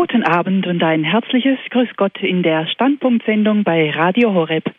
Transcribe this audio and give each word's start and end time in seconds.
Guten 0.00 0.22
Abend 0.22 0.64
und 0.68 0.80
ein 0.84 1.02
herzliches 1.02 1.58
Grüß 1.70 1.88
Gott 1.96 2.22
in 2.22 2.44
der 2.44 2.68
Standpunktsendung 2.68 3.64
bei 3.64 3.90
Radio 3.90 4.32
Horeb. 4.32 4.72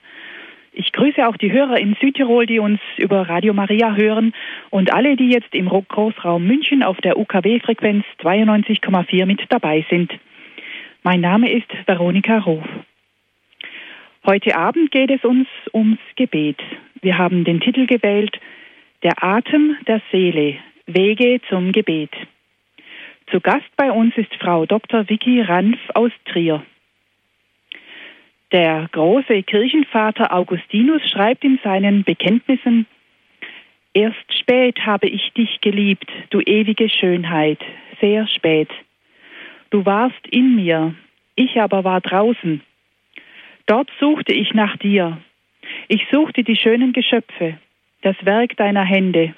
Ich 0.71 0.93
grüße 0.93 1.27
auch 1.27 1.35
die 1.35 1.51
Hörer 1.51 1.77
in 1.77 1.97
Südtirol, 1.99 2.45
die 2.45 2.59
uns 2.59 2.79
über 2.95 3.27
Radio 3.27 3.53
Maria 3.53 3.97
hören 3.97 4.33
und 4.69 4.93
alle, 4.93 5.17
die 5.17 5.29
jetzt 5.29 5.53
im 5.53 5.67
Großraum 5.67 6.47
München 6.47 6.83
auf 6.83 7.01
der 7.01 7.17
UKW-Frequenz 7.17 8.05
92,4 8.21 9.25
mit 9.25 9.41
dabei 9.50 9.86
sind. 9.89 10.09
Mein 11.04 11.20
Name 11.20 11.52
ist 11.52 11.68
Veronika 11.86 12.38
Ruf. 12.38 12.64
Heute 14.26 14.56
Abend 14.56 14.90
geht 14.90 15.12
es 15.12 15.26
uns 15.26 15.50
ums 15.74 16.00
Gebet. 16.16 16.62
Wir 17.02 17.18
haben 17.18 17.44
den 17.44 17.60
Titel 17.60 17.88
gewählt 17.88 18.40
Der 19.04 19.22
Atem 19.22 19.76
der 19.86 20.02
Seele, 20.14 20.56
Wege 20.86 21.42
zum 21.50 21.74
Gebet. 21.74 22.12
Zu 23.32 23.41
Gast 23.41 23.70
bei 23.77 23.91
uns 23.91 24.18
ist 24.18 24.34
Frau 24.39 24.66
Dr. 24.66 25.07
Vicky 25.07 25.41
Ranf 25.41 25.77
aus 25.93 26.12
Trier. 26.25 26.66
Der 28.52 28.88
große 28.91 29.44
Kirchenvater 29.44 30.34
Augustinus 30.34 31.08
schreibt 31.08 31.44
in 31.44 31.59
seinen 31.63 32.04
Bekenntnissen, 32.04 32.88
Erst 33.94 34.34
spät 34.40 34.80
habe 34.85 35.07
ich 35.07 35.31
dich 35.34 35.62
geliebt, 35.62 36.09
du 36.31 36.40
ewige 36.41 36.90
Schönheit, 36.90 37.59
sehr 38.02 38.27
spät. 38.27 38.70
Du 39.70 39.85
warst 39.85 40.27
in 40.27 40.55
mir, 40.55 40.96
ich 41.35 41.59
aber 41.62 41.84
war 41.84 42.02
draußen. 42.02 42.62
Dort 43.68 43.91
suchte 43.99 44.34
ich 44.34 44.54
nach 44.55 44.77
dir. 44.77 45.20
Ich 45.88 46.07
suchte 46.12 46.43
die 46.43 46.55
schönen 46.55 46.93
Geschöpfe, 46.93 47.59
das 48.02 48.16
Werk 48.23 48.57
deiner 48.57 48.85
Hände. 48.85 49.35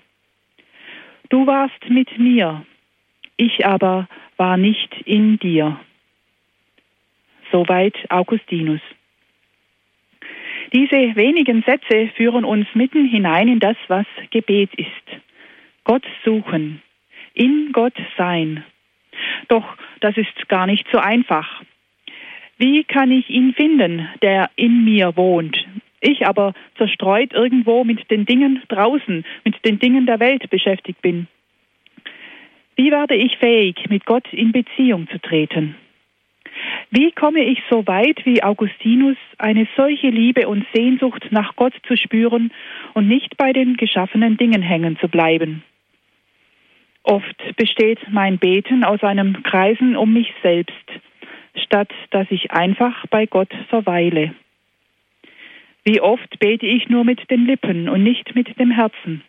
Du 1.30 1.48
warst 1.48 1.90
mit 1.90 2.18
mir, 2.18 2.66
ich 3.42 3.66
aber 3.66 4.08
war 4.38 4.56
nicht 4.56 4.94
in 5.06 5.40
dir. 5.40 5.80
Soweit 7.52 7.96
Augustinus. 8.10 8.82
Diese 10.74 11.16
wenigen 11.16 11.64
Sätze 11.64 12.12
führen 12.16 12.46
uns 12.46 12.68
mitten 12.76 13.06
hinein 13.06 13.48
in 13.48 13.60
das, 13.60 13.76
was 13.88 14.06
Gebet 14.30 14.70
ist. 14.76 15.08
Gott 15.84 16.06
suchen, 16.24 16.82
in 17.34 17.72
Gott 17.74 17.98
sein. 18.16 18.64
Doch 19.48 19.66
das 20.02 20.16
ist 20.18 20.48
gar 20.48 20.68
nicht 20.68 20.88
so 20.92 21.00
einfach. 21.00 21.64
Wie 22.58 22.84
kann 22.84 23.12
ich 23.12 23.28
ihn 23.30 23.54
finden, 23.54 24.08
der 24.22 24.52
in 24.56 24.86
mir 24.86 25.18
wohnt? 25.18 25.58
Ich 26.00 26.28
aber 26.28 26.54
zerstreut 26.78 27.34
irgendwo 27.34 27.84
mit 27.84 28.10
den 28.12 28.26
Dingen 28.26 28.62
draußen, 28.68 29.26
mit 29.44 29.66
den 29.66 29.80
Dingen 29.80 30.06
der 30.06 30.20
Welt 30.20 30.48
beschäftigt 30.52 31.02
bin. 31.02 31.28
Wie 32.76 32.92
werde 32.92 33.16
ich 33.16 33.38
fähig, 33.38 33.90
mit 33.90 34.06
Gott 34.06 34.32
in 34.32 34.52
Beziehung 34.52 35.08
zu 35.10 35.20
treten? 35.20 35.76
Wie 36.90 37.12
komme 37.12 37.44
ich 37.44 37.62
so 37.70 37.86
weit 37.88 38.26
wie 38.26 38.44
Augustinus, 38.44 39.18
eine 39.38 39.68
solche 39.76 40.10
Liebe 40.10 40.48
und 40.48 40.66
Sehnsucht 40.74 41.28
nach 41.32 41.56
Gott 41.56 41.74
zu 41.88 41.96
spüren 41.96 42.52
und 42.94 43.08
nicht 43.08 43.38
bei 43.38 43.54
den 43.54 43.78
geschaffenen 43.78 44.38
Dingen 44.38 44.62
hängen 44.62 44.98
zu 45.00 45.08
bleiben? 45.08 45.64
Oft 47.04 47.56
besteht 47.56 48.00
mein 48.12 48.38
Beten 48.38 48.84
aus 48.84 49.02
einem 49.02 49.42
Kreisen 49.44 49.96
um 49.96 50.14
mich 50.14 50.32
selbst, 50.44 50.76
statt 51.56 51.92
dass 52.12 52.28
ich 52.30 52.52
einfach 52.52 53.08
bei 53.08 53.26
Gott 53.26 53.54
verweile. 53.70 54.36
Wie 55.84 56.00
oft 56.00 56.40
bete 56.40 56.68
ich 56.68 56.90
nur 56.90 57.04
mit 57.04 57.30
den 57.32 57.46
Lippen 57.46 57.90
und 57.90 58.04
nicht 58.04 58.36
mit 58.36 58.60
dem 58.60 58.70
Herzen? 58.70 59.24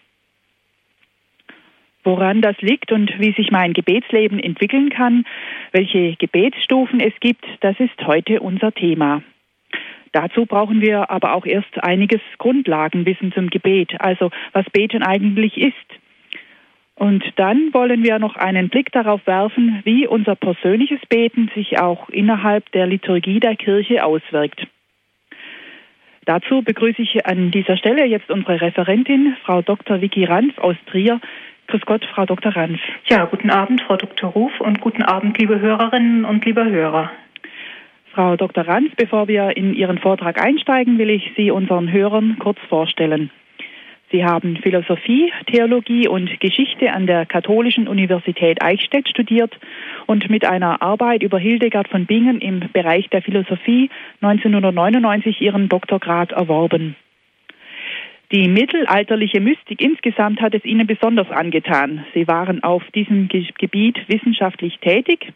Woran 2.04 2.40
das 2.40 2.56
liegt 2.60 2.90
und 2.90 3.12
wie 3.20 3.32
sich 3.32 3.50
mein 3.50 3.72
Gebetsleben 3.72 4.40
entwickeln 4.40 4.90
kann, 4.90 5.24
welche 5.70 6.16
Gebetsstufen 6.16 7.00
es 7.00 7.12
gibt, 7.20 7.44
das 7.60 7.78
ist 7.78 8.06
heute 8.06 8.40
unser 8.40 8.72
Thema. 8.72 9.22
Dazu 10.12 10.44
brauchen 10.44 10.82
wir 10.82 11.10
aber 11.10 11.34
auch 11.34 11.46
erst 11.46 11.82
einiges 11.82 12.20
Grundlagenwissen 12.38 13.32
zum 13.32 13.48
Gebet, 13.48 14.00
also 14.00 14.30
was 14.52 14.66
Beten 14.70 15.02
eigentlich 15.02 15.56
ist. 15.56 15.74
Und 16.94 17.24
dann 17.36 17.72
wollen 17.72 18.04
wir 18.04 18.18
noch 18.18 18.36
einen 18.36 18.68
Blick 18.68 18.92
darauf 18.92 19.26
werfen, 19.26 19.80
wie 19.84 20.06
unser 20.06 20.36
persönliches 20.36 21.00
Beten 21.08 21.50
sich 21.54 21.80
auch 21.80 22.08
innerhalb 22.10 22.70
der 22.72 22.86
Liturgie 22.86 23.40
der 23.40 23.56
Kirche 23.56 24.04
auswirkt. 24.04 24.66
Dazu 26.26 26.62
begrüße 26.62 27.02
ich 27.02 27.26
an 27.26 27.50
dieser 27.50 27.76
Stelle 27.76 28.06
jetzt 28.06 28.30
unsere 28.30 28.60
Referentin, 28.60 29.36
Frau 29.44 29.62
Dr. 29.62 30.00
Vicky 30.00 30.24
Ranf 30.24 30.56
aus 30.58 30.76
Trier, 30.86 31.20
Grüß 31.68 31.82
Gott, 31.86 32.04
Frau 32.14 32.26
Dr. 32.26 32.54
Ranf. 32.54 32.80
Ja, 33.08 33.24
guten 33.24 33.50
Abend, 33.50 33.80
Frau 33.82 33.96
Dr. 33.96 34.30
Ruf 34.30 34.52
und 34.60 34.80
guten 34.80 35.02
Abend, 35.02 35.38
liebe 35.38 35.60
Hörerinnen 35.60 36.24
und 36.24 36.44
liebe 36.44 36.64
Hörer. 36.64 37.10
Frau 38.12 38.36
Dr. 38.36 38.66
Ranf, 38.66 38.92
bevor 38.96 39.26
wir 39.26 39.56
in 39.56 39.74
Ihren 39.74 39.98
Vortrag 39.98 40.38
einsteigen, 40.42 40.98
will 40.98 41.08
ich 41.08 41.32
Sie 41.36 41.50
unseren 41.50 41.90
Hörern 41.90 42.36
kurz 42.38 42.58
vorstellen. 42.68 43.30
Sie 44.12 44.26
haben 44.26 44.58
Philosophie, 44.58 45.32
Theologie 45.46 46.06
und 46.06 46.38
Geschichte 46.38 46.92
an 46.92 47.06
der 47.06 47.24
Katholischen 47.24 47.88
Universität 47.88 48.62
Eichstätt 48.62 49.08
studiert 49.08 49.58
und 50.06 50.28
mit 50.28 50.44
einer 50.44 50.82
Arbeit 50.82 51.22
über 51.22 51.38
Hildegard 51.38 51.88
von 51.88 52.04
Bingen 52.04 52.42
im 52.42 52.60
Bereich 52.74 53.08
der 53.08 53.22
Philosophie 53.22 53.88
1999 54.20 55.40
ihren 55.40 55.70
Doktorgrad 55.70 56.32
erworben. 56.32 56.94
Die 58.32 58.48
mittelalterliche 58.48 59.40
Mystik 59.40 59.82
insgesamt 59.82 60.40
hat 60.40 60.54
es 60.54 60.64
ihnen 60.64 60.86
besonders 60.86 61.30
angetan. 61.30 62.06
Sie 62.14 62.26
waren 62.26 62.62
auf 62.62 62.82
diesem 62.94 63.28
Gebiet 63.28 63.98
wissenschaftlich 64.08 64.78
tätig, 64.78 65.34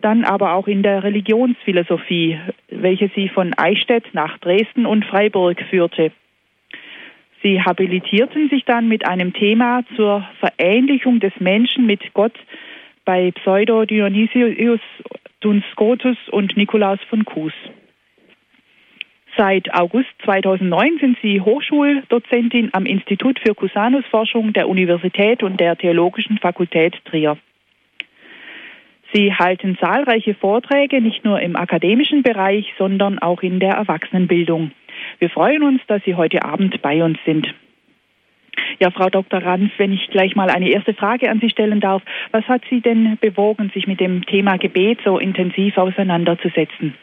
dann 0.00 0.24
aber 0.24 0.54
auch 0.54 0.66
in 0.66 0.82
der 0.82 1.04
Religionsphilosophie, 1.04 2.40
welche 2.70 3.08
sie 3.14 3.28
von 3.28 3.54
Eichstätt 3.56 4.02
nach 4.14 4.36
Dresden 4.38 4.84
und 4.84 5.04
Freiburg 5.04 5.62
führte. 5.70 6.10
Sie 7.40 7.62
habilitierten 7.62 8.48
sich 8.48 8.64
dann 8.64 8.88
mit 8.88 9.06
einem 9.06 9.32
Thema 9.32 9.84
zur 9.94 10.26
Verähnlichung 10.40 11.20
des 11.20 11.32
Menschen 11.38 11.86
mit 11.86 12.14
Gott 12.14 12.34
bei 13.04 13.30
Pseudo 13.30 13.84
Dionysius 13.84 14.80
Duns 15.38 15.64
Scotus 15.70 16.16
und 16.32 16.56
Nikolaus 16.56 16.98
von 17.08 17.24
Kues. 17.24 17.54
Seit 19.38 19.72
August 19.72 20.08
2009 20.24 20.98
sind 20.98 21.16
Sie 21.22 21.40
Hochschuldozentin 21.40 22.70
am 22.72 22.86
Institut 22.86 23.38
für 23.38 23.54
Cusanusforschung 23.54 24.52
der 24.52 24.68
Universität 24.68 25.44
und 25.44 25.60
der 25.60 25.76
Theologischen 25.76 26.38
Fakultät 26.38 26.96
Trier. 27.04 27.38
Sie 29.12 29.32
halten 29.32 29.78
zahlreiche 29.78 30.34
Vorträge 30.34 31.00
nicht 31.00 31.24
nur 31.24 31.40
im 31.40 31.54
akademischen 31.54 32.24
Bereich, 32.24 32.74
sondern 32.78 33.20
auch 33.20 33.42
in 33.42 33.60
der 33.60 33.74
Erwachsenenbildung. 33.74 34.72
Wir 35.20 35.30
freuen 35.30 35.62
uns, 35.62 35.80
dass 35.86 36.02
Sie 36.02 36.16
heute 36.16 36.42
Abend 36.42 36.82
bei 36.82 37.04
uns 37.04 37.18
sind. 37.24 37.46
Ja, 38.78 38.90
Frau 38.90 39.08
Dr. 39.08 39.42
Ranz, 39.42 39.70
wenn 39.78 39.92
ich 39.92 40.08
gleich 40.10 40.36
mal 40.36 40.50
eine 40.50 40.68
erste 40.68 40.94
Frage 40.94 41.30
an 41.30 41.40
Sie 41.40 41.50
stellen 41.50 41.80
darf. 41.80 42.02
Was 42.32 42.44
hat 42.48 42.62
Sie 42.70 42.80
denn 42.80 43.18
bewogen, 43.20 43.70
sich 43.74 43.86
mit 43.86 44.00
dem 44.00 44.24
Thema 44.26 44.56
Gebet 44.56 45.00
so 45.04 45.18
intensiv 45.18 45.76
auseinanderzusetzen? 45.76 46.94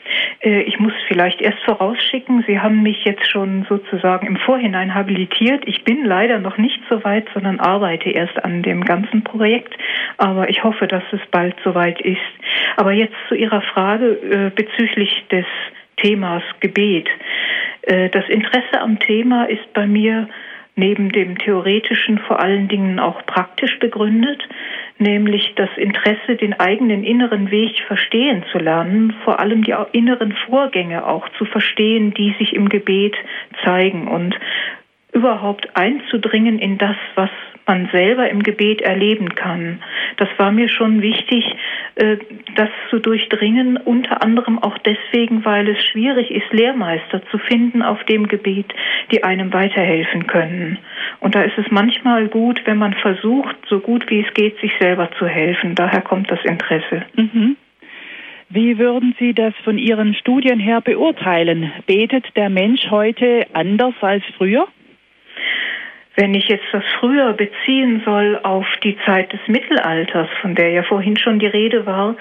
Äh, 0.41 0.61
ich 0.61 0.79
muss 0.79 0.93
vielleicht 1.07 1.41
erst 1.41 1.59
vorausschicken, 1.63 2.43
Sie 2.47 2.59
haben 2.59 2.83
mich 2.83 3.03
jetzt 3.03 3.29
schon 3.29 3.65
sozusagen 3.67 4.27
im 4.27 4.37
Vorhinein 4.37 4.93
habilitiert. 4.93 5.63
Ich 5.67 5.83
bin 5.83 6.05
leider 6.05 6.39
noch 6.39 6.57
nicht 6.57 6.79
so 6.89 7.03
weit, 7.03 7.27
sondern 7.33 7.59
arbeite 7.59 8.09
erst 8.09 8.43
an 8.43 8.63
dem 8.63 8.83
ganzen 8.83 9.23
Projekt. 9.23 9.73
Aber 10.17 10.49
ich 10.49 10.63
hoffe, 10.63 10.87
dass 10.87 11.03
es 11.11 11.21
bald 11.31 11.55
soweit 11.63 11.99
ist. 12.01 12.17
Aber 12.77 12.91
jetzt 12.91 13.15
zu 13.27 13.35
Ihrer 13.35 13.61
Frage 13.61 14.11
äh, 14.11 14.51
bezüglich 14.55 15.25
des 15.31 15.45
Themas 15.97 16.43
Gebet. 16.59 17.07
Äh, 17.83 18.09
das 18.09 18.27
Interesse 18.29 18.79
am 18.79 18.99
Thema 18.99 19.45
ist 19.45 19.73
bei 19.73 19.87
mir 19.87 20.27
neben 20.75 21.11
dem 21.11 21.37
theoretischen 21.37 22.19
vor 22.19 22.39
allen 22.39 22.67
Dingen 22.67 22.99
auch 22.99 23.25
praktisch 23.25 23.79
begründet, 23.79 24.41
nämlich 24.97 25.53
das 25.55 25.69
Interesse, 25.77 26.35
den 26.35 26.59
eigenen 26.59 27.03
inneren 27.03 27.51
Weg 27.51 27.79
verstehen 27.87 28.43
zu 28.51 28.57
lernen, 28.57 29.13
vor 29.23 29.39
allem 29.39 29.63
die 29.63 29.75
inneren 29.93 30.33
Vorgänge 30.47 31.05
auch 31.05 31.27
zu 31.37 31.45
verstehen, 31.45 32.13
die 32.13 32.35
sich 32.39 32.53
im 32.53 32.69
Gebet 32.69 33.15
zeigen. 33.63 34.07
Und 34.07 34.35
überhaupt 35.15 35.75
einzudringen 35.75 36.59
in 36.59 36.77
das, 36.77 36.97
was 37.15 37.29
man 37.65 37.89
selber 37.91 38.29
im 38.29 38.43
Gebet 38.43 38.81
erleben 38.81 39.33
kann. 39.33 39.81
Das 40.17 40.29
war 40.37 40.51
mir 40.51 40.69
schon 40.69 41.01
wichtig, 41.01 41.43
äh, 41.95 42.17
das 42.55 42.69
zu 42.89 42.99
durchdringen, 42.99 43.77
unter 43.77 44.21
anderem 44.21 44.59
auch 44.59 44.77
deswegen, 44.77 45.43
weil 45.45 45.67
es 45.69 45.83
schwierig 45.85 46.29
ist, 46.29 46.51
Lehrmeister 46.51 47.25
zu 47.31 47.37
finden 47.39 47.81
auf 47.81 48.03
dem 48.03 48.27
Gebet, 48.27 48.67
die 49.11 49.23
einem 49.23 49.51
weiterhelfen 49.51 50.27
können. 50.27 50.77
Und 51.21 51.33
da 51.33 51.41
ist 51.41 51.57
es 51.57 51.65
manchmal 51.71 52.27
gut, 52.27 52.61
wenn 52.65 52.77
man 52.77 52.93
versucht, 52.93 53.55
so 53.67 53.79
gut 53.79 54.09
wie 54.09 54.19
es 54.19 54.33
geht, 54.33 54.59
sich 54.59 54.73
selber 54.79 55.09
zu 55.17 55.25
helfen. 55.25 55.73
Daher 55.75 56.01
kommt 56.01 56.29
das 56.29 56.43
Interesse. 56.43 57.03
Mhm. 57.15 57.55
Wie 58.49 58.77
würden 58.77 59.15
Sie 59.17 59.33
das 59.33 59.55
von 59.63 59.79
Ihren 59.79 60.13
Studien 60.13 60.59
her 60.59 60.81
beurteilen? 60.81 61.71
Betet 61.87 62.25
der 62.35 62.49
Mensch 62.49 62.91
heute 62.91 63.47
anders 63.53 63.95
als 64.01 64.23
früher? 64.37 64.67
Wenn 66.15 66.33
ich 66.33 66.47
jetzt 66.47 66.65
das 66.71 66.83
früher 66.99 67.33
beziehen 67.33 68.01
soll 68.05 68.39
auf 68.41 68.65
die 68.83 68.97
Zeit 69.05 69.33
des 69.33 69.41
Mittelalters, 69.47 70.29
von 70.41 70.55
der 70.55 70.69
ja 70.69 70.83
vorhin 70.83 71.17
schon 71.17 71.39
die 71.39 71.47
Rede 71.47 71.85
war, 71.85 72.15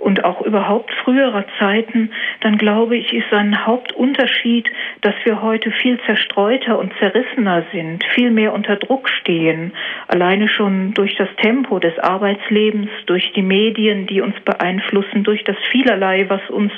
und 0.00 0.24
auch 0.24 0.40
überhaupt 0.40 0.92
früherer 1.04 1.44
Zeiten, 1.58 2.10
dann 2.40 2.56
glaube 2.56 2.96
ich, 2.96 3.12
ist 3.12 3.32
ein 3.32 3.66
Hauptunterschied, 3.66 4.70
dass 5.02 5.14
wir 5.24 5.42
heute 5.42 5.70
viel 5.70 6.00
zerstreuter 6.06 6.78
und 6.78 6.92
zerrissener 6.98 7.64
sind, 7.72 8.02
viel 8.14 8.30
mehr 8.30 8.52
unter 8.54 8.76
Druck 8.76 9.08
stehen, 9.08 9.72
alleine 10.08 10.48
schon 10.48 10.94
durch 10.94 11.16
das 11.16 11.28
Tempo 11.36 11.78
des 11.78 11.98
Arbeitslebens, 11.98 12.90
durch 13.06 13.32
die 13.34 13.42
Medien, 13.42 14.06
die 14.06 14.22
uns 14.22 14.34
beeinflussen, 14.40 15.22
durch 15.22 15.44
das 15.44 15.56
vielerlei, 15.70 16.24
was 16.28 16.48
uns 16.48 16.72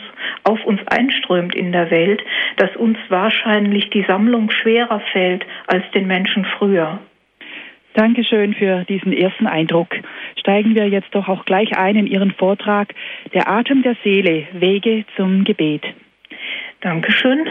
auf 0.45 0.65
uns 0.65 0.81
einströmt 0.89 1.55
in 1.55 1.73
der 1.73 1.91
Welt, 1.91 2.23
dass 2.57 2.75
uns 2.77 2.99
wahrscheinlich 3.09 3.91
die 3.91 4.03
Sammlung 4.03 4.51
schwerer 4.51 5.01
fällt 5.13 5.47
als 5.67 5.89
den 5.93 6.07
Menschen 6.07 6.45
früher. 6.59 6.99
Dankeschön 7.95 8.55
für 8.55 8.85
diesen 8.85 9.13
ersten 9.13 9.47
Eindruck. 9.47 9.95
Steigen 10.37 10.75
wir 10.75 10.89
jetzt 10.89 11.15
doch 11.15 11.29
auch 11.29 11.45
gleich 11.45 11.77
ein 11.77 11.97
in 11.97 12.07
Ihren 12.07 12.33
Vortrag 12.33 12.95
Der 13.35 13.49
Atem 13.49 13.83
der 13.83 13.97
Seele, 14.03 14.47
Wege 14.53 15.05
zum 15.17 15.45
Gebet. 15.45 15.83
Dankeschön. 16.81 17.47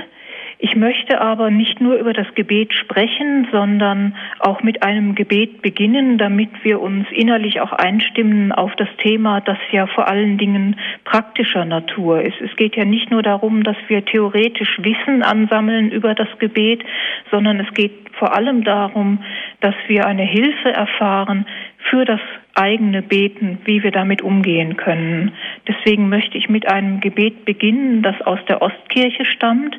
Ich 0.64 0.76
möchte 0.76 1.20
aber 1.20 1.50
nicht 1.50 1.82
nur 1.82 1.96
über 1.96 2.14
das 2.14 2.28
Gebet 2.36 2.72
sprechen, 2.72 3.48
sondern 3.52 4.16
auch 4.38 4.62
mit 4.62 4.84
einem 4.84 5.16
Gebet 5.16 5.64
beginnen, 5.64 6.20
damit 6.20 6.52
wir 6.62 6.80
uns 6.80 7.08
innerlich 7.12 7.62
auch 7.62 7.72
einstimmen 7.72 8.52
auf 8.52 8.76
das 8.76 8.88
Thema, 9.00 9.42
das 9.42 9.58
ja 9.72 9.88
vor 9.88 10.08
allen 10.08 10.38
Dingen 10.38 10.80
praktischer 11.04 11.66
Natur 11.66 12.22
ist. 12.22 12.40
Es 12.40 12.56
geht 12.58 12.76
ja 12.76 12.86
nicht 12.86 13.10
nur 13.10 13.24
darum, 13.24 13.64
dass 13.64 13.76
wir 13.88 14.06
theoretisch 14.06 14.78
Wissen 14.84 15.24
ansammeln 15.24 15.90
über 15.90 16.14
das 16.14 16.30
Gebet, 16.38 16.84
sondern 17.32 17.60
es 17.60 17.74
geht 17.74 18.12
vor 18.20 18.36
allem 18.36 18.64
darum, 18.64 19.24
dass 19.62 19.74
wir 19.88 20.06
eine 20.06 20.26
Hilfe 20.26 20.72
erfahren 20.72 21.48
für 21.90 22.06
das 22.06 22.22
eigene 22.56 23.02
Beten, 23.02 23.60
wie 23.66 23.84
wir 23.84 23.92
damit 23.92 24.22
umgehen 24.22 24.78
können. 24.78 25.34
Deswegen 25.68 26.10
möchte 26.10 26.38
ich 26.38 26.50
mit 26.50 26.68
einem 26.68 27.00
Gebet 27.00 27.46
beginnen, 27.46 28.02
das 28.02 28.22
aus 28.22 28.40
der 28.48 28.62
Ostkirche 28.62 29.26
stammt, 29.26 29.78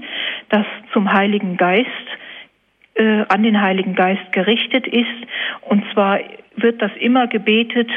das 0.48 0.66
zum 0.92 1.12
Heiligen 1.12 1.56
Geist, 1.56 1.88
äh, 2.94 3.24
an 3.28 3.42
den 3.42 3.60
Heiligen 3.60 3.94
Geist 3.94 4.32
gerichtet 4.32 4.86
ist. 4.86 5.08
Und 5.62 5.84
zwar 5.92 6.20
wird 6.56 6.80
das 6.82 6.92
immer 6.98 7.26
gebetet 7.26 7.90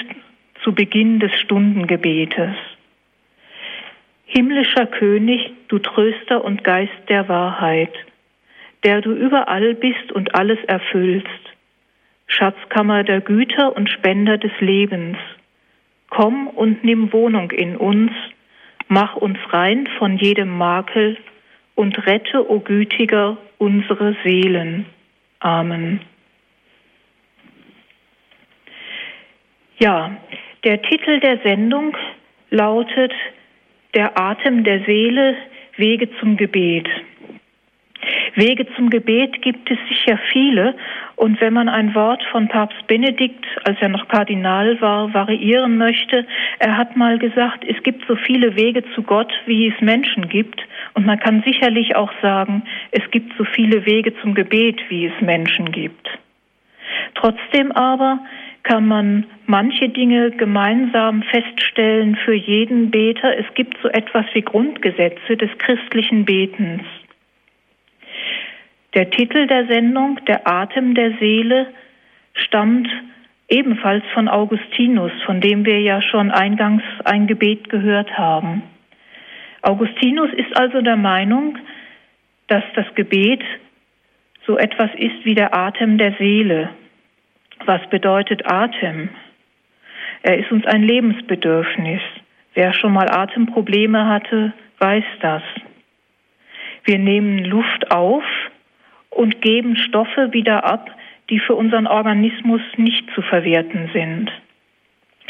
zu 0.63 0.73
Beginn 0.73 1.19
des 1.19 1.31
Stundengebetes. 1.39 2.55
Himmlischer 4.25 4.87
König, 4.87 5.51
du 5.67 5.79
Tröster 5.79 6.43
und 6.43 6.63
Geist 6.63 6.91
der 7.09 7.29
Wahrheit, 7.29 7.93
der 8.83 9.01
du 9.01 9.11
überall 9.11 9.75
bist 9.75 10.11
und 10.11 10.35
alles 10.35 10.59
erfüllst, 10.65 11.27
Schatzkammer 12.27 13.03
der 13.03 13.21
Güter 13.21 13.75
und 13.75 13.89
Spender 13.89 14.37
des 14.37 14.51
Lebens. 14.59 15.17
Komm 16.09 16.47
und 16.47 16.83
nimm 16.83 17.11
Wohnung 17.13 17.51
in 17.51 17.75
uns, 17.75 18.11
mach 18.87 19.15
uns 19.15 19.37
rein 19.51 19.87
von 19.97 20.17
jedem 20.17 20.57
Makel 20.57 21.17
und 21.75 22.05
rette, 22.05 22.49
o 22.49 22.59
Gütiger, 22.59 23.37
unsere 23.57 24.15
Seelen. 24.23 24.85
Amen. 25.39 26.01
Ja, 29.77 30.17
der 30.63 30.81
Titel 30.81 31.19
der 31.19 31.39
Sendung 31.39 31.95
lautet 32.49 33.13
Der 33.93 34.17
Atem 34.19 34.63
der 34.63 34.83
Seele, 34.85 35.35
Wege 35.77 36.09
zum 36.19 36.37
Gebet. 36.37 36.87
Wege 38.35 38.67
zum 38.75 38.89
Gebet 38.89 39.41
gibt 39.41 39.69
es 39.71 39.77
sicher 39.87 40.19
viele. 40.31 40.75
Und 41.15 41.39
wenn 41.39 41.53
man 41.53 41.69
ein 41.69 41.95
Wort 41.95 42.23
von 42.31 42.47
Papst 42.47 42.87
Benedikt, 42.87 43.45
als 43.63 43.77
er 43.81 43.89
noch 43.89 44.07
Kardinal 44.07 44.79
war, 44.81 45.13
variieren 45.13 45.77
möchte, 45.77 46.25
er 46.59 46.77
hat 46.77 46.95
mal 46.95 47.17
gesagt, 47.17 47.63
es 47.65 47.81
gibt 47.83 48.05
so 48.07 48.15
viele 48.15 48.55
Wege 48.55 48.83
zu 48.93 49.03
Gott, 49.03 49.31
wie 49.45 49.67
es 49.67 49.81
Menschen 49.81 50.27
gibt. 50.27 50.61
Und 50.93 51.05
man 51.05 51.19
kann 51.19 51.43
sicherlich 51.45 51.95
auch 51.95 52.11
sagen, 52.21 52.63
es 52.91 53.03
gibt 53.11 53.33
so 53.37 53.45
viele 53.45 53.85
Wege 53.85 54.13
zum 54.21 54.33
Gebet, 54.33 54.81
wie 54.89 55.05
es 55.05 55.21
Menschen 55.21 55.71
gibt. 55.71 56.09
Trotzdem 57.15 57.71
aber 57.71 58.19
kann 58.63 58.87
man 58.87 59.25
manche 59.45 59.89
Dinge 59.89 60.31
gemeinsam 60.31 61.21
feststellen 61.23 62.15
für 62.25 62.33
jeden 62.33 62.89
Beter. 62.89 63.37
Es 63.37 63.45
gibt 63.53 63.77
so 63.81 63.89
etwas 63.89 64.25
wie 64.33 64.41
Grundgesetze 64.41 65.37
des 65.37 65.49
christlichen 65.59 66.25
Betens. 66.25 66.81
Der 68.95 69.09
Titel 69.09 69.45
der 69.47 69.67
Sendung, 69.67 70.23
Der 70.25 70.47
Atem 70.47 70.95
der 70.95 71.11
Seele, 71.19 71.67
stammt 72.33 72.87
ebenfalls 73.49 74.03
von 74.13 74.29
Augustinus, 74.29 75.11
von 75.25 75.41
dem 75.41 75.65
wir 75.65 75.81
ja 75.81 76.01
schon 76.01 76.31
eingangs 76.31 76.83
ein 77.03 77.27
Gebet 77.27 77.69
gehört 77.69 78.17
haben. 78.17 78.63
Augustinus 79.61 80.31
ist 80.33 80.55
also 80.57 80.81
der 80.81 80.95
Meinung, 80.95 81.57
dass 82.47 82.63
das 82.75 82.85
Gebet 82.95 83.43
so 84.45 84.57
etwas 84.57 84.89
ist 84.95 85.25
wie 85.25 85.35
der 85.35 85.53
Atem 85.53 85.97
der 85.97 86.13
Seele. 86.13 86.69
Was 87.65 87.81
bedeutet 87.89 88.49
Atem? 88.49 89.09
Er 90.21 90.37
ist 90.37 90.51
uns 90.51 90.65
ein 90.65 90.83
Lebensbedürfnis. 90.83 92.01
Wer 92.53 92.73
schon 92.73 92.93
mal 92.93 93.09
Atemprobleme 93.09 94.07
hatte, 94.07 94.53
weiß 94.79 95.03
das. 95.19 95.43
Wir 96.83 96.99
nehmen 96.99 97.43
Luft 97.43 97.91
auf, 97.91 98.23
und 99.15 99.41
geben 99.41 99.75
Stoffe 99.77 100.33
wieder 100.33 100.65
ab, 100.65 100.91
die 101.29 101.39
für 101.39 101.55
unseren 101.55 101.87
Organismus 101.87 102.61
nicht 102.77 103.09
zu 103.15 103.21
verwerten 103.21 103.89
sind. 103.93 104.31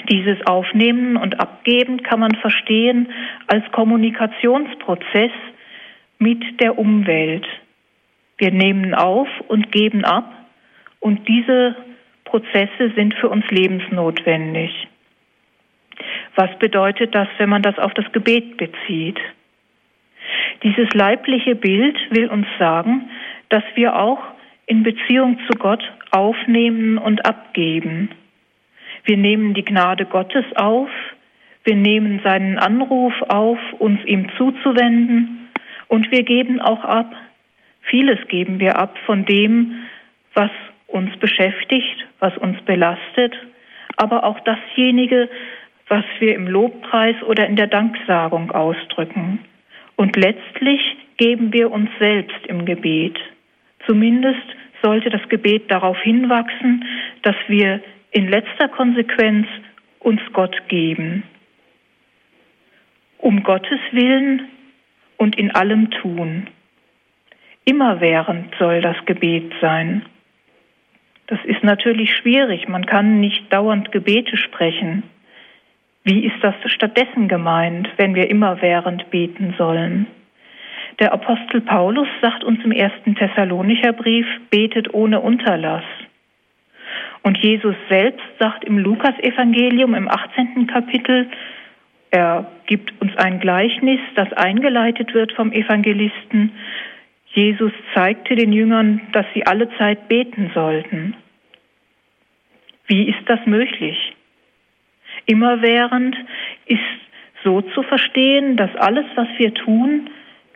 Dieses 0.09 0.45
Aufnehmen 0.45 1.15
und 1.15 1.39
Abgeben 1.39 2.03
kann 2.03 2.19
man 2.19 2.35
verstehen 2.35 3.07
als 3.47 3.63
Kommunikationsprozess 3.71 5.31
mit 6.19 6.43
der 6.59 6.77
Umwelt. 6.77 7.45
Wir 8.37 8.51
nehmen 8.51 8.93
auf 8.93 9.27
und 9.47 9.71
geben 9.71 10.03
ab 10.03 10.29
und 10.99 11.27
diese 11.27 11.75
Prozesse 12.25 12.91
sind 12.95 13.13
für 13.15 13.29
uns 13.29 13.45
lebensnotwendig. 13.49 14.71
Was 16.35 16.49
bedeutet 16.59 17.15
das, 17.15 17.29
wenn 17.37 17.49
man 17.49 17.61
das 17.61 17.79
auf 17.79 17.93
das 17.93 18.11
Gebet 18.11 18.57
bezieht? 18.57 19.19
Dieses 20.63 20.89
leibliche 20.93 21.55
Bild 21.55 21.97
will 22.09 22.27
uns 22.27 22.47
sagen, 22.59 23.09
dass 23.55 23.63
wir 23.75 23.95
auch 23.95 24.19
in 24.65 24.83
Beziehung 24.83 25.39
zu 25.47 25.57
Gott 25.57 25.81
aufnehmen 26.11 26.97
und 26.97 27.25
abgeben. 27.25 28.09
Wir 29.05 29.15
nehmen 29.15 29.53
die 29.53 29.63
Gnade 29.63 30.03
Gottes 30.03 30.43
auf, 30.55 30.89
wir 31.63 31.77
nehmen 31.77 32.19
seinen 32.21 32.59
Anruf 32.59 33.13
auf, 33.29 33.57
uns 33.79 34.03
ihm 34.03 34.27
zuzuwenden 34.37 35.47
und 35.87 36.11
wir 36.11 36.23
geben 36.23 36.59
auch 36.59 36.83
ab. 36.83 37.15
Vieles 37.83 38.19
geben 38.27 38.59
wir 38.59 38.77
ab 38.77 38.97
von 39.05 39.23
dem, 39.23 39.85
was 40.33 40.51
uns 40.87 41.15
beschäftigt, 41.15 42.07
was 42.19 42.37
uns 42.37 42.61
belastet, 42.63 43.33
aber 43.95 44.25
auch 44.25 44.41
dasjenige, 44.41 45.29
was 45.87 46.03
wir 46.19 46.35
im 46.35 46.49
Lobpreis 46.49 47.15
oder 47.23 47.47
in 47.47 47.55
der 47.55 47.67
Danksagung 47.67 48.51
ausdrücken. 48.51 49.39
Und 49.95 50.17
letztlich 50.17 50.81
geben 51.15 51.53
wir 51.53 51.71
uns 51.71 51.89
selbst 51.99 52.45
im 52.47 52.65
Gebet. 52.65 53.17
Zumindest 53.85 54.45
sollte 54.81 55.09
das 55.09 55.27
Gebet 55.29 55.71
darauf 55.71 55.99
hinwachsen, 56.01 56.85
dass 57.21 57.35
wir 57.47 57.81
in 58.11 58.29
letzter 58.29 58.67
Konsequenz 58.67 59.47
uns 59.99 60.21
Gott 60.33 60.67
geben. 60.67 61.23
Um 63.17 63.43
Gottes 63.43 63.79
Willen 63.91 64.47
und 65.17 65.37
in 65.37 65.51
allem 65.51 65.89
tun. 65.91 66.47
Immerwährend 67.65 68.53
soll 68.59 68.81
das 68.81 68.97
Gebet 69.05 69.51
sein. 69.59 70.05
Das 71.27 71.39
ist 71.45 71.63
natürlich 71.63 72.15
schwierig. 72.15 72.67
Man 72.67 72.85
kann 72.85 73.19
nicht 73.19 73.51
dauernd 73.51 73.91
Gebete 73.91 74.37
sprechen. 74.37 75.03
Wie 76.03 76.25
ist 76.25 76.35
das 76.43 76.53
stattdessen 76.67 77.27
gemeint, 77.27 77.89
wenn 77.97 78.13
wir 78.13 78.29
immerwährend 78.29 79.09
beten 79.09 79.55
sollen? 79.57 80.05
Der 80.99 81.11
Apostel 81.11 81.61
Paulus 81.61 82.07
sagt 82.21 82.43
uns 82.43 82.63
im 82.63 82.71
ersten 82.71 83.15
Thessalonicher 83.15 83.93
Brief, 83.93 84.25
betet 84.49 84.93
ohne 84.93 85.19
Unterlass. 85.19 85.83
Und 87.21 87.37
Jesus 87.39 87.75
selbst 87.89 88.25
sagt 88.39 88.63
im 88.63 88.77
Lukasevangelium 88.77 89.93
im 89.93 90.07
18. 90.07 90.67
Kapitel, 90.67 91.27
er 92.11 92.49
gibt 92.65 92.93
uns 93.01 93.11
ein 93.17 93.39
Gleichnis, 93.39 93.99
das 94.15 94.31
eingeleitet 94.33 95.13
wird 95.13 95.33
vom 95.33 95.51
Evangelisten. 95.51 96.51
Jesus 97.33 97.73
zeigte 97.93 98.35
den 98.35 98.53
Jüngern, 98.53 99.01
dass 99.11 99.25
sie 99.33 99.45
alle 99.45 99.69
Zeit 99.77 100.07
beten 100.07 100.51
sollten. 100.53 101.15
Wie 102.87 103.09
ist 103.09 103.27
das 103.27 103.39
möglich? 103.45 104.15
Immerwährend 105.25 106.15
ist 106.67 106.79
so 107.43 107.61
zu 107.61 107.83
verstehen, 107.83 108.55
dass 108.55 108.73
alles, 108.75 109.05
was 109.15 109.27
wir 109.37 109.53
tun, 109.53 110.09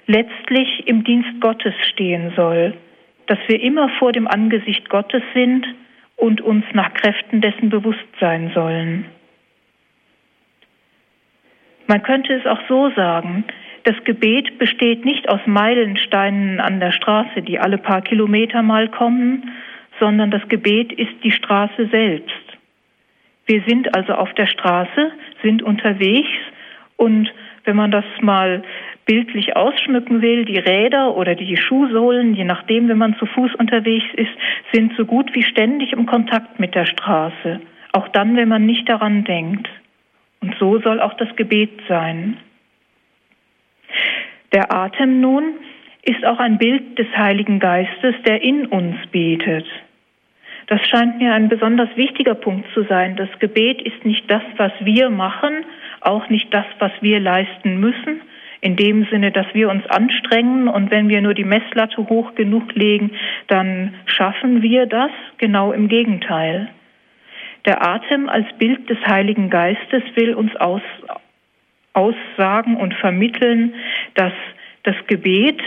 letztlich 0.09 0.87
im 0.87 1.03
Dienst 1.03 1.39
Gottes 1.39 1.73
stehen 1.91 2.33
soll, 2.35 2.73
dass 3.27 3.37
wir 3.45 3.61
immer 3.61 3.89
vor 3.99 4.11
dem 4.11 4.27
Angesicht 4.27 4.89
Gottes 4.89 5.21
sind 5.35 5.67
und 6.15 6.41
uns 6.41 6.65
nach 6.73 6.91
Kräften 6.95 7.41
dessen 7.41 7.69
bewusst 7.69 8.07
sein 8.19 8.51
sollen. 8.55 9.05
Man 11.85 12.01
könnte 12.01 12.33
es 12.33 12.45
auch 12.47 12.59
so 12.67 12.89
sagen, 12.95 13.43
das 13.83 14.03
Gebet 14.03 14.57
besteht 14.57 15.05
nicht 15.05 15.29
aus 15.29 15.41
Meilensteinen 15.45 16.59
an 16.59 16.79
der 16.79 16.91
Straße, 16.91 17.43
die 17.43 17.59
alle 17.59 17.77
paar 17.77 18.01
Kilometer 18.01 18.63
mal 18.63 18.89
kommen, 18.89 19.51
sondern 19.99 20.31
das 20.31 20.47
Gebet 20.49 20.91
ist 20.91 21.23
die 21.23 21.31
Straße 21.31 21.87
selbst. 21.91 22.33
Wir 23.45 23.61
sind 23.67 23.95
also 23.95 24.13
auf 24.13 24.33
der 24.33 24.47
Straße, 24.47 25.11
sind 25.43 25.61
unterwegs 25.61 26.29
und 26.97 27.31
wenn 27.65 27.75
man 27.75 27.91
das 27.91 28.05
mal 28.21 28.63
bildlich 29.05 29.55
ausschmücken 29.55 30.21
will, 30.21 30.45
die 30.45 30.59
Räder 30.59 31.15
oder 31.15 31.35
die 31.35 31.57
Schuhsohlen, 31.57 32.35
je 32.35 32.43
nachdem, 32.43 32.87
wenn 32.89 32.97
man 32.97 33.15
zu 33.17 33.25
Fuß 33.25 33.55
unterwegs 33.55 34.05
ist, 34.13 34.31
sind 34.71 34.93
so 34.97 35.05
gut 35.05 35.33
wie 35.33 35.43
ständig 35.43 35.93
im 35.93 36.05
Kontakt 36.05 36.59
mit 36.59 36.75
der 36.75 36.85
Straße, 36.85 37.59
auch 37.93 38.07
dann, 38.09 38.35
wenn 38.35 38.49
man 38.49 38.65
nicht 38.65 38.87
daran 38.87 39.23
denkt. 39.23 39.67
Und 40.41 40.55
so 40.59 40.79
soll 40.79 41.01
auch 41.01 41.15
das 41.15 41.35
Gebet 41.35 41.81
sein. 41.87 42.37
Der 44.53 44.73
Atem 44.73 45.19
nun 45.19 45.55
ist 46.03 46.25
auch 46.25 46.39
ein 46.39 46.57
Bild 46.57 46.97
des 46.97 47.07
Heiligen 47.15 47.59
Geistes, 47.59 48.15
der 48.25 48.41
in 48.41 48.65
uns 48.67 48.95
betet. 49.11 49.65
Das 50.67 50.81
scheint 50.87 51.17
mir 51.17 51.33
ein 51.33 51.49
besonders 51.49 51.89
wichtiger 51.95 52.35
Punkt 52.35 52.67
zu 52.75 52.83
sein. 52.83 53.15
Das 53.15 53.29
Gebet 53.39 53.81
ist 53.81 54.05
nicht 54.05 54.29
das, 54.29 54.43
was 54.57 54.71
wir 54.81 55.09
machen, 55.09 55.65
auch 56.01 56.29
nicht 56.29 56.53
das, 56.53 56.65
was 56.79 56.91
wir 57.01 57.19
leisten 57.19 57.79
müssen, 57.79 58.21
in 58.61 58.75
dem 58.75 59.05
Sinne, 59.05 59.31
dass 59.31 59.47
wir 59.53 59.69
uns 59.69 59.85
anstrengen 59.89 60.67
und 60.67 60.91
wenn 60.91 61.07
wir 61.09 61.21
nur 61.21 61.33
die 61.33 61.45
Messlatte 61.45 61.97
hoch 62.09 62.35
genug 62.35 62.75
legen, 62.75 63.11
dann 63.47 63.93
schaffen 64.05 64.61
wir 64.61 64.85
das. 64.85 65.11
Genau 65.37 65.71
im 65.71 65.87
Gegenteil. 65.87 66.69
Der 67.65 67.85
Atem 67.87 68.27
als 68.29 68.47
Bild 68.57 68.89
des 68.89 68.97
Heiligen 69.05 69.49
Geistes 69.49 70.03
will 70.15 70.33
uns 70.33 70.55
aus, 70.57 70.81
aussagen 71.93 72.75
und 72.75 72.93
vermitteln, 72.95 73.75
dass 74.15 74.33
das 74.83 74.95
Gebet 75.07 75.61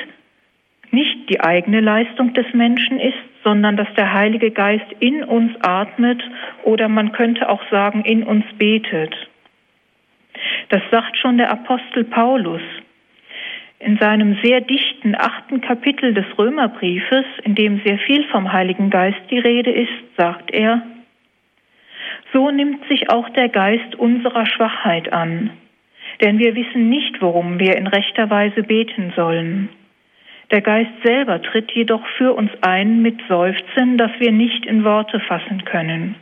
nicht 0.90 1.30
die 1.30 1.40
eigene 1.40 1.80
Leistung 1.80 2.34
des 2.34 2.46
Menschen 2.52 3.00
ist, 3.00 3.16
sondern 3.42 3.76
dass 3.76 3.88
der 3.96 4.12
Heilige 4.12 4.50
Geist 4.50 4.86
in 5.00 5.24
uns 5.24 5.52
atmet 5.62 6.22
oder 6.64 6.88
man 6.88 7.12
könnte 7.12 7.48
auch 7.48 7.62
sagen, 7.70 8.04
in 8.04 8.22
uns 8.22 8.44
betet. 8.58 9.14
Das 10.68 10.82
sagt 10.90 11.18
schon 11.18 11.38
der 11.38 11.50
Apostel 11.50 12.04
Paulus. 12.04 12.62
In 13.78 13.98
seinem 13.98 14.38
sehr 14.42 14.60
dichten 14.60 15.16
achten 15.16 15.60
Kapitel 15.60 16.14
des 16.14 16.26
Römerbriefes, 16.38 17.24
in 17.42 17.54
dem 17.54 17.80
sehr 17.84 17.98
viel 17.98 18.24
vom 18.28 18.52
Heiligen 18.52 18.90
Geist 18.90 19.20
die 19.30 19.40
Rede 19.40 19.72
ist, 19.72 20.16
sagt 20.16 20.52
er, 20.52 20.82
so 22.32 22.50
nimmt 22.50 22.86
sich 22.88 23.10
auch 23.10 23.28
der 23.30 23.48
Geist 23.48 23.94
unserer 23.96 24.46
Schwachheit 24.46 25.12
an, 25.12 25.50
denn 26.20 26.38
wir 26.38 26.54
wissen 26.54 26.88
nicht, 26.88 27.20
worum 27.20 27.58
wir 27.58 27.76
in 27.76 27.86
rechter 27.86 28.30
Weise 28.30 28.62
beten 28.62 29.12
sollen. 29.16 29.68
Der 30.52 30.60
Geist 30.60 30.92
selber 31.02 31.42
tritt 31.42 31.72
jedoch 31.72 32.06
für 32.18 32.34
uns 32.34 32.50
ein 32.60 33.02
mit 33.02 33.20
Seufzen, 33.26 33.98
das 33.98 34.10
wir 34.18 34.32
nicht 34.32 34.66
in 34.66 34.84
Worte 34.84 35.18
fassen 35.20 35.64
können. 35.64 36.14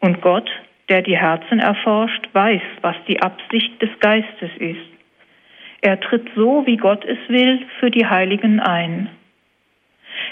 Und 0.00 0.20
Gott, 0.20 0.50
der 0.88 1.02
die 1.02 1.16
Herzen 1.16 1.60
erforscht, 1.60 2.28
weiß, 2.32 2.62
was 2.82 2.96
die 3.08 3.20
Absicht 3.20 3.80
des 3.80 3.90
Geistes 4.00 4.50
ist. 4.58 4.94
Er 5.80 6.00
tritt 6.00 6.28
so, 6.34 6.66
wie 6.66 6.76
Gott 6.76 7.04
es 7.04 7.18
will, 7.28 7.60
für 7.78 7.90
die 7.90 8.06
Heiligen 8.06 8.60
ein. 8.60 9.10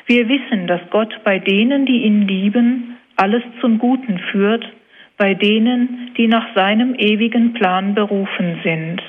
Wir 0.06 0.28
wissen, 0.28 0.66
dass 0.66 0.80
Gott 0.90 1.14
bei 1.25 1.38
denen, 1.38 1.87
die 1.87 2.04
ihn 2.04 2.26
lieben, 2.26 2.97
alles 3.16 3.42
zum 3.61 3.78
Guten 3.78 4.18
führt, 4.30 4.64
bei 5.16 5.35
denen, 5.35 6.12
die 6.16 6.26
nach 6.26 6.54
seinem 6.54 6.94
ewigen 6.94 7.52
Plan 7.54 7.94
berufen 7.94 8.61
sind. 8.62 9.02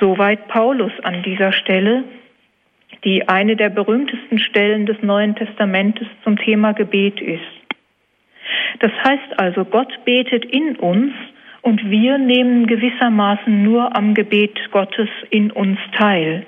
Soweit 0.00 0.48
Paulus 0.48 0.92
an 1.02 1.22
dieser 1.22 1.52
Stelle, 1.52 2.04
die 3.04 3.28
eine 3.28 3.56
der 3.56 3.70
berühmtesten 3.70 4.38
Stellen 4.38 4.86
des 4.86 5.00
Neuen 5.02 5.34
Testamentes 5.34 6.08
zum 6.24 6.36
Thema 6.36 6.72
Gebet 6.72 7.20
ist. 7.20 7.61
Das 8.80 8.92
heißt 9.04 9.38
also, 9.38 9.64
Gott 9.64 10.04
betet 10.04 10.44
in 10.44 10.76
uns 10.76 11.12
und 11.62 11.88
wir 11.90 12.18
nehmen 12.18 12.66
gewissermaßen 12.66 13.62
nur 13.62 13.94
am 13.96 14.14
Gebet 14.14 14.58
Gottes 14.72 15.08
in 15.30 15.50
uns 15.50 15.78
teil. 15.96 16.44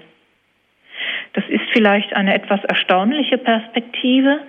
Das 1.34 1.44
ist 1.48 1.64
vielleicht 1.72 2.14
eine 2.14 2.34
etwas 2.34 2.62
erstaunliche 2.64 3.38
Perspektive, 3.38 4.40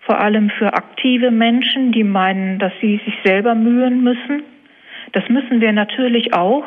vor 0.00 0.20
allem 0.20 0.50
für 0.50 0.72
aktive 0.72 1.30
Menschen, 1.30 1.92
die 1.92 2.04
meinen, 2.04 2.58
dass 2.58 2.72
sie 2.80 3.00
sich 3.04 3.14
selber 3.24 3.54
mühen 3.54 4.02
müssen. 4.02 4.42
Das 5.12 5.28
müssen 5.28 5.60
wir 5.60 5.72
natürlich 5.72 6.32
auch, 6.32 6.64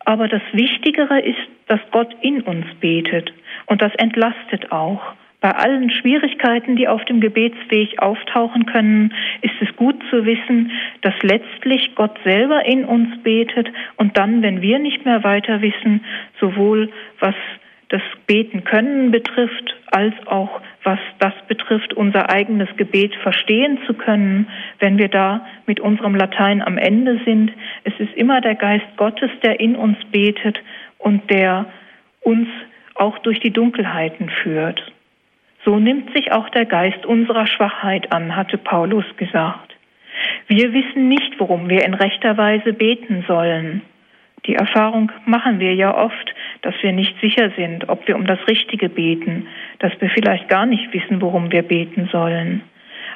aber 0.00 0.28
das 0.28 0.42
Wichtigere 0.52 1.20
ist, 1.20 1.38
dass 1.68 1.80
Gott 1.92 2.14
in 2.20 2.42
uns 2.42 2.66
betet 2.80 3.32
und 3.66 3.80
das 3.80 3.94
entlastet 3.96 4.72
auch. 4.72 5.00
Bei 5.40 5.52
allen 5.52 5.90
Schwierigkeiten, 5.90 6.76
die 6.76 6.86
auf 6.86 7.02
dem 7.06 7.20
Gebetsweg 7.20 7.98
auftauchen 7.98 8.66
können, 8.66 9.14
ist 9.40 9.54
es 9.60 9.74
gut 9.76 9.96
zu 10.10 10.26
wissen, 10.26 10.70
dass 11.00 11.14
letztlich 11.22 11.94
Gott 11.94 12.18
selber 12.24 12.66
in 12.66 12.84
uns 12.84 13.22
betet 13.22 13.70
und 13.96 14.18
dann, 14.18 14.42
wenn 14.42 14.60
wir 14.60 14.78
nicht 14.78 15.06
mehr 15.06 15.24
weiter 15.24 15.62
wissen, 15.62 16.04
sowohl 16.38 16.90
was 17.20 17.34
das 17.88 18.02
Beten 18.26 18.64
können 18.64 19.10
betrifft, 19.10 19.74
als 19.90 20.14
auch 20.26 20.60
was 20.84 20.98
das 21.18 21.32
betrifft, 21.48 21.94
unser 21.94 22.30
eigenes 22.30 22.68
Gebet 22.76 23.14
verstehen 23.16 23.78
zu 23.86 23.94
können, 23.94 24.46
wenn 24.78 24.98
wir 24.98 25.08
da 25.08 25.46
mit 25.66 25.80
unserem 25.80 26.14
Latein 26.14 26.62
am 26.62 26.78
Ende 26.78 27.18
sind. 27.24 27.50
Es 27.84 27.94
ist 27.98 28.14
immer 28.14 28.40
der 28.40 28.54
Geist 28.54 28.86
Gottes, 28.96 29.30
der 29.42 29.58
in 29.58 29.74
uns 29.74 29.96
betet 30.12 30.60
und 30.98 31.30
der 31.30 31.66
uns 32.20 32.48
auch 32.94 33.18
durch 33.18 33.40
die 33.40 33.52
Dunkelheiten 33.52 34.30
führt. 34.30 34.92
So 35.64 35.78
nimmt 35.78 36.14
sich 36.14 36.32
auch 36.32 36.48
der 36.50 36.64
Geist 36.64 37.04
unserer 37.04 37.46
Schwachheit 37.46 38.12
an, 38.12 38.34
hatte 38.36 38.58
Paulus 38.58 39.04
gesagt. 39.16 39.76
Wir 40.46 40.72
wissen 40.72 41.08
nicht, 41.08 41.38
worum 41.38 41.68
wir 41.68 41.84
in 41.84 41.94
rechter 41.94 42.36
Weise 42.36 42.72
beten 42.72 43.24
sollen. 43.26 43.82
Die 44.46 44.54
Erfahrung 44.54 45.12
machen 45.26 45.60
wir 45.60 45.74
ja 45.74 45.94
oft, 45.96 46.34
dass 46.62 46.74
wir 46.82 46.92
nicht 46.92 47.14
sicher 47.20 47.50
sind, 47.56 47.88
ob 47.88 48.06
wir 48.08 48.16
um 48.16 48.26
das 48.26 48.38
Richtige 48.48 48.88
beten, 48.88 49.46
dass 49.78 49.92
wir 50.00 50.08
vielleicht 50.10 50.48
gar 50.48 50.66
nicht 50.66 50.92
wissen, 50.94 51.20
worum 51.20 51.52
wir 51.52 51.62
beten 51.62 52.08
sollen. 52.10 52.62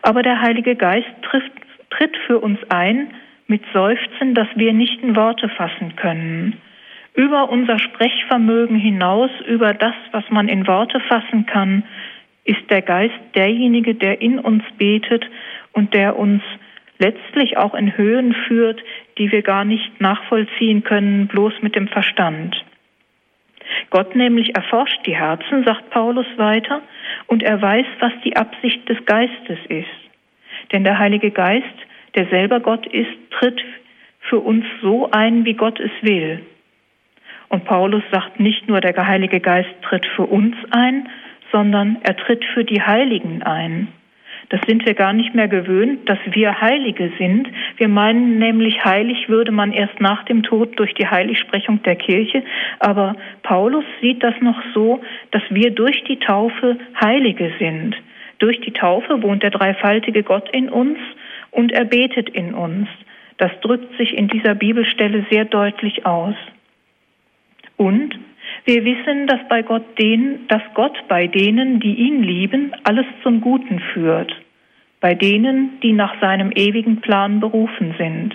Aber 0.03 0.23
der 0.23 0.41
Heilige 0.43 0.77
Geist 0.77 1.09
trifft, 1.23 1.53
tritt 1.91 2.17
für 2.27 2.39
uns 2.41 2.59
ein 2.69 3.09
mit 3.47 3.63
Seufzen, 3.73 4.35
das 4.35 4.49
wir 4.55 4.73
nicht 4.73 5.03
in 5.03 5.17
Worte 5.17 5.49
fassen 5.49 5.97
können. 5.97 6.61
Über 7.15 7.49
unser 7.49 7.79
Sprechvermögen 7.79 8.77
hinaus, 8.77 9.31
über 9.47 9.73
das, 9.73 9.95
was 10.13 10.25
man 10.31 10.49
in 10.49 10.67
Worte 10.67 11.01
fassen 11.01 11.47
kann, 11.47 11.85
ist 12.45 12.71
der 12.71 12.83
Geist 12.83 13.15
derjenige, 13.35 13.95
der 13.95 14.21
in 14.21 14.39
uns 14.39 14.63
betet 14.79 15.25
und 15.73 15.95
der 15.95 16.19
uns 16.19 16.43
letztlich 16.99 17.57
auch 17.57 17.75
in 17.75 17.97
Höhen 17.97 18.35
führt, 18.47 18.83
die 19.19 19.33
wir 19.33 19.43
gar 19.43 19.65
nicht 19.65 20.01
nachvollziehen 20.01 20.85
können, 20.85 21.27
bloß 21.27 21.55
mit 21.63 21.75
dem 21.75 21.89
Verstand. 21.89 22.65
Gott 23.91 24.15
nämlich 24.15 24.55
erforscht 24.55 25.01
die 25.07 25.17
Herzen, 25.17 25.65
sagt 25.65 25.91
Paulus 25.91 26.27
weiter, 26.37 26.83
und 27.27 27.43
er 27.43 27.61
weiß, 27.61 27.87
was 28.01 28.13
die 28.25 28.37
Absicht 28.37 28.89
des 28.89 29.05
Geistes 29.07 29.59
ist. 29.69 29.89
Denn 30.73 30.85
der 30.85 30.99
Heilige 30.99 31.31
Geist, 31.31 31.65
der 32.15 32.27
selber 32.27 32.61
Gott 32.61 32.87
ist, 32.87 33.11
tritt 33.31 33.63
für 34.21 34.39
uns 34.39 34.65
so 34.83 35.11
ein, 35.11 35.45
wie 35.45 35.55
Gott 35.55 35.81
es 35.81 35.91
will. 36.03 36.41
Und 37.49 37.65
Paulus 37.65 38.03
sagt 38.11 38.41
nicht 38.41 38.69
nur, 38.69 38.81
der 38.81 39.07
Heilige 39.07 39.41
Geist 39.41 39.71
tritt 39.83 40.07
für 40.17 40.25
uns 40.25 40.57
ein, 40.71 41.09
sondern 41.55 41.99
er 42.03 42.17
tritt 42.17 42.45
für 42.53 42.65
die 42.65 42.83
Heiligen 42.83 43.45
ein. 43.45 43.87
Das 44.49 44.61
sind 44.67 44.85
wir 44.85 44.95
gar 44.95 45.13
nicht 45.13 45.37
mehr 45.37 45.47
gewöhnt, 45.47 46.09
dass 46.09 46.19
wir 46.33 46.61
Heilige 46.61 47.13
sind. 47.17 47.49
Wir 47.77 47.87
meinen 47.87 48.39
nämlich, 48.41 48.85
heilig 48.85 49.29
würde 49.29 49.53
man 49.53 49.73
erst 49.73 50.01
nach 50.01 50.25
dem 50.25 50.43
Tod 50.43 50.77
durch 50.81 50.93
die 50.95 51.07
Heiligsprechung 51.07 51.81
der 51.85 51.95
Kirche. 51.95 52.43
Aber 52.81 53.15
Paulus 53.45 53.85
sieht 54.01 54.25
das 54.25 54.35
noch 54.41 54.61
so, 54.75 55.01
dass 55.31 55.43
wir 55.49 55.71
durch 55.71 56.03
die 56.09 56.19
Taufe 56.19 56.77
Heilige 57.01 57.53
sind. 57.61 57.95
Durch 58.41 58.61
die 58.61 58.73
Taufe 58.73 59.23
wohnt 59.23 59.45
der 59.45 59.51
dreifaltige 59.51 60.25
Gott 60.25 60.51
in 60.51 60.69
uns 60.69 60.99
und 61.53 61.71
er 61.71 61.85
betet 61.85 62.31
in 62.31 62.53
uns. 62.53 62.89
Das 63.39 63.53
drückt 63.61 63.97
sich 63.97 64.19
in 64.19 64.27
dieser 64.27 64.57
Bibelstelle 64.57 65.25
sehr 65.31 65.45
deutlich 65.45 66.05
aus. 66.05 66.35
Und 67.77 68.19
wir 68.65 68.85
wissen, 68.85 69.27
dass 69.27 69.41
bei 69.49 69.63
Gott 69.63 69.99
den, 69.99 70.47
dass 70.49 70.63
Gott 70.75 70.97
bei 71.09 71.27
denen, 71.27 71.81
die 71.81 71.95
ihn 71.95 72.23
lieben, 72.23 72.73
alles 72.85 73.07
zum 73.23 73.41
Guten 73.41 73.79
führt. 73.93 74.33
Bei 75.01 75.15
denen, 75.15 75.81
die 75.83 75.93
nach 75.93 76.19
seinem 76.21 76.51
ewigen 76.51 77.03
Plan 77.03 77.41
berufen 77.41 77.95
sind. 77.99 78.35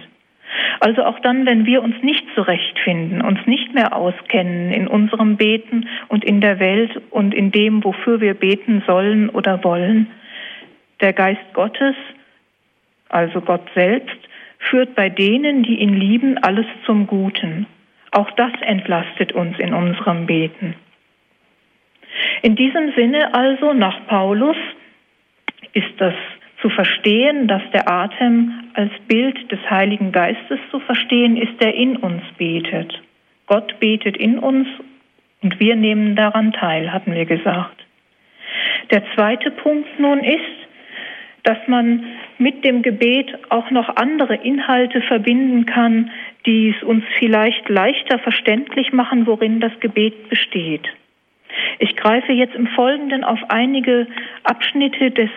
Also 0.80 1.04
auch 1.04 1.20
dann, 1.20 1.46
wenn 1.46 1.66
wir 1.66 1.82
uns 1.82 1.96
nicht 2.02 2.24
zurechtfinden, 2.36 3.22
uns 3.22 3.40
nicht 3.46 3.74
mehr 3.74 3.96
auskennen 3.96 4.72
in 4.72 4.88
unserem 4.88 5.36
Beten 5.36 5.88
und 6.08 6.24
in 6.24 6.42
der 6.42 6.60
Welt 6.60 7.02
und 7.10 7.34
in 7.34 7.52
dem, 7.52 7.84
wofür 7.84 8.22
wir 8.22 8.34
beten 8.34 8.84
sollen 8.86 9.30
oder 9.30 9.64
wollen, 9.64 10.08
der 11.02 11.14
Geist 11.14 11.54
Gottes, 11.54 11.96
also 13.10 13.42
Gott 13.42 13.68
selbst, 13.74 14.18
führt 14.60 14.96
bei 14.96 15.10
denen, 15.10 15.64
die 15.64 15.80
ihn 15.80 15.94
lieben, 15.94 16.38
alles 16.38 16.66
zum 16.86 17.08
Guten. 17.08 17.66
Auch 18.12 18.30
das 18.32 18.52
entlastet 18.62 19.32
uns 19.34 19.58
in 19.60 19.74
unserem 19.74 20.26
Beten. 20.26 20.76
In 22.42 22.56
diesem 22.56 22.94
Sinne 22.96 23.34
also 23.34 23.74
nach 23.74 24.08
Paulus 24.08 24.58
ist 25.74 25.94
das 25.98 26.16
zu 26.62 26.70
verstehen, 26.70 27.48
dass 27.48 27.62
der 27.72 27.90
Atem 27.90 28.72
als 28.74 28.92
Bild 29.08 29.52
des 29.52 29.60
Heiligen 29.70 30.12
Geistes 30.12 30.60
zu 30.72 30.80
verstehen 30.80 31.38
ist, 31.38 31.62
der 31.62 31.74
in 31.74 31.98
uns 31.98 32.22
betet. 32.38 33.02
Gott 33.48 33.80
betet 33.80 34.18
in 34.18 34.40
uns 34.40 34.68
und 35.42 35.60
wir 35.60 35.76
nehmen 35.76 36.16
daran 36.16 36.52
teil, 36.52 36.92
hatten 36.92 37.14
wir 37.14 37.26
gesagt. 37.26 37.86
Der 38.92 39.04
zweite 39.16 39.52
Punkt 39.52 40.00
nun 40.00 40.20
ist, 40.20 40.44
dass 41.44 41.58
man 41.68 42.04
mit 42.38 42.66
dem 42.66 42.82
Gebet 42.82 43.38
auch 43.50 43.72
noch 43.72 43.96
andere 43.96 44.36
Inhalte 44.36 45.02
verbinden 45.02 45.66
kann, 45.66 46.12
die 46.46 46.76
es 46.76 46.84
uns 46.84 47.04
vielleicht 47.18 47.68
leichter 47.70 48.20
verständlich 48.20 48.94
machen, 48.94 49.28
worin 49.28 49.60
das 49.60 49.78
Gebet 49.80 50.30
besteht. 50.30 50.88
Ich 51.80 51.96
greife 51.96 52.32
jetzt 52.32 52.56
im 52.56 52.68
Folgenden 52.68 53.24
auf 53.24 53.40
einige 53.50 54.08
Abschnitte 54.44 55.12
des 55.12 55.30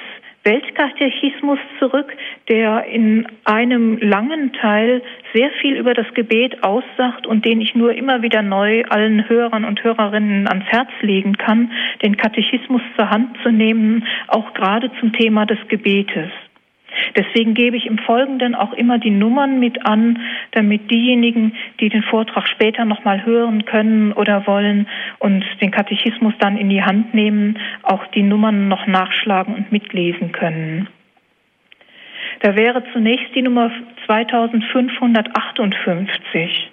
Weltkatechismus 0.45 1.59
zurück, 1.79 2.13
der 2.49 2.85
in 2.87 3.27
einem 3.45 3.99
langen 3.99 4.53
Teil 4.53 5.03
sehr 5.33 5.51
viel 5.61 5.77
über 5.77 5.95
das 5.95 6.13
Gebet 6.15 6.65
aussagt 6.65 7.27
und 7.27 7.45
den 7.45 7.61
ich 7.61 7.77
nur 7.77 7.95
immer 7.95 8.23
wieder 8.23 8.43
neu 8.43 8.85
allen 8.89 9.29
Hörern 9.29 9.65
und 9.65 9.85
Hörerinnen 9.85 10.49
ans 10.49 10.67
Herz 10.67 10.91
legen 11.01 11.37
kann, 11.39 11.71
den 12.03 12.17
Katechismus 12.17 12.83
zur 12.97 13.09
Hand 13.11 13.37
zu 13.43 13.51
nehmen, 13.51 14.05
auch 14.27 14.53
gerade 14.55 14.91
zum 14.99 15.13
Thema 15.13 15.47
des 15.47 15.59
Gebetes. 15.69 16.31
Deswegen 17.17 17.55
gebe 17.55 17.77
ich 17.77 17.87
im 17.87 17.99
Folgenden 17.99 18.55
auch 18.55 18.73
immer 18.73 18.99
die 18.99 19.11
Nummern 19.11 19.59
mit 19.59 19.85
an, 19.87 20.19
damit 20.53 20.91
diejenigen, 20.91 21.55
die 21.81 21.89
den 21.89 22.03
Vortrag 22.03 22.49
später 22.49 22.85
nochmal 22.85 23.25
hören 23.25 23.65
können 23.65 24.13
oder 24.13 24.47
wollen 24.47 24.87
und 25.19 25.45
den 25.61 25.71
Katechismus 25.71 26.35
dann 26.39 26.57
in 26.57 26.69
die 26.69 26.83
Hand 26.83 27.15
nehmen, 27.15 27.59
auch 27.83 28.07
die 28.09 28.23
Nummern 28.23 28.69
noch 28.69 28.87
nachschlagen 28.87 29.55
und 29.55 29.73
mitlesen 29.73 30.33
können. 30.33 30.89
Da 32.41 32.57
wäre 32.57 32.83
zunächst 32.93 33.35
die 33.35 33.43
Nummer 33.43 33.71
2558. 34.07 36.71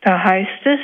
Da 0.00 0.24
heißt 0.24 0.66
es, 0.66 0.80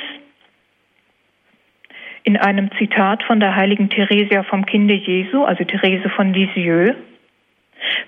in 2.23 2.37
einem 2.37 2.69
Zitat 2.77 3.23
von 3.23 3.39
der 3.39 3.55
heiligen 3.55 3.89
Theresia 3.89 4.43
vom 4.43 4.65
Kinde 4.65 4.93
Jesu, 4.93 5.43
also 5.43 5.63
Therese 5.63 6.09
von 6.09 6.33
Lisieux, 6.33 6.95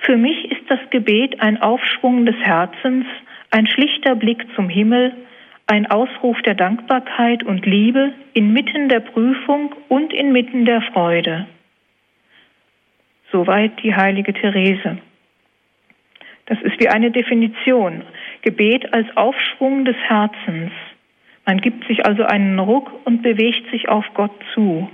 für 0.02 0.18
mich 0.18 0.52
ist 0.52 0.70
das 0.70 0.80
Gebet 0.90 1.42
ein 1.42 1.62
Aufschwung 1.62 2.26
des 2.26 2.36
Herzens, 2.38 3.06
ein 3.52 3.68
schlichter 3.68 4.16
Blick 4.16 4.46
zum 4.56 4.70
Himmel, 4.70 5.14
ein 5.68 5.86
Ausruf 5.90 6.42
der 6.42 6.56
Dankbarkeit 6.56 7.44
und 7.44 7.66
Liebe 7.66 8.14
inmitten 8.34 8.90
der 8.90 9.00
Prüfung 9.00 9.74
und 9.88 10.12
inmitten 10.14 10.66
der 10.66 10.82
Freude. 10.82 11.48
Soweit 13.32 13.82
die 13.82 13.96
heilige 13.96 14.34
Therese. 14.34 14.98
Das 16.48 16.62
ist 16.62 16.80
wie 16.82 16.90
eine 16.90 17.12
Definition. 17.12 18.04
Gebet 18.42 18.94
als 18.94 19.08
Aufschwung 19.16 19.86
des 19.86 19.96
Herzens. 19.96 20.72
Man 21.46 21.62
gibt 21.62 21.88
sich 21.88 22.06
also 22.06 22.24
einen 22.24 22.60
Ruck 22.60 22.92
und 23.06 23.22
bewegt 23.22 23.70
sich 23.72 23.88
auf 23.88 24.06
Gott 24.14 24.34
zu. 24.54 24.90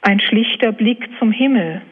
Ein 0.00 0.18
schlichter 0.18 0.72
Blick 0.72 1.08
zum 1.18 1.30
Himmel. 1.30 1.82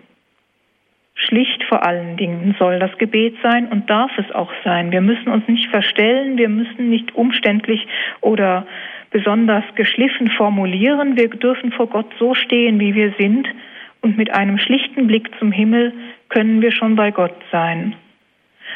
Schlicht 1.26 1.64
vor 1.64 1.84
allen 1.84 2.16
Dingen 2.16 2.56
soll 2.58 2.78
das 2.78 2.96
Gebet 2.96 3.36
sein 3.42 3.68
und 3.68 3.90
darf 3.90 4.10
es 4.16 4.30
auch 4.34 4.50
sein. 4.64 4.90
Wir 4.90 5.02
müssen 5.02 5.28
uns 5.28 5.46
nicht 5.48 5.68
verstellen, 5.68 6.38
wir 6.38 6.48
müssen 6.48 6.88
nicht 6.88 7.14
umständlich 7.14 7.86
oder 8.22 8.66
besonders 9.10 9.64
geschliffen 9.74 10.30
formulieren. 10.30 11.16
Wir 11.16 11.28
dürfen 11.28 11.72
vor 11.72 11.88
Gott 11.88 12.06
so 12.18 12.34
stehen, 12.34 12.80
wie 12.80 12.94
wir 12.94 13.12
sind 13.18 13.46
und 14.00 14.16
mit 14.16 14.32
einem 14.32 14.58
schlichten 14.58 15.06
Blick 15.06 15.30
zum 15.38 15.52
Himmel 15.52 15.92
können 16.30 16.62
wir 16.62 16.72
schon 16.72 16.96
bei 16.96 17.10
Gott 17.10 17.36
sein. 17.52 17.94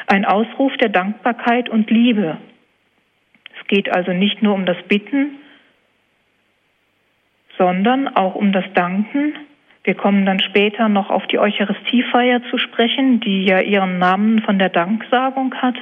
Ein 0.07 0.27
Ausruf 0.27 0.77
der 0.77 0.91
Dankbarkeit 0.91 1.71
und 1.71 1.91
Liebe. 1.91 2.37
Es 3.59 3.67
geht 3.69 3.91
also 3.91 4.13
nicht 4.13 4.43
nur 4.43 4.55
um 4.55 4.67
das 4.67 4.77
Bitten, 4.87 5.39
sondern 7.57 8.09
auch 8.09 8.35
um 8.35 8.53
das 8.53 8.65
Danken 8.75 9.35
wir 9.85 9.95
kommen 9.95 10.25
dann 10.25 10.41
später 10.41 10.89
noch 10.89 11.11
auf 11.11 11.27
die 11.27 11.39
Eucharistiefeier 11.39 12.41
zu 12.51 12.57
sprechen, 12.57 13.21
die 13.21 13.45
ja 13.45 13.61
ihren 13.61 13.99
Namen 13.99 14.41
von 14.41 14.59
der 14.59 14.71
Danksagung 14.71 15.55
hat. 15.55 15.77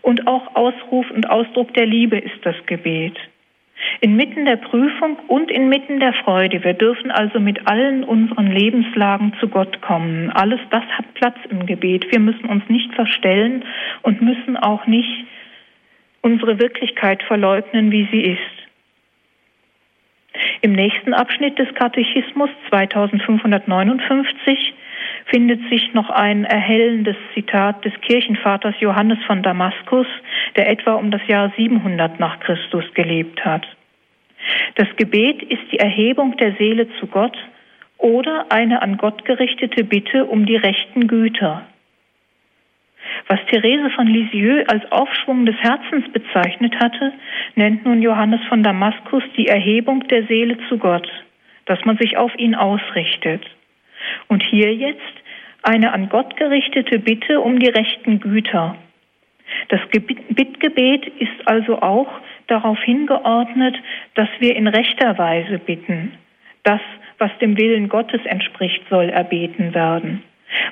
Und 0.00 0.26
auch 0.26 0.54
Ausruf 0.54 1.10
und 1.10 1.28
Ausdruck 1.28 1.74
der 1.74 1.86
Liebe 1.86 2.16
ist 2.16 2.44
das 2.44 2.56
Gebet. 2.64 3.16
Inmitten 4.00 4.46
der 4.46 4.56
Prüfung 4.56 5.18
und 5.28 5.50
inmitten 5.50 6.00
der 6.00 6.14
Freude. 6.14 6.64
Wir 6.64 6.72
dürfen 6.72 7.10
also 7.10 7.38
mit 7.38 7.68
allen 7.68 8.04
unseren 8.04 8.50
Lebenslagen 8.50 9.34
zu 9.38 9.48
Gott 9.48 9.82
kommen. 9.82 10.30
Alles 10.30 10.60
das 10.70 10.84
hat 10.84 11.12
Platz 11.12 11.36
im 11.50 11.66
Gebet. 11.66 12.10
Wir 12.10 12.20
müssen 12.20 12.46
uns 12.46 12.66
nicht 12.68 12.94
verstellen 12.94 13.66
und 14.02 14.22
müssen 14.22 14.56
auch 14.56 14.86
nicht 14.86 15.26
unsere 16.22 16.58
Wirklichkeit 16.58 17.22
verleugnen, 17.22 17.92
wie 17.92 18.08
sie 18.10 18.22
ist. 18.22 18.65
Im 20.60 20.72
nächsten 20.72 21.14
Abschnitt 21.14 21.58
des 21.58 21.72
Katechismus 21.74 22.50
2559 22.68 24.74
findet 25.26 25.68
sich 25.68 25.92
noch 25.94 26.10
ein 26.10 26.44
erhellendes 26.44 27.16
Zitat 27.34 27.84
des 27.84 27.92
Kirchenvaters 28.00 28.74
Johannes 28.80 29.18
von 29.26 29.42
Damaskus, 29.42 30.06
der 30.56 30.68
etwa 30.68 30.94
um 30.94 31.10
das 31.10 31.26
Jahr 31.26 31.52
700 31.56 32.20
nach 32.20 32.40
Christus 32.40 32.84
gelebt 32.94 33.44
hat. 33.44 33.66
Das 34.76 34.88
Gebet 34.96 35.42
ist 35.42 35.72
die 35.72 35.78
Erhebung 35.78 36.36
der 36.36 36.54
Seele 36.56 36.88
zu 37.00 37.06
Gott 37.06 37.36
oder 37.98 38.46
eine 38.50 38.82
an 38.82 38.96
Gott 38.96 39.24
gerichtete 39.24 39.84
Bitte 39.84 40.26
um 40.26 40.46
die 40.46 40.56
rechten 40.56 41.08
Güter. 41.08 41.66
Was 43.28 43.40
Therese 43.50 43.90
von 43.90 44.06
Lisieux 44.06 44.64
als 44.68 44.90
Aufschwung 44.92 45.46
des 45.46 45.56
Herzens 45.56 46.10
bezeichnet 46.12 46.74
hatte, 46.78 47.12
nennt 47.54 47.84
nun 47.84 48.02
Johannes 48.02 48.40
von 48.48 48.62
Damaskus 48.62 49.22
die 49.36 49.48
Erhebung 49.48 50.06
der 50.08 50.24
Seele 50.26 50.58
zu 50.68 50.78
Gott, 50.78 51.08
dass 51.66 51.84
man 51.84 51.96
sich 51.96 52.16
auf 52.16 52.36
ihn 52.38 52.54
ausrichtet. 52.54 53.42
Und 54.28 54.42
hier 54.42 54.74
jetzt 54.74 55.00
eine 55.62 55.92
an 55.92 56.08
Gott 56.08 56.36
gerichtete 56.36 56.98
Bitte 56.98 57.40
um 57.40 57.58
die 57.58 57.68
rechten 57.68 58.20
Güter. 58.20 58.76
Das 59.68 59.80
Bittgebet 59.90 61.06
ist 61.18 61.46
also 61.46 61.80
auch 61.82 62.08
darauf 62.46 62.80
hingeordnet, 62.82 63.76
dass 64.14 64.28
wir 64.38 64.54
in 64.54 64.68
rechter 64.68 65.18
Weise 65.18 65.58
bitten. 65.58 66.12
Das, 66.62 66.80
was 67.18 67.30
dem 67.40 67.56
Willen 67.56 67.88
Gottes 67.88 68.24
entspricht, 68.24 68.82
soll 68.88 69.08
erbeten 69.08 69.74
werden. 69.74 70.22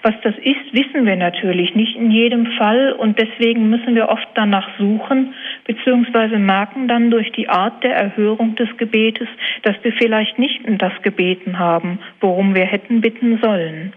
Was 0.02 0.14
das 0.22 0.34
ist, 0.36 0.72
wissen 0.72 1.04
wir 1.06 1.16
natürlich 1.16 1.74
nicht 1.74 1.96
in 1.96 2.10
jedem 2.10 2.46
Fall 2.58 2.92
und 2.92 3.18
deswegen 3.18 3.70
müssen 3.70 3.94
wir 3.94 4.08
oft 4.08 4.28
danach 4.34 4.68
suchen, 4.78 5.34
beziehungsweise 5.66 6.38
merken 6.38 6.88
dann 6.88 7.10
durch 7.10 7.32
die 7.32 7.48
Art 7.48 7.82
der 7.82 7.96
Erhörung 7.96 8.54
des 8.54 8.68
Gebetes, 8.76 9.28
dass 9.62 9.76
wir 9.82 9.92
vielleicht 9.92 10.38
nicht 10.38 10.64
in 10.64 10.78
das 10.78 10.92
gebeten 11.02 11.58
haben, 11.58 11.98
worum 12.20 12.54
wir 12.54 12.64
hätten 12.64 13.00
bitten 13.00 13.38
sollen. 13.42 13.92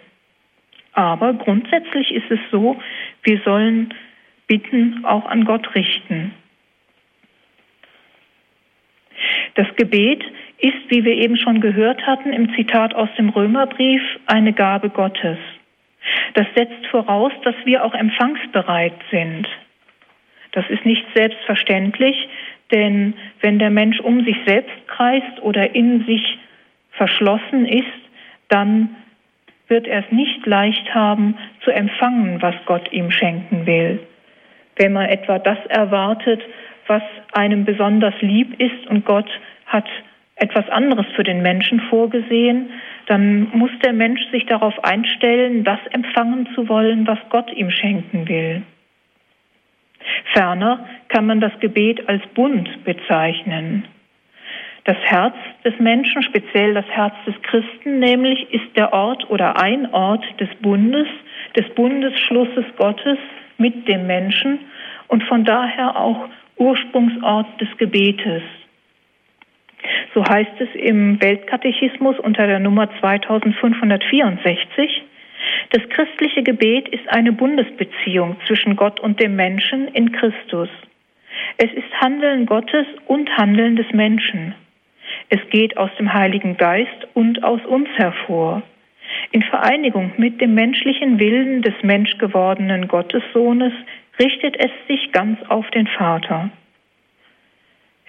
Aber 0.93 1.33
grundsätzlich 1.33 2.11
ist 2.11 2.31
es 2.31 2.39
so, 2.51 2.77
wir 3.23 3.39
sollen 3.45 3.93
Bitten 4.47 5.03
auch 5.03 5.25
an 5.25 5.45
Gott 5.45 5.75
richten. 5.75 6.33
Das 9.55 9.67
Gebet 9.75 10.23
ist, 10.59 10.89
wie 10.89 11.03
wir 11.03 11.13
eben 11.13 11.37
schon 11.37 11.61
gehört 11.61 12.05
hatten 12.07 12.31
im 12.31 12.53
Zitat 12.55 12.95
aus 12.95 13.09
dem 13.17 13.29
Römerbrief, 13.29 14.01
eine 14.25 14.53
Gabe 14.53 14.89
Gottes. 14.89 15.37
Das 16.33 16.45
setzt 16.55 16.85
voraus, 16.87 17.31
dass 17.43 17.55
wir 17.65 17.83
auch 17.83 17.93
empfangsbereit 17.93 18.93
sind. 19.11 19.47
Das 20.51 20.65
ist 20.69 20.85
nicht 20.85 21.05
selbstverständlich, 21.15 22.29
denn 22.71 23.13
wenn 23.41 23.59
der 23.59 23.69
Mensch 23.69 23.99
um 23.99 24.23
sich 24.25 24.37
selbst 24.45 24.87
kreist 24.87 25.41
oder 25.41 25.75
in 25.75 26.05
sich 26.05 26.39
verschlossen 26.91 27.65
ist, 27.65 27.85
dann 28.49 28.95
wird 29.67 29.87
er 29.87 29.99
es 30.05 30.11
nicht 30.11 30.45
leicht 30.45 30.93
haben 30.93 31.37
zu 31.63 31.71
empfangen, 31.71 32.41
was 32.41 32.55
Gott 32.65 32.91
ihm 32.91 33.11
schenken 33.11 33.65
will. 33.65 33.99
Wenn 34.77 34.93
man 34.93 35.05
etwa 35.07 35.39
das 35.39 35.57
erwartet, 35.67 36.41
was 36.87 37.01
einem 37.33 37.65
besonders 37.65 38.13
lieb 38.21 38.59
ist 38.59 38.87
und 38.87 39.05
Gott 39.05 39.29
hat 39.65 39.85
etwas 40.35 40.69
anderes 40.69 41.05
für 41.15 41.23
den 41.23 41.41
Menschen 41.41 41.81
vorgesehen, 41.89 42.69
dann 43.07 43.49
muss 43.53 43.71
der 43.83 43.93
Mensch 43.93 44.21
sich 44.31 44.45
darauf 44.45 44.83
einstellen, 44.83 45.63
das 45.63 45.79
empfangen 45.91 46.47
zu 46.53 46.69
wollen, 46.69 47.07
was 47.07 47.19
Gott 47.29 47.51
ihm 47.53 47.71
schenken 47.71 48.27
will. 48.27 48.63
Ferner 50.33 50.85
kann 51.07 51.25
man 51.25 51.39
das 51.39 51.57
Gebet 51.59 52.07
als 52.07 52.21
Bund 52.35 52.83
bezeichnen. 52.83 53.85
Das 54.83 54.97
Herz 55.03 55.35
des 55.65 55.77
Menschen, 55.79 56.23
speziell 56.23 56.73
das 56.73 56.85
Herz 56.87 57.13
des 57.25 57.35
Christen 57.41 57.99
nämlich, 57.99 58.53
ist 58.53 58.75
der 58.77 58.93
Ort 58.93 59.29
oder 59.29 59.61
ein 59.61 59.93
Ort 59.93 60.23
des 60.39 60.49
Bundes, 60.61 61.07
des 61.57 61.67
Bundesschlusses 61.75 62.65
Gottes 62.77 63.17
mit 63.57 63.87
dem 63.87 64.07
Menschen 64.07 64.59
und 65.07 65.23
von 65.23 65.43
daher 65.43 65.97
auch 65.97 66.29
Ursprungsort 66.57 67.59
des 67.59 67.69
Gebetes. 67.77 68.43
So 70.13 70.23
heißt 70.23 70.59
es 70.59 70.69
im 70.75 71.21
Weltkatechismus 71.21 72.19
unter 72.19 72.47
der 72.47 72.59
Nummer 72.59 72.89
2564, 72.99 75.03
das 75.71 75.87
christliche 75.89 76.43
Gebet 76.43 76.89
ist 76.89 77.07
eine 77.09 77.31
Bundesbeziehung 77.31 78.37
zwischen 78.47 78.75
Gott 78.75 78.99
und 78.99 79.21
dem 79.21 79.35
Menschen 79.35 79.87
in 79.89 80.11
Christus. 80.11 80.69
Es 81.57 81.71
ist 81.73 82.01
Handeln 82.01 82.45
Gottes 82.45 82.85
und 83.05 83.29
Handeln 83.37 83.75
des 83.75 83.91
Menschen. 83.91 84.55
Es 85.29 85.39
geht 85.49 85.77
aus 85.77 85.89
dem 85.97 86.13
Heiligen 86.13 86.57
Geist 86.57 87.07
und 87.13 87.43
aus 87.43 87.63
uns 87.65 87.89
hervor. 87.95 88.63
In 89.31 89.43
Vereinigung 89.43 90.11
mit 90.17 90.41
dem 90.41 90.53
menschlichen 90.53 91.19
Willen 91.19 91.61
des 91.61 91.73
menschgewordenen 91.81 92.87
Gottessohnes 92.87 93.73
richtet 94.19 94.57
es 94.57 94.71
sich 94.87 95.11
ganz 95.11 95.39
auf 95.49 95.69
den 95.71 95.87
Vater. 95.87 96.49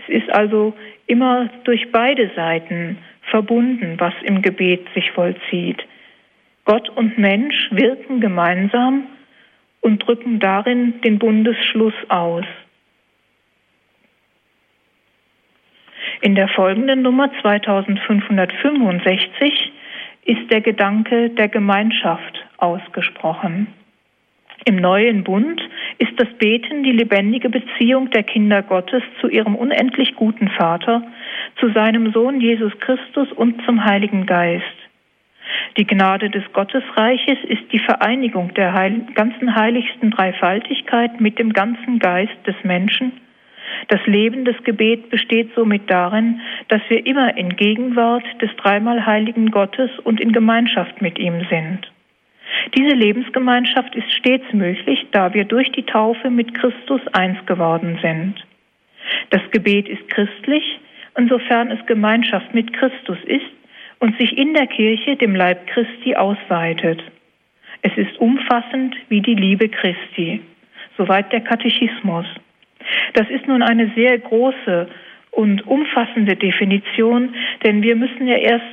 Es 0.09 0.23
ist 0.23 0.35
also 0.35 0.75
immer 1.07 1.49
durch 1.65 1.93
beide 1.93 2.31
Seiten 2.35 2.99
verbunden, 3.31 3.95
was 3.99 4.15
im 4.23 4.43
Gebet 4.43 4.87
sich 4.95 5.11
vollzieht. 5.13 5.85
Gott 6.65 6.89
und 6.91 7.19
Mensch 7.19 7.69
wirken 7.71 8.21
gemeinsam 8.21 9.07
und 9.81 9.99
drücken 9.99 10.41
darin 10.41 11.01
den 11.03 11.19
Bundesschluss 11.19 11.95
aus. 12.09 12.45
In 16.21 16.35
der 16.35 16.49
folgenden 16.49 17.03
Nummer 17.03 17.31
2565 17.41 19.73
ist 20.25 20.51
der 20.51 20.61
Gedanke 20.61 21.31
der 21.31 21.49
Gemeinschaft 21.49 22.45
ausgesprochen. 22.57 23.69
Im 24.69 24.77
neuen 24.77 25.25
Bund 25.25 25.63
ist 25.97 26.13
das 26.19 26.29
Beten 26.37 26.83
die 26.83 26.93
lebendige 26.93 27.49
Beziehung 27.49 28.11
der 28.11 28.23
Kinder 28.23 28.63
Gottes 28.63 29.03
zu 29.19 29.29
ihrem 29.29 29.57
unendlich 29.57 30.15
guten 30.15 30.49
Vater, 30.49 31.05
zu 31.59 31.71
seinem 31.73 32.13
Sohn 32.13 32.39
Jesus 32.39 32.79
Christus 32.79 33.33
und 33.33 33.65
zum 33.65 33.83
Heiligen 33.87 34.27
Geist. 34.27 34.67
Die 35.79 35.87
Gnade 35.87 36.29
des 36.29 36.43
Gottesreiches 36.53 37.39
ist 37.45 37.73
die 37.73 37.79
Vereinigung 37.79 38.53
der 38.53 38.75
Heil 38.75 39.07
ganzen 39.15 39.55
heiligsten 39.55 40.11
Dreifaltigkeit 40.11 41.19
mit 41.19 41.39
dem 41.39 41.55
ganzen 41.55 41.99
Geist 41.99 42.37
des 42.47 42.57
Menschen. 42.63 43.13
Das 43.89 44.05
Leben 44.05 44.45
des 44.45 44.63
Gebet 44.65 45.09
besteht 45.09 45.49
somit 45.55 45.91
darin, 45.91 46.43
dass 46.69 46.83
wir 46.91 47.07
immer 47.07 47.39
in 47.39 47.57
Gegenwart 47.57 48.25
des 48.43 48.55
dreimal 48.57 49.07
heiligen 49.07 49.51
Gottes 49.51 49.91
und 50.05 50.21
in 50.21 50.33
Gemeinschaft 50.33 51.01
mit 51.01 51.19
ihm 51.19 51.47
sind. 51.49 51.91
Diese 52.77 52.95
Lebensgemeinschaft 52.95 53.95
ist 53.95 54.11
stets 54.13 54.53
möglich, 54.53 55.07
da 55.13 55.33
wir 55.35 55.45
durch 55.45 55.71
die 55.73 55.85
Taufe 55.85 56.31
mit 56.31 56.55
Christus 56.55 57.01
eins 57.13 57.39
geworden 57.47 57.99
sind. 58.03 58.35
Das 59.31 59.43
Gebet 59.51 59.89
ist 59.89 60.09
christlich, 60.11 60.79
insofern 61.17 61.71
es 61.71 61.85
Gemeinschaft 61.87 62.55
mit 62.55 62.73
Christus 62.73 63.19
ist 63.25 63.47
und 64.01 64.17
sich 64.19 64.37
in 64.37 64.55
der 64.55 64.67
Kirche 64.67 65.17
dem 65.17 65.35
Leib 65.35 65.67
Christi 65.67 66.15
ausweitet. 66.15 67.03
Es 67.83 67.97
ist 67.97 68.19
umfassend 68.19 68.97
wie 69.09 69.21
die 69.21 69.35
Liebe 69.35 69.69
Christi. 69.69 70.41
Soweit 70.97 71.33
der 71.33 71.41
Katechismus. 71.41 72.27
Das 73.15 73.29
ist 73.31 73.47
nun 73.47 73.63
eine 73.63 73.93
sehr 73.95 74.19
große 74.19 74.89
und 75.31 75.67
umfassende 75.67 76.37
Definition, 76.37 77.35
denn 77.65 77.83
wir 77.83 77.95
müssen 77.95 78.27
ja 78.27 78.37
erst 78.37 78.65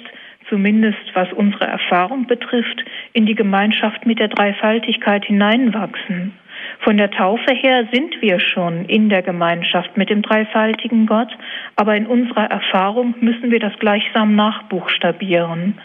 zumindest 0.49 1.13
was 1.13 1.31
unsere 1.33 1.65
Erfahrung 1.65 2.27
betrifft, 2.27 2.83
in 3.13 3.25
die 3.25 3.35
Gemeinschaft 3.35 4.05
mit 4.05 4.19
der 4.19 4.27
Dreifaltigkeit 4.27 5.25
hineinwachsen. 5.25 6.33
Von 6.79 6.97
der 6.97 7.11
Taufe 7.11 7.53
her 7.53 7.87
sind 7.91 8.21
wir 8.21 8.39
schon 8.39 8.85
in 8.85 9.09
der 9.09 9.21
Gemeinschaft 9.21 9.97
mit 9.97 10.09
dem 10.09 10.21
dreifaltigen 10.21 11.05
Gott, 11.05 11.35
aber 11.75 11.95
in 11.95 12.07
unserer 12.07 12.45
Erfahrung 12.45 13.15
müssen 13.19 13.51
wir 13.51 13.59
das 13.59 13.77
gleichsam 13.79 14.35
nachbuchstabieren. 14.35 15.79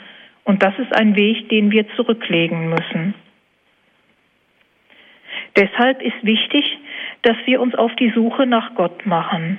Und 0.44 0.62
das 0.62 0.78
ist 0.78 0.94
ein 0.94 1.16
Weg, 1.16 1.48
den 1.48 1.70
wir 1.70 1.88
zurücklegen 1.96 2.70
müssen. 2.70 3.14
Deshalb 5.56 6.00
ist 6.02 6.22
wichtig, 6.22 6.64
dass 7.22 7.36
wir 7.44 7.60
uns 7.60 7.74
auf 7.74 7.94
die 7.96 8.10
Suche 8.10 8.46
nach 8.46 8.74
Gott 8.74 9.06
machen. 9.06 9.58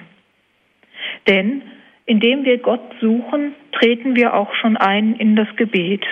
Denn 1.28 1.62
indem 2.12 2.44
wir 2.44 2.58
Gott 2.58 2.82
suchen, 3.00 3.56
treten 3.72 4.18
wir 4.18 4.34
auch 4.34 4.54
schon 4.56 4.76
ein 4.76 5.16
in 5.16 5.38
das 5.38 5.48
Gebet. 5.56 6.06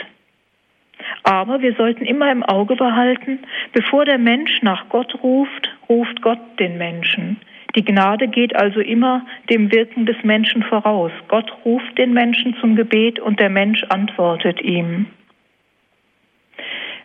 Aber 1.23 1.61
wir 1.61 1.73
sollten 1.73 2.05
immer 2.05 2.31
im 2.31 2.41
Auge 2.41 2.77
behalten, 2.77 3.39
bevor 3.73 4.05
der 4.05 4.17
Mensch 4.17 4.61
nach 4.61 4.87
Gott 4.87 5.13
ruft, 5.21 5.69
ruft 5.89 6.21
Gott 6.21 6.39
den 6.57 6.77
Menschen. 6.77 7.41
Die 7.75 7.83
Gnade 7.83 8.29
geht 8.29 8.55
also 8.55 8.79
immer 8.79 9.25
dem 9.49 9.73
Wirken 9.73 10.05
des 10.05 10.15
Menschen 10.23 10.63
voraus. 10.63 11.11
Gott 11.27 11.51
ruft 11.65 11.97
den 11.97 12.13
Menschen 12.13 12.55
zum 12.61 12.77
Gebet 12.77 13.19
und 13.19 13.41
der 13.41 13.49
Mensch 13.49 13.83
antwortet 13.89 14.61
ihm. 14.61 15.05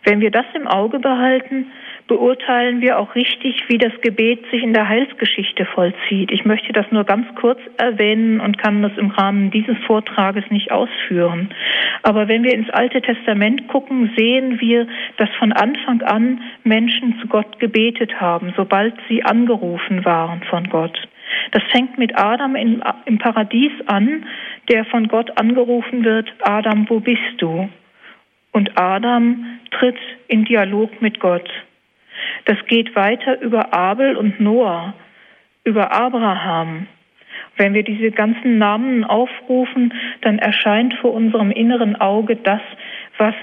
Wenn 0.05 0.21
wir 0.21 0.31
das 0.31 0.47
im 0.55 0.69
Auge 0.69 1.01
behalten, 1.01 1.67
beurteilen 2.07 2.81
wir 2.81 2.99
auch 2.99 3.15
richtig, 3.15 3.65
wie 3.69 3.79
das 3.79 3.93
Gebet 4.03 4.45
sich 4.51 4.63
in 4.63 4.75
der 4.75 4.89
Heilsgeschichte 4.89 5.65
vollzieht. 5.65 6.31
Ich 6.31 6.45
möchte 6.45 6.73
das 6.73 6.87
nur 6.91 7.05
ganz 7.05 7.27
kurz 7.37 7.59
erwähnen 7.79 8.41
und 8.41 8.59
kann 8.59 8.83
das 8.83 8.93
im 8.97 9.11
Rahmen 9.11 9.51
dieses 9.51 9.77
Vortrages 9.87 10.45
nicht 10.51 10.71
ausführen. 10.71 11.51
Aber 12.03 12.29
wenn 12.29 12.45
wir 12.45 12.53
ins 12.53 12.69
Alte 12.71 13.01
Testament 13.01 13.69
gucken, 13.69 14.13
sehen 14.17 14.61
wir, 14.61 14.87
dass 15.17 15.31
von 15.39 15.53
Anfang 15.53 16.03
an 16.03 16.43
Menschen 16.63 17.19
zu 17.21 17.29
Gott 17.29 17.59
gebetet 17.59 18.21
haben, 18.21 18.53
sobald 18.57 18.95
sie 19.09 19.25
angerufen 19.25 20.05
waren 20.05 20.43
von 20.45 20.69
Gott. 20.69 21.09
Das 21.53 21.63
fängt 21.73 21.97
mit 21.99 22.19
Adam 22.19 22.55
im, 22.55 22.83
im 23.07 23.19
Paradies 23.19 23.73
an, 23.87 24.27
der 24.69 24.85
von 24.85 25.09
Gott 25.09 25.39
angerufen 25.39 26.05
wird, 26.05 26.33
Adam, 26.43 26.89
wo 26.89 27.01
bist 27.01 27.21
du? 27.39 27.69
Und 28.53 28.79
Adam 28.79 29.59
tritt 29.71 29.99
in 30.29 30.45
Dialog 30.45 31.01
mit 31.03 31.19
Gott. 31.19 31.49
Das 32.45 32.59
geht 32.67 32.95
weiter 32.97 33.41
über 33.41 33.73
Abel 33.73 34.17
und 34.17 34.41
Noah, 34.41 34.95
über 35.65 35.93
Abraham. 35.93 36.87
Wenn 37.57 37.75
wir 37.75 37.83
diese 37.83 38.11
ganzen 38.11 38.59
Namen 38.59 39.05
aufrufen, 39.05 39.95
dann 40.23 40.39
erscheint 40.39 40.95
vor 40.95 41.13
unserem 41.13 41.51
inneren 41.51 41.97
Auge 41.97 42.37
das, 42.37 42.61
was 43.19 43.35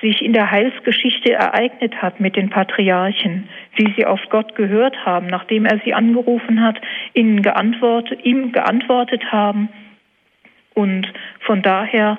sich 0.00 0.22
in 0.22 0.32
der 0.32 0.50
Heilsgeschichte 0.50 1.32
ereignet 1.32 2.02
hat 2.02 2.20
mit 2.20 2.36
den 2.36 2.50
Patriarchen, 2.50 3.48
wie 3.76 3.92
sie 3.96 4.04
auf 4.04 4.20
Gott 4.28 4.54
gehört 4.54 5.06
haben, 5.06 5.28
nachdem 5.28 5.64
er 5.64 5.80
sie 5.84 5.94
angerufen 5.94 6.62
hat, 6.62 6.78
ihnen 7.14 7.42
geantwortet, 7.42 8.20
ihm 8.24 8.52
geantwortet 8.52 9.32
haben 9.32 9.70
und 10.74 11.10
von 11.40 11.62
daher 11.62 12.18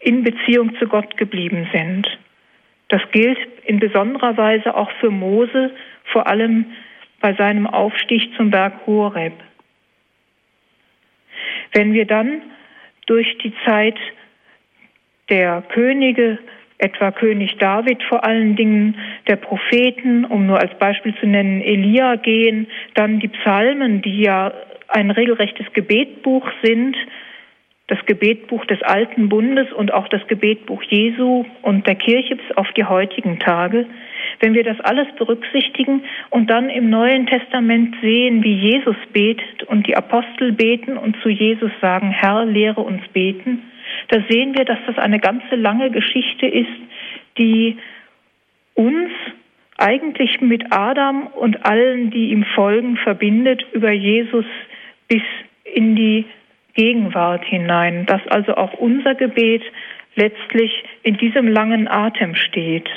in 0.00 0.24
Beziehung 0.24 0.76
zu 0.78 0.86
Gott 0.86 1.16
geblieben 1.16 1.68
sind. 1.72 2.06
Das 2.92 3.00
gilt 3.10 3.38
in 3.64 3.80
besonderer 3.80 4.36
Weise 4.36 4.76
auch 4.76 4.90
für 5.00 5.10
Mose, 5.10 5.70
vor 6.12 6.26
allem 6.26 6.66
bei 7.22 7.32
seinem 7.32 7.66
Aufstieg 7.66 8.36
zum 8.36 8.50
Berg 8.50 8.86
Horeb. 8.86 9.32
Wenn 11.72 11.94
wir 11.94 12.04
dann 12.04 12.42
durch 13.06 13.38
die 13.38 13.54
Zeit 13.64 13.98
der 15.30 15.62
Könige, 15.62 16.38
etwa 16.76 17.12
König 17.12 17.56
David 17.56 18.02
vor 18.10 18.24
allen 18.24 18.56
Dingen, 18.56 18.98
der 19.26 19.36
Propheten, 19.36 20.26
um 20.26 20.44
nur 20.44 20.60
als 20.60 20.76
Beispiel 20.78 21.14
zu 21.18 21.26
nennen, 21.26 21.62
Elia 21.62 22.16
gehen, 22.16 22.66
dann 22.92 23.20
die 23.20 23.28
Psalmen, 23.28 24.02
die 24.02 24.20
ja 24.20 24.52
ein 24.88 25.10
regelrechtes 25.10 25.72
Gebetbuch 25.72 26.46
sind, 26.62 26.94
das 27.92 28.06
Gebetbuch 28.06 28.64
des 28.64 28.80
Alten 28.80 29.28
Bundes 29.28 29.70
und 29.70 29.92
auch 29.92 30.08
das 30.08 30.26
Gebetbuch 30.26 30.82
Jesu 30.82 31.44
und 31.60 31.86
der 31.86 31.94
Kirche 31.94 32.36
bis 32.36 32.56
auf 32.56 32.72
die 32.72 32.86
heutigen 32.86 33.38
Tage, 33.38 33.84
wenn 34.40 34.54
wir 34.54 34.64
das 34.64 34.80
alles 34.80 35.06
berücksichtigen 35.18 36.02
und 36.30 36.48
dann 36.48 36.70
im 36.70 36.88
Neuen 36.88 37.26
Testament 37.26 37.94
sehen, 38.00 38.42
wie 38.42 38.54
Jesus 38.54 38.96
betet 39.12 39.64
und 39.64 39.86
die 39.86 39.94
Apostel 39.94 40.52
beten 40.52 40.96
und 40.96 41.18
zu 41.22 41.28
Jesus 41.28 41.70
sagen, 41.82 42.10
Herr, 42.10 42.46
lehre 42.46 42.80
uns 42.80 43.06
beten, 43.12 43.62
da 44.08 44.22
sehen 44.26 44.56
wir, 44.56 44.64
dass 44.64 44.78
das 44.86 44.96
eine 44.96 45.20
ganze 45.20 45.54
lange 45.56 45.90
Geschichte 45.90 46.46
ist, 46.46 46.72
die 47.36 47.76
uns 48.72 49.10
eigentlich 49.76 50.40
mit 50.40 50.72
Adam 50.72 51.26
und 51.26 51.66
allen, 51.66 52.10
die 52.10 52.30
ihm 52.30 52.44
folgen, 52.54 52.96
verbindet 52.96 53.66
über 53.74 53.92
Jesus 53.92 54.46
bis 55.08 55.22
in 55.74 55.94
die 55.94 56.24
Gegenwart 56.74 57.44
hinein, 57.44 58.06
dass 58.06 58.26
also 58.28 58.54
auch 58.56 58.72
unser 58.74 59.14
Gebet 59.14 59.62
letztlich 60.14 60.84
in 61.02 61.16
diesem 61.16 61.48
langen 61.48 61.88
Atem 61.88 62.34
steht. 62.34 62.88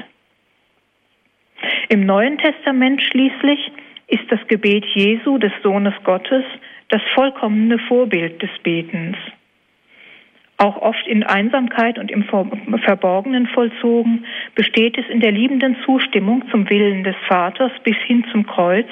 Im 1.89 2.05
Neuen 2.05 2.37
Testament 2.37 3.01
schließlich 3.01 3.71
ist 4.07 4.29
das 4.29 4.39
Gebet 4.47 4.85
Jesu, 4.93 5.37
des 5.37 5.51
Sohnes 5.63 5.93
Gottes, 6.03 6.43
das 6.89 7.01
vollkommene 7.13 7.79
Vorbild 7.79 8.41
des 8.41 8.51
Betens. 8.63 9.17
auch 10.57 10.77
oft 10.81 11.05
in 11.07 11.23
Einsamkeit 11.23 11.99
und 11.99 12.09
im 12.11 12.23
Verborgenen 12.23 13.47
vollzogen, 13.47 14.25
besteht 14.55 14.97
es 14.97 15.05
in 15.09 15.19
der 15.19 15.31
liebenden 15.31 15.75
Zustimmung 15.85 16.43
zum 16.49 16.69
Willen 16.69 17.03
des 17.03 17.15
Vaters 17.27 17.71
bis 17.83 17.97
hin 18.07 18.25
zum 18.31 18.45
Kreuz 18.45 18.87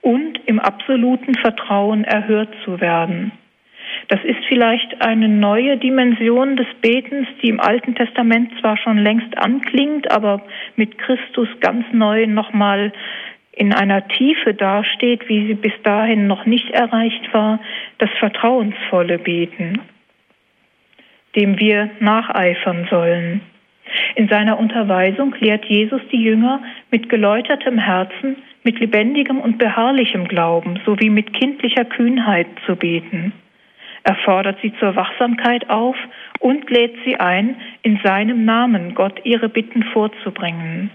und 0.00 0.40
im 0.46 0.58
absoluten 0.58 1.34
Vertrauen 1.34 2.04
erhört 2.04 2.48
zu 2.64 2.80
werden. 2.80 3.32
Das 4.08 4.22
ist 4.24 4.44
vielleicht 4.48 5.00
eine 5.02 5.28
neue 5.28 5.76
Dimension 5.76 6.56
des 6.56 6.66
Betens, 6.80 7.28
die 7.42 7.48
im 7.48 7.60
Alten 7.60 7.94
Testament 7.94 8.52
zwar 8.60 8.76
schon 8.76 8.98
längst 8.98 9.36
anklingt, 9.38 10.10
aber 10.10 10.42
mit 10.76 10.98
Christus 10.98 11.48
ganz 11.60 11.84
neu 11.92 12.26
nochmal 12.26 12.92
in 13.52 13.72
einer 13.72 14.08
Tiefe 14.08 14.54
dasteht, 14.54 15.28
wie 15.28 15.46
sie 15.46 15.54
bis 15.54 15.74
dahin 15.82 16.26
noch 16.26 16.46
nicht 16.46 16.70
erreicht 16.70 17.32
war, 17.32 17.60
das 17.98 18.10
vertrauensvolle 18.18 19.18
Beten 19.18 19.80
dem 21.36 21.58
wir 21.58 21.90
nacheifern 22.00 22.86
sollen. 22.90 23.40
In 24.14 24.28
seiner 24.28 24.58
Unterweisung 24.58 25.34
lehrt 25.40 25.64
Jesus 25.66 26.00
die 26.10 26.22
Jünger 26.22 26.62
mit 26.90 27.08
geläutertem 27.08 27.78
Herzen, 27.78 28.36
mit 28.64 28.78
lebendigem 28.78 29.38
und 29.40 29.58
beharrlichem 29.58 30.28
Glauben 30.28 30.78
sowie 30.86 31.10
mit 31.10 31.34
kindlicher 31.34 31.84
Kühnheit 31.84 32.46
zu 32.64 32.76
beten. 32.76 33.32
Er 34.04 34.16
fordert 34.24 34.58
sie 34.62 34.72
zur 34.80 34.96
Wachsamkeit 34.96 35.70
auf 35.70 35.96
und 36.40 36.68
lädt 36.70 36.96
sie 37.04 37.16
ein, 37.16 37.56
in 37.82 38.00
seinem 38.02 38.44
Namen 38.44 38.94
Gott 38.94 39.20
ihre 39.24 39.48
Bitten 39.48 39.84
vorzubringen. 39.84 40.90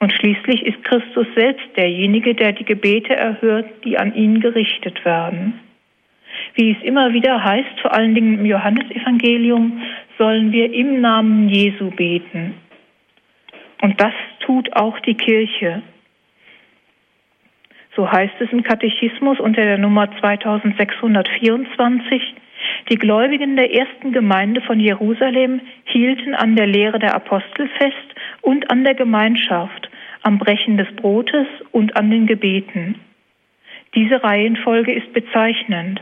Und 0.00 0.12
schließlich 0.12 0.64
ist 0.64 0.84
Christus 0.84 1.26
selbst 1.34 1.66
derjenige, 1.76 2.34
der 2.34 2.52
die 2.52 2.64
Gebete 2.64 3.14
erhört, 3.14 3.66
die 3.84 3.98
an 3.98 4.14
ihn 4.14 4.40
gerichtet 4.40 5.04
werden. 5.04 5.60
Wie 6.54 6.72
es 6.72 6.82
immer 6.82 7.12
wieder 7.12 7.42
heißt, 7.42 7.80
vor 7.80 7.94
allen 7.94 8.14
Dingen 8.14 8.38
im 8.38 8.46
Johannesevangelium, 8.46 9.82
sollen 10.18 10.52
wir 10.52 10.72
im 10.72 11.00
Namen 11.00 11.48
Jesu 11.48 11.90
beten. 11.90 12.54
Und 13.82 14.00
das 14.00 14.12
tut 14.40 14.72
auch 14.74 14.98
die 15.00 15.14
Kirche. 15.14 15.82
So 17.98 18.10
heißt 18.12 18.34
es 18.38 18.52
im 18.52 18.62
Katechismus 18.62 19.40
unter 19.40 19.64
der 19.64 19.76
Nummer 19.76 20.08
2624, 20.20 22.22
die 22.90 22.94
Gläubigen 22.94 23.56
der 23.56 23.74
ersten 23.74 24.12
Gemeinde 24.12 24.60
von 24.60 24.78
Jerusalem 24.78 25.60
hielten 25.82 26.36
an 26.36 26.54
der 26.54 26.68
Lehre 26.68 27.00
der 27.00 27.16
Apostel 27.16 27.68
fest 27.76 28.14
und 28.40 28.70
an 28.70 28.84
der 28.84 28.94
Gemeinschaft, 28.94 29.90
am 30.22 30.38
Brechen 30.38 30.76
des 30.76 30.86
Brotes 30.94 31.48
und 31.72 31.96
an 31.96 32.12
den 32.12 32.28
Gebeten. 32.28 33.00
Diese 33.96 34.22
Reihenfolge 34.22 34.92
ist 34.92 35.12
bezeichnend. 35.12 36.00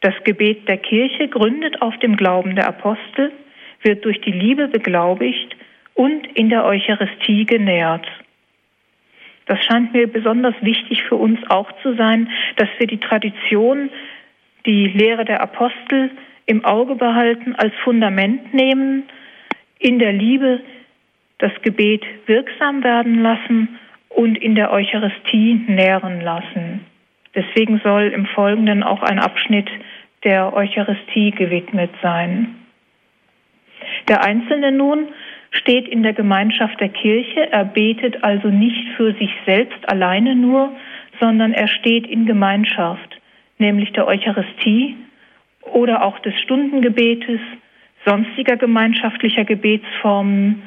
Das 0.00 0.14
Gebet 0.22 0.68
der 0.68 0.78
Kirche 0.78 1.26
gründet 1.26 1.82
auf 1.82 1.98
dem 1.98 2.16
Glauben 2.16 2.54
der 2.54 2.68
Apostel, 2.68 3.32
wird 3.82 4.04
durch 4.04 4.20
die 4.20 4.30
Liebe 4.30 4.68
beglaubigt 4.68 5.56
und 5.94 6.24
in 6.36 6.50
der 6.50 6.64
Eucharistie 6.64 7.46
genährt. 7.46 8.06
Das 9.46 9.58
scheint 9.64 9.92
mir 9.92 10.06
besonders 10.06 10.54
wichtig 10.60 11.02
für 11.04 11.16
uns 11.16 11.38
auch 11.48 11.70
zu 11.82 11.94
sein, 11.94 12.30
dass 12.56 12.68
wir 12.78 12.86
die 12.86 13.00
Tradition, 13.00 13.90
die 14.66 14.86
Lehre 14.88 15.24
der 15.24 15.40
Apostel 15.40 16.10
im 16.46 16.64
Auge 16.64 16.94
behalten, 16.94 17.54
als 17.56 17.72
Fundament 17.84 18.54
nehmen, 18.54 19.04
in 19.78 19.98
der 19.98 20.12
Liebe 20.12 20.60
das 21.38 21.52
Gebet 21.62 22.04
wirksam 22.26 22.84
werden 22.84 23.20
lassen 23.20 23.80
und 24.08 24.38
in 24.38 24.54
der 24.54 24.70
Eucharistie 24.70 25.54
nähren 25.66 26.20
lassen. 26.20 26.86
Deswegen 27.34 27.80
soll 27.82 28.12
im 28.14 28.26
Folgenden 28.26 28.82
auch 28.82 29.02
ein 29.02 29.18
Abschnitt 29.18 29.68
der 30.22 30.54
Eucharistie 30.54 31.32
gewidmet 31.32 31.90
sein. 32.00 32.54
Der 34.08 34.22
Einzelne 34.22 34.70
nun 34.70 35.08
steht 35.52 35.86
in 35.88 36.02
der 36.02 36.12
Gemeinschaft 36.12 36.80
der 36.80 36.88
Kirche, 36.88 37.52
er 37.52 37.64
betet 37.64 38.24
also 38.24 38.48
nicht 38.48 38.88
für 38.96 39.12
sich 39.14 39.30
selbst 39.46 39.88
alleine 39.88 40.34
nur, 40.34 40.72
sondern 41.20 41.52
er 41.52 41.68
steht 41.68 42.06
in 42.06 42.26
Gemeinschaft, 42.26 43.20
nämlich 43.58 43.92
der 43.92 44.06
Eucharistie 44.06 44.96
oder 45.72 46.02
auch 46.04 46.18
des 46.20 46.34
Stundengebetes, 46.40 47.40
sonstiger 48.04 48.56
gemeinschaftlicher 48.56 49.44
Gebetsformen. 49.44 50.62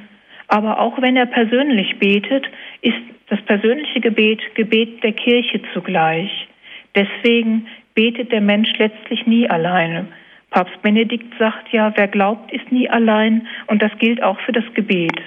Aber 0.48 0.80
auch 0.80 1.02
wenn 1.02 1.18
er 1.18 1.26
persönlich 1.26 1.98
betet, 2.00 2.46
ist 2.82 2.96
das 3.28 3.42
persönliche 3.42 4.00
Gebet 4.00 4.42
Gebet 4.56 5.04
der 5.04 5.14
Kirche 5.14 5.62
zugleich. 5.74 6.48
Deswegen 6.96 7.68
betet 7.96 8.32
der 8.32 8.42
Mensch 8.42 8.72
letztlich 8.78 9.26
nie 9.26 9.50
alleine. 9.50 10.08
Papst 10.52 10.82
Benedikt 10.82 11.38
sagt 11.38 11.72
ja, 11.74 11.94
wer 11.96 12.08
glaubt, 12.08 12.52
ist 12.52 12.72
nie 12.72 12.90
allein 12.90 13.48
und 13.68 13.82
das 13.82 13.92
gilt 14.00 14.24
auch 14.24 14.40
für 14.42 14.52
das 14.52 14.64
Gebet. 14.74 15.20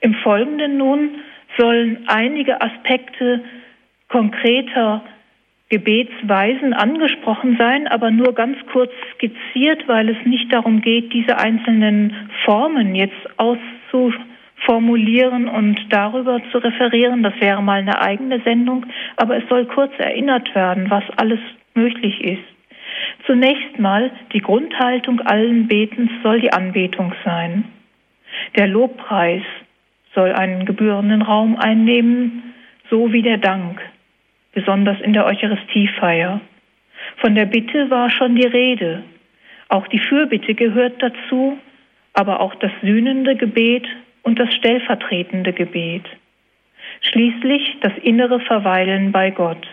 Im 0.00 0.14
Folgenden 0.14 0.76
nun 0.76 1.16
sollen 1.56 2.04
einige 2.06 2.60
Aspekte 2.60 3.44
konkreter 4.08 5.02
Gebetsweisen 5.68 6.72
angesprochen 6.72 7.56
sein, 7.56 7.86
aber 7.86 8.10
nur 8.10 8.34
ganz 8.34 8.56
kurz 8.72 8.90
skizziert, 9.14 9.86
weil 9.86 10.08
es 10.08 10.26
nicht 10.26 10.52
darum 10.52 10.80
geht, 10.80 11.12
diese 11.12 11.38
einzelnen 11.38 12.30
Formen 12.44 12.94
jetzt 12.94 13.38
auszuführen 13.38 14.30
formulieren 14.64 15.48
und 15.48 15.78
darüber 15.90 16.40
zu 16.52 16.58
referieren. 16.58 17.22
Das 17.22 17.34
wäre 17.40 17.62
mal 17.62 17.80
eine 17.80 18.00
eigene 18.00 18.40
Sendung, 18.40 18.86
aber 19.16 19.36
es 19.36 19.48
soll 19.48 19.66
kurz 19.66 19.92
erinnert 19.98 20.54
werden, 20.54 20.90
was 20.90 21.04
alles 21.16 21.40
möglich 21.74 22.20
ist. 22.20 22.49
Zunächst 23.26 23.78
mal, 23.78 24.10
die 24.32 24.40
Grundhaltung 24.40 25.20
allen 25.20 25.68
Betens 25.68 26.10
soll 26.22 26.40
die 26.40 26.52
Anbetung 26.52 27.12
sein. 27.24 27.64
Der 28.56 28.66
Lobpreis 28.66 29.42
soll 30.14 30.32
einen 30.32 30.64
gebührenden 30.64 31.22
Raum 31.22 31.56
einnehmen, 31.56 32.54
so 32.88 33.12
wie 33.12 33.22
der 33.22 33.38
Dank, 33.38 33.80
besonders 34.52 35.00
in 35.00 35.12
der 35.12 35.26
Eucharistiefeier. 35.26 36.40
Von 37.18 37.34
der 37.34 37.46
Bitte 37.46 37.90
war 37.90 38.10
schon 38.10 38.34
die 38.34 38.46
Rede. 38.46 39.02
Auch 39.68 39.86
die 39.86 40.00
Fürbitte 40.00 40.54
gehört 40.54 41.00
dazu, 41.02 41.58
aber 42.12 42.40
auch 42.40 42.54
das 42.56 42.72
sühnende 42.82 43.36
Gebet 43.36 43.86
und 44.22 44.38
das 44.38 44.52
stellvertretende 44.54 45.52
Gebet. 45.52 46.04
Schließlich 47.02 47.78
das 47.80 47.92
innere 48.02 48.40
Verweilen 48.40 49.12
bei 49.12 49.30
Gott. 49.30 49.66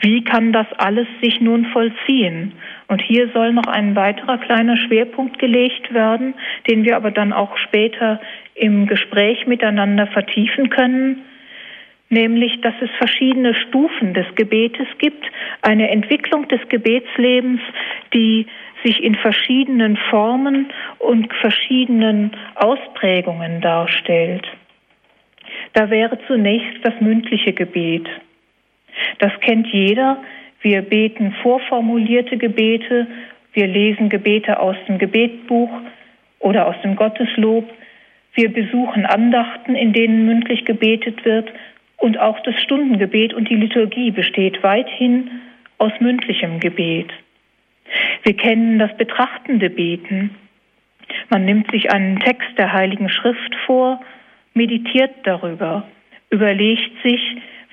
Wie 0.00 0.22
kann 0.24 0.52
das 0.52 0.66
alles 0.78 1.06
sich 1.22 1.40
nun 1.40 1.66
vollziehen? 1.66 2.52
Und 2.88 3.00
hier 3.02 3.28
soll 3.30 3.52
noch 3.52 3.66
ein 3.66 3.96
weiterer 3.96 4.38
kleiner 4.38 4.76
Schwerpunkt 4.76 5.38
gelegt 5.38 5.92
werden, 5.92 6.34
den 6.68 6.84
wir 6.84 6.96
aber 6.96 7.10
dann 7.10 7.32
auch 7.32 7.56
später 7.58 8.20
im 8.54 8.86
Gespräch 8.86 9.46
miteinander 9.46 10.06
vertiefen 10.06 10.70
können, 10.70 11.24
nämlich 12.08 12.60
dass 12.60 12.74
es 12.80 12.90
verschiedene 12.98 13.54
Stufen 13.54 14.14
des 14.14 14.26
Gebetes 14.34 14.86
gibt, 14.98 15.24
eine 15.62 15.90
Entwicklung 15.90 16.46
des 16.48 16.60
Gebetslebens, 16.68 17.60
die 18.12 18.46
sich 18.84 19.02
in 19.02 19.14
verschiedenen 19.14 19.96
Formen 20.10 20.68
und 20.98 21.32
verschiedenen 21.34 22.32
Ausprägungen 22.54 23.60
darstellt. 23.60 24.46
Da 25.72 25.90
wäre 25.90 26.18
zunächst 26.26 26.84
das 26.84 26.94
mündliche 27.00 27.52
Gebet. 27.52 28.06
Das 29.18 29.32
kennt 29.40 29.66
jeder. 29.68 30.18
Wir 30.60 30.82
beten 30.82 31.34
vorformulierte 31.42 32.38
Gebete, 32.38 33.06
wir 33.52 33.66
lesen 33.66 34.08
Gebete 34.08 34.58
aus 34.58 34.76
dem 34.88 34.98
Gebetbuch 34.98 35.70
oder 36.38 36.66
aus 36.66 36.76
dem 36.82 36.96
Gotteslob, 36.96 37.70
wir 38.34 38.52
besuchen 38.52 39.06
Andachten, 39.06 39.74
in 39.74 39.92
denen 39.92 40.26
mündlich 40.26 40.64
gebetet 40.64 41.24
wird 41.24 41.52
und 41.98 42.18
auch 42.18 42.40
das 42.40 42.60
Stundengebet 42.62 43.32
und 43.32 43.48
die 43.48 43.54
Liturgie 43.54 44.10
besteht 44.10 44.62
weithin 44.62 45.30
aus 45.78 45.92
mündlichem 46.00 46.60
Gebet. 46.60 47.12
Wir 48.24 48.36
kennen 48.36 48.78
das 48.78 48.96
betrachtende 48.96 49.70
Beten. 49.70 50.34
Man 51.28 51.44
nimmt 51.44 51.70
sich 51.70 51.92
einen 51.92 52.18
Text 52.20 52.48
der 52.58 52.72
Heiligen 52.72 53.08
Schrift 53.08 53.54
vor, 53.66 54.00
meditiert 54.54 55.12
darüber, 55.24 55.86
überlegt 56.30 56.90
sich, 57.02 57.20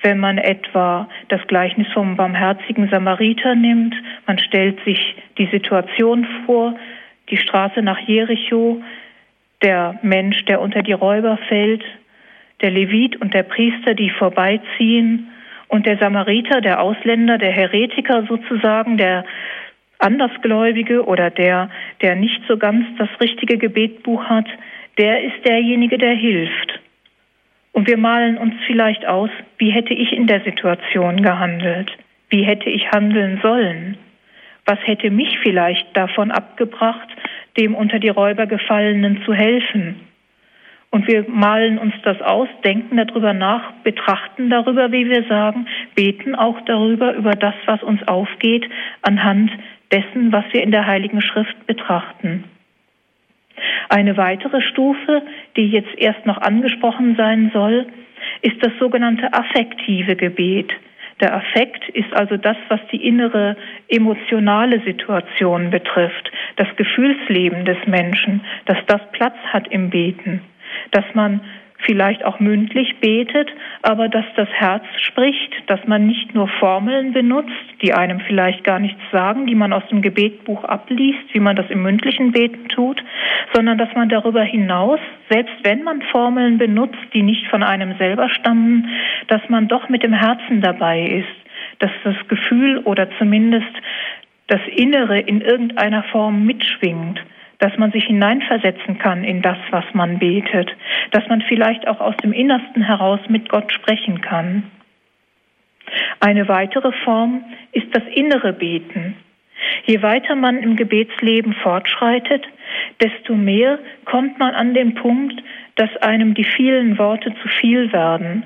wenn 0.02 0.18
man 0.18 0.38
etwa 0.38 1.08
das 1.28 1.40
Gleichnis 1.46 1.86
vom 1.92 2.16
barmherzigen 2.16 2.88
Samariter 2.90 3.54
nimmt, 3.54 3.94
man 4.26 4.38
stellt 4.38 4.82
sich 4.84 5.16
die 5.38 5.46
Situation 5.46 6.26
vor, 6.44 6.74
die 7.30 7.36
Straße 7.36 7.82
nach 7.82 7.98
Jericho, 8.00 8.82
der 9.62 9.98
Mensch, 10.02 10.44
der 10.44 10.60
unter 10.60 10.82
die 10.82 10.92
Räuber 10.92 11.38
fällt, 11.48 11.84
der 12.60 12.70
Levit 12.70 13.20
und 13.20 13.32
der 13.32 13.44
Priester, 13.44 13.94
die 13.94 14.10
vorbeiziehen, 14.10 15.28
und 15.72 15.86
der 15.86 15.96
Samariter, 15.96 16.60
der 16.60 16.82
Ausländer, 16.82 17.38
der 17.38 17.50
Heretiker 17.50 18.26
sozusagen, 18.28 18.98
der 18.98 19.24
Andersgläubige 19.98 21.06
oder 21.06 21.30
der, 21.30 21.70
der 22.02 22.14
nicht 22.14 22.42
so 22.46 22.58
ganz 22.58 22.84
das 22.98 23.08
richtige 23.22 23.56
Gebetbuch 23.56 24.22
hat, 24.24 24.44
der 24.98 25.24
ist 25.24 25.46
derjenige, 25.46 25.96
der 25.96 26.12
hilft. 26.12 26.78
Und 27.72 27.88
wir 27.88 27.96
malen 27.96 28.38
uns 28.38 28.54
vielleicht 28.66 29.06
aus, 29.06 29.30
wie 29.58 29.70
hätte 29.70 29.94
ich 29.94 30.12
in 30.12 30.26
der 30.26 30.42
Situation 30.42 31.22
gehandelt? 31.22 31.90
Wie 32.28 32.44
hätte 32.44 32.70
ich 32.70 32.90
handeln 32.90 33.40
sollen? 33.42 33.96
Was 34.66 34.78
hätte 34.84 35.10
mich 35.10 35.38
vielleicht 35.40 35.96
davon 35.96 36.30
abgebracht, 36.30 37.08
dem 37.58 37.74
unter 37.74 37.98
die 37.98 38.10
Räuber 38.10 38.46
gefallenen 38.46 39.22
zu 39.24 39.34
helfen? 39.34 39.96
Und 40.90 41.08
wir 41.08 41.24
malen 41.26 41.78
uns 41.78 41.94
das 42.04 42.20
aus, 42.20 42.48
denken 42.62 42.98
darüber 42.98 43.32
nach, 43.32 43.72
betrachten 43.82 44.50
darüber, 44.50 44.92
wie 44.92 45.08
wir 45.08 45.24
sagen, 45.24 45.66
beten 45.94 46.34
auch 46.34 46.60
darüber, 46.66 47.14
über 47.14 47.32
das, 47.32 47.54
was 47.64 47.82
uns 47.82 48.06
aufgeht, 48.06 48.68
anhand 49.00 49.50
dessen, 49.90 50.32
was 50.32 50.44
wir 50.52 50.62
in 50.62 50.70
der 50.70 50.86
Heiligen 50.86 51.22
Schrift 51.22 51.66
betrachten. 51.66 52.44
Eine 53.88 54.16
weitere 54.16 54.60
Stufe, 54.60 55.22
die 55.56 55.68
jetzt 55.68 55.94
erst 55.96 56.24
noch 56.26 56.38
angesprochen 56.38 57.16
sein 57.16 57.50
soll, 57.52 57.86
ist 58.40 58.56
das 58.64 58.72
sogenannte 58.78 59.32
affektive 59.32 60.16
Gebet. 60.16 60.72
Der 61.20 61.34
Affekt 61.34 61.88
ist 61.90 62.12
also 62.14 62.36
das, 62.36 62.56
was 62.68 62.80
die 62.90 63.06
innere 63.06 63.56
emotionale 63.88 64.80
Situation 64.80 65.70
betrifft, 65.70 66.32
das 66.56 66.68
Gefühlsleben 66.76 67.64
des 67.64 67.78
Menschen, 67.86 68.40
dass 68.66 68.78
das 68.86 69.00
Platz 69.12 69.36
hat 69.52 69.68
im 69.68 69.90
Beten 69.90 70.40
dass 70.90 71.04
man 71.14 71.40
vielleicht 71.84 72.24
auch 72.24 72.40
mündlich 72.40 72.96
betet, 73.00 73.50
aber 73.82 74.08
dass 74.08 74.24
das 74.36 74.48
Herz 74.48 74.84
spricht, 75.02 75.52
dass 75.66 75.80
man 75.86 76.06
nicht 76.06 76.34
nur 76.34 76.48
Formeln 76.48 77.12
benutzt, 77.12 77.50
die 77.82 77.92
einem 77.92 78.20
vielleicht 78.20 78.64
gar 78.64 78.78
nichts 78.78 79.00
sagen, 79.10 79.46
die 79.46 79.54
man 79.54 79.72
aus 79.72 79.86
dem 79.90 80.02
Gebetbuch 80.02 80.64
abliest, 80.64 81.32
wie 81.32 81.40
man 81.40 81.56
das 81.56 81.68
im 81.70 81.82
mündlichen 81.82 82.32
Beten 82.32 82.68
tut, 82.68 83.02
sondern 83.52 83.78
dass 83.78 83.94
man 83.94 84.08
darüber 84.08 84.42
hinaus, 84.42 85.00
selbst 85.30 85.54
wenn 85.62 85.82
man 85.82 86.02
Formeln 86.02 86.58
benutzt, 86.58 86.98
die 87.12 87.22
nicht 87.22 87.46
von 87.48 87.62
einem 87.62 87.96
selber 87.98 88.28
stammen, 88.28 88.88
dass 89.28 89.42
man 89.48 89.68
doch 89.68 89.88
mit 89.88 90.02
dem 90.02 90.14
Herzen 90.14 90.60
dabei 90.60 91.02
ist, 91.02 91.42
dass 91.78 91.90
das 92.04 92.16
Gefühl 92.28 92.78
oder 92.78 93.08
zumindest 93.18 93.72
das 94.46 94.60
Innere 94.76 95.18
in 95.20 95.40
irgendeiner 95.40 96.02
Form 96.04 96.44
mitschwingt 96.44 97.20
dass 97.62 97.78
man 97.78 97.92
sich 97.92 98.06
hineinversetzen 98.06 98.98
kann 98.98 99.22
in 99.22 99.40
das, 99.40 99.56
was 99.70 99.84
man 99.92 100.18
betet, 100.18 100.68
dass 101.12 101.28
man 101.28 101.42
vielleicht 101.42 101.86
auch 101.86 102.00
aus 102.00 102.16
dem 102.16 102.32
Innersten 102.32 102.82
heraus 102.82 103.20
mit 103.28 103.48
Gott 103.50 103.72
sprechen 103.72 104.20
kann. 104.20 104.64
Eine 106.18 106.48
weitere 106.48 106.90
Form 107.04 107.44
ist 107.70 107.86
das 107.92 108.02
innere 108.16 108.52
Beten. 108.52 109.14
Je 109.84 110.02
weiter 110.02 110.34
man 110.34 110.58
im 110.58 110.74
Gebetsleben 110.74 111.54
fortschreitet, 111.54 112.44
desto 113.00 113.36
mehr 113.36 113.78
kommt 114.06 114.40
man 114.40 114.56
an 114.56 114.74
den 114.74 114.96
Punkt, 114.96 115.40
dass 115.76 115.96
einem 115.98 116.34
die 116.34 116.44
vielen 116.44 116.98
Worte 116.98 117.32
zu 117.42 117.48
viel 117.60 117.92
werden, 117.92 118.42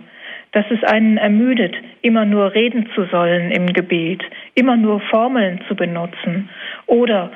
dass 0.52 0.66
es 0.70 0.84
einen 0.84 1.16
ermüdet, 1.16 1.74
immer 2.02 2.26
nur 2.26 2.52
reden 2.52 2.90
zu 2.94 3.04
sollen 3.06 3.50
im 3.50 3.72
Gebet, 3.72 4.22
immer 4.54 4.76
nur 4.76 5.00
Formeln 5.00 5.62
zu 5.68 5.74
benutzen 5.74 6.50
oder 6.84 7.32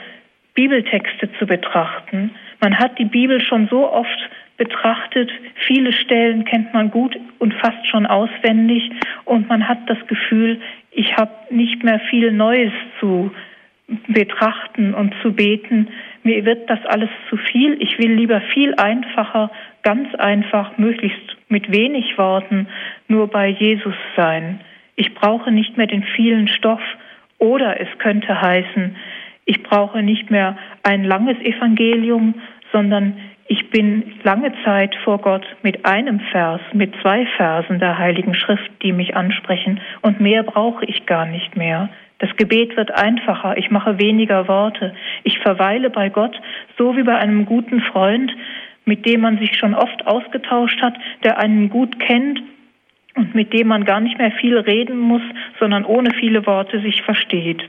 Bibeltexte 0.54 1.30
zu 1.38 1.46
betrachten. 1.46 2.32
Man 2.60 2.78
hat 2.78 2.98
die 2.98 3.04
Bibel 3.04 3.40
schon 3.40 3.68
so 3.68 3.90
oft 3.90 4.30
betrachtet, 4.56 5.30
viele 5.66 5.92
Stellen 5.92 6.44
kennt 6.44 6.74
man 6.74 6.90
gut 6.90 7.16
und 7.38 7.54
fast 7.54 7.86
schon 7.86 8.04
auswendig 8.04 8.90
und 9.24 9.48
man 9.48 9.66
hat 9.66 9.78
das 9.88 9.98
Gefühl, 10.06 10.60
ich 10.90 11.16
habe 11.16 11.32
nicht 11.48 11.82
mehr 11.82 11.98
viel 12.10 12.30
Neues 12.32 12.72
zu 12.98 13.30
betrachten 14.08 14.94
und 14.94 15.14
zu 15.22 15.32
beten. 15.32 15.88
Mir 16.22 16.44
wird 16.44 16.68
das 16.68 16.84
alles 16.86 17.08
zu 17.28 17.36
viel. 17.36 17.76
Ich 17.80 17.98
will 17.98 18.12
lieber 18.12 18.40
viel 18.52 18.74
einfacher, 18.74 19.50
ganz 19.82 20.14
einfach, 20.14 20.76
möglichst 20.78 21.36
mit 21.48 21.72
wenig 21.72 22.18
Worten 22.18 22.68
nur 23.08 23.28
bei 23.28 23.48
Jesus 23.48 23.94
sein. 24.16 24.60
Ich 24.96 25.14
brauche 25.14 25.50
nicht 25.50 25.76
mehr 25.76 25.86
den 25.86 26.02
vielen 26.02 26.48
Stoff 26.48 26.82
oder 27.38 27.80
es 27.80 27.88
könnte 27.98 28.40
heißen, 28.40 28.96
ich 29.44 29.62
brauche 29.62 30.02
nicht 30.02 30.30
mehr 30.30 30.56
ein 30.82 31.04
langes 31.04 31.38
Evangelium, 31.38 32.34
sondern 32.72 33.16
ich 33.52 33.68
bin 33.70 34.12
lange 34.22 34.52
Zeit 34.64 34.94
vor 35.02 35.18
Gott 35.18 35.44
mit 35.62 35.84
einem 35.84 36.20
Vers, 36.30 36.60
mit 36.72 36.94
zwei 37.02 37.26
Versen 37.36 37.80
der 37.80 37.98
Heiligen 37.98 38.34
Schrift, 38.34 38.70
die 38.82 38.92
mich 38.92 39.16
ansprechen, 39.16 39.80
und 40.02 40.20
mehr 40.20 40.44
brauche 40.44 40.84
ich 40.84 41.04
gar 41.04 41.26
nicht 41.26 41.56
mehr. 41.56 41.88
Das 42.18 42.30
Gebet 42.36 42.76
wird 42.76 42.92
einfacher, 42.92 43.56
ich 43.56 43.70
mache 43.70 43.98
weniger 43.98 44.46
Worte, 44.46 44.94
ich 45.24 45.38
verweile 45.40 45.90
bei 45.90 46.10
Gott, 46.10 46.40
so 46.78 46.96
wie 46.96 47.02
bei 47.02 47.16
einem 47.16 47.44
guten 47.44 47.80
Freund, 47.80 48.30
mit 48.84 49.04
dem 49.04 49.22
man 49.22 49.38
sich 49.38 49.56
schon 49.56 49.74
oft 49.74 50.06
ausgetauscht 50.06 50.80
hat, 50.80 50.94
der 51.24 51.38
einen 51.38 51.70
gut 51.70 51.98
kennt 51.98 52.40
und 53.16 53.34
mit 53.34 53.52
dem 53.52 53.68
man 53.68 53.84
gar 53.84 54.00
nicht 54.00 54.18
mehr 54.18 54.30
viel 54.32 54.58
reden 54.58 54.98
muss, 54.98 55.22
sondern 55.58 55.84
ohne 55.84 56.12
viele 56.12 56.46
Worte 56.46 56.80
sich 56.82 57.02
versteht. 57.02 57.68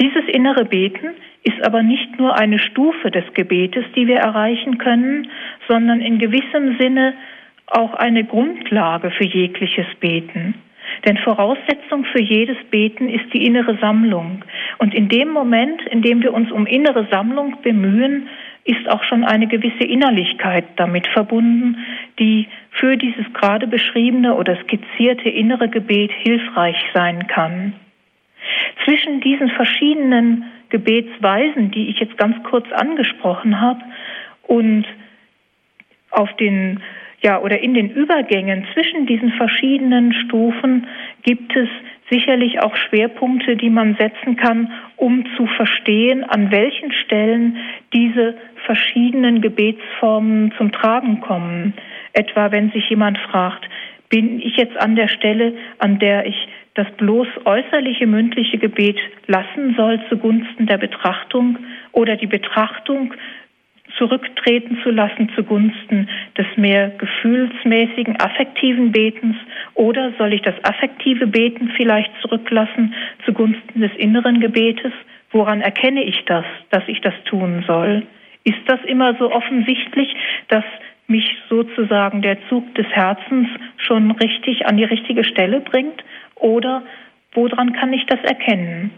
Dieses 0.00 0.28
innere 0.28 0.64
Beten 0.64 1.08
ist 1.42 1.64
aber 1.66 1.82
nicht 1.82 2.18
nur 2.18 2.36
eine 2.36 2.58
Stufe 2.58 3.10
des 3.10 3.24
Gebetes, 3.34 3.84
die 3.96 4.06
wir 4.06 4.18
erreichen 4.18 4.78
können, 4.78 5.28
sondern 5.66 6.00
in 6.00 6.18
gewissem 6.18 6.76
Sinne 6.78 7.14
auch 7.66 7.94
eine 7.94 8.24
Grundlage 8.24 9.10
für 9.10 9.24
jegliches 9.24 9.86
Beten. 10.00 10.54
Denn 11.04 11.18
Voraussetzung 11.18 12.04
für 12.04 12.20
jedes 12.20 12.56
Beten 12.70 13.08
ist 13.08 13.32
die 13.32 13.44
innere 13.44 13.76
Sammlung. 13.78 14.44
Und 14.78 14.94
in 14.94 15.08
dem 15.08 15.30
Moment, 15.30 15.82
in 15.90 16.02
dem 16.02 16.22
wir 16.22 16.32
uns 16.32 16.50
um 16.50 16.66
innere 16.66 17.06
Sammlung 17.10 17.56
bemühen, 17.62 18.28
ist 18.64 18.88
auch 18.88 19.02
schon 19.04 19.24
eine 19.24 19.46
gewisse 19.46 19.84
Innerlichkeit 19.84 20.64
damit 20.76 21.06
verbunden, 21.08 21.78
die 22.18 22.48
für 22.70 22.96
dieses 22.96 23.32
gerade 23.32 23.66
beschriebene 23.66 24.34
oder 24.34 24.56
skizzierte 24.62 25.28
innere 25.28 25.68
Gebet 25.68 26.12
hilfreich 26.12 26.76
sein 26.94 27.26
kann. 27.28 27.74
Zwischen 28.84 29.20
diesen 29.20 29.50
verschiedenen 29.50 30.44
Gebetsweisen, 30.70 31.70
die 31.70 31.88
ich 31.88 31.98
jetzt 31.98 32.18
ganz 32.18 32.36
kurz 32.44 32.70
angesprochen 32.72 33.60
habe, 33.60 33.80
und 34.48 34.86
auf 36.10 36.34
den 36.36 36.80
ja 37.20 37.40
oder 37.40 37.60
in 37.60 37.74
den 37.74 37.90
Übergängen 37.90 38.66
zwischen 38.72 39.06
diesen 39.06 39.32
verschiedenen 39.32 40.12
Stufen 40.12 40.86
gibt 41.22 41.54
es 41.54 41.68
sicherlich 42.10 42.60
auch 42.60 42.74
Schwerpunkte, 42.76 43.56
die 43.56 43.70
man 43.70 43.96
setzen 43.96 44.36
kann, 44.36 44.72
um 44.96 45.24
zu 45.36 45.46
verstehen, 45.46 46.24
an 46.24 46.50
welchen 46.50 46.92
Stellen 46.92 47.58
diese 47.92 48.34
verschiedenen 48.64 49.42
Gebetsformen 49.42 50.52
zum 50.56 50.72
Tragen 50.72 51.20
kommen. 51.20 51.74
Etwa 52.12 52.50
wenn 52.50 52.70
sich 52.70 52.88
jemand 52.88 53.18
fragt, 53.18 53.68
bin 54.08 54.40
ich 54.40 54.56
jetzt 54.56 54.76
an 54.80 54.96
der 54.96 55.08
Stelle, 55.08 55.54
an 55.78 55.98
der 55.98 56.24
ich 56.24 56.48
das 56.78 56.86
bloß 56.96 57.26
äußerliche 57.44 58.06
mündliche 58.06 58.56
Gebet 58.56 58.96
lassen 59.26 59.74
soll 59.76 60.00
zugunsten 60.08 60.66
der 60.66 60.78
Betrachtung 60.78 61.58
oder 61.90 62.14
die 62.14 62.28
Betrachtung 62.28 63.14
zurücktreten 63.96 64.78
zu 64.84 64.90
lassen 64.90 65.28
zugunsten 65.34 66.08
des 66.36 66.46
mehr 66.56 66.90
gefühlsmäßigen, 66.90 68.20
affektiven 68.20 68.92
Betens 68.92 69.34
oder 69.74 70.12
soll 70.18 70.32
ich 70.32 70.42
das 70.42 70.54
affektive 70.62 71.26
Beten 71.26 71.72
vielleicht 71.76 72.12
zurücklassen 72.22 72.94
zugunsten 73.24 73.80
des 73.80 73.90
inneren 73.96 74.38
Gebetes? 74.38 74.92
Woran 75.32 75.60
erkenne 75.60 76.04
ich 76.04 76.24
das, 76.26 76.44
dass 76.70 76.84
ich 76.86 77.00
das 77.00 77.14
tun 77.24 77.64
soll? 77.66 78.04
Ist 78.44 78.62
das 78.66 78.78
immer 78.84 79.16
so 79.18 79.32
offensichtlich, 79.32 80.14
dass 80.46 80.64
mich 81.08 81.26
sozusagen 81.48 82.22
der 82.22 82.38
Zug 82.48 82.72
des 82.76 82.86
Herzens 82.86 83.48
schon 83.78 84.12
richtig 84.12 84.66
an 84.66 84.76
die 84.76 84.84
richtige 84.84 85.24
Stelle 85.24 85.60
bringt? 85.60 86.04
Oder 86.40 86.82
woran 87.32 87.72
kann 87.72 87.92
ich 87.92 88.06
das 88.06 88.20
erkennen? 88.22 88.90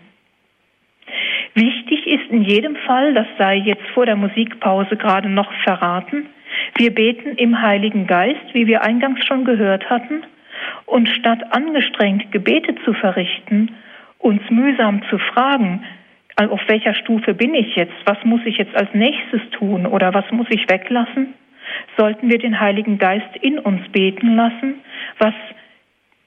Wichtig 1.55 2.07
ist 2.07 2.31
in 2.31 2.43
jedem 2.43 2.77
Fall, 2.77 3.15
das 3.15 3.27
sei 3.39 3.57
jetzt 3.57 3.87
vor 3.95 4.07
der 4.07 4.17
Musikpause 4.17 4.97
gerade 4.97 5.29
noch 5.29 5.53
verraten, 5.65 6.27
wir 6.77 6.95
beten 6.95 7.37
im 7.37 7.61
Heiligen 7.61 8.07
Geist, 8.07 8.55
wie 8.55 8.67
wir 8.67 8.83
eingangs 8.83 9.25
schon 9.27 9.45
gehört 9.45 9.89
hatten, 9.91 10.23
und 10.87 11.09
statt 11.09 11.41
angestrengt 11.55 12.33
Gebete 12.33 12.75
zu 12.85 12.93
verrichten, 12.93 13.75
uns 14.19 14.43
mühsam 14.51 15.03
zu 15.09 15.19
fragen, 15.19 15.85
auf 16.37 16.61
welcher 16.69 16.95
Stufe 16.95 17.35
bin 17.35 17.55
ich 17.55 17.77
jetzt, 17.77 17.95
was 18.07 18.17
muss 18.25 18.41
ich 18.45 18.57
jetzt 18.57 18.75
als 18.75 18.89
nächstes 18.95 19.43
tun 19.51 19.87
oder 19.87 20.15
was 20.15 20.25
muss 20.31 20.47
ich 20.51 20.71
weglassen, 20.71 21.35
sollten 21.99 22.31
wir 22.31 22.39
den 22.39 22.59
Heiligen 22.59 22.99
Geist 22.99 23.37
in 23.43 23.59
uns 23.59 23.87
beten 23.93 24.37
lassen, 24.37 24.77
was 25.19 25.35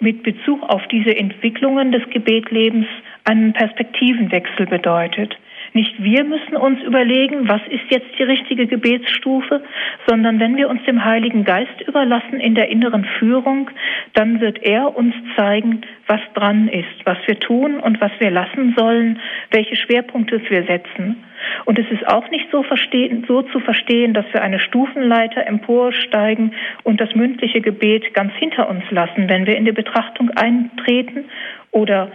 mit 0.04 0.22
Bezug 0.22 0.62
auf 0.64 0.86
diese 0.92 1.16
Entwicklungen 1.16 1.92
des 1.92 2.04
Gebetlebens 2.12 2.86
einen 3.24 3.54
Perspektivenwechsel 3.54 4.68
bedeutet. 4.68 5.36
Nicht 5.74 6.04
wir 6.04 6.24
müssen 6.24 6.56
uns 6.56 6.82
überlegen, 6.84 7.50
was 7.50 7.62
ist 7.68 7.90
jetzt 7.90 8.08
die 8.20 8.24
richtige 8.24 8.68
Gebetsstufe, 8.68 9.64
sondern 10.08 10.40
wenn 10.40 10.56
wir 10.56 10.70
uns 10.70 10.84
dem 10.84 11.04
Heiligen 11.04 11.44
Geist 11.46 11.82
überlassen 11.88 12.40
in 12.40 12.54
der 12.54 12.70
inneren 12.70 13.06
Führung, 13.18 13.72
dann 14.14 14.40
wird 14.40 14.62
er 14.62 14.96
uns 14.96 15.16
zeigen, 15.36 15.82
was 16.06 16.22
dran 16.36 16.68
ist, 16.68 17.06
was 17.06 17.18
wir 17.26 17.40
tun 17.40 17.80
und 17.80 18.00
was 18.02 18.12
wir 18.20 18.30
lassen 18.30 18.76
sollen, 18.78 19.20
welche 19.50 19.76
Schwerpunkte 19.76 20.42
wir 20.48 20.64
setzen. 20.64 21.24
Und 21.66 21.80
es 21.80 21.90
ist 21.90 22.08
auch 22.08 22.30
nicht 22.30 22.52
so, 22.52 22.62
verstehen, 22.62 23.26
so 23.28 23.42
zu 23.42 23.60
verstehen, 23.60 24.14
dass 24.14 24.26
wir 24.32 24.44
eine 24.44 24.60
Stufenleiter 24.60 25.46
emporsteigen 25.48 26.54
und 26.84 27.02
das 27.02 27.16
mündliche 27.16 27.62
Gebet 27.62 28.14
ganz 28.14 28.32
hinter 28.36 28.70
uns 28.70 28.84
lassen, 28.92 29.28
wenn 29.28 29.48
wir 29.48 29.58
in 29.58 29.66
die 29.66 29.72
Betrachtung 29.72 30.30
eintreten 30.32 31.26
oder 31.72 32.12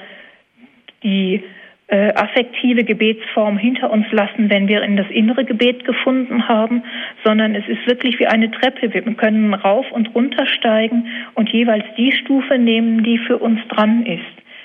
die 1.02 1.42
äh, 1.88 2.12
affektive 2.12 2.84
Gebetsform 2.84 3.56
hinter 3.56 3.90
uns 3.90 4.06
lassen, 4.12 4.50
wenn 4.50 4.68
wir 4.68 4.82
in 4.82 4.96
das 4.96 5.08
innere 5.10 5.44
Gebet 5.44 5.84
gefunden 5.84 6.46
haben, 6.46 6.82
sondern 7.24 7.54
es 7.54 7.66
ist 7.66 7.86
wirklich 7.86 8.18
wie 8.18 8.26
eine 8.26 8.50
Treppe. 8.50 8.92
Wir 8.92 9.02
können 9.14 9.54
rauf 9.54 9.90
und 9.92 10.14
runter 10.14 10.46
steigen 10.46 11.06
und 11.34 11.48
jeweils 11.50 11.84
die 11.96 12.12
Stufe 12.12 12.58
nehmen, 12.58 13.02
die 13.04 13.18
für 13.18 13.38
uns 13.38 13.60
dran 13.68 14.04
ist. 14.04 14.22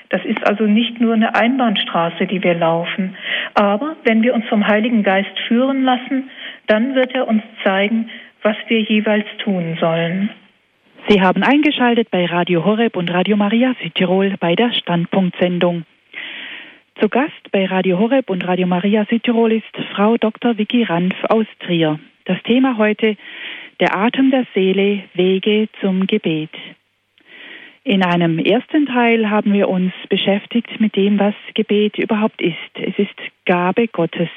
Das 0.09 0.24
ist 0.26 0.45
also 0.45 0.65
nicht 0.65 0.99
nur 1.01 1.13
eine 1.13 1.34
Einbahnstraße, 1.34 2.28
die 2.28 2.43
wir 2.43 2.53
laufen. 2.53 3.15
Aber 3.55 3.95
wenn 4.03 4.21
wir 4.21 4.36
uns 4.36 4.45
vom 4.45 4.67
Heiligen 4.67 5.01
Geist 5.01 5.39
führen 5.47 5.84
lassen, 5.84 6.30
dann 6.67 6.93
wird 6.93 7.15
er 7.15 7.28
uns 7.28 7.41
zeigen, 7.63 8.09
was 8.41 8.57
wir 8.67 8.82
jeweils 8.82 9.26
tun 9.43 9.78
sollen. 9.80 10.30
Sie 11.07 11.21
haben 11.21 11.41
eingeschaltet 11.41 12.11
bei 12.11 12.26
Radio 12.26 12.63
Horeb 12.63 12.95
und 12.95 13.11
Radio 13.11 13.38
Maria 13.38 13.74
Südtirol 13.82 14.36
bei 14.39 14.55
der 14.55 14.71
Standpunktsendung. 14.74 15.84
Zu 17.00 17.10
Gast 17.10 17.52
bei 17.52 17.66
Radio 17.66 17.98
Horeb 17.98 18.30
und 18.30 18.48
Radio 18.48 18.68
Maria 18.68 19.06
Südtirol 19.10 19.52
ist 19.52 19.76
Frau 19.96 20.16
Dr. 20.16 20.60
Vicky 20.60 20.84
Ranf 20.84 21.16
aus 21.28 21.48
Trier. 21.60 22.00
Das 22.26 22.41
Thema 22.44 22.78
heute 22.78 23.18
der 23.80 23.98
Atem 23.98 24.30
der 24.30 24.46
Seele, 24.54 25.04
Wege 25.16 25.70
zum 25.82 26.06
Gebet. 26.06 26.52
In 27.84 28.04
einem 28.04 28.38
ersten 28.38 28.86
Teil 28.86 29.30
haben 29.32 29.54
wir 29.54 29.70
uns 29.70 29.91
beschäftigt 30.08 30.80
mit 30.80 30.96
dem, 30.96 31.18
was 31.18 31.34
Gebet 31.56 31.98
überhaupt 31.98 32.39
ist. 32.41 32.54
Es 32.76 32.98
ist 33.00 33.16
Gabe 33.46 33.88
Gottes. 33.88 34.30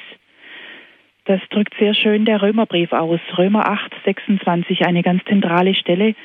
Das 1.25 1.39
drückt 1.51 1.75
sehr 1.77 1.93
schön 1.93 2.25
der 2.25 2.41
Römerbrief 2.41 2.91
aus. 2.91 3.19
Römer 3.37 3.69
8, 3.69 3.93
26, 4.03 4.83
eine 4.83 5.03
ganz 5.03 5.23
zentrale 5.25 5.75
Stelle. 5.75 6.15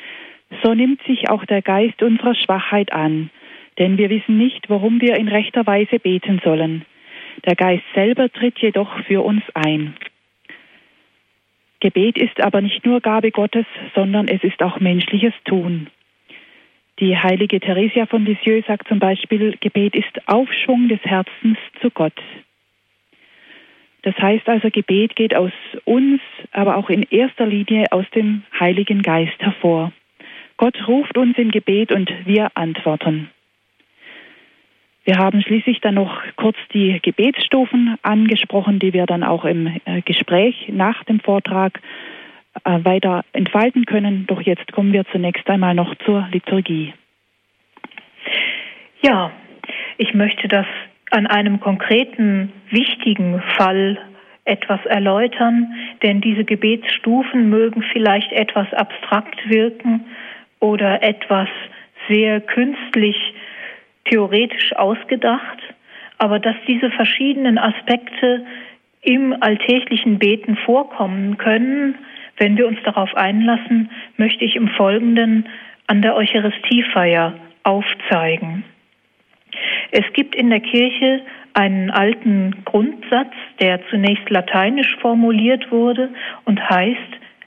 So 0.63 0.73
nimmt 0.73 1.03
sich 1.03 1.29
auch 1.29 1.45
der 1.45 1.61
Geist 1.61 2.03
unserer 2.03 2.35
Schwachheit 2.35 2.91
an 2.91 3.31
denn 3.79 3.99
wir 3.99 4.11
wissen 4.11 4.39
nicht, 4.39 4.69
worum 4.69 5.01
wir 5.01 5.17
in 5.17 5.29
rechter 5.29 5.67
Weise 5.67 5.99
beten 5.99 6.41
sollen. 6.45 6.85
Der 7.47 7.57
Geist 7.57 7.85
selber 7.95 8.31
tritt 8.31 8.59
jedoch 8.59 8.99
für 9.05 9.23
uns 9.25 9.43
ein. 9.55 9.95
Gebet 11.81 12.17
ist 12.17 12.41
aber 12.41 12.61
nicht 12.61 12.87
nur 12.87 13.01
Gabe 13.01 13.33
Gottes, 13.33 13.67
sondern 13.95 14.29
es 14.29 14.45
ist 14.45 14.63
auch 14.63 14.79
menschliches 14.79 15.35
Tun. 15.45 15.89
Die 17.01 17.17
heilige 17.17 17.59
Theresia 17.59 18.07
von 18.07 18.25
Lisieux 18.25 18.65
sagt 18.67 18.87
zum 18.87 19.01
Beispiel, 19.01 19.57
Gebet 19.59 19.97
ist 19.97 20.29
Aufschwung 20.29 20.89
des 20.89 21.01
Herzens 21.03 21.59
zu 21.81 21.91
Gott. 21.91 22.15
Das 24.03 24.17
heißt 24.19 24.49
also, 24.49 24.69
Gebet 24.71 25.17
geht 25.17 25.35
aus 25.35 25.53
uns, 25.85 26.21
aber 26.51 26.77
auch 26.77 26.91
in 26.91 27.03
erster 27.11 27.47
Linie 27.47 27.87
aus 27.91 28.05
dem 28.15 28.43
Heiligen 28.59 29.03
Geist 29.03 29.39
hervor. 29.39 29.93
Gott 30.57 30.87
ruft 30.87 31.17
uns 31.17 31.39
im 31.39 31.51
Gebet 31.51 31.91
und 31.91 32.13
wir 32.25 32.51
antworten. 32.55 33.31
Wir 35.05 35.19
haben 35.19 35.43
schließlich 35.43 35.81
dann 35.81 35.97
noch 35.97 36.23
kurz 36.37 36.57
die 36.73 37.01
Gebetsstufen 37.03 37.97
angesprochen, 38.03 38.79
die 38.79 38.93
wir 38.93 39.07
dann 39.07 39.25
auch 39.25 39.45
im 39.45 39.67
äh, 39.85 40.01
Gespräch 40.03 40.69
nach 40.69 41.03
dem 41.05 41.19
Vortrag 41.19 41.81
äh, 42.65 42.85
weiter 42.85 43.25
entfalten 43.33 43.85
können. 43.85 44.27
Doch 44.29 44.41
jetzt 44.43 44.71
kommen 44.73 44.93
wir 44.93 45.05
zunächst 45.07 45.49
einmal 45.51 45.75
noch 45.75 45.95
zur 46.07 46.29
Liturgie. 46.31 46.95
Ja, 49.01 49.33
ich 49.99 50.15
möchte 50.15 50.47
das 50.47 50.67
an 51.11 51.27
einem 51.27 51.59
konkreten, 51.59 52.53
wichtigen 52.71 53.43
Fall 53.57 53.99
etwas 54.45 54.85
erläutern, 54.87 55.75
denn 56.03 56.21
diese 56.21 56.45
Gebetsstufen 56.45 57.51
mögen 57.51 57.83
vielleicht 57.93 58.33
etwas 58.33 58.73
abstrakt 58.73 59.49
wirken 59.49 60.07
oder 60.61 61.03
etwas 61.03 61.49
sehr 62.09 62.41
künstlich 62.41 63.17
theoretisch 64.05 64.75
ausgedacht, 64.77 65.59
aber 66.19 66.39
dass 66.39 66.57
diese 66.67 66.91
verschiedenen 66.91 67.59
Aspekte 67.59 68.45
im 69.03 69.35
alltäglichen 69.41 70.19
Beten 70.19 70.57
vorkommen 70.57 71.37
können, 71.39 71.97
wenn 72.39 72.57
wir 72.57 72.67
uns 72.67 72.79
darauf 72.85 73.15
einlassen, 73.15 73.91
möchte 74.17 74.45
ich 74.45 74.57
im 74.57 74.69
Folgenden 74.69 75.49
an 75.87 76.03
der 76.03 76.15
Eucharistiefeier 76.15 77.35
aufzeigen. 77.65 78.65
Es 79.91 80.05
gibt 80.15 80.35
in 80.35 80.51
der 80.51 80.61
Kirche 80.61 81.23
einen 81.55 81.91
alten 81.91 82.65
Grundsatz, 82.65 83.33
der 83.61 83.81
zunächst 83.91 84.31
lateinisch 84.31 84.97
formuliert 85.01 85.71
wurde 85.71 86.11
und 86.45 86.59
heißt 86.71 86.99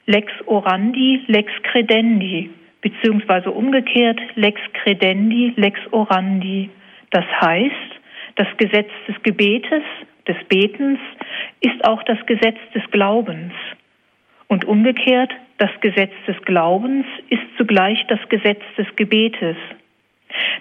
Lex 0.06 0.32
orandi, 0.46 1.24
lex 1.28 1.52
credendi 1.64 2.52
beziehungsweise 2.86 3.50
umgekehrt 3.50 4.20
lex 4.36 4.62
credendi, 4.74 5.54
lex 5.56 5.80
orandi. 5.90 6.70
Das 7.10 7.26
heißt, 7.42 7.92
das 8.36 8.48
Gesetz 8.58 8.92
des 9.08 9.16
Gebetes, 9.24 9.82
des 10.28 10.38
Betens, 10.48 11.00
ist 11.62 11.84
auch 11.84 12.04
das 12.04 12.24
Gesetz 12.28 12.60
des 12.76 12.84
Glaubens. 12.92 13.54
Und 14.50 14.66
umgekehrt, 14.66 15.32
das 15.58 15.72
Gesetz 15.82 16.12
des 16.28 16.40
Glaubens 16.44 17.08
ist 17.32 17.42
zugleich 17.58 18.06
das 18.08 18.20
Gesetz 18.30 18.62
des 18.78 18.86
Gebetes. 18.96 19.58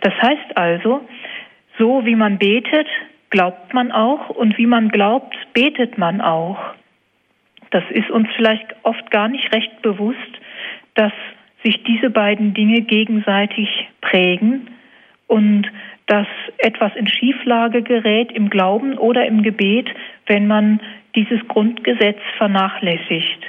Das 0.00 0.14
heißt 0.14 0.56
also, 0.56 1.06
so 1.78 2.06
wie 2.06 2.14
man 2.14 2.38
betet, 2.38 2.86
glaubt 3.28 3.74
man 3.74 3.92
auch 3.92 4.30
und 4.30 4.56
wie 4.56 4.66
man 4.66 4.88
glaubt, 4.88 5.36
betet 5.52 5.98
man 5.98 6.22
auch. 6.22 6.58
Das 7.70 7.84
ist 7.90 8.10
uns 8.10 8.28
vielleicht 8.36 8.74
oft 8.82 9.10
gar 9.10 9.28
nicht 9.28 9.52
recht 9.52 9.82
bewusst, 9.82 10.40
dass 10.94 11.12
sich 11.64 11.82
diese 11.84 12.10
beiden 12.10 12.54
Dinge 12.54 12.82
gegenseitig 12.82 13.68
prägen 14.00 14.68
und 15.26 15.66
dass 16.06 16.26
etwas 16.58 16.94
in 16.96 17.08
Schieflage 17.08 17.82
gerät 17.82 18.30
im 18.32 18.50
Glauben 18.50 18.98
oder 18.98 19.26
im 19.26 19.42
Gebet, 19.42 19.88
wenn 20.26 20.46
man 20.46 20.80
dieses 21.14 21.40
Grundgesetz 21.48 22.18
vernachlässigt. 22.36 23.40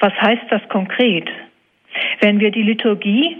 Was 0.00 0.12
heißt 0.20 0.46
das 0.50 0.68
konkret? 0.68 1.28
Wenn 2.20 2.40
wir 2.40 2.50
die 2.50 2.62
Liturgie, 2.62 3.36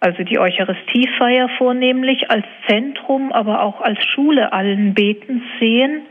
also 0.00 0.24
die 0.24 0.38
Eucharistiefeier 0.38 1.48
vornehmlich 1.58 2.30
als 2.30 2.44
Zentrum, 2.66 3.32
aber 3.32 3.62
auch 3.62 3.80
als 3.80 4.02
Schule 4.06 4.52
allen 4.52 4.94
Betens 4.94 5.42
sehen, 5.60 6.02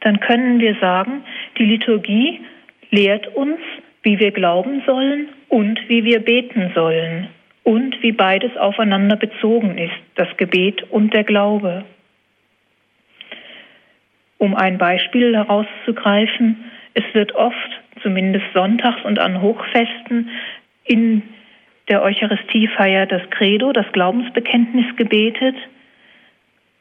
dann 0.00 0.20
können 0.20 0.60
wir 0.60 0.76
sagen, 0.76 1.24
die 1.56 1.64
Liturgie 1.64 2.40
lehrt 2.90 3.26
uns, 3.34 3.58
wie 4.02 4.20
wir 4.20 4.30
glauben 4.30 4.82
sollen 4.86 5.28
und 5.48 5.80
wie 5.88 6.04
wir 6.04 6.20
beten 6.20 6.72
sollen 6.74 7.28
und 7.64 8.02
wie 8.02 8.12
beides 8.12 8.56
aufeinander 8.56 9.16
bezogen 9.16 9.78
ist, 9.78 9.94
das 10.14 10.28
Gebet 10.36 10.82
und 10.90 11.12
der 11.14 11.24
Glaube. 11.24 11.84
Um 14.38 14.54
ein 14.54 14.78
Beispiel 14.78 15.34
herauszugreifen, 15.34 16.64
es 16.94 17.04
wird 17.12 17.34
oft, 17.34 17.82
zumindest 18.02 18.46
sonntags 18.54 19.04
und 19.04 19.18
an 19.18 19.42
Hochfesten, 19.42 20.30
in 20.84 21.22
der 21.88 22.02
Eucharistiefeier 22.02 23.06
das 23.06 23.22
Credo, 23.30 23.72
das 23.72 23.90
Glaubensbekenntnis 23.92 24.96
gebetet 24.96 25.56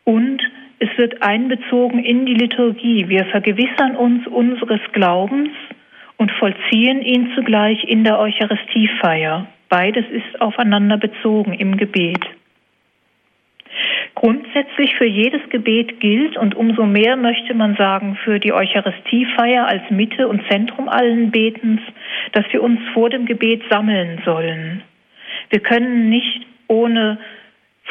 und 0.04 0.42
es 0.80 0.90
wird 0.98 1.22
einbezogen 1.24 2.04
in 2.04 2.26
die 2.26 2.36
Liturgie. 2.36 3.10
Wir 3.10 3.26
vergewissern 3.26 3.96
uns 3.96 4.28
unseres 4.28 4.82
Glaubens 4.94 5.50
und 6.18 6.32
vollziehen 6.32 7.02
ihn 7.02 7.32
zugleich 7.36 7.84
in 7.84 8.04
der 8.04 8.20
Eucharistiefeier. 8.20 9.48
Beides 9.70 10.06
ist 10.10 10.42
aufeinander 10.42 10.98
bezogen 10.98 11.54
im 11.54 11.78
Gebet. 11.78 12.26
Grundsätzlich 14.16 14.96
für 14.96 15.06
jedes 15.06 15.48
Gebet 15.50 16.00
gilt 16.00 16.38
und 16.38 16.56
umso 16.56 16.86
mehr 16.88 17.16
möchte 17.16 17.54
man 17.54 17.76
sagen 17.76 18.18
für 18.24 18.40
die 18.40 18.52
Eucharistiefeier 18.52 19.68
als 19.68 19.84
Mitte 19.92 20.28
und 20.28 20.42
Zentrum 20.50 20.90
allen 20.90 21.30
Betens, 21.30 21.82
dass 22.32 22.46
wir 22.52 22.64
uns 22.64 22.80
vor 22.94 23.12
dem 23.12 23.26
Gebet 23.26 23.62
sammeln 23.70 24.22
sollen. 24.26 24.82
Wir 25.52 25.60
können 25.60 26.10
nicht 26.10 26.48
ohne 26.68 27.20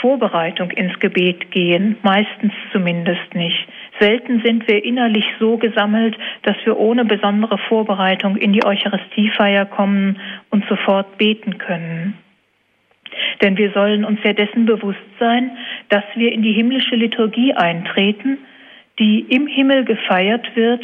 Vorbereitung 0.01 0.71
ins 0.71 0.99
Gebet 1.01 1.51
gehen, 1.51 1.97
meistens 2.03 2.53
zumindest 2.73 3.35
nicht. 3.35 3.67
Selten 3.99 4.43
sind 4.45 4.69
wir 4.69 4.85
innerlich 4.85 5.25
so 5.39 5.57
gesammelt, 5.57 6.17
dass 6.43 6.57
wir 6.65 6.77
ohne 6.79 7.05
besondere 7.05 7.59
Vorbereitung 7.59 8.37
in 8.37 8.53
die 8.53 8.65
Eucharistiefeier 8.65 9.65
kommen 9.65 10.19
und 10.51 10.65
sofort 10.69 11.17
beten 11.17 11.59
können. 11.59 12.15
Denn 13.41 13.57
wir 13.57 13.71
sollen 13.73 14.05
uns 14.05 14.21
ja 14.23 14.33
dessen 14.33 14.67
bewusst 14.67 14.99
sein, 15.19 15.51
dass 15.89 16.05
wir 16.15 16.33
in 16.33 16.43
die 16.43 16.53
himmlische 16.53 16.97
Liturgie 16.97 17.55
eintreten, 17.55 18.39
die 18.99 19.21
im 19.21 19.47
Himmel 19.47 19.85
gefeiert 19.85 20.55
wird 20.55 20.83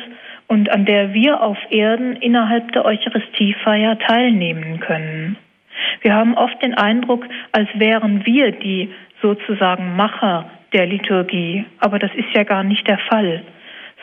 und 0.48 0.70
an 0.70 0.84
der 0.84 1.14
wir 1.14 1.42
auf 1.42 1.58
Erden 1.70 2.16
innerhalb 2.16 2.72
der 2.72 2.84
Eucharistiefeier 2.84 3.98
teilnehmen 3.98 4.80
können. 4.80 5.36
Wir 6.00 6.14
haben 6.14 6.34
oft 6.34 6.62
den 6.62 6.74
Eindruck, 6.74 7.26
als 7.52 7.68
wären 7.74 8.24
wir 8.26 8.52
die 8.52 8.90
sozusagen 9.20 9.96
Macher 9.96 10.50
der 10.72 10.86
Liturgie. 10.86 11.64
Aber 11.78 11.98
das 11.98 12.10
ist 12.14 12.34
ja 12.34 12.44
gar 12.44 12.64
nicht 12.64 12.86
der 12.88 12.98
Fall, 12.98 13.42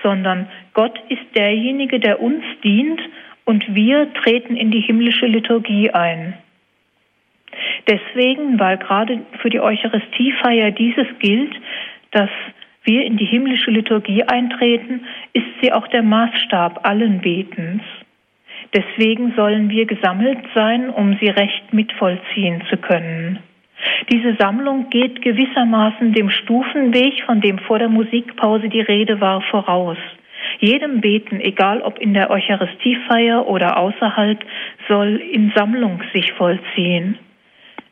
sondern 0.03 0.47
Gott 0.73 0.97
ist 1.09 1.35
derjenige, 1.35 1.99
der 1.99 2.21
uns 2.21 2.43
dient 2.63 3.01
und 3.45 3.73
wir 3.73 4.13
treten 4.13 4.55
in 4.55 4.71
die 4.71 4.81
himmlische 4.81 5.25
Liturgie 5.25 5.91
ein. 5.91 6.35
Deswegen, 7.87 8.59
weil 8.59 8.77
gerade 8.77 9.21
für 9.41 9.49
die 9.49 9.59
Eucharistiefeier 9.59 10.71
dieses 10.71 11.07
gilt, 11.19 11.55
dass 12.11 12.29
wir 12.83 13.05
in 13.05 13.17
die 13.17 13.25
himmlische 13.25 13.71
Liturgie 13.71 14.23
eintreten, 14.23 15.05
ist 15.33 15.47
sie 15.61 15.73
auch 15.73 15.87
der 15.87 16.03
Maßstab 16.03 16.87
allen 16.87 17.21
Betens. 17.21 17.81
Deswegen 18.73 19.33
sollen 19.35 19.69
wir 19.69 19.85
gesammelt 19.85 20.39
sein, 20.53 20.89
um 20.89 21.17
sie 21.19 21.29
recht 21.29 21.73
mitvollziehen 21.73 22.63
zu 22.69 22.77
können. 22.77 23.39
Diese 24.11 24.35
Sammlung 24.35 24.89
geht 24.89 25.21
gewissermaßen 25.21 26.13
dem 26.13 26.29
Stufenweg, 26.29 27.23
von 27.25 27.41
dem 27.41 27.59
vor 27.59 27.79
der 27.79 27.89
Musikpause 27.89 28.69
die 28.69 28.81
Rede 28.81 29.21
war, 29.21 29.41
voraus. 29.41 29.97
Jedem 30.59 31.01
Beten, 31.01 31.39
egal 31.39 31.81
ob 31.81 31.99
in 31.99 32.13
der 32.13 32.29
Eucharistiefeier 32.29 33.47
oder 33.47 33.77
außerhalb, 33.77 34.39
soll 34.87 35.15
in 35.17 35.51
Sammlung 35.55 36.01
sich 36.13 36.33
vollziehen. 36.33 37.17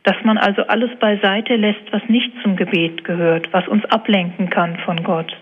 Dass 0.03 0.15
man 0.23 0.38
also 0.38 0.63
alles 0.63 0.91
beiseite 0.99 1.55
lässt, 1.55 1.91
was 1.91 2.01
nicht 2.07 2.32
zum 2.41 2.55
Gebet 2.55 3.03
gehört, 3.03 3.51
was 3.51 3.67
uns 3.67 3.86
ablenken 3.86 4.49
kann 4.49 4.78
von 4.86 5.03
Gott. 5.03 5.36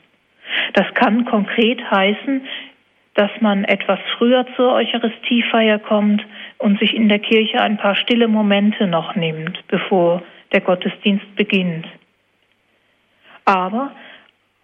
Das 0.74 0.94
kann 0.94 1.26
konkret 1.26 1.80
heißen, 1.90 2.42
dass 3.16 3.32
man 3.40 3.64
etwas 3.64 4.00
früher 4.18 4.46
zur 4.56 4.74
Eucharistiefeier 4.74 5.80
kommt 5.80 6.24
und 6.58 6.80
sich 6.80 6.94
in 6.94 7.10
der 7.10 7.20
Kirche 7.20 7.62
ein 7.62 7.78
paar 7.78 7.96
stille 7.96 8.28
Momente 8.28 8.88
noch 8.88 9.16
nimmt, 9.16 9.58
bevor 9.68 10.22
der 10.52 10.62
Gottesdienst 10.62 11.36
beginnt. 11.36 11.88
Aber 13.46 13.92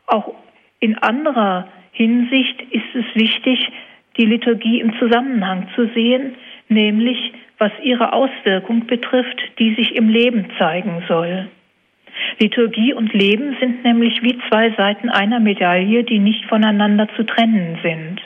auch 0.05 0.33
in 0.79 0.97
anderer 0.97 1.67
Hinsicht 1.91 2.61
ist 2.71 2.95
es 2.95 3.05
wichtig, 3.15 3.71
die 4.17 4.25
Liturgie 4.25 4.81
im 4.81 4.97
Zusammenhang 4.99 5.67
zu 5.75 5.87
sehen, 5.93 6.35
nämlich 6.67 7.33
was 7.57 7.71
ihre 7.83 8.11
Auswirkung 8.11 8.87
betrifft, 8.87 9.39
die 9.59 9.75
sich 9.75 9.95
im 9.95 10.09
Leben 10.09 10.47
zeigen 10.57 11.03
soll. 11.07 11.47
Liturgie 12.39 12.93
und 12.93 13.13
Leben 13.13 13.55
sind 13.59 13.83
nämlich 13.83 14.21
wie 14.23 14.37
zwei 14.49 14.71
Seiten 14.71 15.09
einer 15.09 15.39
Medaille, 15.39 16.03
die 16.03 16.19
nicht 16.19 16.45
voneinander 16.45 17.07
zu 17.15 17.23
trennen 17.23 17.77
sind. 17.83 18.21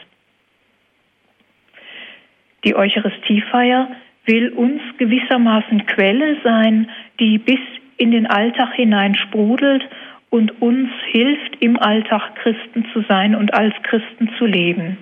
Die 2.65 2.75
Eucharistiefeier 2.75 3.89
will 4.25 4.49
uns 4.49 4.81
gewissermaßen 4.97 5.85
Quelle 5.85 6.37
sein, 6.43 6.89
die 7.19 7.37
bis 7.37 7.59
in 7.97 8.11
den 8.11 8.25
Alltag 8.25 8.73
hinein 8.73 9.15
sprudelt 9.15 9.87
und 10.31 10.61
uns 10.61 10.89
hilft, 11.11 11.61
im 11.61 11.79
Alltag 11.79 12.35
Christen 12.35 12.85
zu 12.91 13.01
sein 13.07 13.35
und 13.35 13.53
als 13.53 13.73
Christen 13.83 14.31
zu 14.37 14.45
leben. 14.45 14.97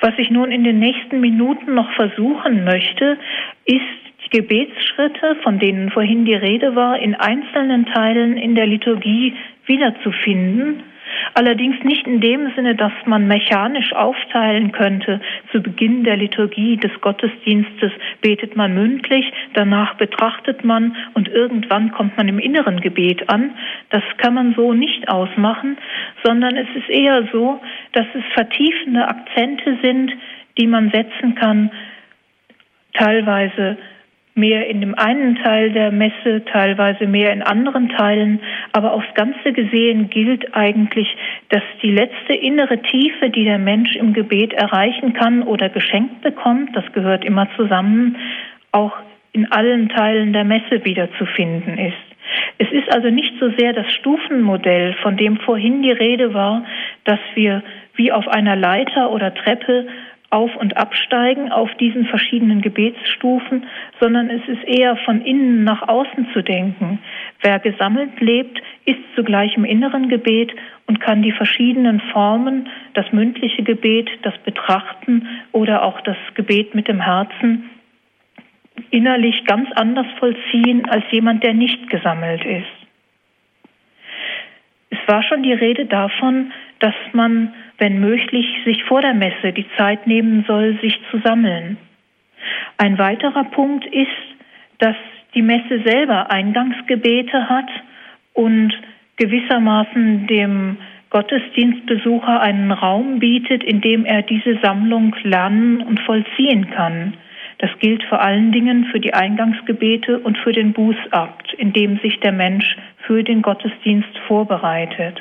Was 0.00 0.12
ich 0.18 0.30
nun 0.30 0.50
in 0.50 0.64
den 0.64 0.80
nächsten 0.80 1.20
Minuten 1.20 1.74
noch 1.74 1.90
versuchen 1.92 2.64
möchte, 2.64 3.16
ist 3.64 3.80
die 4.24 4.38
Gebetsschritte, 4.38 5.36
von 5.42 5.58
denen 5.58 5.90
vorhin 5.90 6.24
die 6.24 6.34
Rede 6.34 6.74
war, 6.74 6.98
in 6.98 7.14
einzelnen 7.14 7.86
Teilen 7.86 8.36
in 8.36 8.54
der 8.54 8.66
Liturgie 8.66 9.34
wiederzufinden 9.66 10.82
Allerdings 11.34 11.82
nicht 11.84 12.06
in 12.06 12.20
dem 12.20 12.52
Sinne, 12.54 12.74
dass 12.74 12.92
man 13.06 13.26
mechanisch 13.26 13.92
aufteilen 13.92 14.72
könnte. 14.72 15.20
Zu 15.52 15.62
Beginn 15.62 16.04
der 16.04 16.16
Liturgie 16.16 16.76
des 16.76 16.92
Gottesdienstes 17.00 17.92
betet 18.20 18.56
man 18.56 18.74
mündlich, 18.74 19.32
danach 19.54 19.94
betrachtet 19.94 20.64
man 20.64 20.96
und 21.14 21.28
irgendwann 21.28 21.92
kommt 21.92 22.16
man 22.16 22.28
im 22.28 22.38
inneren 22.38 22.80
Gebet 22.80 23.28
an. 23.28 23.52
Das 23.90 24.02
kann 24.18 24.34
man 24.34 24.54
so 24.54 24.72
nicht 24.72 25.08
ausmachen, 25.08 25.78
sondern 26.24 26.56
es 26.56 26.68
ist 26.74 26.88
eher 26.88 27.28
so, 27.32 27.60
dass 27.92 28.06
es 28.14 28.24
vertiefende 28.34 29.06
Akzente 29.06 29.78
sind, 29.82 30.12
die 30.58 30.66
man 30.66 30.90
setzen 30.90 31.34
kann, 31.34 31.70
teilweise 32.92 33.78
mehr 34.40 34.66
in 34.66 34.80
dem 34.80 34.94
einen 34.96 35.36
Teil 35.36 35.70
der 35.70 35.92
Messe, 35.92 36.42
teilweise 36.50 37.06
mehr 37.06 37.32
in 37.32 37.42
anderen 37.42 37.90
Teilen. 37.90 38.40
Aber 38.72 38.94
aufs 38.94 39.14
Ganze 39.14 39.52
gesehen 39.52 40.10
gilt 40.10 40.54
eigentlich, 40.54 41.08
dass 41.50 41.62
die 41.82 41.92
letzte 41.92 42.34
innere 42.34 42.80
Tiefe, 42.82 43.30
die 43.30 43.44
der 43.44 43.58
Mensch 43.58 43.94
im 43.94 44.12
Gebet 44.14 44.52
erreichen 44.54 45.12
kann 45.12 45.42
oder 45.42 45.68
geschenkt 45.68 46.22
bekommt, 46.22 46.74
das 46.74 46.90
gehört 46.92 47.24
immer 47.24 47.46
zusammen, 47.56 48.16
auch 48.72 48.96
in 49.32 49.52
allen 49.52 49.88
Teilen 49.90 50.32
der 50.32 50.44
Messe 50.44 50.84
wiederzufinden 50.84 51.78
ist. 51.78 52.10
Es 52.58 52.70
ist 52.70 52.92
also 52.92 53.10
nicht 53.10 53.32
so 53.40 53.50
sehr 53.58 53.72
das 53.72 53.90
Stufenmodell, 53.92 54.94
von 55.02 55.16
dem 55.16 55.38
vorhin 55.38 55.82
die 55.82 55.92
Rede 55.92 56.34
war, 56.34 56.64
dass 57.04 57.18
wir 57.34 57.62
wie 57.94 58.12
auf 58.12 58.28
einer 58.28 58.56
Leiter 58.56 59.10
oder 59.10 59.34
Treppe 59.34 59.86
auf- 60.30 60.56
und 60.56 60.76
absteigen 60.76 61.50
auf 61.50 61.74
diesen 61.74 62.06
verschiedenen 62.06 62.62
Gebetsstufen, 62.62 63.66
sondern 63.98 64.30
es 64.30 64.46
ist 64.48 64.62
eher 64.64 64.96
von 65.04 65.22
innen 65.22 65.64
nach 65.64 65.88
außen 65.88 66.28
zu 66.32 66.42
denken. 66.42 67.00
Wer 67.42 67.58
gesammelt 67.58 68.20
lebt, 68.20 68.62
ist 68.84 69.00
zugleich 69.16 69.56
im 69.56 69.64
inneren 69.64 70.08
Gebet 70.08 70.52
und 70.86 71.00
kann 71.00 71.22
die 71.22 71.32
verschiedenen 71.32 72.00
Formen, 72.12 72.68
das 72.94 73.10
mündliche 73.12 73.64
Gebet, 73.64 74.08
das 74.22 74.36
Betrachten 74.44 75.26
oder 75.50 75.82
auch 75.82 76.00
das 76.02 76.16
Gebet 76.34 76.76
mit 76.76 76.86
dem 76.86 77.00
Herzen, 77.00 77.68
innerlich 78.90 79.44
ganz 79.46 79.68
anders 79.74 80.06
vollziehen 80.18 80.88
als 80.88 81.04
jemand, 81.10 81.42
der 81.42 81.54
nicht 81.54 81.90
gesammelt 81.90 82.44
ist. 82.44 82.66
Es 84.90 84.98
war 85.06 85.22
schon 85.24 85.42
die 85.42 85.52
Rede 85.52 85.86
davon, 85.86 86.52
dass 86.78 86.94
man 87.12 87.52
wenn 87.80 87.98
möglich, 87.98 88.46
sich 88.64 88.84
vor 88.84 89.00
der 89.00 89.14
Messe 89.14 89.52
die 89.52 89.66
Zeit 89.76 90.06
nehmen 90.06 90.44
soll, 90.46 90.78
sich 90.80 91.00
zu 91.10 91.18
sammeln. 91.18 91.78
Ein 92.76 92.98
weiterer 92.98 93.44
Punkt 93.44 93.84
ist, 93.86 94.08
dass 94.78 94.96
die 95.34 95.42
Messe 95.42 95.82
selber 95.84 96.30
Eingangsgebete 96.30 97.48
hat 97.48 97.68
und 98.34 98.72
gewissermaßen 99.16 100.26
dem 100.26 100.76
Gottesdienstbesucher 101.10 102.40
einen 102.40 102.70
Raum 102.70 103.18
bietet, 103.18 103.64
in 103.64 103.80
dem 103.80 104.04
er 104.04 104.22
diese 104.22 104.58
Sammlung 104.62 105.14
lernen 105.22 105.82
und 105.82 106.00
vollziehen 106.00 106.70
kann. 106.70 107.14
Das 107.58 107.70
gilt 107.80 108.02
vor 108.04 108.22
allen 108.22 108.52
Dingen 108.52 108.86
für 108.86 109.00
die 109.00 109.12
Eingangsgebete 109.12 110.20
und 110.20 110.38
für 110.38 110.52
den 110.52 110.72
Bußakt, 110.72 111.52
in 111.54 111.72
dem 111.72 111.98
sich 111.98 112.20
der 112.20 112.32
Mensch 112.32 112.76
für 113.06 113.22
den 113.22 113.42
Gottesdienst 113.42 114.16
vorbereitet. 114.26 115.20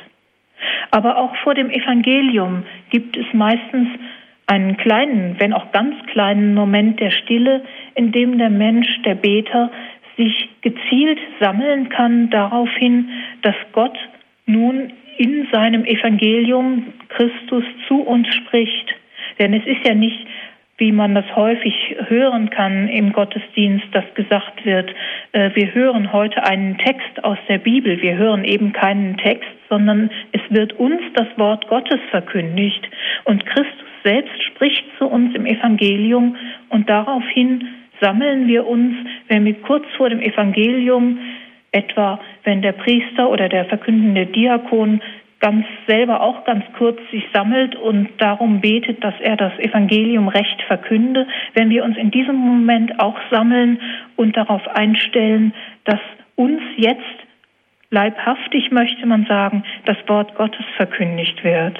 Aber 0.91 1.18
auch 1.18 1.36
vor 1.38 1.53
dem 1.53 1.70
Evangelium 1.70 2.64
gibt 2.89 3.18
es 3.18 3.26
meistens 3.34 3.88
einen 4.47 4.78
kleinen, 4.78 5.36
wenn 5.39 5.53
auch 5.53 5.72
ganz 5.72 5.95
kleinen 6.07 6.55
Moment 6.55 6.99
der 6.99 7.12
Stille, 7.12 7.64
in 7.95 8.12
dem 8.12 8.38
der 8.38 8.49
Mensch, 8.49 8.88
der 9.03 9.16
Beter, 9.16 9.72
sich 10.18 10.49
gezielt 10.62 11.20
sammeln 11.39 11.89
kann 11.89 12.30
darauf 12.30 12.70
hin, 12.78 13.10
dass 13.41 13.55
Gott 13.72 13.97
nun 14.45 14.91
in 15.18 15.47
seinem 15.51 15.86
Evangelium 15.86 16.88
Christus 17.10 17.64
zu 17.88 18.01
uns 18.01 18.28
spricht. 18.36 18.95
Denn 19.38 19.53
es 19.53 19.66
ist 19.66 19.86
ja 19.86 19.93
nicht 19.93 20.26
wie 20.80 20.91
man 20.91 21.13
das 21.13 21.25
häufig 21.36 21.95
hören 22.07 22.49
kann 22.49 22.88
im 22.88 23.13
Gottesdienst, 23.13 23.86
dass 23.91 24.05
gesagt 24.15 24.65
wird, 24.65 24.89
äh, 25.34 25.51
wir 25.53 25.73
hören 25.73 26.11
heute 26.11 26.43
einen 26.45 26.77
Text 26.77 27.23
aus 27.23 27.38
der 27.47 27.59
Bibel. 27.59 28.01
Wir 28.01 28.17
hören 28.17 28.45
eben 28.45 28.73
keinen 28.73 29.17
Text, 29.17 29.49
sondern 29.69 30.09
es 30.32 30.41
wird 30.49 30.73
uns 30.73 31.01
das 31.13 31.27
Wort 31.38 31.67
Gottes 31.67 31.99
verkündigt. 32.09 32.89
Und 33.25 33.45
Christus 33.45 33.88
selbst 34.03 34.43
spricht 34.43 34.86
zu 34.97 35.05
uns 35.05 35.36
im 35.36 35.45
Evangelium 35.45 36.36
und 36.69 36.89
daraufhin 36.89 37.67
sammeln 38.01 38.47
wir 38.47 38.65
uns, 38.65 38.95
wenn 39.27 39.45
wir 39.45 39.55
kurz 39.61 39.86
vor 39.97 40.09
dem 40.09 40.21
Evangelium 40.21 41.19
etwa 41.71 42.19
wenn 42.43 42.61
der 42.61 42.71
Priester 42.71 43.30
oder 43.30 43.47
der 43.47 43.65
verkündende 43.65 44.25
Diakon 44.25 45.01
ganz 45.39 45.65
selber 45.87 46.21
auch 46.21 46.43
ganz 46.43 46.63
kurz 46.77 46.99
sich 47.11 47.23
sammelt 47.33 47.75
und 47.75 48.09
darum 48.17 48.59
betet, 48.61 49.03
dass 49.03 49.13
er 49.21 49.37
das 49.37 49.57
Evangelium 49.59 50.27
recht 50.27 50.61
verkünde, 50.63 51.27
wenn 51.53 51.69
wir 51.69 51.83
uns 51.83 51.97
in 51.97 52.11
diesem 52.11 52.35
Moment 52.35 52.99
auch 52.99 53.17
sammeln 53.31 53.79
und 54.17 54.35
darauf 54.35 54.67
einstellen, 54.67 55.53
dass 55.85 55.99
uns 56.35 56.61
jetzt 56.75 57.01
leibhaftig, 57.89 58.71
möchte 58.71 59.05
man 59.05 59.25
sagen, 59.25 59.63
das 59.85 59.97
Wort 60.07 60.35
Gottes 60.35 60.65
verkündigt 60.75 61.43
wird. 61.43 61.77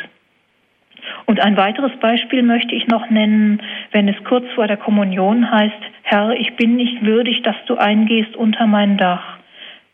Und 1.26 1.40
ein 1.40 1.58
weiteres 1.58 1.92
Beispiel 2.00 2.44
möchte 2.44 2.76
ich 2.76 2.88
noch 2.88 3.10
nennen, 3.10 3.62
wenn 3.92 4.08
es 4.08 4.24
kurz 4.24 4.46
vor 4.56 4.68
der 4.68 4.78
Kommunion 4.78 5.50
heißt, 5.50 5.82
Herr, 6.04 6.32
ich 6.32 6.56
bin 6.56 6.76
nicht 6.76 7.06
würdig, 7.06 7.42
dass 7.44 7.56
du 7.68 7.76
eingehst 7.76 8.36
unter 8.36 8.68
mein 8.68 8.98
Dach. 8.98 9.39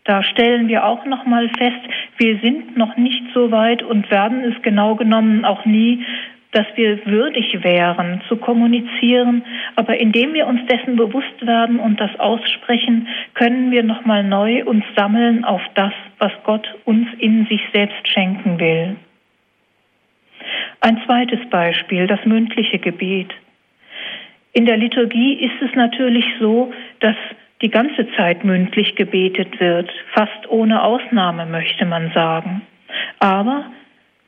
Da 0.06 0.22
stellen 0.22 0.68
wir 0.68 0.86
auch 0.86 1.04
noch 1.06 1.26
mal 1.26 1.50
fest, 1.50 1.82
wir 2.18 2.38
sind 2.40 2.78
noch 2.78 2.96
nicht 2.96 3.24
so 3.34 3.52
weit 3.52 3.82
und 3.82 4.10
werden 4.12 4.44
es 4.44 4.62
genau 4.62 4.96
genommen 4.96 5.46
auch 5.46 5.66
nie, 5.66 6.06
dass 6.52 6.68
wir 6.76 7.06
würdig 7.06 7.64
wären 7.64 8.22
zu 8.30 8.38
kommunizieren, 8.38 9.44
aber 9.76 9.98
indem 9.98 10.34
wir 10.34 10.48
uns 10.48 10.62
dessen 10.68 10.96
bewusst 10.96 11.46
werden 11.46 11.80
und 11.80 12.00
das 12.00 12.18
aussprechen, 12.18 13.08
können 13.34 13.72
wir 13.72 13.84
noch 13.84 14.06
mal 14.06 14.24
neu 14.24 14.64
uns 14.64 14.86
sammeln 14.96 15.44
auf 15.44 15.62
das, 15.74 15.92
was 16.18 16.32
Gott 16.44 16.74
uns 16.86 17.08
in 17.18 17.46
sich 17.48 17.62
selbst 17.74 18.08
schenken 18.08 18.60
will. 18.60 18.96
Ein 20.82 21.02
zweites 21.06 21.40
Beispiel, 21.50 22.08
das 22.08 22.24
mündliche 22.26 22.78
Gebet. 22.78 23.34
In 24.54 24.66
der 24.66 24.78
Liturgie 24.78 25.34
ist 25.34 25.62
es 25.62 25.76
natürlich 25.76 26.26
so, 26.40 26.72
dass 27.00 27.18
die 27.62 27.70
ganze 27.70 28.08
Zeit 28.16 28.44
mündlich 28.44 28.96
gebetet 28.96 29.60
wird, 29.60 29.90
fast 30.14 30.50
ohne 30.50 30.84
Ausnahme 30.84 31.46
möchte 31.46 31.86
man 31.86 32.12
sagen. 32.14 32.62
Aber 33.20 33.66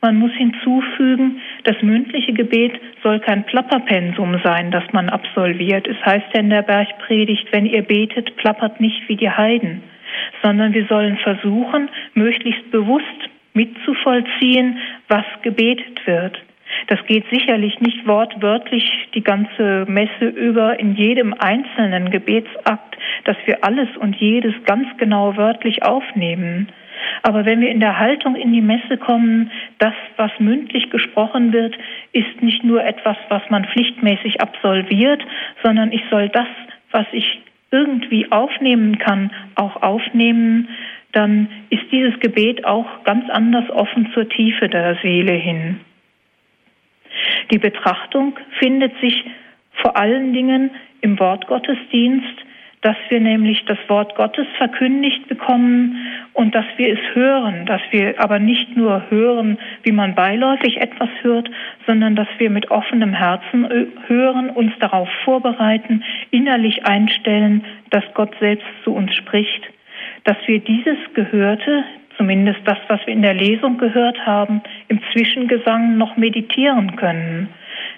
man 0.00 0.16
muss 0.16 0.32
hinzufügen, 0.32 1.40
das 1.64 1.76
mündliche 1.82 2.32
Gebet 2.32 2.80
soll 3.02 3.18
kein 3.20 3.44
Plapperpensum 3.44 4.40
sein, 4.44 4.70
das 4.70 4.84
man 4.92 5.08
absolviert. 5.08 5.88
Es 5.88 5.96
heißt 6.04 6.26
ja 6.34 6.40
in 6.40 6.50
der 6.50 6.62
Bergpredigt, 6.62 7.48
wenn 7.50 7.66
ihr 7.66 7.82
betet, 7.82 8.36
plappert 8.36 8.80
nicht 8.80 9.08
wie 9.08 9.16
die 9.16 9.30
Heiden, 9.30 9.82
sondern 10.42 10.72
wir 10.72 10.86
sollen 10.86 11.18
versuchen, 11.18 11.88
möglichst 12.14 12.70
bewusst 12.70 13.04
mitzuvollziehen, 13.54 14.78
was 15.08 15.24
gebetet 15.42 16.06
wird. 16.06 16.38
Das 16.86 17.04
geht 17.06 17.24
sicherlich 17.30 17.80
nicht 17.80 18.06
wortwörtlich 18.06 19.08
die 19.14 19.22
ganze 19.22 19.84
Messe 19.88 20.26
über 20.26 20.78
in 20.78 20.94
jedem 20.94 21.34
einzelnen 21.34 22.10
Gebetsakt, 22.10 22.96
dass 23.24 23.36
wir 23.46 23.64
alles 23.64 23.88
und 23.96 24.16
jedes 24.16 24.54
ganz 24.64 24.86
genau 24.98 25.36
wörtlich 25.36 25.82
aufnehmen. 25.82 26.68
Aber 27.22 27.44
wenn 27.44 27.60
wir 27.60 27.70
in 27.70 27.80
der 27.80 27.98
Haltung 27.98 28.34
in 28.36 28.52
die 28.52 28.60
Messe 28.60 28.96
kommen, 28.96 29.50
das, 29.78 29.94
was 30.16 30.30
mündlich 30.38 30.90
gesprochen 30.90 31.52
wird, 31.52 31.76
ist 32.12 32.42
nicht 32.42 32.64
nur 32.64 32.84
etwas, 32.84 33.16
was 33.28 33.42
man 33.50 33.64
pflichtmäßig 33.66 34.40
absolviert, 34.40 35.22
sondern 35.62 35.92
ich 35.92 36.02
soll 36.10 36.28
das, 36.28 36.48
was 36.90 37.06
ich 37.12 37.40
irgendwie 37.70 38.30
aufnehmen 38.32 38.98
kann, 38.98 39.30
auch 39.54 39.82
aufnehmen, 39.82 40.68
dann 41.12 41.48
ist 41.70 41.84
dieses 41.90 42.18
Gebet 42.20 42.64
auch 42.64 43.04
ganz 43.04 43.28
anders 43.30 43.68
offen 43.70 44.10
zur 44.14 44.28
Tiefe 44.28 44.68
der 44.68 44.96
Seele 45.02 45.32
hin. 45.32 45.80
Die 47.50 47.58
Betrachtung 47.58 48.38
findet 48.58 48.98
sich 49.00 49.24
vor 49.82 49.96
allen 49.96 50.32
Dingen 50.32 50.70
im 51.00 51.18
Wortgottesdienst, 51.18 52.44
dass 52.82 52.96
wir 53.08 53.20
nämlich 53.20 53.64
das 53.64 53.78
Wort 53.88 54.14
Gottes 54.14 54.46
verkündigt 54.56 55.26
bekommen 55.28 55.96
und 56.32 56.54
dass 56.54 56.66
wir 56.76 56.92
es 56.92 57.14
hören, 57.14 57.66
dass 57.66 57.80
wir 57.90 58.20
aber 58.20 58.38
nicht 58.38 58.76
nur 58.76 59.10
hören, 59.10 59.58
wie 59.82 59.92
man 59.92 60.14
beiläufig 60.14 60.76
etwas 60.80 61.08
hört, 61.22 61.50
sondern 61.86 62.14
dass 62.14 62.28
wir 62.38 62.50
mit 62.50 62.70
offenem 62.70 63.14
Herzen 63.14 63.68
hören, 64.06 64.50
uns 64.50 64.72
darauf 64.78 65.08
vorbereiten, 65.24 66.04
innerlich 66.30 66.86
einstellen, 66.86 67.64
dass 67.90 68.04
Gott 68.14 68.34
selbst 68.38 68.66
zu 68.84 68.94
uns 68.94 69.12
spricht, 69.14 69.62
dass 70.24 70.36
wir 70.46 70.60
dieses 70.60 70.98
Gehörte, 71.14 71.84
zumindest 72.18 72.60
das, 72.64 72.76
was 72.88 73.00
wir 73.06 73.14
in 73.14 73.22
der 73.22 73.32
Lesung 73.32 73.78
gehört 73.78 74.18
haben, 74.26 74.60
im 74.88 75.00
Zwischengesang 75.12 75.96
noch 75.96 76.18
meditieren 76.18 76.96
können, 76.96 77.48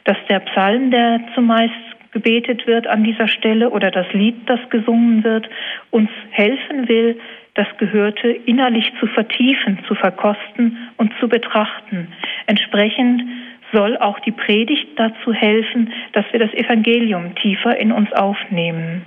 dass 0.04 0.18
der 0.28 0.40
Psalm, 0.40 0.92
der 0.92 1.20
zumeist 1.34 1.74
gebetet 2.12 2.66
wird 2.66 2.86
an 2.86 3.02
dieser 3.02 3.28
Stelle 3.28 3.70
oder 3.70 3.90
das 3.90 4.06
Lied, 4.12 4.36
das 4.46 4.60
gesungen 4.68 5.24
wird, 5.24 5.48
uns 5.90 6.10
helfen 6.30 6.88
will, 6.88 7.18
das 7.54 7.66
Gehörte 7.78 8.28
innerlich 8.28 8.92
zu 9.00 9.06
vertiefen, 9.06 9.78
zu 9.86 9.94
verkosten 9.94 10.76
und 10.96 11.12
zu 11.18 11.28
betrachten. 11.28 12.08
Entsprechend 12.46 13.22
soll 13.72 13.96
auch 13.96 14.18
die 14.20 14.32
Predigt 14.32 14.88
dazu 14.96 15.32
helfen, 15.32 15.92
dass 16.12 16.24
wir 16.32 16.40
das 16.40 16.52
Evangelium 16.54 17.34
tiefer 17.36 17.76
in 17.76 17.92
uns 17.92 18.12
aufnehmen. 18.12 19.04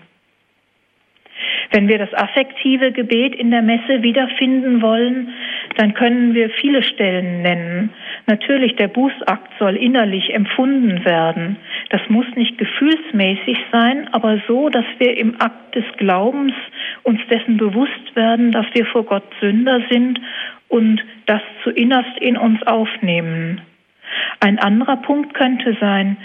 Wenn 1.71 1.87
wir 1.87 1.97
das 1.97 2.13
affektive 2.13 2.91
Gebet 2.91 3.35
in 3.35 3.51
der 3.51 3.61
Messe 3.61 4.03
wiederfinden 4.03 4.81
wollen, 4.81 5.33
dann 5.77 5.93
können 5.93 6.33
wir 6.33 6.49
viele 6.49 6.83
Stellen 6.83 7.41
nennen. 7.41 7.89
Natürlich, 8.27 8.75
der 8.75 8.87
Bußakt 8.87 9.51
soll 9.59 9.75
innerlich 9.75 10.33
empfunden 10.33 11.03
werden. 11.05 11.57
Das 11.89 12.01
muss 12.09 12.25
nicht 12.35 12.57
gefühlsmäßig 12.57 13.57
sein, 13.71 14.07
aber 14.11 14.41
so, 14.47 14.69
dass 14.69 14.85
wir 14.99 15.17
im 15.17 15.41
Akt 15.41 15.75
des 15.75 15.85
Glaubens 15.97 16.53
uns 17.03 17.19
dessen 17.29 17.57
bewusst 17.57 18.15
werden, 18.15 18.51
dass 18.51 18.65
wir 18.73 18.85
vor 18.85 19.03
Gott 19.03 19.23
Sünder 19.39 19.81
sind 19.89 20.19
und 20.69 21.03
das 21.25 21.41
zu 21.63 21.69
innerst 21.69 22.17
in 22.19 22.37
uns 22.37 22.61
aufnehmen. 22.63 23.61
Ein 24.39 24.59
anderer 24.59 24.97
Punkt 24.97 25.33
könnte 25.33 25.75
sein, 25.79 26.17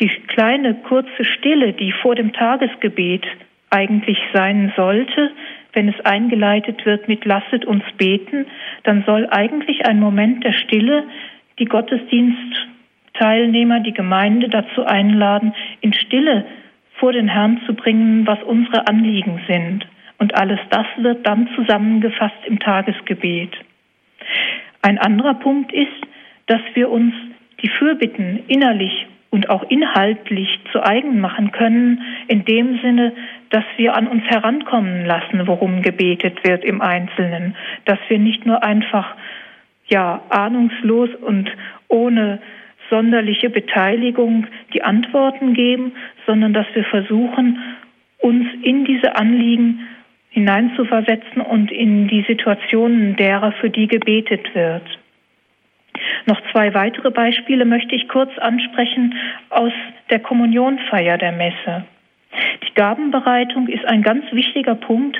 die 0.00 0.08
kleine 0.08 0.74
kurze 0.74 1.24
Stille, 1.24 1.72
die 1.72 1.92
vor 1.92 2.14
dem 2.14 2.32
Tagesgebet 2.32 3.24
eigentlich 3.74 4.18
sein 4.32 4.72
sollte, 4.76 5.32
wenn 5.72 5.88
es 5.88 6.00
eingeleitet 6.04 6.86
wird 6.86 7.08
mit 7.08 7.24
Lasset 7.24 7.64
uns 7.64 7.82
beten, 7.98 8.46
dann 8.84 9.02
soll 9.04 9.26
eigentlich 9.28 9.84
ein 9.86 9.98
Moment 9.98 10.44
der 10.44 10.52
Stille 10.52 11.02
die 11.58 11.64
Gottesdienstteilnehmer, 11.64 13.80
die 13.80 13.92
Gemeinde 13.92 14.48
dazu 14.48 14.84
einladen, 14.84 15.52
in 15.80 15.92
Stille 15.92 16.46
vor 16.98 17.12
den 17.12 17.26
Herrn 17.28 17.60
zu 17.66 17.74
bringen, 17.74 18.24
was 18.26 18.40
unsere 18.44 18.86
Anliegen 18.86 19.40
sind. 19.48 19.84
Und 20.18 20.36
alles 20.36 20.60
das 20.70 20.86
wird 20.98 21.26
dann 21.26 21.48
zusammengefasst 21.56 22.46
im 22.46 22.60
Tagesgebet. 22.60 23.50
Ein 24.82 24.98
anderer 24.98 25.34
Punkt 25.34 25.72
ist, 25.72 25.90
dass 26.46 26.60
wir 26.74 26.88
uns 26.90 27.12
die 27.62 27.68
Fürbitten 27.68 28.44
innerlich 28.46 29.08
und 29.34 29.50
auch 29.50 29.68
inhaltlich 29.68 30.60
zu 30.70 30.86
eigen 30.86 31.20
machen 31.20 31.50
können, 31.50 32.02
in 32.28 32.44
dem 32.44 32.78
Sinne, 32.80 33.12
dass 33.54 33.64
wir 33.76 33.94
an 33.94 34.08
uns 34.08 34.24
herankommen 34.24 35.06
lassen, 35.06 35.46
worum 35.46 35.80
gebetet 35.80 36.42
wird 36.42 36.64
im 36.64 36.80
Einzelnen, 36.80 37.54
dass 37.84 38.00
wir 38.08 38.18
nicht 38.18 38.44
nur 38.44 38.64
einfach 38.64 39.14
ja 39.86 40.22
ahnungslos 40.28 41.10
und 41.20 41.48
ohne 41.86 42.40
sonderliche 42.90 43.50
Beteiligung 43.50 44.48
die 44.72 44.82
Antworten 44.82 45.54
geben, 45.54 45.92
sondern 46.26 46.52
dass 46.52 46.66
wir 46.74 46.82
versuchen, 46.82 47.60
uns 48.18 48.44
in 48.62 48.86
diese 48.86 49.14
Anliegen 49.14 49.86
hineinzuversetzen 50.30 51.40
und 51.40 51.70
in 51.70 52.08
die 52.08 52.24
Situationen 52.26 53.14
derer, 53.14 53.52
für 53.52 53.70
die 53.70 53.86
gebetet 53.86 54.52
wird. 54.56 54.82
Noch 56.26 56.40
zwei 56.50 56.74
weitere 56.74 57.12
Beispiele 57.12 57.64
möchte 57.64 57.94
ich 57.94 58.08
kurz 58.08 58.36
ansprechen 58.38 59.14
aus 59.50 59.72
der 60.10 60.18
Kommunionfeier 60.18 61.18
der 61.18 61.30
Messe. 61.30 61.84
Die 62.66 62.74
Gabenbereitung 62.74 63.68
ist 63.68 63.84
ein 63.84 64.02
ganz 64.02 64.24
wichtiger 64.32 64.74
Punkt, 64.74 65.16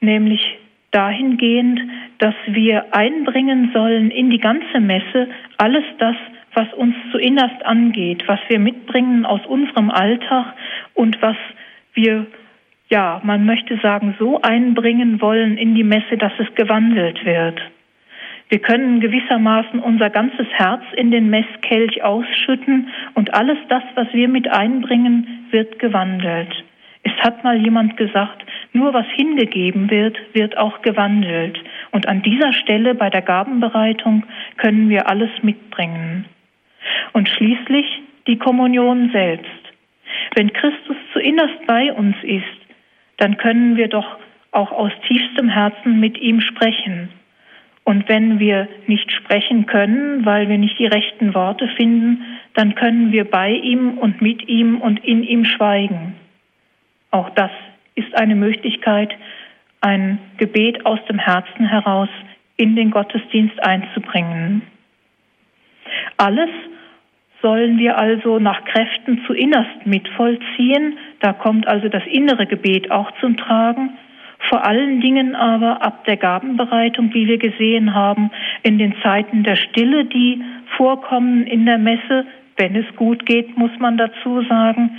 nämlich 0.00 0.58
dahingehend, 0.90 1.80
dass 2.18 2.34
wir 2.46 2.94
einbringen 2.94 3.70
sollen 3.72 4.10
in 4.10 4.30
die 4.30 4.38
ganze 4.38 4.80
Messe 4.80 5.28
alles 5.58 5.84
das, 5.98 6.16
was 6.54 6.72
uns 6.74 6.94
zuinnerst 7.12 7.64
angeht, 7.64 8.24
was 8.26 8.40
wir 8.48 8.58
mitbringen 8.58 9.26
aus 9.26 9.44
unserem 9.46 9.90
Alltag 9.90 10.54
und 10.94 11.20
was 11.20 11.36
wir, 11.94 12.26
ja, 12.88 13.20
man 13.22 13.44
möchte 13.44 13.78
sagen, 13.78 14.14
so 14.18 14.40
einbringen 14.40 15.20
wollen 15.20 15.58
in 15.58 15.74
die 15.74 15.84
Messe, 15.84 16.16
dass 16.16 16.32
es 16.38 16.52
gewandelt 16.54 17.24
wird. 17.24 17.60
Wir 18.48 18.60
können 18.60 19.00
gewissermaßen 19.00 19.78
unser 19.80 20.08
ganzes 20.08 20.46
Herz 20.52 20.82
in 20.96 21.10
den 21.10 21.28
Messkelch 21.28 22.02
ausschütten 22.02 22.88
und 23.14 23.34
alles 23.34 23.58
das, 23.68 23.82
was 23.94 24.08
wir 24.12 24.28
mit 24.28 24.48
einbringen, 24.48 25.46
wird 25.50 25.78
gewandelt. 25.78 26.64
Es 27.02 27.12
hat 27.22 27.44
mal 27.44 27.56
jemand 27.56 27.96
gesagt, 27.96 28.44
nur 28.72 28.92
was 28.94 29.06
hingegeben 29.14 29.90
wird, 29.90 30.16
wird 30.32 30.56
auch 30.56 30.82
gewandelt. 30.82 31.58
Und 31.90 32.08
an 32.08 32.22
dieser 32.22 32.52
Stelle 32.52 32.94
bei 32.94 33.10
der 33.10 33.22
Gabenbereitung 33.22 34.24
können 34.56 34.88
wir 34.88 35.08
alles 35.08 35.30
mitbringen. 35.42 36.24
Und 37.12 37.28
schließlich 37.28 38.02
die 38.26 38.38
Kommunion 38.38 39.10
selbst. 39.12 39.46
Wenn 40.34 40.52
Christus 40.52 40.96
zuinnerst 41.12 41.66
bei 41.66 41.92
uns 41.92 42.16
ist, 42.22 42.44
dann 43.18 43.36
können 43.36 43.76
wir 43.76 43.88
doch 43.88 44.18
auch 44.52 44.72
aus 44.72 44.92
tiefstem 45.06 45.48
Herzen 45.48 46.00
mit 46.00 46.18
ihm 46.18 46.40
sprechen. 46.40 47.10
Und 47.88 48.06
wenn 48.06 48.38
wir 48.38 48.68
nicht 48.86 49.10
sprechen 49.12 49.64
können, 49.64 50.26
weil 50.26 50.46
wir 50.50 50.58
nicht 50.58 50.78
die 50.78 50.84
rechten 50.84 51.32
Worte 51.34 51.66
finden, 51.68 52.22
dann 52.52 52.74
können 52.74 53.12
wir 53.12 53.24
bei 53.24 53.50
ihm 53.50 53.96
und 53.96 54.20
mit 54.20 54.46
ihm 54.46 54.78
und 54.82 55.02
in 55.02 55.22
ihm 55.22 55.46
schweigen. 55.46 56.14
Auch 57.10 57.30
das 57.30 57.50
ist 57.94 58.14
eine 58.14 58.34
Möglichkeit, 58.34 59.14
ein 59.80 60.18
Gebet 60.36 60.84
aus 60.84 60.98
dem 61.08 61.18
Herzen 61.18 61.64
heraus 61.64 62.10
in 62.58 62.76
den 62.76 62.90
Gottesdienst 62.90 63.58
einzubringen. 63.64 64.60
Alles 66.18 66.50
sollen 67.40 67.78
wir 67.78 67.96
also 67.96 68.38
nach 68.38 68.66
Kräften 68.66 69.24
zu 69.26 69.32
innerst 69.32 69.86
mitvollziehen. 69.86 70.98
Da 71.20 71.32
kommt 71.32 71.66
also 71.66 71.88
das 71.88 72.02
innere 72.06 72.44
Gebet 72.44 72.90
auch 72.90 73.10
zum 73.22 73.38
Tragen. 73.38 73.96
Vor 74.38 74.64
allen 74.64 75.00
Dingen 75.00 75.34
aber 75.34 75.82
ab 75.82 76.04
der 76.04 76.16
Gabenbereitung, 76.16 77.12
wie 77.12 77.26
wir 77.26 77.38
gesehen 77.38 77.94
haben, 77.94 78.30
in 78.62 78.78
den 78.78 78.94
Zeiten 79.02 79.42
der 79.42 79.56
Stille, 79.56 80.04
die 80.04 80.42
vorkommen 80.76 81.46
in 81.46 81.66
der 81.66 81.78
Messe, 81.78 82.24
wenn 82.58 82.74
es 82.74 82.86
gut 82.96 83.24
geht, 83.24 83.56
muss 83.56 83.70
man 83.78 83.96
dazu 83.96 84.42
sagen, 84.42 84.90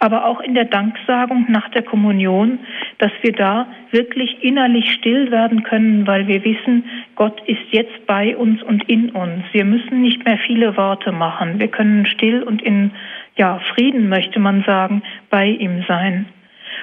aber 0.00 0.26
auch 0.26 0.40
in 0.40 0.54
der 0.54 0.64
Danksagung 0.64 1.46
nach 1.48 1.68
der 1.70 1.82
Kommunion, 1.82 2.58
dass 2.98 3.12
wir 3.22 3.32
da 3.32 3.68
wirklich 3.92 4.42
innerlich 4.42 4.92
still 4.92 5.30
werden 5.30 5.62
können, 5.62 6.06
weil 6.06 6.26
wir 6.26 6.44
wissen, 6.44 6.84
Gott 7.14 7.40
ist 7.46 7.62
jetzt 7.70 8.06
bei 8.06 8.36
uns 8.36 8.62
und 8.64 8.88
in 8.88 9.10
uns. 9.10 9.44
Wir 9.52 9.64
müssen 9.64 10.02
nicht 10.02 10.24
mehr 10.24 10.38
viele 10.38 10.76
Worte 10.76 11.12
machen. 11.12 11.60
Wir 11.60 11.68
können 11.68 12.04
still 12.06 12.42
und 12.42 12.60
in 12.60 12.90
ja, 13.36 13.60
Frieden, 13.74 14.08
möchte 14.08 14.40
man 14.40 14.64
sagen, 14.64 15.02
bei 15.30 15.46
ihm 15.46 15.84
sein. 15.86 16.26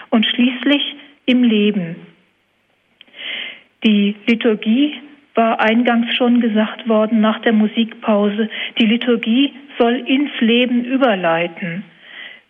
Und 0.10 0.26
schließlich 0.26 0.96
im 1.32 1.44
Leben. 1.44 1.96
Die 3.86 4.16
Liturgie 4.28 4.94
war 5.34 5.62
eingangs 5.62 6.14
schon 6.16 6.42
gesagt 6.42 6.90
worden 6.90 7.22
nach 7.22 7.40
der 7.42 7.54
Musikpause, 7.54 8.50
die 8.78 8.86
Liturgie 8.86 9.54
soll 9.80 9.96
ins 10.06 10.32
Leben 10.42 10.84
überleiten. 10.84 11.84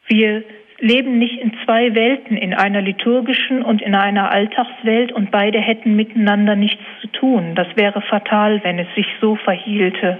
Wir 0.07 0.43
leben 0.79 1.19
nicht 1.19 1.37
in 1.37 1.53
zwei 1.63 1.93
Welten, 1.93 2.37
in 2.37 2.55
einer 2.55 2.81
liturgischen 2.81 3.61
und 3.61 3.83
in 3.83 3.93
einer 3.93 4.31
Alltagswelt 4.31 5.11
und 5.11 5.29
beide 5.29 5.59
hätten 5.59 5.95
miteinander 5.95 6.55
nichts 6.55 6.83
zu 7.01 7.07
tun. 7.07 7.53
Das 7.53 7.67
wäre 7.75 8.01
fatal, 8.01 8.61
wenn 8.63 8.79
es 8.79 8.87
sich 8.95 9.05
so 9.21 9.35
verhielte, 9.35 10.17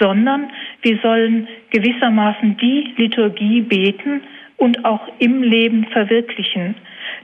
sondern 0.00 0.50
wir 0.80 0.98
sollen 1.02 1.48
gewissermaßen 1.68 2.56
die 2.56 2.94
Liturgie 2.96 3.60
beten 3.60 4.22
und 4.56 4.86
auch 4.86 5.06
im 5.18 5.42
Leben 5.42 5.84
verwirklichen. 5.92 6.76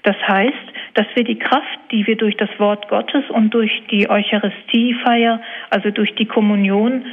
Das 0.06 0.16
heißt, 0.28 0.54
dass 0.94 1.06
wir 1.14 1.24
die 1.24 1.38
Kraft, 1.38 1.80
die 1.90 2.06
wir 2.06 2.16
durch 2.16 2.36
das 2.36 2.48
Wort 2.58 2.88
Gottes 2.88 3.28
und 3.28 3.52
durch 3.52 3.72
die 3.90 4.08
Eucharistiefeier, 4.08 5.40
also 5.70 5.90
durch 5.90 6.14
die 6.14 6.26
Kommunion 6.26 7.06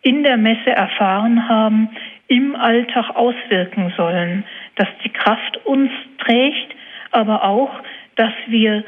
in 0.00 0.22
der 0.22 0.38
Messe 0.38 0.70
erfahren 0.70 1.50
haben, 1.50 1.90
im 2.28 2.56
Alltag 2.56 3.14
auswirken 3.14 3.92
sollen, 3.94 4.44
dass 4.76 4.88
die 5.04 5.10
Kraft 5.10 5.58
uns 5.66 5.90
trägt, 6.24 6.74
aber 7.10 7.44
auch, 7.44 7.72
dass 8.16 8.32
wir 8.46 8.84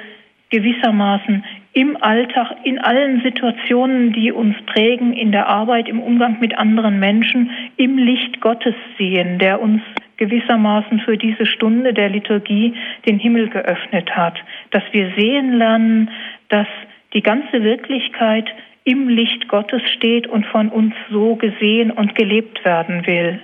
gewissermaßen 0.48 1.44
im 1.74 2.02
Alltag, 2.02 2.56
in 2.64 2.78
allen 2.78 3.20
Situationen, 3.20 4.14
die 4.14 4.32
uns 4.32 4.56
prägen, 4.64 5.12
in 5.12 5.30
der 5.30 5.46
Arbeit, 5.46 5.90
im 5.90 6.00
Umgang 6.00 6.40
mit 6.40 6.56
anderen 6.56 6.98
Menschen, 6.98 7.50
im 7.76 7.98
Licht 7.98 8.40
Gottes 8.40 8.74
sehen, 8.96 9.38
der 9.38 9.60
uns 9.60 9.82
gewissermaßen 10.22 11.00
für 11.00 11.16
diese 11.16 11.46
Stunde 11.46 11.92
der 11.92 12.08
Liturgie 12.08 12.74
den 13.08 13.18
Himmel 13.18 13.48
geöffnet 13.48 14.14
hat, 14.14 14.38
dass 14.70 14.84
wir 14.92 15.12
sehen 15.16 15.54
lernen, 15.54 16.10
dass 16.48 16.68
die 17.12 17.22
ganze 17.22 17.64
Wirklichkeit 17.64 18.48
im 18.84 19.08
Licht 19.08 19.48
Gottes 19.48 19.82
steht 19.96 20.28
und 20.28 20.46
von 20.46 20.68
uns 20.68 20.94
so 21.10 21.34
gesehen 21.34 21.90
und 21.90 22.14
gelebt 22.14 22.64
werden 22.64 23.04
will. 23.04 23.40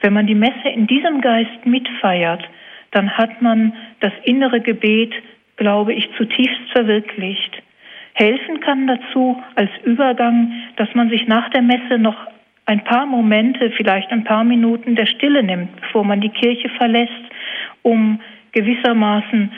Wenn 0.00 0.14
man 0.14 0.26
die 0.26 0.34
Messe 0.34 0.68
in 0.74 0.88
diesem 0.88 1.20
Geist 1.20 1.64
mitfeiert, 1.64 2.42
dann 2.90 3.16
hat 3.16 3.40
man 3.40 3.72
das 4.00 4.12
innere 4.24 4.60
Gebet, 4.60 5.14
glaube 5.56 5.92
ich, 5.92 6.08
zutiefst 6.16 6.70
verwirklicht. 6.72 7.62
Helfen 8.14 8.58
kann 8.58 8.88
dazu 8.88 9.40
als 9.54 9.70
Übergang, 9.84 10.52
dass 10.74 10.92
man 10.94 11.08
sich 11.08 11.28
nach 11.28 11.50
der 11.50 11.62
Messe 11.62 11.98
noch 11.98 12.16
ein 12.66 12.82
paar 12.84 13.06
Momente, 13.06 13.70
vielleicht 13.70 14.10
ein 14.10 14.24
paar 14.24 14.44
Minuten 14.44 14.96
der 14.96 15.06
Stille 15.06 15.42
nimmt, 15.42 15.80
bevor 15.80 16.04
man 16.04 16.20
die 16.20 16.30
Kirche 16.30 16.68
verlässt, 16.70 17.12
um 17.82 18.20
gewissermaßen 18.52 19.52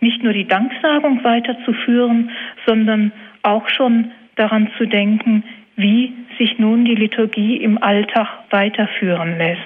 nicht 0.00 0.22
nur 0.22 0.32
die 0.32 0.46
Danksagung 0.46 1.24
weiterzuführen, 1.24 2.30
sondern 2.66 3.12
auch 3.42 3.68
schon 3.68 4.10
daran 4.36 4.68
zu 4.76 4.86
denken, 4.86 5.44
wie 5.76 6.12
sich 6.38 6.58
nun 6.58 6.84
die 6.84 6.94
Liturgie 6.94 7.56
im 7.56 7.82
Alltag 7.82 8.28
weiterführen 8.50 9.38
lässt. 9.38 9.60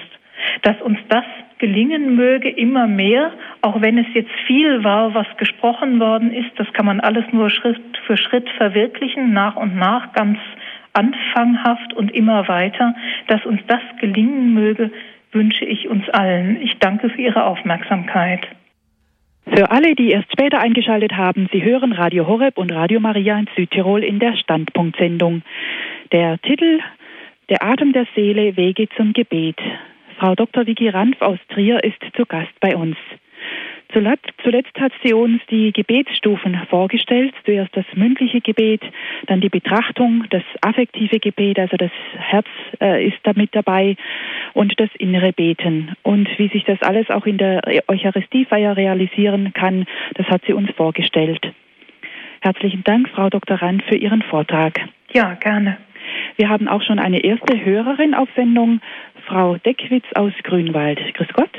Dass 0.61 0.79
uns 0.81 0.99
das 1.09 1.25
gelingen 1.57 2.15
möge, 2.15 2.49
immer 2.49 2.87
mehr, 2.87 3.31
auch 3.61 3.81
wenn 3.81 3.97
es 3.97 4.05
jetzt 4.13 4.31
viel 4.45 4.83
war, 4.83 5.13
was 5.13 5.27
gesprochen 5.37 5.99
worden 5.99 6.31
ist, 6.31 6.51
das 6.57 6.71
kann 6.73 6.85
man 6.85 6.99
alles 6.99 7.25
nur 7.31 7.49
Schritt 7.49 7.81
für 8.05 8.15
Schritt 8.15 8.47
verwirklichen, 8.57 9.33
nach 9.33 9.55
und 9.55 9.75
nach, 9.75 10.13
ganz 10.13 10.37
anfanghaft 10.93 11.93
und 11.93 12.11
immer 12.11 12.47
weiter. 12.47 12.95
Dass 13.27 13.45
uns 13.45 13.61
das 13.67 13.81
gelingen 13.99 14.53
möge, 14.53 14.91
wünsche 15.31 15.65
ich 15.65 15.87
uns 15.87 16.07
allen. 16.09 16.61
Ich 16.61 16.77
danke 16.79 17.09
für 17.09 17.21
Ihre 17.21 17.45
Aufmerksamkeit. 17.45 18.47
Für 19.53 19.71
alle, 19.71 19.95
die 19.95 20.11
erst 20.11 20.31
später 20.31 20.59
eingeschaltet 20.59 21.13
haben, 21.13 21.47
Sie 21.51 21.63
hören 21.63 21.93
Radio 21.93 22.27
Horeb 22.27 22.57
und 22.57 22.71
Radio 22.71 22.99
Maria 22.99 23.39
in 23.39 23.47
Südtirol 23.55 24.03
in 24.03 24.19
der 24.19 24.35
Standpunktsendung. 24.35 25.41
Der 26.11 26.37
Titel 26.41 26.79
Der 27.49 27.63
Atem 27.63 27.93
der 27.93 28.07
Seele, 28.13 28.57
Wege 28.57 28.89
zum 28.97 29.13
Gebet. 29.13 29.57
Frau 30.19 30.35
Dr. 30.35 30.65
Vicky 30.65 30.89
Ranf 30.89 31.21
aus 31.21 31.39
Trier 31.49 31.83
ist 31.83 32.01
zu 32.15 32.25
Gast 32.25 32.59
bei 32.59 32.75
uns. 32.75 32.97
Zuletzt 33.93 34.79
hat 34.79 34.91
sie 35.03 35.13
uns 35.13 35.41
die 35.49 35.71
Gebetsstufen 35.71 36.59
vorgestellt. 36.69 37.33
Zuerst 37.45 37.75
das 37.75 37.85
mündliche 37.95 38.41
Gebet, 38.41 38.81
dann 39.27 39.39
die 39.39 39.49
Betrachtung, 39.49 40.25
das 40.29 40.43
affektive 40.61 41.19
Gebet, 41.19 41.57
also 41.57 41.77
das 41.77 41.91
Herz 42.17 42.47
äh, 42.81 43.07
ist 43.07 43.17
damit 43.23 43.55
dabei 43.55 43.95
und 44.53 44.73
das 44.79 44.89
innere 44.97 45.31
Beten. 45.31 45.95
Und 46.03 46.27
wie 46.37 46.49
sich 46.49 46.65
das 46.65 46.81
alles 46.81 47.09
auch 47.09 47.25
in 47.25 47.37
der 47.37 47.61
Eucharistiefeier 47.87 48.75
realisieren 48.75 49.53
kann, 49.53 49.85
das 50.15 50.27
hat 50.27 50.41
sie 50.45 50.53
uns 50.53 50.69
vorgestellt. 50.71 51.53
Herzlichen 52.41 52.83
Dank, 52.83 53.09
Frau 53.09 53.29
Dr. 53.29 53.61
Rand, 53.61 53.83
für 53.83 53.95
Ihren 53.95 54.21
Vortrag. 54.21 54.79
Ja, 55.13 55.33
gerne. 55.35 55.77
Wir 56.35 56.49
haben 56.49 56.67
auch 56.67 56.81
schon 56.81 56.99
eine 56.99 57.23
erste 57.23 57.63
Hörerin 57.63 58.13
auf 58.13 58.29
Sendung, 58.35 58.81
Frau 59.25 59.57
Deckwitz 59.57 60.05
aus 60.13 60.33
Grünwald. 60.43 60.99
Grüß 61.13 61.29
Gott. 61.33 61.51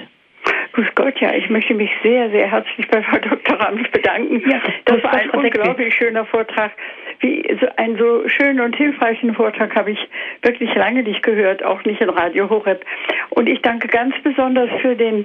Grüß 0.72 0.94
Gott, 0.94 1.18
ja, 1.20 1.34
ich 1.34 1.50
möchte 1.50 1.74
mich 1.74 1.90
sehr, 2.02 2.30
sehr 2.30 2.50
herzlich 2.50 2.86
bei 2.88 3.02
Frau 3.02 3.18
Dr. 3.18 3.58
Rams 3.58 3.88
bedanken. 3.90 4.42
Ja, 4.48 4.60
das 4.84 5.02
war 5.02 5.14
ein 5.14 5.30
unglaublich 5.30 5.94
schöner 5.94 6.24
Vortrag. 6.24 6.72
Wie 7.20 7.44
so 7.60 7.66
einen 7.76 7.98
so 7.98 8.28
schönen 8.28 8.60
und 8.60 8.76
hilfreichen 8.76 9.34
Vortrag 9.34 9.74
habe 9.74 9.90
ich 9.90 10.08
wirklich 10.42 10.72
lange 10.74 11.02
nicht 11.02 11.22
gehört, 11.22 11.64
auch 11.64 11.84
nicht 11.84 12.00
in 12.00 12.10
Radio 12.10 12.48
Horeb. 12.48 12.84
Und 13.30 13.48
ich 13.48 13.60
danke 13.62 13.88
ganz 13.88 14.14
besonders 14.22 14.70
für 14.80 14.94
den, 14.94 15.24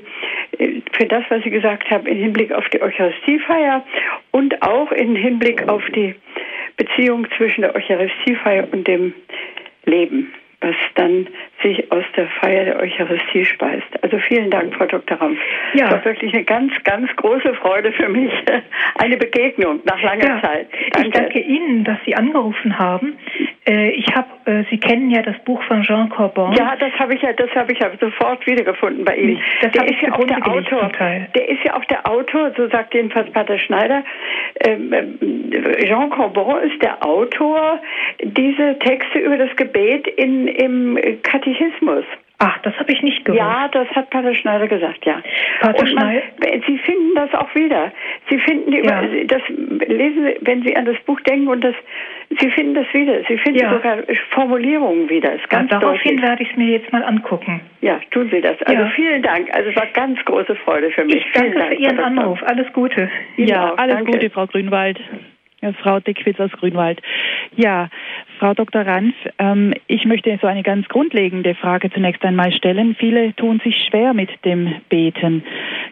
für 0.91 1.05
das, 1.05 1.23
was 1.29 1.43
Sie 1.43 1.51
gesagt 1.51 1.89
haben, 1.91 2.07
im 2.07 2.17
Hinblick 2.17 2.51
auf 2.51 2.67
die 2.69 2.81
Eucharistiefeier 2.81 3.85
und 4.31 4.59
auch 4.63 4.91
im 4.91 5.15
Hinblick 5.15 5.67
auf 5.67 5.83
die 5.95 6.15
Beziehung 6.77 7.27
zwischen 7.37 7.61
der 7.61 7.75
Eucharistiefeier 7.75 8.67
und 8.71 8.87
dem 8.87 9.13
Leben 9.85 10.33
was 10.63 10.75
dann 10.95 11.27
sich 11.61 11.91
aus 11.91 12.03
der 12.15 12.27
Feier 12.39 12.65
der 12.65 12.79
Eucharistie 12.79 13.45
speist. 13.45 13.87
Also 14.01 14.17
vielen 14.19 14.49
Dank, 14.49 14.73
Frau 14.73 14.85
Dr. 14.85 15.19
Rampf. 15.19 15.39
Ja. 15.73 15.89
Das 15.89 15.93
war 15.93 16.05
wirklich 16.05 16.33
eine 16.33 16.43
ganz, 16.43 16.71
ganz 16.83 17.13
große 17.17 17.53
Freude 17.55 17.91
für 17.91 18.09
mich. 18.09 18.31
Eine 18.95 19.17
Begegnung 19.17 19.81
nach 19.83 20.01
langer 20.01 20.35
ja. 20.35 20.41
Zeit. 20.41 20.67
Danke. 20.91 21.07
Ich 21.07 21.13
danke 21.13 21.39
Ihnen, 21.39 21.83
dass 21.83 21.97
Sie 22.05 22.15
angerufen 22.15 22.77
haben. 22.79 23.17
Äh, 23.65 23.91
ich 23.91 24.07
habe, 24.13 24.27
äh, 24.45 24.63
Sie 24.69 24.77
kennen 24.77 25.09
ja 25.09 25.21
das 25.21 25.37
Buch 25.45 25.61
von 25.63 25.83
Jean 25.83 26.09
Corbon. 26.09 26.53
Ja, 26.53 26.75
das 26.75 26.91
habe 26.99 27.15
ich 27.15 27.21
ja, 27.21 27.31
das 27.33 27.49
habe 27.51 27.71
ich 27.71 27.79
ja 27.79 27.89
sofort 27.99 28.45
wiedergefunden 28.45 29.05
bei 29.05 29.15
Ihnen. 29.15 29.39
Das 29.61 29.71
der 29.71 29.85
ist 29.85 30.01
ja 30.01 30.13
auch 30.13 30.25
der 30.25 30.45
Autor. 30.45 30.91
Der 31.33 31.49
ist 31.49 31.63
ja 31.63 31.75
auch 31.75 31.85
der 31.85 32.09
Autor, 32.09 32.51
so 32.57 32.67
sagt 32.67 32.93
jedenfalls 32.93 33.31
Pater 33.31 33.57
Schneider. 33.57 34.03
Ähm, 34.65 34.93
ähm, 34.93 35.51
Jean 35.85 36.09
Corbon 36.09 36.61
ist 36.63 36.81
der 36.81 37.05
Autor 37.05 37.79
diese 38.21 38.77
Texte 38.79 39.19
über 39.19 39.37
das 39.37 39.55
Gebet 39.55 40.07
in 40.07 40.47
im 40.47 40.97
Katechismus. 41.23 42.03
Ach, 42.45 42.57
das 42.63 42.77
habe 42.77 42.91
ich 42.91 43.01
nicht 43.01 43.23
gehört. 43.23 43.39
Ja, 43.39 43.69
das 43.69 43.87
hat 43.91 44.09
Pater 44.09 44.35
Schneider 44.35 44.67
gesagt, 44.67 45.05
ja. 45.05 45.21
Pater 45.61 45.87
Schneider? 45.87 46.21
Sie 46.67 46.77
finden 46.77 47.15
das 47.15 47.33
auch 47.33 47.55
wieder. 47.55 47.93
Sie 48.29 48.37
finden 48.37 48.73
ja. 48.73 49.01
das 49.27 49.41
lesen 49.47 50.25
Sie, 50.25 50.37
wenn 50.41 50.61
Sie 50.61 50.75
an 50.75 50.83
das 50.83 50.99
Buch 51.05 51.21
denken 51.21 51.47
und 51.47 51.63
das 51.63 51.75
Sie 52.39 52.49
finden 52.51 52.73
das 52.73 52.93
wieder. 52.93 53.21
Sie 53.29 53.37
finden 53.37 53.59
ja. 53.59 53.73
sogar 53.73 53.99
Formulierungen 54.31 55.09
wieder. 55.09 55.33
Ist 55.35 55.49
ganz 55.49 55.71
ja, 55.71 55.79
daraufhin 55.79 56.21
werde 56.21 56.43
ich 56.43 56.51
es 56.51 56.57
mir 56.57 56.67
jetzt 56.67 56.91
mal 56.91 57.03
angucken. 57.03 57.61
Ja, 57.79 58.01
tun 58.11 58.29
Sie 58.29 58.41
das. 58.41 58.61
Also 58.63 58.81
ja. 58.81 58.89
vielen 58.89 59.21
Dank. 59.21 59.47
Also 59.55 59.69
es 59.69 59.75
war 59.77 59.85
ganz 59.93 60.19
große 60.25 60.55
Freude 60.55 60.91
für 60.91 61.05
mich. 61.05 61.15
Ich 61.15 61.31
danke 61.31 61.57
Dank, 61.57 61.69
für 61.69 61.75
Ihren 61.75 61.99
Anruf. 61.99 62.43
Alles 62.43 62.71
Gute. 62.73 63.09
Ja, 63.37 63.71
auch. 63.71 63.77
alles 63.77 63.95
danke. 63.95 64.11
Gute, 64.11 64.29
Frau 64.29 64.47
Grünwald. 64.47 64.99
Frau 65.71 65.99
Dickwitz 65.99 66.39
aus 66.39 66.51
Grünwald. 66.51 67.01
Ja, 67.55 67.89
Frau 68.39 68.53
Dr. 68.53 68.81
Ranf, 68.85 69.15
ähm, 69.39 69.73
ich 69.87 70.05
möchte 70.05 70.37
so 70.41 70.47
eine 70.47 70.63
ganz 70.63 70.87
grundlegende 70.89 71.55
Frage 71.55 71.89
zunächst 71.91 72.25
einmal 72.25 72.51
stellen. 72.51 72.95
Viele 72.99 73.33
tun 73.35 73.61
sich 73.63 73.85
schwer 73.87 74.13
mit 74.13 74.29
dem 74.43 74.73
Beten. 74.89 75.43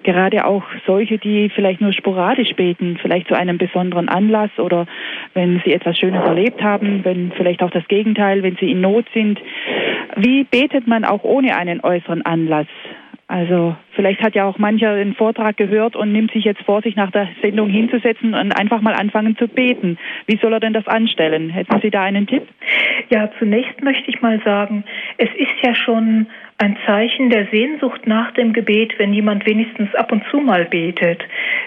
Gerade 0.03 0.45
auch 0.45 0.63
solche, 0.85 1.17
die 1.17 1.49
vielleicht 1.49 1.79
nur 1.79 1.93
sporadisch 1.93 2.53
beten, 2.55 2.97
vielleicht 3.01 3.27
zu 3.27 3.35
einem 3.35 3.57
besonderen 3.57 4.09
Anlass 4.09 4.51
oder 4.57 4.87
wenn 5.33 5.61
sie 5.63 5.73
etwas 5.73 5.97
Schönes 5.97 6.23
erlebt 6.25 6.61
haben, 6.61 7.05
wenn 7.05 7.31
vielleicht 7.31 7.63
auch 7.63 7.71
das 7.71 7.87
Gegenteil, 7.87 8.43
wenn 8.43 8.57
sie 8.57 8.71
in 8.71 8.81
Not 8.81 9.05
sind. 9.13 9.39
Wie 10.17 10.43
betet 10.43 10.87
man 10.87 11.05
auch 11.05 11.23
ohne 11.23 11.55
einen 11.55 11.81
äußeren 11.81 12.25
Anlass? 12.25 12.67
Also 13.27 13.77
vielleicht 14.01 14.23
hat 14.23 14.33
ja 14.33 14.45
auch 14.45 14.57
mancher 14.57 14.95
den 14.95 15.13
Vortrag 15.13 15.57
gehört 15.57 15.95
und 15.95 16.11
nimmt 16.11 16.31
sich 16.31 16.43
jetzt 16.43 16.63
vor, 16.63 16.81
sich 16.81 16.95
nach 16.95 17.11
der 17.11 17.27
Sendung 17.39 17.69
hinzusetzen 17.69 18.33
und 18.33 18.51
einfach 18.51 18.81
mal 18.81 18.95
anfangen 18.95 19.37
zu 19.37 19.47
beten. 19.47 19.99
Wie 20.25 20.39
soll 20.41 20.53
er 20.53 20.59
denn 20.59 20.73
das 20.73 20.87
anstellen? 20.87 21.51
Hätten 21.51 21.79
Sie 21.81 21.91
da 21.91 22.01
einen 22.01 22.25
Tipp? 22.25 22.47
Ja, 23.09 23.29
zunächst 23.37 23.83
möchte 23.83 24.09
ich 24.09 24.19
mal 24.23 24.41
sagen, 24.43 24.85
es 25.17 25.29
ist 25.35 25.53
ja 25.61 25.75
schon 25.75 26.25
ein 26.57 26.77
Zeichen 26.87 27.29
der 27.29 27.45
Sehnsucht 27.51 28.07
nach 28.07 28.31
dem 28.31 28.53
Gebet, 28.53 28.97
wenn 28.97 29.13
jemand 29.13 29.45
wenigstens 29.45 29.93
ab 29.93 30.11
und 30.11 30.23
zu 30.31 30.37
mal 30.39 30.65
betet. 30.65 31.23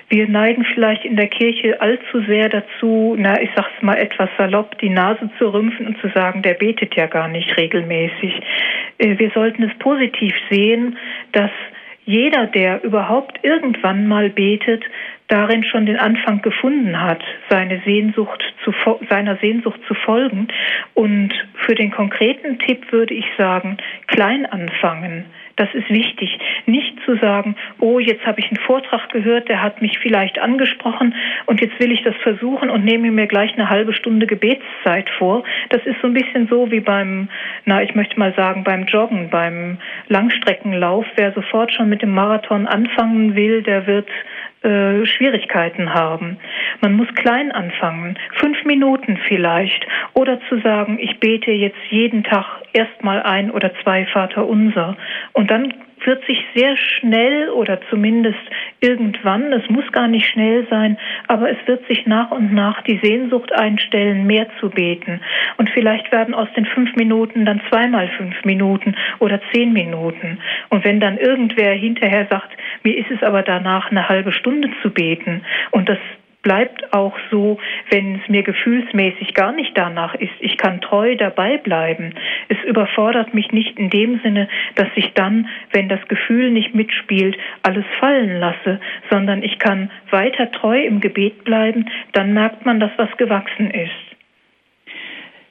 Wir 0.09 0.29
neigen 0.29 0.65
vielleicht 0.65 1.05
in 1.05 1.15
der 1.15 1.29
Kirche 1.29 1.81
allzu 1.81 2.21
sehr 2.27 2.49
dazu, 2.49 3.15
na, 3.17 3.41
ich 3.41 3.51
sag's 3.55 3.81
mal 3.81 3.97
etwas 3.97 4.29
salopp, 4.37 4.77
die 4.81 4.91
Nase 4.91 5.31
zu 5.39 5.53
rümpfen 5.53 5.87
und 5.87 6.01
zu 6.01 6.09
sagen, 6.09 6.43
der 6.43 6.55
betet 6.55 6.97
ja 6.97 7.07
gar 7.07 7.29
nicht 7.29 7.57
regelmäßig. 7.57 8.41
Äh, 8.99 9.19
wir 9.19 9.31
sollten 9.31 9.63
es 9.63 9.75
positiv 9.79 10.35
sehen, 10.51 10.97
dass 11.31 11.51
jeder, 12.07 12.47
der 12.47 12.83
überhaupt 12.85 13.39
irgendwann 13.43 14.07
mal 14.07 14.31
betet, 14.31 14.85
darin 15.29 15.65
schon 15.65 15.87
den 15.87 15.97
Anfang 15.97 16.43
gefunden 16.43 17.01
hat, 17.01 17.23
seine 17.49 17.81
Sehnsucht 17.85 18.43
zu, 18.63 18.73
seiner 19.09 19.37
Sehnsucht 19.37 19.81
zu 19.89 19.95
folgen. 19.95 20.49
Und 20.93 21.33
für 21.67 21.75
den 21.75 21.91
konkreten 21.91 22.59
Tipp 22.59 22.93
würde 22.93 23.15
ich 23.15 23.27
sagen, 23.39 23.79
klein 24.07 24.47
anfangen. 24.47 25.25
Das 25.57 25.73
ist 25.73 25.89
wichtig. 25.89 26.39
Nicht 26.67 26.99
zu 27.05 27.17
sagen, 27.17 27.55
oh, 27.79 27.99
jetzt 27.99 28.27
habe 28.27 28.41
ich 28.41 28.47
einen 28.47 28.57
Vortrag 28.57 29.09
gehört, 29.11 29.49
der 29.49 29.63
hat 29.63 29.83
mich 29.83 29.99
vielleicht 29.99 30.39
angesprochen 30.39 31.15
und 31.47 31.61
jetzt 31.61 31.79
will 31.79 31.93
ich 31.93 32.03
das 32.03 32.17
versuchen 32.23 32.71
und 32.71 32.85
nehme 32.85 33.11
mir 33.11 33.27
gleich 33.27 33.53
eine 33.55 33.71
halbe 33.71 33.93
Stunde 33.93 34.27
Gebetszeit 34.27 35.09
vor. 35.11 35.45
Das 35.69 35.85
ist 35.87 36.01
so 36.01 36.09
ein 36.09 36.15
bisschen 36.15 36.49
so 36.49 36.71
wie 36.73 36.81
beim, 36.81 37.29
na, 37.65 37.83
ich 37.83 37.95
möchte 37.95 38.19
mal 38.19 38.35
sagen, 38.35 38.65
beim 38.65 38.87
Joggen, 38.87 39.31
beim 39.31 39.79
Langstreckenlauf. 40.09 41.07
Wer 41.17 41.33
sofort 41.33 41.73
schon 41.73 41.89
mit 41.89 42.03
dem 42.03 42.13
Marathon 42.13 42.67
anfangen 42.67 43.37
will, 43.37 43.63
der 43.63 43.87
wird 43.87 44.09
äh, 44.65 45.07
Schwierigkeiten 45.07 45.93
haben. 45.93 46.39
Man 46.81 46.95
muss 46.95 47.09
klein 47.15 47.53
anfangen, 47.53 48.19
fünf 48.35 48.65
Minuten 48.65 49.19
vielleicht, 49.29 49.87
oder 50.15 50.41
zu 50.49 50.59
sagen, 50.61 50.99
ich 51.01 51.21
bete 51.21 51.51
jetzt 51.51 51.79
jeden 51.91 52.25
Tag 52.25 52.47
erstmal 52.73 53.23
ein 53.23 53.51
oder 53.51 53.73
zwei 53.83 54.07
Vater 54.07 54.47
unser. 54.47 54.97
Und 55.33 55.51
dann 55.51 55.75
wird 56.07 56.25
sich 56.27 56.45
sehr 56.55 56.77
schnell 56.77 57.51
oder 57.51 57.81
zumindest 57.91 58.39
irgendwann, 58.81 59.53
es 59.53 59.69
muss 59.71 59.91
gar 59.93 60.09
nicht 60.09 60.27
schnell 60.27 60.67
sein, 60.71 60.99
aber 61.29 61.51
es 61.51 61.57
wird 61.67 61.87
sich 61.87 62.07
nach 62.07 62.31
und 62.31 62.53
nach 62.53 62.83
die 62.83 63.01
Sehnsucht 63.03 63.53
einstellen, 63.53 64.27
mehr 64.27 64.47
zu 64.61 64.71
beten. 64.71 65.21
Und 65.57 65.71
vielleicht 65.71 66.13
werden 66.13 66.35
aus 66.35 66.49
den 66.57 66.67
fünf 66.67 66.95
Minuten 66.97 67.45
dann 67.45 67.61
zweimal 67.69 68.09
fünf 68.17 68.45
Minuten 68.45 68.95
oder 69.19 69.41
zehn 69.53 69.73
Minuten. 69.73 70.39
Und 70.71 70.85
wenn 70.85 71.01
dann 71.01 71.19
irgendwer 71.19 71.73
hinterher 71.73 72.27
sagt, 72.31 72.51
mir 72.83 72.97
ist 72.97 73.11
es 73.11 73.23
aber 73.23 73.43
danach 73.43 73.91
eine 73.91 74.09
halbe 74.09 74.33
Stunde 74.33 74.71
zu 74.83 74.91
beten 74.91 75.43
und 75.71 75.89
das 75.89 75.99
bleibt 76.45 76.93
auch 76.93 77.17
so, 77.31 77.59
wenn 77.91 78.21
es 78.21 78.29
mir 78.29 78.45
gefühlsmäßig 78.45 79.35
gar 79.35 79.51
nicht 79.51 79.77
danach 79.77 80.15
ist. 80.15 80.33
Ich 80.39 80.57
kann 80.57 80.81
treu 80.81 81.17
dabei 81.17 81.59
bleiben. 81.59 82.15
Es 82.49 82.63
überfordert 82.65 83.35
mich 83.35 83.51
nicht 83.51 83.77
in 83.77 83.91
dem 83.91 84.21
Sinne, 84.21 84.49
dass 84.77 84.89
ich 84.95 85.13
dann, 85.15 85.49
wenn 85.73 85.89
das 85.89 86.07
Gefühl 86.07 86.53
nicht 86.53 86.75
mitspielt, 86.75 87.37
alles 87.63 87.85
fallen 87.99 88.39
lasse, 88.39 88.79
sondern 89.11 89.43
ich 89.43 89.59
kann 89.59 89.91
weiter 90.11 90.53
treu 90.53 90.81
im 90.85 91.01
Gebet 91.01 91.43
bleiben. 91.43 91.91
Dann 92.13 92.33
merkt 92.33 92.65
man, 92.65 92.79
dass 92.79 92.93
was 92.97 93.11
gewachsen 93.17 93.71
ist. 93.71 93.91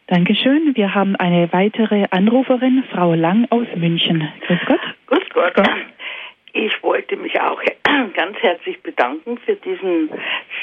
Dankeschön. 0.07 0.75
Wir 0.75 0.93
haben 0.93 1.15
eine 1.15 1.51
weitere 1.53 2.05
Anruferin, 2.11 2.83
Frau 2.91 3.13
Lang 3.15 3.47
aus 3.49 3.67
München. 3.75 4.27
Grüß 4.45 4.59
Gott. 4.67 4.81
Grüß 5.07 5.29
Gott. 5.33 5.53
Gott. 5.55 5.69
Ich 6.55 6.83
wollte 6.83 7.17
mich 7.17 7.39
auch 7.41 7.59
ganz 8.13 8.37
herzlich 8.37 8.81
bedanken 8.83 9.39
für 9.39 9.55
diesen 9.55 10.11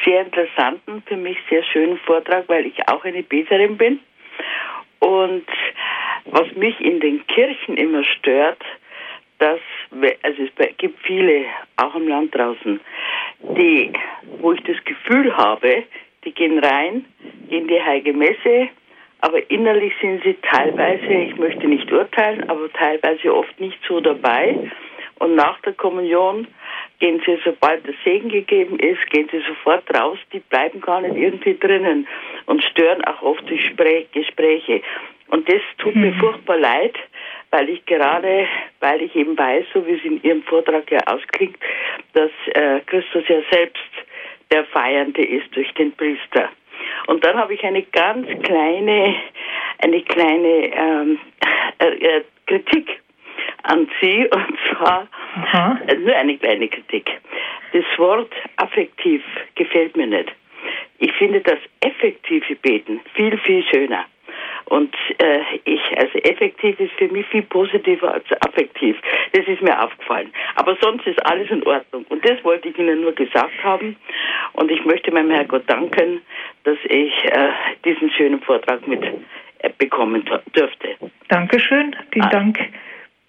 sehr 0.04 0.22
interessanten, 0.22 1.02
für 1.04 1.16
mich 1.16 1.36
sehr 1.50 1.64
schönen 1.64 1.98
Vortrag, 1.98 2.48
weil 2.48 2.64
ich 2.66 2.88
auch 2.88 3.04
eine 3.04 3.24
Beterin 3.24 3.76
bin. 3.76 3.98
Und 5.00 5.46
was 6.26 6.54
mich 6.54 6.80
in 6.80 7.00
den 7.00 7.26
Kirchen 7.26 7.76
immer 7.76 8.04
stört, 8.04 8.62
dass, 9.38 9.58
also 10.22 10.42
es 10.42 10.76
gibt 10.76 11.00
viele, 11.04 11.46
auch 11.76 11.96
im 11.96 12.06
Land 12.06 12.36
draußen, 12.36 12.78
die, 13.40 13.92
wo 14.38 14.52
ich 14.52 14.62
das 14.62 14.76
Gefühl 14.84 15.36
habe, 15.36 15.82
die 16.24 16.32
gehen 16.32 16.60
rein, 16.60 17.04
in 17.48 17.66
die 17.66 17.82
Heilige 17.82 18.12
Messe, 18.12 18.68
aber 19.22 19.50
innerlich 19.50 19.92
sind 20.00 20.22
sie 20.22 20.34
teilweise, 20.34 21.04
ich 21.04 21.36
möchte 21.36 21.66
nicht 21.66 21.90
urteilen, 21.90 22.48
aber 22.48 22.72
teilweise 22.72 23.34
oft 23.34 23.58
nicht 23.58 23.78
so 23.88 24.00
dabei 24.00 24.70
und 25.20 25.34
nach 25.34 25.60
der 25.60 25.74
Kommunion 25.74 26.46
gehen 26.98 27.22
sie, 27.24 27.38
sobald 27.44 27.86
der 27.86 27.94
Segen 28.04 28.30
gegeben 28.30 28.78
ist, 28.78 29.04
gehen 29.10 29.28
sie 29.30 29.42
sofort 29.46 29.84
raus. 29.94 30.18
Die 30.32 30.40
bleiben 30.40 30.80
gar 30.80 31.02
nicht 31.02 31.14
irgendwie 31.14 31.58
drinnen 31.58 32.08
und 32.46 32.64
stören 32.64 33.04
auch 33.04 33.20
oft 33.22 33.44
die 33.48 33.60
Gespräche. 34.12 34.82
Und 35.28 35.46
das 35.46 35.60
tut 35.76 35.94
mhm. 35.94 36.02
mir 36.02 36.12
furchtbar 36.14 36.56
leid, 36.56 36.94
weil 37.50 37.68
ich 37.68 37.84
gerade, 37.84 38.48
weil 38.80 39.02
ich 39.02 39.14
eben 39.14 39.36
weiß, 39.36 39.66
so 39.74 39.86
wie 39.86 39.92
es 39.92 40.04
in 40.04 40.22
Ihrem 40.22 40.42
Vortrag 40.42 40.90
ja 40.90 41.00
ausklingt, 41.06 41.58
dass 42.14 42.30
äh, 42.54 42.80
Christus 42.86 43.24
ja 43.28 43.40
selbst 43.52 43.82
der 44.50 44.64
Feiernde 44.64 45.22
ist 45.22 45.54
durch 45.54 45.72
den 45.74 45.92
Priester. 45.92 46.48
Und 47.08 47.22
dann 47.24 47.36
habe 47.36 47.52
ich 47.52 47.62
eine 47.62 47.82
ganz 47.82 48.26
kleine, 48.42 49.16
eine 49.82 50.00
kleine 50.00 50.74
ähm, 50.74 51.18
äh, 51.78 51.88
äh, 51.88 52.24
Kritik 52.46 52.99
an 53.64 53.88
Sie 54.00 54.26
und 54.34 54.58
zwar 54.70 55.06
Aha. 55.34 55.78
nur 55.98 56.14
eine 56.14 56.36
kleine 56.38 56.68
Kritik. 56.68 57.10
Das 57.72 57.84
Wort 57.96 58.32
affektiv 58.56 59.22
gefällt 59.54 59.96
mir 59.96 60.06
nicht. 60.06 60.32
Ich 60.98 61.12
finde 61.12 61.40
das 61.40 61.58
effektive 61.80 62.54
Beten 62.56 63.00
viel, 63.14 63.38
viel 63.38 63.64
schöner. 63.64 64.04
Und 64.66 64.94
äh, 65.18 65.40
ich, 65.64 65.80
also 65.98 66.18
effektiv 66.18 66.78
ist 66.78 66.92
für 66.92 67.08
mich 67.08 67.26
viel 67.26 67.42
positiver 67.42 68.14
als 68.14 68.24
affektiv. 68.46 68.96
Das 69.32 69.46
ist 69.48 69.60
mir 69.62 69.82
aufgefallen. 69.82 70.32
Aber 70.54 70.76
sonst 70.80 71.06
ist 71.06 71.24
alles 71.26 71.50
in 71.50 71.66
Ordnung. 71.66 72.04
Und 72.08 72.24
das 72.24 72.42
wollte 72.44 72.68
ich 72.68 72.78
Ihnen 72.78 73.00
nur 73.00 73.12
gesagt 73.12 73.64
haben. 73.64 73.96
Und 74.52 74.70
ich 74.70 74.84
möchte 74.84 75.10
meinem 75.10 75.30
Herrgott 75.30 75.64
danken, 75.66 76.20
dass 76.64 76.78
ich 76.84 77.12
äh, 77.24 77.50
diesen 77.84 78.10
schönen 78.12 78.40
Vortrag 78.42 78.86
mit 78.86 79.02
äh, 79.58 79.70
bekommen 79.76 80.24
dürfte. 80.54 80.96
Dankeschön. 81.28 81.96
Vielen 82.12 82.26
also. 82.26 82.36
Dank 82.36 82.58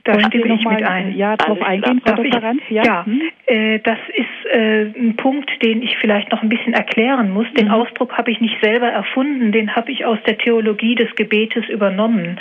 da 0.03 0.13
Wollen 0.13 0.25
stimme 0.25 0.55
ich 0.55 0.65
mit 0.65 0.83
ein. 0.83 1.15
Ja, 1.15 1.37
darauf 1.37 1.61
eingehen, 1.61 2.01
Frau 2.03 2.15
Doktorand? 2.15 2.61
Ja, 2.69 2.83
ja 2.83 3.05
hm? 3.05 3.21
äh, 3.45 3.79
das 3.79 3.99
ist 4.15 4.51
äh, 4.51 4.85
ein 4.97 5.15
Punkt, 5.15 5.49
den 5.61 5.83
ich 5.83 5.97
vielleicht 5.97 6.31
noch 6.31 6.41
ein 6.41 6.49
bisschen 6.49 6.73
erklären 6.73 7.31
muss. 7.31 7.45
Den 7.53 7.67
mhm. 7.67 7.73
Ausdruck 7.73 8.17
habe 8.17 8.31
ich 8.31 8.41
nicht 8.41 8.57
selber 8.61 8.87
erfunden, 8.87 9.51
den 9.51 9.75
habe 9.75 9.91
ich 9.91 10.05
aus 10.05 10.17
der 10.25 10.37
Theologie 10.37 10.95
des 10.95 11.13
Gebetes 11.15 11.67
übernommen. 11.69 12.39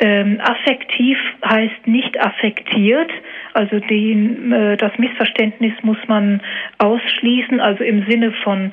Ähm, 0.00 0.40
affektiv 0.40 1.18
heißt 1.44 1.86
nicht 1.86 2.20
affektiert, 2.20 3.10
also 3.54 3.80
den, 3.80 4.52
äh, 4.52 4.76
das 4.76 4.96
Missverständnis 4.98 5.72
muss 5.82 5.98
man 6.08 6.42
ausschließen, 6.78 7.60
also 7.60 7.82
im 7.82 8.04
Sinne 8.06 8.32
von 8.44 8.72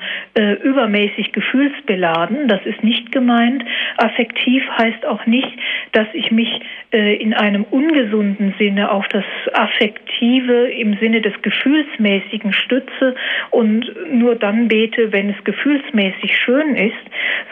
übermäßig 0.62 1.32
gefühlsbeladen. 1.32 2.46
Das 2.48 2.60
ist 2.66 2.84
nicht 2.84 3.10
gemeint. 3.10 3.64
Affektiv 3.96 4.62
heißt 4.78 5.06
auch 5.06 5.24
nicht, 5.26 5.50
dass 5.92 6.06
ich 6.12 6.30
mich 6.30 6.60
in 6.90 7.32
einem 7.34 7.64
ungesunden 7.64 8.25
Sinne 8.58 8.90
auf 8.90 9.06
das 9.08 9.24
Affektive 9.52 10.68
im 10.70 10.96
Sinne 10.98 11.20
des 11.20 11.34
Gefühlsmäßigen 11.42 12.52
stütze 12.52 13.14
und 13.50 13.86
nur 14.12 14.34
dann 14.36 14.68
bete, 14.68 15.12
wenn 15.12 15.30
es 15.30 15.44
gefühlsmäßig 15.44 16.36
schön 16.36 16.76
ist, 16.76 16.94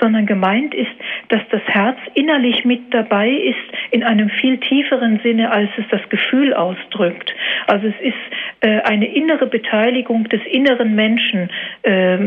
sondern 0.00 0.26
gemeint 0.26 0.74
ist, 0.74 0.90
dass 1.28 1.42
das 1.50 1.62
Herz 1.66 1.98
innerlich 2.14 2.64
mit 2.64 2.92
dabei 2.92 3.30
ist 3.30 3.58
in 3.90 4.02
einem 4.02 4.28
viel 4.28 4.58
tieferen 4.58 5.20
Sinne, 5.22 5.50
als 5.50 5.70
es 5.76 5.84
das 5.90 6.06
Gefühl 6.08 6.54
ausdrückt. 6.54 7.34
Also 7.66 7.88
es 7.88 8.00
ist 8.00 8.14
äh, 8.60 8.80
eine 8.82 9.06
innere 9.06 9.46
Beteiligung 9.46 10.28
des 10.28 10.40
inneren 10.50 10.94
Menschen, 10.94 11.50
äh, 11.82 12.18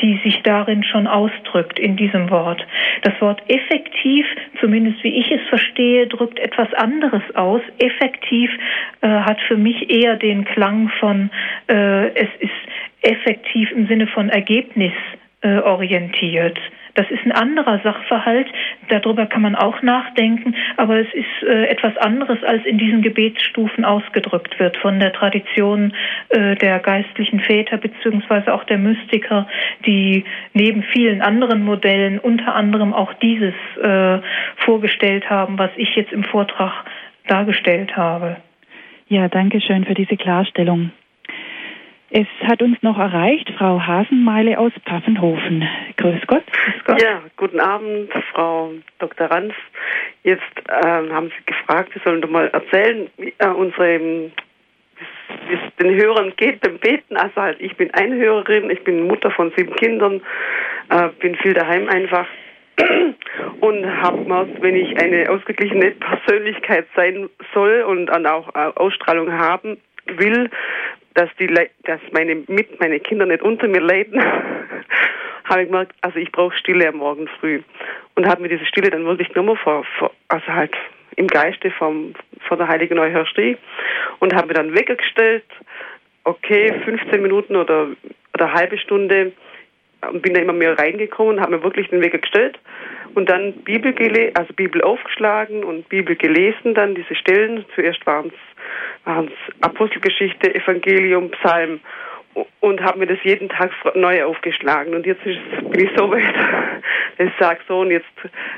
die 0.00 0.20
sich 0.24 0.42
darin 0.42 0.82
schon 0.84 1.06
ausdrückt 1.06 1.78
in 1.78 1.96
diesem 1.96 2.30
Wort. 2.30 2.66
Das 3.02 3.20
Wort 3.20 3.42
effektiv, 3.48 4.26
zumindest 4.60 5.02
wie 5.04 5.14
ich 5.14 5.30
es 5.30 5.40
verstehe, 5.48 6.06
drückt 6.06 6.38
etwas 6.38 6.72
anderes 6.74 7.22
aus. 7.34 7.60
Effektiv 7.92 8.50
äh, 9.00 9.08
hat 9.08 9.40
für 9.42 9.56
mich 9.56 9.90
eher 9.90 10.16
den 10.16 10.44
Klang 10.44 10.90
von, 11.00 11.30
äh, 11.68 12.08
es 12.14 12.28
ist 12.40 12.50
effektiv 13.02 13.70
im 13.72 13.86
Sinne 13.86 14.06
von 14.06 14.28
Ergebnis 14.28 14.92
äh, 15.42 15.58
orientiert. 15.58 16.58
Das 16.94 17.10
ist 17.10 17.24
ein 17.24 17.32
anderer 17.32 17.80
Sachverhalt, 17.82 18.46
darüber 18.88 19.24
kann 19.24 19.40
man 19.40 19.54
auch 19.54 19.80
nachdenken, 19.80 20.54
aber 20.76 20.98
es 20.98 21.06
ist 21.14 21.48
äh, 21.48 21.64
etwas 21.64 21.96
anderes, 21.96 22.42
als 22.44 22.66
in 22.66 22.76
diesen 22.76 23.00
Gebetsstufen 23.00 23.84
ausgedrückt 23.86 24.58
wird 24.60 24.76
von 24.76 25.00
der 25.00 25.12
Tradition 25.12 25.94
äh, 26.28 26.54
der 26.56 26.80
geistlichen 26.80 27.40
Väter 27.40 27.78
beziehungsweise 27.78 28.52
auch 28.52 28.64
der 28.64 28.76
Mystiker, 28.76 29.48
die 29.86 30.24
neben 30.52 30.82
vielen 30.82 31.22
anderen 31.22 31.64
Modellen 31.64 32.18
unter 32.18 32.54
anderem 32.54 32.92
auch 32.92 33.14
dieses 33.14 33.54
äh, 33.82 34.18
vorgestellt 34.56 35.30
haben, 35.30 35.58
was 35.58 35.70
ich 35.76 35.96
jetzt 35.96 36.12
im 36.12 36.24
Vortrag 36.24 36.84
dargestellt 37.26 37.96
habe. 37.96 38.36
Ja, 39.08 39.28
danke 39.28 39.60
schön 39.60 39.84
für 39.84 39.94
diese 39.94 40.16
Klarstellung. 40.16 40.90
Es 42.14 42.26
hat 42.46 42.60
uns 42.60 42.76
noch 42.82 42.98
erreicht, 42.98 43.50
Frau 43.56 43.80
Hasenmeile 43.80 44.58
aus 44.58 44.72
Pfaffenhofen. 44.86 45.66
Grüß 45.96 46.26
Gott. 46.26 46.44
Grüß 46.46 46.84
Gott. 46.84 47.02
Ja, 47.02 47.22
guten 47.38 47.58
Abend, 47.58 48.12
Frau 48.32 48.70
Dr. 48.98 49.30
Ranz. 49.30 49.54
Jetzt 50.22 50.42
ähm, 50.84 51.10
haben 51.10 51.28
Sie 51.28 51.44
gefragt, 51.46 51.94
wir 51.94 52.02
sollen 52.04 52.20
doch 52.20 52.28
mal 52.28 52.48
erzählen, 52.48 53.08
wie 53.16 53.32
äh, 53.38 53.48
unsere, 53.48 53.98
wie 53.98 55.54
es 55.54 55.76
den 55.80 55.94
Hörern 55.94 56.34
geht 56.36 56.60
beim 56.60 56.76
Beten. 56.76 57.16
Also 57.16 57.34
halt, 57.36 57.60
ich 57.62 57.74
bin 57.78 57.92
Einhörerin, 57.94 58.68
ich 58.68 58.84
bin 58.84 59.06
Mutter 59.06 59.30
von 59.30 59.50
sieben 59.56 59.74
Kindern, 59.76 60.20
äh, 60.90 61.08
bin 61.18 61.34
viel 61.36 61.54
daheim 61.54 61.88
einfach 61.88 62.26
und 63.60 64.02
habe 64.02 64.18
mir, 64.18 64.48
wenn 64.60 64.76
ich 64.76 65.00
eine 65.00 65.30
ausgeglichene 65.30 65.92
Persönlichkeit 65.92 66.86
sein 66.96 67.28
soll 67.54 67.82
und 67.82 68.06
dann 68.06 68.26
auch 68.26 68.48
äh, 68.54 68.72
Ausstrahlung 68.74 69.32
haben 69.32 69.78
will, 70.06 70.50
dass 71.14 71.28
die 71.38 71.46
dass 71.84 72.00
meine 72.12 72.36
mit 72.46 72.80
meine 72.80 73.00
Kinder 73.00 73.26
nicht 73.26 73.42
unter 73.42 73.68
mir 73.68 73.80
leiden, 73.80 74.22
habe 75.44 75.62
ich 75.62 75.68
gemerkt, 75.68 75.94
also 76.00 76.18
ich 76.18 76.32
brauche 76.32 76.56
Stille 76.56 76.88
am 76.88 76.96
Morgen 76.96 77.28
früh. 77.40 77.62
Und 78.14 78.26
habe 78.26 78.42
mir 78.42 78.48
diese 78.48 78.66
Stille 78.66 78.90
dann 78.90 79.04
wirklich 79.04 79.28
genommen 79.28 79.56
vor, 79.56 79.84
vor 79.98 80.12
also 80.28 80.46
halt 80.46 80.74
im 81.16 81.26
Geiste 81.26 81.70
vom 81.70 82.14
vor 82.48 82.56
der 82.56 82.68
Heiligen 82.68 82.96
Neuhörsterie 82.96 83.58
und 84.18 84.34
habe 84.34 84.48
mir 84.48 84.54
dann 84.54 84.74
weggestellt, 84.74 85.44
okay, 86.24 86.72
15 86.84 87.20
Minuten 87.20 87.56
oder 87.56 87.88
oder 88.34 88.52
halbe 88.52 88.78
Stunde 88.78 89.26
und 89.26 89.32
bin 90.20 90.34
da 90.34 90.40
immer 90.40 90.52
mehr 90.52 90.78
reingekommen, 90.78 91.40
habe 91.40 91.56
mir 91.56 91.62
wirklich 91.62 91.88
den 91.88 92.02
Weg 92.02 92.20
gestellt 92.20 92.58
und 93.14 93.28
dann 93.28 93.52
Bibel 93.64 93.92
gele 93.92 94.32
also 94.34 94.52
Bibel 94.54 94.82
aufgeschlagen 94.82 95.64
und 95.64 95.88
Bibel 95.88 96.16
gelesen, 96.16 96.74
dann 96.74 96.94
diese 96.94 97.14
Stellen. 97.14 97.64
Zuerst 97.74 98.04
waren 98.06 98.32
es 99.06 99.30
Apostelgeschichte, 99.60 100.54
Evangelium, 100.54 101.30
Psalm 101.30 101.80
und 102.60 102.80
habe 102.82 103.00
mir 103.00 103.06
das 103.06 103.18
jeden 103.24 103.48
Tag 103.48 103.70
neu 103.94 104.24
aufgeschlagen. 104.24 104.94
Und 104.94 105.06
jetzt 105.06 105.22
bin 105.24 105.80
ich 105.86 105.90
so 105.96 106.10
weit, 106.10 106.34
ich 107.18 107.30
sage 107.38 107.60
so, 107.68 107.80
und 107.80 107.90
jetzt 107.90 108.06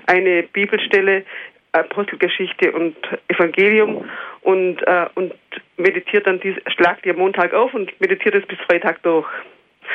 eine 0.07 0.45
Bibelstelle, 0.45 1.25
Apostelgeschichte 1.73 2.71
und 2.71 2.97
Evangelium 3.27 4.09
und, 4.43 4.81
äh, 4.87 5.07
und 5.17 5.35
meditiert 5.77 6.25
dann, 6.27 6.39
dies, 6.39 6.55
schlagt 6.77 7.05
die 7.05 7.11
am 7.11 7.17
Montag 7.17 7.53
auf 7.53 7.75
und 7.75 8.01
meditiert 8.01 8.37
es 8.37 8.47
bis 8.47 8.59
Freitag 8.61 9.03
durch. 9.03 9.27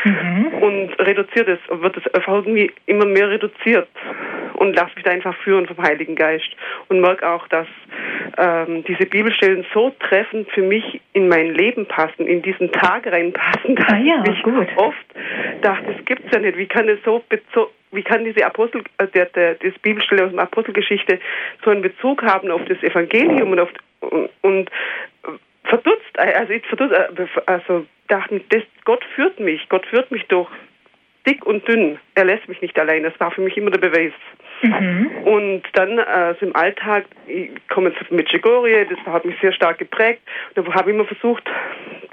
Mhm. 0.04 0.48
Und 0.62 1.00
reduziert 1.00 1.48
es 1.48 1.60
wird 1.70 1.98
es 1.98 2.14
einfach 2.14 2.34
irgendwie 2.34 2.72
immer 2.86 3.06
mehr 3.06 3.30
reduziert 3.30 3.88
und 4.54 4.76
lasse 4.76 4.92
mich 4.96 5.04
da 5.04 5.12
einfach 5.12 5.36
führen 5.38 5.68
vom 5.68 5.82
Heiligen 5.82 6.16
Geist 6.16 6.50
und 6.88 7.02
merke 7.02 7.28
auch, 7.28 7.48
dass 7.48 7.68
ähm, 8.38 8.84
diese 8.86 9.06
Bibelstellen 9.06 9.66
so 9.74 9.94
treffend 10.00 10.50
für 10.52 10.62
mich 10.62 11.02
in 11.14 11.28
mein 11.28 11.54
Leben 11.54 11.86
passen, 11.86 12.28
in 12.28 12.42
diesen 12.42 12.72
Tag 12.72 13.08
reinpassen, 13.08 13.76
dass 13.76 13.90
ah 13.90 13.98
ja, 13.98 14.24
ich 14.30 14.44
gut. 14.44 14.68
oft 14.76 15.06
dachte, 15.62 15.94
das 15.94 16.06
gibt's 16.06 16.32
ja 16.34 16.40
nicht. 16.40 16.58
Wie 16.58 16.68
kann 16.68 16.88
es 16.88 17.00
so 17.04 17.24
wie 17.92 18.04
kann 18.04 18.24
diese 18.24 18.46
Apostel, 18.46 18.84
äh, 18.98 19.08
der, 19.08 19.26
der, 19.28 19.56
das 19.56 19.74
Bibelstelle 19.82 20.26
aus 20.26 20.32
der 20.32 20.44
Apostelgeschichte 20.44 21.20
so 21.64 21.72
einen 21.72 21.82
Bezug 21.82 22.22
haben 22.24 22.52
auf 22.52 22.62
das 22.66 22.82
Evangelium 22.84 23.52
und 23.52 23.60
auf 23.60 23.70
und, 24.02 24.30
und 24.42 24.70
verdutzt, 25.70 26.20
also 26.20 26.52
ich 26.52 26.66
verdutzt, 26.66 26.94
äh, 26.94 27.28
also 27.46 27.86
dachte, 28.08 28.42
das, 28.50 28.64
Gott 28.84 29.04
führt 29.16 29.40
mich, 29.40 29.68
Gott 29.70 29.86
führt 29.86 30.12
mich 30.12 30.26
durch 30.28 30.50
dick 31.26 31.46
und 31.46 31.68
dünn. 31.68 32.00
Er 32.16 32.26
lässt 32.26 32.48
mich 32.48 32.62
nicht 32.62 32.78
allein. 32.80 33.04
Das 33.04 33.18
war 33.20 33.32
für 33.32 33.42
mich 33.42 33.56
immer 33.58 33.72
der 33.72 33.80
Beweis. 33.80 34.14
Mhm. 34.62 35.10
Und 35.26 35.64
dann 35.74 36.00
also 36.00 36.46
im 36.46 36.56
Alltag, 36.56 37.06
ich 37.28 37.50
komme 37.70 37.94
zu 37.96 38.14
Medjugorje, 38.14 38.86
das 38.86 39.00
hat 39.06 39.26
mich 39.26 39.36
sehr 39.40 39.54
stark 39.54 39.78
geprägt. 39.78 40.22
Da 40.56 40.66
habe 40.74 40.90
ich 40.90 40.96
immer 40.96 41.06
versucht, 41.06 41.44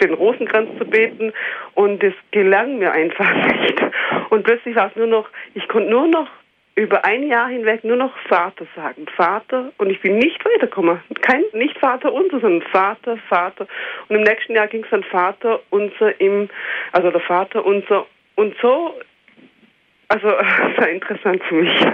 den 0.00 0.14
Rosenkranz 0.14 0.68
zu 0.78 0.84
beten 0.84 1.32
und 1.74 2.02
das 2.02 2.12
gelang 2.30 2.78
mir 2.78 2.92
einfach 2.92 3.32
nicht. 3.60 3.82
Und 4.30 4.44
plötzlich 4.44 4.76
war 4.76 4.88
es 4.88 4.96
nur 4.96 5.06
noch, 5.06 5.28
ich 5.54 5.66
konnte 5.68 5.90
nur 5.90 6.06
noch 6.06 6.28
über 6.76 7.04
ein 7.06 7.22
Jahr 7.22 7.48
hinweg 7.48 7.84
nur 7.84 7.96
noch 7.96 8.16
Vater 8.28 8.66
sagen. 8.76 9.06
Vater 9.16 9.72
und 9.78 9.90
ich 9.90 10.00
bin 10.02 10.18
nicht 10.18 10.44
weitergekommen. 10.44 11.00
Kein, 11.22 11.42
nicht 11.54 11.76
Vater 11.78 12.12
unser, 12.12 12.38
sondern 12.38 12.68
Vater, 12.68 13.16
Vater. 13.28 13.66
Und 14.08 14.16
im 14.16 14.22
nächsten 14.22 14.54
Jahr 14.54 14.66
ging 14.66 14.84
es 14.84 14.90
dann 14.90 15.02
Vater 15.04 15.60
unser 15.70 16.20
im, 16.20 16.50
also 16.92 17.10
der 17.10 17.20
Vater 17.20 17.64
unser. 17.64 18.06
Und 18.34 18.54
so, 18.60 18.94
also 20.08 20.28
sehr 20.78 20.90
interessant 20.90 21.42
für 21.44 21.54
mich. 21.54 21.86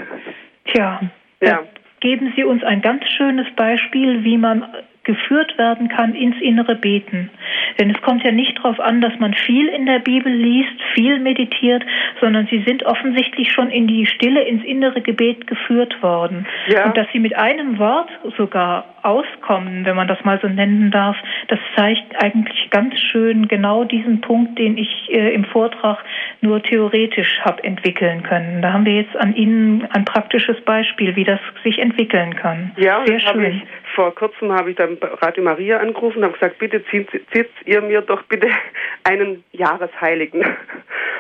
Tja, 0.66 1.01
ja. 1.41 1.62
geben 2.01 2.33
Sie 2.35 2.43
uns 2.43 2.64
ein 2.64 2.83
ganz 2.83 3.05
schönes 3.16 3.47
Beispiel, 3.55 4.24
wie 4.24 4.37
man 4.37 4.66
geführt 5.05 5.59
werden 5.59 5.88
kann 5.88 6.14
ins 6.14 6.40
innere 6.40 6.76
Beten. 6.76 7.30
Denn 7.78 7.90
es 7.90 8.00
kommt 8.03 8.22
ja 8.22 8.30
nicht 8.30 8.59
darauf 8.59 8.78
an, 8.78 9.00
dass 9.00 9.18
man 9.18 9.34
viel 9.34 9.68
in 9.68 9.86
der 9.86 9.98
Bibel 9.98 10.32
liest, 10.32 10.80
viel 10.94 11.18
meditiert, 11.18 11.84
sondern 12.20 12.46
sie 12.50 12.62
sind 12.66 12.84
offensichtlich 12.84 13.50
schon 13.53 13.70
in 13.70 13.86
die 13.86 14.07
Stille, 14.07 14.42
ins 14.42 14.64
innere 14.64 15.00
Gebet 15.00 15.46
geführt 15.46 16.03
worden. 16.03 16.46
Ja. 16.68 16.86
Und 16.86 16.96
dass 16.96 17.07
sie 17.12 17.18
mit 17.18 17.36
einem 17.36 17.78
Wort 17.78 18.11
sogar 18.36 18.84
auskommen, 19.03 19.84
wenn 19.84 19.96
man 19.96 20.07
das 20.07 20.22
mal 20.24 20.38
so 20.40 20.48
nennen 20.48 20.92
darf, 20.92 21.16
das 21.48 21.59
zeigt 21.74 22.22
eigentlich 22.22 22.70
ganz 22.70 22.96
schön 23.00 23.48
genau 23.48 23.82
diesen 23.82 24.20
Punkt, 24.20 24.59
den 24.59 24.78
ich 24.78 25.09
äh, 25.09 25.34
im 25.34 25.44
Vortrag 25.44 25.98
nur 26.40 26.62
theoretisch 26.62 27.40
habe 27.40 27.64
entwickeln 27.64 28.22
können. 28.22 28.62
Da 28.62 28.72
haben 28.72 28.84
wir 28.84 28.94
jetzt 28.94 29.16
an 29.16 29.34
Ihnen 29.34 29.88
ein 29.90 30.05
praktisches 30.05 30.61
Beispiel, 30.61 31.16
wie 31.16 31.24
das 31.24 31.40
sich 31.64 31.80
entwickeln 31.80 32.36
kann. 32.36 32.70
Ja, 32.76 33.05
Sehr 33.05 33.18
schön 33.18 33.62
vor 33.94 34.14
kurzem 34.14 34.53
habe 34.53 34.70
ich 34.70 34.76
dann 35.01 35.11
Radio 35.20 35.43
Maria 35.43 35.78
angerufen 35.78 36.18
und 36.18 36.24
habe 36.24 36.34
gesagt, 36.34 36.59
bitte 36.59 36.84
zieht, 36.86 37.09
zieht 37.32 37.51
ihr 37.64 37.80
mir 37.80 38.01
doch 38.01 38.22
bitte 38.24 38.49
einen 39.05 39.45
Jahresheiligen. 39.53 40.45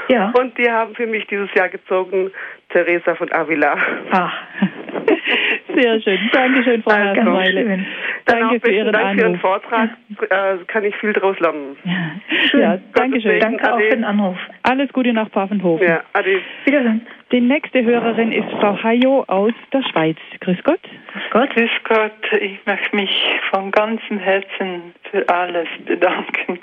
Ja. 0.08 0.32
Und 0.38 0.56
die 0.58 0.70
haben 0.70 0.94
für 0.94 1.06
mich 1.06 1.26
dieses 1.26 1.52
Jahr 1.54 1.68
gezogen 1.68 2.30
Teresa 2.70 3.14
von 3.14 3.32
Avila. 3.32 3.76
Ach. 4.10 4.32
Sehr 5.74 6.00
schön. 6.00 6.18
Dankeschön, 6.32 6.82
Frau 6.82 6.92
Herrmeile. 6.92 7.84
Danke 8.26 8.60
für 8.60 8.70
Ihren 8.70 8.92
Dank 8.92 9.14
für 9.14 9.26
Ihren 9.26 9.38
Vortrag. 9.38 9.90
Äh, 10.28 10.56
kann 10.66 10.84
ich 10.84 10.94
viel 10.96 11.12
daraus 11.12 11.38
lernen. 11.40 11.76
Ja, 11.84 12.10
schön. 12.50 12.60
Ja, 12.60 12.78
Dankeschön. 12.94 13.40
Danke 13.40 13.72
auch 13.72 13.78
für 13.78 13.88
den 13.88 14.04
Anruf. 14.04 14.36
Alles 14.62 14.92
Gute 14.92 15.12
nach 15.12 15.28
Pfaffenhofen. 15.30 15.86
Ja, 15.86 16.02
ade. 16.12 16.40
Wiederhören. 16.64 17.06
Die 17.32 17.40
nächste 17.40 17.82
Hörerin 17.82 18.30
ist 18.30 18.50
Frau 18.60 18.76
Hayo 18.82 19.24
aus 19.26 19.54
der 19.72 19.82
Schweiz. 19.84 20.18
Grüß 20.40 20.62
Gott. 20.64 20.80
Grüß 20.82 21.30
Gott. 21.30 21.50
Grüß 21.54 21.70
Gott. 21.84 22.40
Ich 22.42 22.58
möchte 22.66 22.94
mich 22.94 23.40
von 23.50 23.70
ganzem 23.70 24.18
Herzen 24.18 24.92
für 25.10 25.26
alles 25.30 25.66
bedanken. 25.86 26.58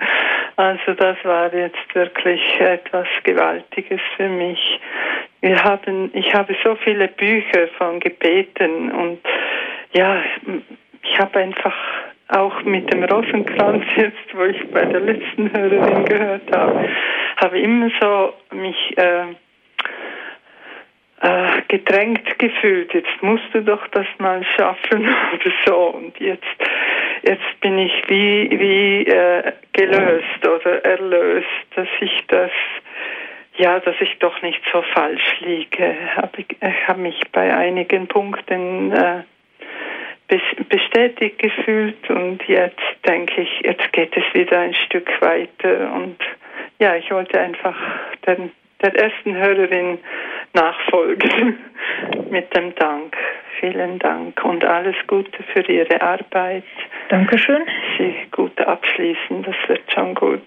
Also 0.58 0.94
das 0.94 1.18
war 1.24 1.52
jetzt 1.56 1.96
wirklich 1.96 2.40
etwas 2.60 3.08
Gewaltiges 3.24 4.00
für 4.16 4.30
mich. 4.30 4.80
Wir 5.42 5.64
haben, 5.64 6.12
ich 6.14 6.32
habe 6.36 6.56
so 6.64 6.76
viele 6.76 7.08
Bücher 7.08 7.68
von 7.80 8.00
Gebeten 8.00 8.92
und 8.92 9.22
ja, 9.94 10.22
ich 11.02 11.20
habe 11.20 11.40
einfach 11.40 11.76
auch 12.28 12.62
mit 12.62 12.94
dem 12.94 13.06
Rosenkranz 13.06 13.86
jetzt, 13.96 14.36
wo 14.36 14.44
ich 14.44 14.70
bei 14.70 14.86
der 14.86 15.00
letzten 15.00 15.52
Hörerin 15.52 16.06
gehört 16.06 16.56
habe, 16.56 16.90
habe 17.38 17.60
immer 17.60 17.90
so 18.00 18.34
mich 18.52 18.96
äh, 18.98 19.34
äh, 21.22 21.62
gedrängt 21.68 22.40
gefühlt. 22.40 22.94
Jetzt 22.94 23.22
musst 23.22 23.46
du 23.54 23.62
doch 23.62 23.88
das 23.90 24.08
mal 24.18 24.44
schaffen 24.56 25.02
oder 25.34 25.52
so. 25.66 25.76
Und 25.90 26.20
jetzt, 26.20 26.44
jetzt 27.24 27.60
bin 27.62 27.78
ich 27.78 27.94
wie, 28.08 28.50
wie 28.52 29.08
äh, 29.08 29.52
gelöst 29.74 30.48
oder 30.48 30.84
erlöst, 30.86 31.48
dass 31.76 31.88
ich 32.00 32.24
das, 32.28 32.52
ja, 33.58 33.80
dass 33.80 33.96
ich 34.00 34.18
doch 34.20 34.42
nicht 34.42 34.62
so 34.72 34.82
falsch 34.94 35.40
liege. 35.42 35.96
Hab 36.16 36.38
ich 36.38 36.48
ich 36.50 36.88
habe 36.88 37.02
mich 37.02 37.20
bei 37.32 37.54
einigen 37.54 38.08
Punkten 38.08 38.92
äh, 38.92 39.24
bestätigt 40.70 41.40
gefühlt 41.40 42.10
und 42.10 42.48
jetzt 42.48 42.80
denke 43.08 43.42
ich, 43.42 43.62
jetzt 43.64 43.92
geht 43.94 44.16
es 44.16 44.24
wieder 44.34 44.60
ein 44.60 44.76
Stück 44.76 45.10
weiter 45.22 45.92
und 45.94 46.18
ja, 46.78 46.96
ich 46.96 47.10
wollte 47.12 47.40
einfach 47.40 47.76
den, 48.28 48.52
der 48.82 48.96
ersten 48.96 49.36
Hörerin 49.36 49.98
nachfolgen 50.54 51.58
mit 52.30 52.56
dem 52.56 52.76
Dank. 52.76 53.16
Vielen 53.60 54.00
Dank 54.00 54.44
und 54.46 54.64
alles 54.64 54.96
Gute 55.08 55.44
für 55.54 55.62
Ihre 55.70 56.02
Arbeit. 56.02 56.64
Dankeschön. 57.10 57.64
Sie 57.98 58.16
gut 58.32 58.58
abschließen, 58.62 59.44
das 59.44 59.56
wird 59.68 59.82
schon 59.92 60.16
gut. 60.16 60.42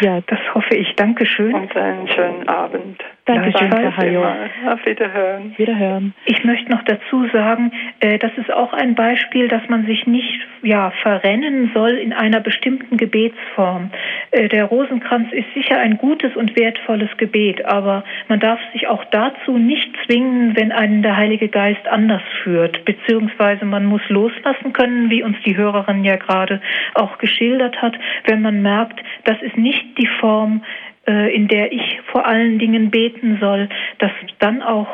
Ja, 0.00 0.20
das 0.26 0.40
hoffe 0.54 0.74
ich. 0.74 0.92
Dankeschön. 0.96 1.54
Und 1.54 1.76
einen 1.76 2.08
schönen 2.08 2.48
Abend. 2.48 3.00
Dankeschön, 3.24 3.70
Frau 3.70 3.96
Hajo. 3.96 4.24
Auf 4.68 4.84
Wiederhören. 4.84 5.54
Wiederhören. 5.56 6.14
Ich 6.24 6.42
möchte 6.42 6.72
noch 6.72 6.82
dazu 6.82 7.28
sagen, 7.32 7.70
äh, 8.00 8.18
das 8.18 8.32
ist 8.36 8.52
auch 8.52 8.72
ein 8.72 8.96
Beispiel, 8.96 9.46
dass 9.46 9.62
man 9.68 9.86
sich 9.86 10.06
nicht 10.08 10.40
ja, 10.62 10.90
verrennen 11.02 11.70
soll 11.72 11.92
in 11.92 12.12
einer 12.12 12.40
bestimmten 12.40 12.96
Gebetsform. 12.96 13.90
Äh, 14.32 14.48
der 14.48 14.64
Rosenkranz 14.64 15.32
ist 15.32 15.46
sicher 15.54 15.78
ein 15.78 15.98
gutes 15.98 16.34
und 16.34 16.56
wertvolles 16.56 17.10
Gebet, 17.16 17.64
aber 17.64 18.02
man 18.26 18.40
darf 18.40 18.58
sich 18.72 18.88
auch 18.88 19.04
dazu 19.22 19.56
nicht 19.56 19.88
zwingen, 20.04 20.56
wenn 20.56 20.72
einen 20.72 21.02
der 21.02 21.16
Heilige 21.16 21.48
Geist 21.48 21.86
anders 21.86 22.22
führt, 22.42 22.84
beziehungsweise 22.84 23.64
man 23.64 23.84
muss 23.84 24.02
loslassen 24.08 24.72
können, 24.72 25.10
wie 25.10 25.22
uns 25.22 25.36
die 25.46 25.56
Hörerin 25.56 26.04
ja 26.04 26.16
gerade 26.16 26.60
auch 26.94 27.18
geschildert 27.18 27.80
hat, 27.80 27.94
wenn 28.26 28.42
man 28.42 28.62
merkt, 28.62 29.00
das 29.24 29.40
ist 29.42 29.56
nicht 29.56 29.96
die 29.98 30.08
Form, 30.20 30.64
äh, 31.06 31.34
in 31.34 31.46
der 31.46 31.72
ich 31.72 32.00
vor 32.10 32.26
allen 32.26 32.58
Dingen 32.58 32.90
beten 32.90 33.38
soll, 33.40 33.68
dass 33.98 34.10
dann 34.40 34.60
auch 34.60 34.88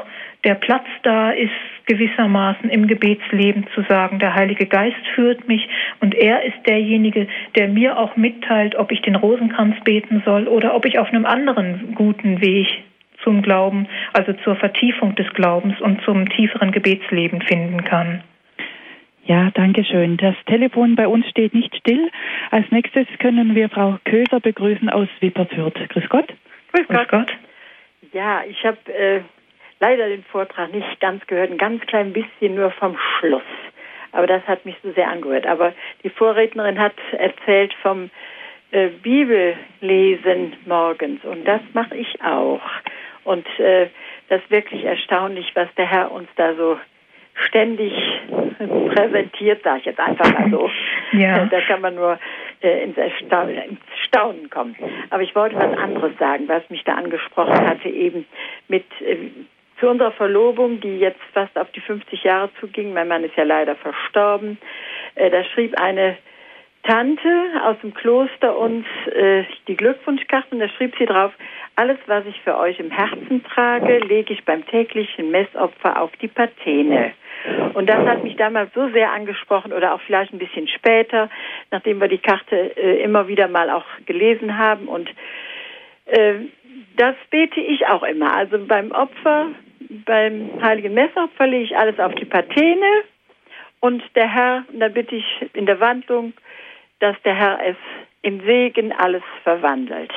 der 0.44 0.54
Platz 0.54 0.86
da 1.02 1.30
ist, 1.30 1.50
gewissermaßen 1.86 2.68
im 2.68 2.86
Gebetsleben 2.86 3.66
zu 3.74 3.82
sagen, 3.88 4.18
der 4.18 4.34
Heilige 4.34 4.66
Geist 4.66 5.04
führt 5.14 5.48
mich 5.48 5.66
und 6.00 6.14
er 6.14 6.44
ist 6.44 6.58
derjenige, 6.66 7.26
der 7.56 7.68
mir 7.68 7.98
auch 7.98 8.14
mitteilt, 8.16 8.76
ob 8.76 8.92
ich 8.92 9.00
den 9.00 9.16
Rosenkranz 9.16 9.74
beten 9.84 10.22
soll 10.26 10.46
oder 10.48 10.74
ob 10.74 10.84
ich 10.84 10.98
auf 10.98 11.08
einem 11.08 11.24
anderen 11.24 11.94
guten 11.94 12.42
Weg 12.42 12.84
zum 13.22 13.42
Glauben, 13.42 13.88
also 14.12 14.32
zur 14.44 14.56
Vertiefung 14.56 15.14
des 15.14 15.28
Glaubens 15.34 15.80
und 15.80 16.02
zum 16.02 16.28
tieferen 16.28 16.72
Gebetsleben 16.72 17.42
finden 17.42 17.84
kann. 17.84 18.22
Ja, 19.24 19.50
danke 19.52 19.84
schön. 19.84 20.16
Das 20.16 20.34
Telefon 20.46 20.96
bei 20.96 21.06
uns 21.06 21.28
steht 21.28 21.52
nicht 21.52 21.76
still. 21.76 22.10
Als 22.50 22.64
nächstes 22.70 23.06
können 23.18 23.54
wir 23.54 23.68
Frau 23.68 23.98
Köser 24.04 24.40
begrüßen 24.40 24.88
aus 24.88 25.08
Wipperfürth. 25.20 25.88
Grüß 25.90 26.08
Gott. 26.08 26.32
Grüß 26.72 26.88
Gott. 26.88 26.96
Grüß 26.96 27.08
Gott. 27.08 27.32
Ja, 28.12 28.42
ich 28.48 28.64
habe 28.64 28.78
äh, 28.90 29.20
leider 29.80 30.08
den 30.08 30.24
Vortrag 30.24 30.72
nicht 30.72 30.98
ganz 31.00 31.26
gehört, 31.26 31.50
ein 31.50 31.58
ganz 31.58 31.84
klein 31.86 32.14
bisschen 32.14 32.54
nur 32.54 32.70
vom 32.70 32.96
Schluss. 32.96 33.42
Aber 34.12 34.26
das 34.26 34.42
hat 34.48 34.64
mich 34.64 34.76
so 34.82 34.92
sehr 34.92 35.10
angehört. 35.10 35.46
Aber 35.46 35.74
die 36.02 36.08
Vorrednerin 36.08 36.78
hat 36.78 36.94
erzählt 37.12 37.74
vom 37.82 38.10
äh, 38.70 38.88
Bibellesen 38.88 40.54
morgens 40.66 41.24
und 41.24 41.44
das 41.46 41.60
mache 41.74 41.96
ich 41.96 42.20
auch. 42.22 42.62
Und 43.28 43.46
äh, 43.60 43.88
das 44.30 44.40
ist 44.40 44.50
wirklich 44.50 44.84
erstaunlich, 44.84 45.52
was 45.54 45.68
der 45.76 45.84
Herr 45.84 46.10
uns 46.12 46.30
da 46.36 46.54
so 46.54 46.78
ständig 47.46 47.92
präsentiert, 48.94 49.62
sage 49.62 49.80
ich 49.80 49.84
jetzt 49.84 50.00
einfach 50.00 50.32
mal 50.32 50.50
so. 50.50 50.70
Ja. 51.12 51.46
Da 51.46 51.62
kann 51.62 51.80
man 51.80 51.94
nur 51.94 52.18
äh, 52.60 52.84
ins, 52.84 52.98
Erstaunen, 52.98 53.56
ins 53.56 53.80
Staunen 54.06 54.50
kommen. 54.50 54.76
Aber 55.08 55.22
ich 55.22 55.34
wollte 55.34 55.56
was 55.56 55.74
anderes 55.78 56.12
sagen, 56.18 56.46
was 56.48 56.68
mich 56.68 56.84
da 56.84 56.96
angesprochen 56.96 57.66
hatte, 57.66 57.88
eben 57.88 58.26
mit 58.68 58.84
äh, 59.00 59.16
zu 59.80 59.88
unserer 59.88 60.12
Verlobung, 60.12 60.80
die 60.80 60.98
jetzt 60.98 61.20
fast 61.32 61.56
auf 61.58 61.70
die 61.70 61.80
50 61.80 62.24
Jahre 62.24 62.50
zuging. 62.60 62.92
Mein 62.92 63.08
Mann 63.08 63.24
ist 63.24 63.36
ja 63.36 63.44
leider 63.44 63.74
verstorben. 63.76 64.58
Äh, 65.14 65.30
da 65.30 65.44
schrieb 65.44 65.80
eine 65.80 66.18
Tante 66.82 67.50
aus 67.64 67.76
dem 67.82 67.92
Kloster 67.92 68.56
uns 68.56 68.86
äh, 69.14 69.44
die 69.66 69.76
Glückwunschkarte 69.76 70.48
und 70.52 70.60
da 70.60 70.68
schrieb 70.68 70.94
sie 70.98 71.06
drauf, 71.06 71.32
alles, 71.76 71.98
was 72.06 72.26
ich 72.26 72.40
für 72.42 72.56
euch 72.56 72.80
im 72.80 72.90
Herzen 72.90 73.44
trage, 73.44 73.98
lege 73.98 74.32
ich 74.32 74.44
beim 74.44 74.66
täglichen 74.66 75.30
Messopfer 75.30 76.00
auf 76.00 76.10
die 76.20 76.28
Patene. 76.28 77.12
Und 77.74 77.88
das 77.88 78.04
hat 78.06 78.24
mich 78.24 78.36
damals 78.36 78.72
so 78.74 78.88
sehr 78.88 79.12
angesprochen 79.12 79.72
oder 79.72 79.94
auch 79.94 80.00
vielleicht 80.00 80.32
ein 80.32 80.38
bisschen 80.38 80.66
später, 80.66 81.30
nachdem 81.70 82.00
wir 82.00 82.08
die 82.08 82.18
Karte 82.18 82.76
äh, 82.76 83.02
immer 83.02 83.28
wieder 83.28 83.48
mal 83.48 83.70
auch 83.70 83.84
gelesen 84.06 84.58
haben. 84.58 84.88
Und 84.88 85.08
äh, 86.06 86.34
das 86.96 87.14
bete 87.30 87.60
ich 87.60 87.86
auch 87.86 88.02
immer. 88.02 88.34
Also 88.34 88.58
beim 88.66 88.90
Opfer, 88.90 89.48
beim 90.04 90.50
heiligen 90.62 90.94
Messopfer 90.94 91.46
lege 91.46 91.64
ich 91.64 91.76
alles 91.76 91.98
auf 92.00 92.14
die 92.16 92.24
Patene 92.24 93.04
und 93.80 94.02
der 94.16 94.28
Herr, 94.28 94.64
und 94.72 94.80
da 94.80 94.88
bitte 94.88 95.14
ich 95.14 95.50
in 95.52 95.66
der 95.66 95.78
Wandlung, 95.80 96.32
dass 97.00 97.16
der 97.24 97.34
Herr 97.34 97.60
es 97.64 97.76
im 98.22 98.40
Segen 98.44 98.92
alles 98.92 99.22
verwandelt. 99.42 100.12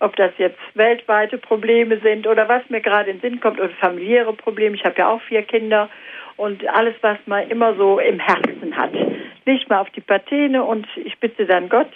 Ob 0.00 0.16
das 0.16 0.32
jetzt 0.38 0.58
weltweite 0.74 1.38
Probleme 1.38 1.98
sind 2.00 2.26
oder 2.26 2.48
was 2.48 2.68
mir 2.68 2.80
gerade 2.80 3.10
in 3.10 3.20
den 3.20 3.30
Sinn 3.30 3.40
kommt 3.40 3.58
oder 3.58 3.70
familiäre 3.80 4.32
Probleme. 4.32 4.76
Ich 4.76 4.84
habe 4.84 4.98
ja 4.98 5.08
auch 5.08 5.22
vier 5.22 5.42
Kinder 5.42 5.88
und 6.36 6.66
alles, 6.68 6.94
was 7.00 7.18
man 7.26 7.48
immer 7.48 7.74
so 7.74 7.98
im 7.98 8.18
Herzen 8.18 8.76
hat. 8.76 8.92
Nicht 9.46 9.68
mal 9.70 9.80
auf 9.80 9.90
die 9.90 10.00
Patene 10.00 10.62
und 10.62 10.86
ich 10.96 11.18
bitte 11.18 11.46
dann 11.46 11.68
Gott, 11.68 11.92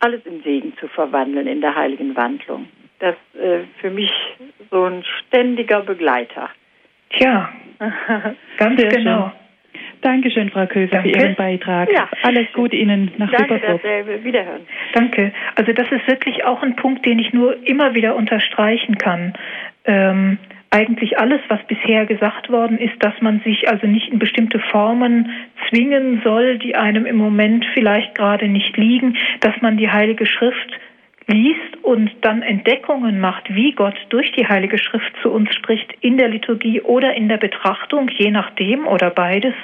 alles 0.00 0.24
im 0.26 0.42
Segen 0.42 0.76
zu 0.78 0.88
verwandeln 0.88 1.46
in 1.46 1.60
der 1.60 1.74
heiligen 1.74 2.16
Wandlung. 2.16 2.68
Das 2.98 3.14
ist 3.34 3.40
äh, 3.40 3.64
für 3.80 3.90
mich 3.90 4.12
so 4.70 4.84
ein 4.84 5.04
ständiger 5.04 5.80
Begleiter. 5.82 6.50
Tja, 7.10 7.50
ganz 8.56 8.80
genau. 8.80 9.32
Schön. 9.76 10.00
Dankeschön, 10.00 10.50
Frau 10.50 10.66
Köser, 10.66 10.96
Danke. 10.96 11.10
für 11.10 11.18
Ihren 11.18 11.34
Beitrag. 11.34 11.92
Ja. 11.92 12.08
Alles 12.22 12.46
Gute 12.52 12.76
Ihnen 12.76 13.10
nach 13.18 13.30
Danke, 13.30 13.60
dasselbe. 13.60 14.24
Wiederhören. 14.24 14.62
Danke. 14.92 15.32
Also 15.54 15.72
das 15.72 15.90
ist 15.90 16.06
wirklich 16.08 16.44
auch 16.44 16.62
ein 16.62 16.76
Punkt, 16.76 17.04
den 17.04 17.18
ich 17.18 17.32
nur 17.32 17.56
immer 17.66 17.94
wieder 17.94 18.16
unterstreichen 18.16 18.98
kann. 18.98 19.34
Ähm, 19.84 20.38
eigentlich 20.70 21.18
alles, 21.18 21.40
was 21.48 21.60
bisher 21.68 22.06
gesagt 22.06 22.50
worden 22.50 22.78
ist, 22.78 22.94
dass 23.00 23.14
man 23.20 23.40
sich 23.40 23.68
also 23.68 23.86
nicht 23.86 24.08
in 24.08 24.18
bestimmte 24.18 24.58
Formen 24.58 25.30
zwingen 25.68 26.20
soll, 26.22 26.58
die 26.58 26.74
einem 26.74 27.06
im 27.06 27.16
Moment 27.16 27.64
vielleicht 27.72 28.14
gerade 28.14 28.48
nicht 28.48 28.76
liegen, 28.76 29.16
dass 29.40 29.54
man 29.62 29.76
die 29.76 29.90
Heilige 29.90 30.26
Schrift 30.26 30.78
liest 31.28 31.82
und 31.82 32.10
dann 32.20 32.42
Entdeckungen 32.42 33.18
macht, 33.18 33.52
wie 33.52 33.72
Gott 33.72 33.96
durch 34.10 34.30
die 34.32 34.46
Heilige 34.46 34.78
Schrift 34.78 35.12
zu 35.22 35.30
uns 35.30 35.52
spricht, 35.54 35.92
in 36.00 36.18
der 36.18 36.28
Liturgie 36.28 36.80
oder 36.80 37.14
in 37.14 37.28
der 37.28 37.36
Betrachtung, 37.36 38.08
je 38.16 38.30
nachdem 38.30 38.86
oder 38.86 39.10
beides, 39.10 39.54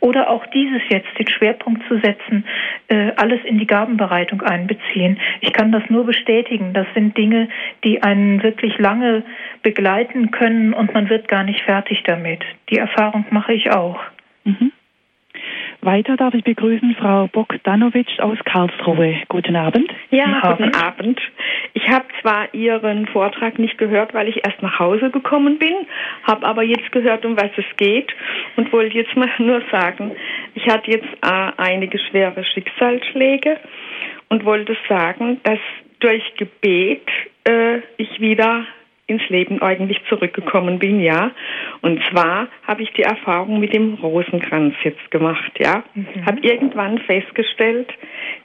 oder 0.00 0.28
auch 0.28 0.44
dieses 0.46 0.82
jetzt 0.88 1.16
den 1.18 1.28
Schwerpunkt 1.28 1.86
zu 1.86 1.98
setzen, 1.98 2.44
äh, 2.88 3.12
alles 3.16 3.40
in 3.44 3.58
die 3.58 3.66
Gabenbereitung 3.66 4.42
einbeziehen. 4.42 5.20
Ich 5.40 5.52
kann 5.52 5.70
das 5.70 5.82
nur 5.88 6.04
bestätigen. 6.04 6.72
Das 6.72 6.86
sind 6.94 7.16
Dinge, 7.16 7.48
die 7.84 8.02
einen 8.02 8.42
wirklich 8.42 8.78
lange 8.78 9.22
begleiten 9.62 10.32
können 10.32 10.74
und 10.74 10.94
man 10.94 11.08
wird 11.08 11.28
gar 11.28 11.44
nicht 11.44 11.62
fertig 11.62 12.02
damit. 12.04 12.40
Die 12.70 12.78
Erfahrung 12.78 13.24
mache 13.30 13.52
ich 13.52 13.70
auch. 13.70 14.00
Weiter 15.84 16.16
darf 16.16 16.32
ich 16.32 16.44
begrüßen 16.44 16.96
Frau 16.98 17.28
Bogdanowitsch 17.28 18.18
aus 18.20 18.38
Karlsruhe. 18.44 19.16
Guten 19.28 19.54
Abend. 19.54 19.92
Ja, 20.10 20.54
guten 20.56 20.74
Abend. 20.74 21.20
Ich 21.74 21.88
habe 21.88 22.06
zwar 22.22 22.52
Ihren 22.54 23.06
Vortrag 23.08 23.58
nicht 23.58 23.76
gehört, 23.76 24.14
weil 24.14 24.28
ich 24.28 24.44
erst 24.46 24.62
nach 24.62 24.78
Hause 24.78 25.10
gekommen 25.10 25.58
bin, 25.58 25.74
habe 26.22 26.46
aber 26.46 26.62
jetzt 26.62 26.90
gehört, 26.92 27.26
um 27.26 27.36
was 27.36 27.50
es 27.56 27.64
geht 27.76 28.10
und 28.56 28.72
wollte 28.72 28.96
jetzt 28.96 29.14
mal 29.16 29.28
nur 29.38 29.60
sagen, 29.70 30.12
ich 30.54 30.66
hatte 30.68 30.90
jetzt 30.90 31.08
äh, 31.22 31.52
einige 31.58 31.98
schwere 31.98 32.44
Schicksalsschläge 32.44 33.58
und 34.30 34.44
wollte 34.44 34.76
sagen, 34.88 35.40
dass 35.42 35.58
durch 36.00 36.22
Gebet 36.36 37.06
äh, 37.44 37.80
ich 37.98 38.20
wieder 38.20 38.66
ins 39.06 39.28
Leben 39.28 39.60
eigentlich 39.60 40.00
zurückgekommen 40.08 40.78
bin, 40.78 41.00
ja. 41.00 41.30
Und 41.82 42.00
zwar 42.10 42.48
habe 42.66 42.82
ich 42.82 42.92
die 42.92 43.02
Erfahrung 43.02 43.60
mit 43.60 43.74
dem 43.74 43.94
Rosenkranz 43.94 44.74
jetzt 44.82 45.10
gemacht, 45.10 45.52
ja. 45.58 45.84
Mhm. 45.94 46.26
Habe 46.26 46.40
irgendwann 46.40 46.98
festgestellt, 46.98 47.92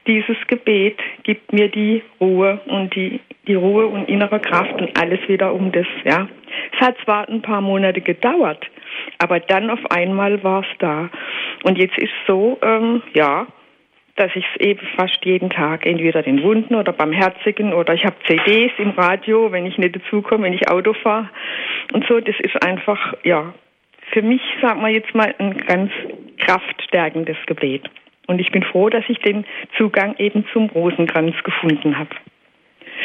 dieses 0.08 0.38
Gebet 0.48 1.00
gibt 1.24 1.54
mir 1.54 1.70
die 1.70 2.04
Ruhe 2.20 2.60
und 2.66 2.94
die, 2.96 3.22
die 3.48 3.56
Ruhe 3.56 3.88
und 3.88 4.10
innere 4.10 4.40
Kraft 4.40 4.82
und 4.82 5.00
alles 5.00 5.20
wieder 5.30 5.54
um 5.54 5.72
das, 5.72 5.88
ja. 6.04 6.28
Es 6.74 6.80
hat 6.82 6.98
zwar 7.06 7.30
ein 7.30 7.42
paar 7.42 7.62
Monate 7.62 8.02
gedauert, 8.02 8.66
aber 9.20 9.40
dann 9.40 9.70
auf 9.70 9.92
einmal 9.92 10.44
war 10.44 10.62
es 10.62 10.78
da. 10.80 11.10
Und 11.64 11.78
jetzt 11.78 11.98
ist 11.98 12.14
so, 12.28 12.58
ähm, 12.62 13.02
ja, 13.14 13.48
dass 14.20 14.36
ich 14.36 14.46
es 14.54 14.62
eben 14.62 14.86
fast 14.98 15.24
jeden 15.24 15.50
Tag 15.50 15.86
entweder 15.86 16.22
den 16.22 16.44
Wunden 16.44 16.76
oder 16.76 16.92
beim 16.92 17.14
Herzigen 17.14 17.74
oder 17.74 17.94
ich 17.94 18.04
habe 18.06 18.16
CDs 18.28 18.72
im 18.78 18.92
Radio, 18.92 19.52
wenn 19.52 19.66
ich 19.66 19.78
nicht 19.78 19.96
dazukomme, 19.96 20.44
wenn 20.44 20.54
ich 20.54 20.70
Auto 20.70 20.94
fahre 20.94 21.30
und 21.94 22.06
so. 22.08 22.20
Das 22.20 22.36
ist 22.40 22.62
einfach, 22.64 23.14
ja, 23.24 23.54
für 24.12 24.22
mich, 24.22 24.42
sagen 24.62 24.82
wir 24.82 24.90
jetzt 24.90 25.16
mal, 25.16 25.34
ein 25.38 25.58
ganz 25.58 25.92
kraftstärkendes 26.38 27.38
Gebet. 27.46 27.90
Und 28.28 28.40
ich 28.42 28.52
bin 28.52 28.64
froh, 28.64 28.90
dass 28.90 29.06
ich 29.08 29.20
den 29.20 29.46
Zugang 29.78 30.16
eben 30.18 30.46
zum 30.52 30.70
Rosenkranz 30.70 31.36
gefunden 31.44 31.98
habe. 31.98 32.10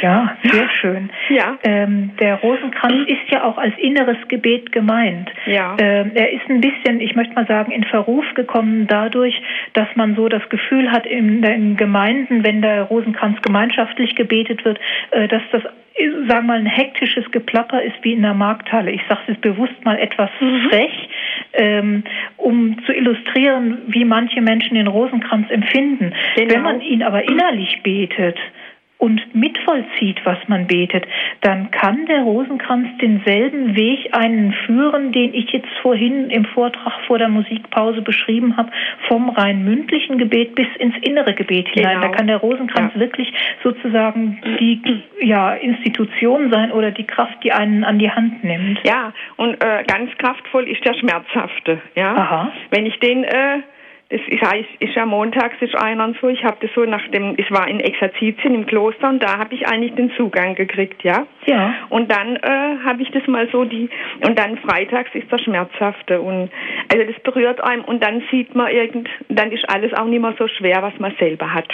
Ja, 0.03 0.37
sehr 0.43 0.69
schön. 0.81 1.11
Ja. 1.29 1.59
Ähm, 1.63 2.11
der 2.21 2.37
Rosenkranz 2.37 3.09
ist 3.09 3.31
ja 3.31 3.45
auch 3.45 3.59
als 3.59 3.75
inneres 3.79 4.17
Gebet 4.29 4.73
gemeint. 4.73 5.31
Ja. 5.47 5.77
Ähm, 5.79 6.13
er 6.15 6.33
ist 6.33 6.49
ein 6.49 6.61
bisschen, 6.61 7.01
ich 7.01 7.15
möchte 7.15 7.35
mal 7.35 7.47
sagen, 7.47 7.73
in 7.73 7.85
Verruf 7.85 8.25
gekommen 8.35 8.87
dadurch, 8.87 9.41
dass 9.73 9.89
man 9.95 10.16
so 10.16 10.29
das 10.29 10.47
Gefühl 10.49 10.91
hat 10.91 11.07
in 11.07 11.43
den 11.43 11.77
Gemeinden, 11.77 12.45
wenn 12.45 12.62
der 12.62 12.83
Rosenkranz 12.83 13.41
gemeinschaftlich 13.43 14.15
gebetet 14.16 14.65
wird, 14.65 14.79
äh, 15.11 15.29
dass 15.29 15.43
das 15.53 15.62
sagen 16.27 16.27
wir 16.29 16.43
mal, 16.43 16.59
ein 16.59 16.66
hektisches 16.66 17.31
Geplapper 17.31 17.81
ist 17.83 17.95
wie 18.03 18.15
in 18.15 18.23
der 18.23 18.35
Markthalle. 18.35 18.91
Ich 18.91 19.03
sage 19.09 19.21
es 19.29 19.37
bewusst 19.39 19.85
mal 19.85 19.99
etwas 19.99 20.31
mhm. 20.41 20.69
frech, 20.69 21.09
ähm, 21.53 22.05
um 22.37 22.77
zu 22.85 22.93
illustrieren, 22.93 23.79
wie 23.87 24.05
manche 24.05 24.41
Menschen 24.41 24.75
den 24.75 24.89
Rosenkranz 24.89 25.51
empfinden. 25.51 26.12
Genau. 26.35 26.53
Wenn 26.53 26.62
man 26.62 26.81
ihn 26.81 27.03
aber 27.03 27.23
innerlich 27.23 27.81
betet, 27.83 28.39
und 28.99 29.35
mitvollzieht, 29.35 30.25
was 30.25 30.39
man 30.47 30.66
betet, 30.66 31.05
dann 31.41 31.71
kann 31.71 32.07
der 32.07 32.23
Rosenkranz 32.23 32.89
denselben 33.01 33.77
Weg 33.77 34.09
einen 34.12 34.53
führen, 34.66 35.12
den 35.12 35.35
ich 35.35 35.51
jetzt 35.51 35.69
vorhin 35.83 36.31
im 36.31 36.45
Vortrag 36.47 37.01
vor 37.07 37.19
der 37.19 37.29
Musikpause 37.29 38.03
beschrieben 38.03 38.57
habe, 38.57 38.71
vom 39.09 39.29
rein 39.29 39.65
mündlichen 39.65 40.16
Gebet 40.16 40.55
bis 40.55 40.69
ins 40.79 40.95
innere 41.03 41.35
Gebet 41.35 41.69
hinein. 41.69 42.01
Genau. 42.01 42.07
Da 42.07 42.16
kann 42.16 42.27
der 42.29 42.39
Rosenkranz 42.39 42.93
ja. 42.95 43.01
wirklich 43.01 43.33
sozusagen 43.62 44.41
die 44.59 44.81
ja, 45.21 45.55
Institution 45.55 46.51
sein 46.51 46.71
oder 46.73 46.91
die 46.91 47.05
Kraft, 47.05 47.43
die 47.43 47.53
einen 47.53 47.85
an 47.85 47.99
die 47.99 48.11
Hand 48.11 48.45
nimmt. 48.45 48.81
Ja, 48.87 49.12
und 49.37 49.62
äh, 49.62 49.85
ganz 49.87 50.11
kraftvoll 50.19 50.69
ist 50.69 50.85
der 50.85 50.95
Schmerzhafte. 50.95 51.81
Ja? 51.95 52.15
Aha. 52.15 52.53
Wenn 52.71 52.87
ich 52.87 52.99
den 53.01 53.25
äh, 53.25 53.59
das 54.15 54.20
ist, 54.28 54.69
ist 54.81 54.95
ja 54.95 55.07
montags 55.07 55.57
ist 55.61 55.74
einer 55.74 56.05
und 56.05 56.16
so. 56.20 56.28
Ich 56.28 56.45
habe 56.45 56.57
das 56.61 56.70
so 56.74 56.85
nach 56.85 57.07
dem, 57.09 57.35
ich 57.36 57.51
war 57.51 57.66
in 57.66 57.81
Exerzitien 57.81 58.55
im 58.55 58.66
Kloster 58.66 59.09
und 59.09 59.23
da 59.23 59.39
habe 59.39 59.55
ich 59.55 59.66
eigentlich 59.66 59.95
den 59.95 60.12
Zugang 60.12 60.55
gekriegt, 60.55 61.03
ja. 61.03 61.27
Ja. 61.47 61.74
Und 61.89 62.12
dann 62.12 62.36
äh, 62.36 62.78
habe 62.85 63.03
ich 63.03 63.11
das 63.11 63.27
mal 63.27 63.49
so 63.51 63.65
die 63.65 63.91
und 64.24 64.39
dann 64.39 64.59
freitags 64.59 65.11
ist 65.15 65.31
der 65.32 65.39
schmerzhafte 65.39 66.20
und 66.20 66.51
also 66.93 67.12
das 67.12 67.20
berührt 67.23 67.62
einem 67.62 67.85
und 67.85 68.05
dann 68.05 68.23
sieht 68.31 68.55
man 68.55 68.70
irgend, 68.70 69.09
dann 69.28 69.51
ist 69.51 69.69
alles 69.69 69.93
auch 69.95 70.07
nicht 70.07 70.20
mehr 70.20 70.35
so 70.39 70.47
schwer, 70.47 70.82
was 70.82 70.99
man 71.01 71.12
selber 71.19 71.53
hat. 71.53 71.69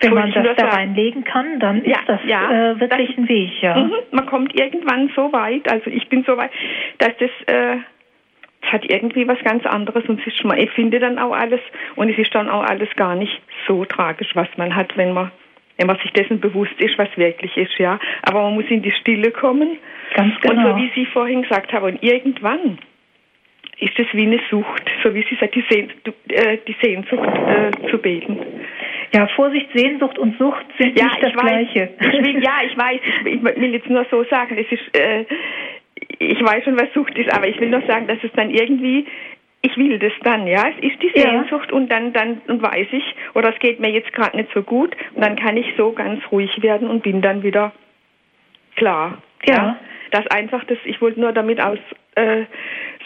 Wenn 0.00 0.14
man 0.14 0.32
das 0.32 0.56
da 0.56 0.68
reinlegen 0.68 1.24
kann, 1.24 1.58
dann 1.58 1.82
ist 1.82 1.98
das 2.06 2.20
ja, 2.24 2.70
äh, 2.70 2.80
wirklich 2.80 3.08
das, 3.08 3.18
ein 3.18 3.28
Weg, 3.28 3.50
ja. 3.62 3.76
Mhm, 3.78 3.94
man 4.12 4.26
kommt 4.26 4.58
irgendwann 4.58 5.10
so 5.16 5.32
weit, 5.32 5.68
also 5.70 5.90
ich 5.90 6.08
bin 6.08 6.22
so 6.22 6.36
weit, 6.36 6.52
dass 6.98 7.16
das 7.18 7.30
äh, 7.52 7.78
es 8.62 8.72
hat 8.72 8.84
irgendwie 8.90 9.26
was 9.28 9.38
ganz 9.44 9.64
anderes 9.66 10.04
und 10.08 10.20
es 10.20 10.26
ist 10.26 10.44
man 10.44 10.58
dann 10.90 11.18
auch 11.18 11.32
alles 11.32 11.60
und 11.96 12.10
es 12.10 12.18
ist 12.18 12.34
dann 12.34 12.48
auch 12.48 12.64
alles 12.64 12.88
gar 12.96 13.14
nicht 13.14 13.40
so 13.66 13.84
tragisch, 13.84 14.30
was 14.34 14.48
man 14.56 14.74
hat, 14.74 14.96
wenn 14.96 15.12
man 15.12 15.30
wenn 15.78 15.86
man 15.86 15.96
sich 15.98 16.12
dessen 16.12 16.40
bewusst 16.40 16.74
ist, 16.78 16.98
was 16.98 17.08
wirklich 17.16 17.56
ist, 17.56 17.78
ja. 17.78 18.00
Aber 18.22 18.42
man 18.42 18.54
muss 18.54 18.64
in 18.68 18.82
die 18.82 18.90
Stille 18.90 19.30
kommen. 19.30 19.78
Ganz 20.14 20.34
genau. 20.40 20.54
Und 20.54 20.64
so 20.64 20.76
wie 20.76 20.90
Sie 20.94 21.06
vorhin 21.06 21.42
gesagt 21.42 21.72
haben, 21.72 21.84
und 21.84 22.02
irgendwann 22.02 22.78
ist 23.78 23.96
es 23.96 24.06
wie 24.12 24.26
eine 24.26 24.40
Sucht, 24.50 24.90
so 25.04 25.14
wie 25.14 25.24
Sie 25.30 25.36
sagt, 25.36 25.54
die, 25.54 25.64
Sehn, 25.70 25.90
äh, 26.30 26.58
die 26.66 26.74
Sehnsucht 26.82 27.28
äh, 27.28 27.90
zu 27.90 27.98
beten. 27.98 28.38
Ja, 29.14 29.28
Vorsicht, 29.28 29.68
Sehnsucht 29.72 30.18
und 30.18 30.36
Sucht 30.36 30.66
sind 30.78 30.98
ja, 30.98 31.06
nicht 31.06 31.22
das 31.22 31.34
weiß, 31.34 31.42
Gleiche. 31.42 31.90
Ich 32.00 32.24
will, 32.24 32.42
ja, 32.42 32.56
ich 32.66 32.76
weiß. 32.76 33.00
Ich, 33.24 33.34
ich, 33.34 33.44
will 33.44 33.72
jetzt 33.72 33.88
nur 33.88 34.04
so 34.10 34.24
sagen, 34.24 34.58
es 34.58 34.70
ist, 34.72 34.98
äh, 34.98 35.24
ich 36.18 36.42
weiß 36.42 36.64
schon, 36.64 36.78
was 36.78 36.92
Sucht 36.94 37.16
ist, 37.16 37.32
aber 37.32 37.48
ich 37.48 37.58
will 37.60 37.70
nur 37.70 37.82
sagen, 37.82 38.06
dass 38.06 38.18
es 38.22 38.32
dann 38.32 38.50
irgendwie 38.50 39.06
ich 39.60 39.76
will 39.76 39.98
das 39.98 40.12
dann, 40.22 40.46
ja. 40.46 40.68
Es 40.68 40.84
ist 40.84 41.02
die 41.02 41.10
Sehnsucht 41.14 41.70
ja. 41.70 41.76
und 41.76 41.90
dann, 41.90 42.12
dann 42.12 42.40
und 42.46 42.62
weiß 42.62 42.86
ich, 42.92 43.14
oder 43.34 43.52
es 43.52 43.58
geht 43.58 43.80
mir 43.80 43.90
jetzt 43.90 44.12
gerade 44.12 44.36
nicht 44.36 44.50
so 44.54 44.62
gut 44.62 44.96
und 45.14 45.24
dann 45.24 45.36
kann 45.36 45.56
ich 45.56 45.66
so 45.76 45.92
ganz 45.92 46.22
ruhig 46.30 46.62
werden 46.62 46.88
und 46.88 47.02
bin 47.02 47.22
dann 47.22 47.42
wieder 47.42 47.72
klar. 48.76 49.18
Ja. 49.46 49.54
ja. 49.54 49.76
Das 50.10 50.26
einfach 50.28 50.64
das, 50.64 50.78
ich 50.84 51.00
wollte 51.00 51.20
nur 51.20 51.32
damit 51.32 51.60
aus 51.60 51.78
äh, 52.14 52.44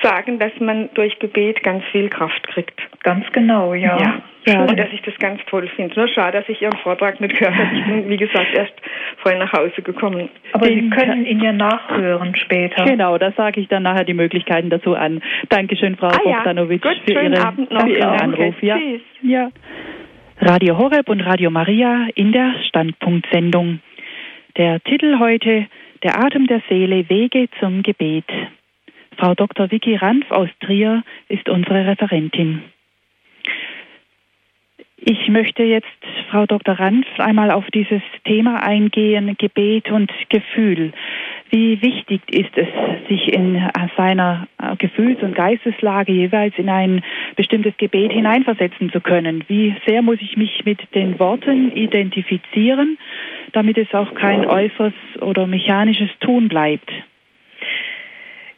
sagen, 0.03 0.39
dass 0.39 0.53
man 0.61 0.89
durch 0.95 1.19
Gebet 1.19 1.63
ganz 1.63 1.85
viel 1.93 2.09
Kraft 2.09 2.47
kriegt. 2.49 2.81
Ganz 3.03 3.27
genau, 3.33 3.75
ja. 3.75 3.99
ja. 3.99 4.23
Ja. 4.45 4.65
Und 4.65 4.77
dass 4.77 4.89
ich 4.93 5.01
das 5.03 5.15
ganz 5.19 5.41
toll 5.47 5.69
finde. 5.77 5.95
Nur 5.95 6.09
schade, 6.09 6.39
dass 6.39 6.49
ich 6.49 6.61
Ihren 6.61 6.77
Vortrag 6.79 7.21
nicht 7.21 7.39
gehört 7.39 7.55
habe. 7.55 7.77
Ich 7.77 7.85
bin, 7.85 8.09
wie 8.09 8.17
gesagt, 8.17 8.49
erst 8.57 8.73
vorhin 9.19 9.39
nach 9.39 9.53
Hause 9.53 9.83
gekommen. 9.83 10.29
Aber 10.53 10.67
Sie 10.67 10.91
können 10.91 11.25
ihn 11.25 11.41
ja 11.41 11.53
nachhören 11.53 12.35
später. 12.35 12.85
Genau, 12.85 13.19
da 13.19 13.31
sage 13.33 13.61
ich 13.61 13.69
dann 13.69 13.85
nachher 13.85 14.05
die 14.05 14.15
Möglichkeiten 14.15 14.69
dazu 14.69 14.97
an. 14.97 15.23
Dankeschön, 15.49 15.97
Frau 15.97 16.09
ah, 16.09 16.19
Bogdanovic, 16.25 16.85
ja. 17.07 17.45
Abend 17.45 17.71
noch. 17.71 17.83
für 17.83 17.91
Ihren 17.91 18.21
Anruf. 18.21 18.61
Ja. 18.63 18.79
ja. 19.23 19.51
Radio 20.41 20.77
Horeb 20.77 21.09
und 21.09 21.21
Radio 21.21 21.51
Maria 21.51 22.09
in 22.17 22.33
der 22.33 22.55
Standpunktsendung. 22.67 23.79
Der 24.57 24.83
Titel 24.83 25.21
heute 25.21 25.67
Der 26.03 26.19
Atem 26.19 26.49
der 26.49 26.61
Seele, 26.69 27.09
Wege 27.09 27.49
zum 27.61 27.83
Gebet. 27.83 28.25
Frau 29.17 29.35
Dr. 29.35 29.71
Vicky 29.71 29.95
Ranf 29.95 30.29
aus 30.31 30.49
Trier 30.61 31.05
ist 31.29 31.49
unsere 31.49 31.87
Referentin. 31.87 32.63
Ich 35.05 35.27
möchte 35.27 35.65
jetzt, 35.65 35.89
Frau 36.31 36.47
Dr. 36.47 36.79
Ranf, 36.79 37.07
einmal 37.19 37.51
auf 37.51 37.65
dieses 37.75 38.03
Thema 38.25 38.63
eingehen, 38.63 39.35
Gebet 39.37 39.91
und 39.91 40.13
Gefühl. 40.29 40.93
Wie 41.51 41.83
wichtig 41.83 42.23
ist 42.31 42.57
es, 42.57 42.69
sich 43.09 43.33
in 43.33 43.61
seiner 43.97 44.47
Gefühls- 44.79 45.21
und 45.23 45.35
Geisteslage 45.35 46.13
jeweils 46.13 46.55
in 46.57 46.69
ein 46.69 47.03
bestimmtes 47.35 47.77
Gebet 47.79 48.13
hineinversetzen 48.13 48.93
zu 48.93 49.01
können? 49.01 49.43
Wie 49.49 49.75
sehr 49.89 50.03
muss 50.03 50.19
ich 50.21 50.37
mich 50.37 50.65
mit 50.65 50.79
den 50.95 51.19
Worten 51.19 51.73
identifizieren, 51.73 52.97
damit 53.51 53.79
es 53.79 53.93
auch 53.95 54.15
kein 54.15 54.47
äußeres 54.47 54.95
oder 55.21 55.49
mechanisches 55.49 56.11
Tun 56.21 56.47
bleibt? 56.47 56.93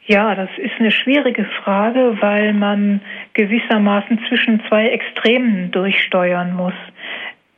Ja, 0.06 0.34
das 0.34 0.50
ist 0.58 0.74
eine 0.78 0.90
schwierige 0.90 1.44
Frage, 1.62 2.18
weil 2.20 2.52
man 2.52 3.00
gewissermaßen 3.32 4.20
zwischen 4.28 4.62
zwei 4.68 4.88
Extremen 4.88 5.70
durchsteuern 5.70 6.54
muss. 6.54 6.74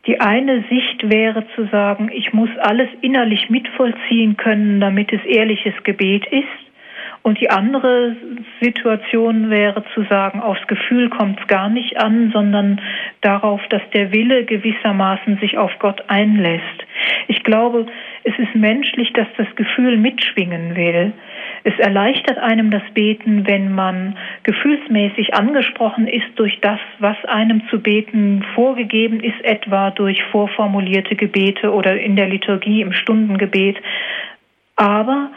Die 0.06 0.20
eine 0.20 0.62
Sicht 0.70 1.10
wäre 1.10 1.44
zu 1.56 1.66
sagen, 1.66 2.08
ich 2.12 2.32
muss 2.32 2.50
alles 2.58 2.88
innerlich 3.00 3.50
mitvollziehen 3.50 4.36
können, 4.36 4.80
damit 4.80 5.12
es 5.12 5.24
ehrliches 5.24 5.74
Gebet 5.82 6.24
ist. 6.26 6.46
Und 7.22 7.40
die 7.40 7.50
andere 7.50 8.14
Situation 8.60 9.50
wäre 9.50 9.82
zu 9.94 10.04
sagen, 10.04 10.40
aufs 10.40 10.64
Gefühl 10.68 11.08
kommt 11.10 11.40
es 11.40 11.48
gar 11.48 11.68
nicht 11.68 11.98
an, 11.98 12.30
sondern 12.32 12.80
darauf, 13.22 13.60
dass 13.70 13.82
der 13.92 14.12
Wille 14.12 14.44
gewissermaßen 14.44 15.38
sich 15.38 15.58
auf 15.58 15.72
Gott 15.80 16.04
einlässt. 16.06 16.86
Ich 17.26 17.42
glaube, 17.42 17.86
es 18.22 18.38
ist 18.38 18.54
menschlich, 18.54 19.12
dass 19.14 19.26
das 19.36 19.48
Gefühl 19.56 19.96
mitschwingen 19.96 20.76
will. 20.76 21.12
Es 21.68 21.76
erleichtert 21.80 22.38
einem 22.38 22.70
das 22.70 22.84
Beten, 22.94 23.44
wenn 23.48 23.74
man 23.74 24.16
gefühlsmäßig 24.44 25.34
angesprochen 25.34 26.06
ist 26.06 26.28
durch 26.36 26.60
das, 26.60 26.78
was 27.00 27.16
einem 27.24 27.60
zu 27.70 27.80
beten 27.80 28.44
vorgegeben 28.54 29.18
ist, 29.18 29.44
etwa 29.44 29.90
durch 29.90 30.22
vorformulierte 30.30 31.16
Gebete 31.16 31.72
oder 31.72 31.98
in 31.98 32.14
der 32.14 32.28
Liturgie 32.28 32.82
im 32.82 32.92
Stundengebet. 32.92 33.78
Aber 34.76 35.32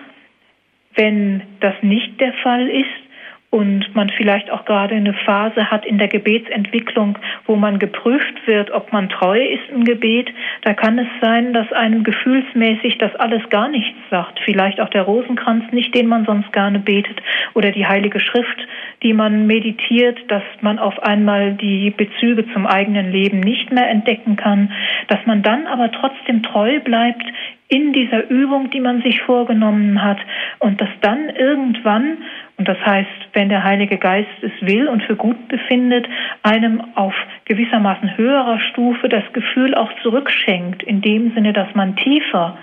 wenn 0.93 1.41
das 1.61 1.73
nicht 1.81 2.21
der 2.21 2.33
Fall 2.43 2.69
ist, 2.69 3.08
und 3.51 3.95
man 3.95 4.09
vielleicht 4.09 4.51
auch 4.51 4.63
gerade 4.65 4.93
eine 4.93 5.13
Phase 5.13 5.71
hat 5.71 5.83
in 5.83 5.97
der 5.97 6.07
Gebetsentwicklung, 6.07 7.17
wo 7.45 7.55
man 7.55 7.79
geprüft 7.79 8.45
wird, 8.45 8.69
ob 8.69 8.93
man 8.93 9.09
treu 9.09 9.43
ist 9.43 9.67
im 9.73 9.85
Gebet, 9.85 10.29
da 10.61 10.73
kann 10.73 10.99
es 10.99 11.07
sein, 11.19 11.51
dass 11.53 11.71
einem 11.73 12.03
gefühlsmäßig 12.03 12.99
das 12.99 13.15
alles 13.15 13.41
gar 13.49 13.67
nichts 13.67 13.97
sagt. 14.11 14.39
Vielleicht 14.45 14.79
auch 14.79 14.89
der 14.89 15.01
Rosenkranz 15.01 15.63
nicht, 15.71 15.95
den 15.95 16.07
man 16.07 16.25
sonst 16.25 16.53
gerne 16.53 16.77
betet, 16.77 17.21
oder 17.55 17.71
die 17.71 17.87
Heilige 17.87 18.19
Schrift, 18.19 18.67
die 19.01 19.13
man 19.13 19.47
meditiert, 19.47 20.19
dass 20.27 20.43
man 20.61 20.77
auf 20.77 21.01
einmal 21.01 21.53
die 21.53 21.89
Bezüge 21.89 22.45
zum 22.53 22.67
eigenen 22.67 23.11
Leben 23.11 23.39
nicht 23.39 23.71
mehr 23.71 23.89
entdecken 23.89 24.35
kann, 24.35 24.71
dass 25.07 25.25
man 25.25 25.41
dann 25.41 25.65
aber 25.65 25.91
trotzdem 25.91 26.43
treu 26.43 26.79
bleibt 26.81 27.25
in 27.69 27.93
dieser 27.93 28.29
Übung, 28.29 28.71
die 28.71 28.79
man 28.79 29.01
sich 29.03 29.21
vorgenommen 29.21 30.03
hat 30.03 30.17
und 30.57 30.81
dass 30.81 30.89
dann 31.01 31.29
irgendwann, 31.29 32.17
und 32.59 32.67
das 32.67 32.77
heißt, 32.85 33.29
wenn 33.31 33.47
der 33.47 33.63
Heilige 33.63 33.97
Geist 33.97 34.27
es 34.41 34.51
will 34.59 34.89
und 34.89 35.01
für 35.03 35.15
gut 35.15 35.47
befindet, 35.47 36.05
einem 36.43 36.83
auf 36.93 37.13
gewissermaßen 37.45 38.17
höherer 38.17 38.59
Stufe 38.59 39.07
das 39.07 39.23
Gefühl 39.31 39.73
auch 39.75 39.89
zurückschenkt, 40.03 40.83
in 40.83 41.01
dem 41.01 41.33
Sinne, 41.33 41.53
dass 41.53 41.73
man 41.73 41.95
tiefer 41.95 42.57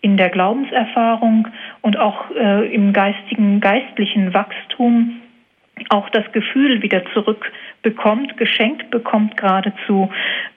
in 0.00 0.16
der 0.16 0.30
Glaubenserfahrung 0.30 1.48
und 1.82 1.98
auch 1.98 2.30
äh, 2.34 2.74
im 2.74 2.94
geistigen, 2.94 3.60
geistlichen 3.60 4.32
Wachstum 4.32 5.20
auch 5.88 6.08
das 6.10 6.24
Gefühl 6.32 6.82
wieder 6.82 7.02
zurückbekommt, 7.12 8.36
geschenkt 8.36 8.90
bekommt 8.90 9.36
geradezu, 9.36 10.08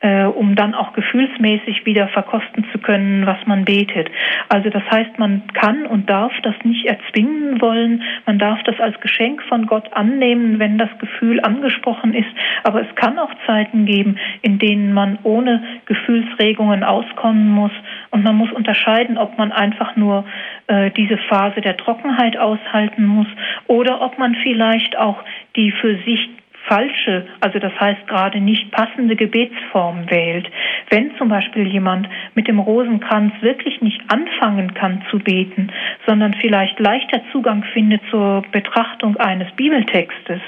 äh, 0.01 0.25
um 0.25 0.55
dann 0.55 0.75
auch 0.75 0.93
gefühlsmäßig 0.93 1.85
wieder 1.85 2.07
verkosten 2.09 2.65
zu 2.71 2.77
können, 2.77 3.25
was 3.25 3.37
man 3.45 3.65
betet. 3.65 4.09
Also 4.49 4.69
das 4.69 4.83
heißt, 4.89 5.17
man 5.17 5.41
kann 5.53 5.85
und 5.87 6.09
darf 6.09 6.31
das 6.43 6.55
nicht 6.63 6.85
erzwingen 6.85 7.59
wollen, 7.61 8.03
man 8.25 8.37
darf 8.37 8.61
das 8.63 8.79
als 8.79 8.99
Geschenk 9.01 9.41
von 9.43 9.65
Gott 9.65 9.91
annehmen, 9.93 10.59
wenn 10.59 10.77
das 10.77 10.89
Gefühl 10.99 11.41
angesprochen 11.41 12.13
ist, 12.13 12.29
aber 12.63 12.81
es 12.81 12.95
kann 12.95 13.17
auch 13.17 13.31
Zeiten 13.47 13.85
geben, 13.85 14.17
in 14.43 14.59
denen 14.59 14.93
man 14.93 15.17
ohne 15.23 15.63
Gefühlsregungen 15.85 16.83
auskommen 16.83 17.49
muss. 17.49 17.71
Und 18.11 18.23
man 18.23 18.35
muss 18.35 18.51
unterscheiden, 18.51 19.17
ob 19.17 19.37
man 19.37 19.51
einfach 19.51 19.95
nur 19.95 20.25
äh, 20.67 20.91
diese 20.91 21.17
Phase 21.17 21.61
der 21.61 21.77
Trockenheit 21.77 22.37
aushalten 22.37 23.05
muss 23.05 23.27
oder 23.67 24.01
ob 24.01 24.17
man 24.19 24.35
vielleicht 24.43 24.97
auch 24.97 25.06
die 25.55 25.71
für 25.71 25.97
sich 26.03 26.29
falsche, 26.67 27.25
also 27.39 27.59
das 27.59 27.71
heißt 27.79 28.07
gerade 28.07 28.39
nicht 28.39 28.71
passende 28.71 29.15
Gebetsform 29.15 30.09
wählt. 30.09 30.49
Wenn 30.89 31.15
zum 31.17 31.29
Beispiel 31.29 31.67
jemand 31.67 32.07
mit 32.35 32.47
dem 32.47 32.59
Rosenkranz 32.59 33.33
wirklich 33.41 33.81
nicht 33.81 34.01
anfangen 34.09 34.73
kann 34.73 35.03
zu 35.09 35.19
beten, 35.19 35.71
sondern 36.05 36.33
vielleicht 36.35 36.79
leichter 36.79 37.21
Zugang 37.31 37.63
findet 37.73 38.01
zur 38.11 38.43
Betrachtung 38.51 39.17
eines 39.17 39.51
Bibeltextes, 39.55 40.41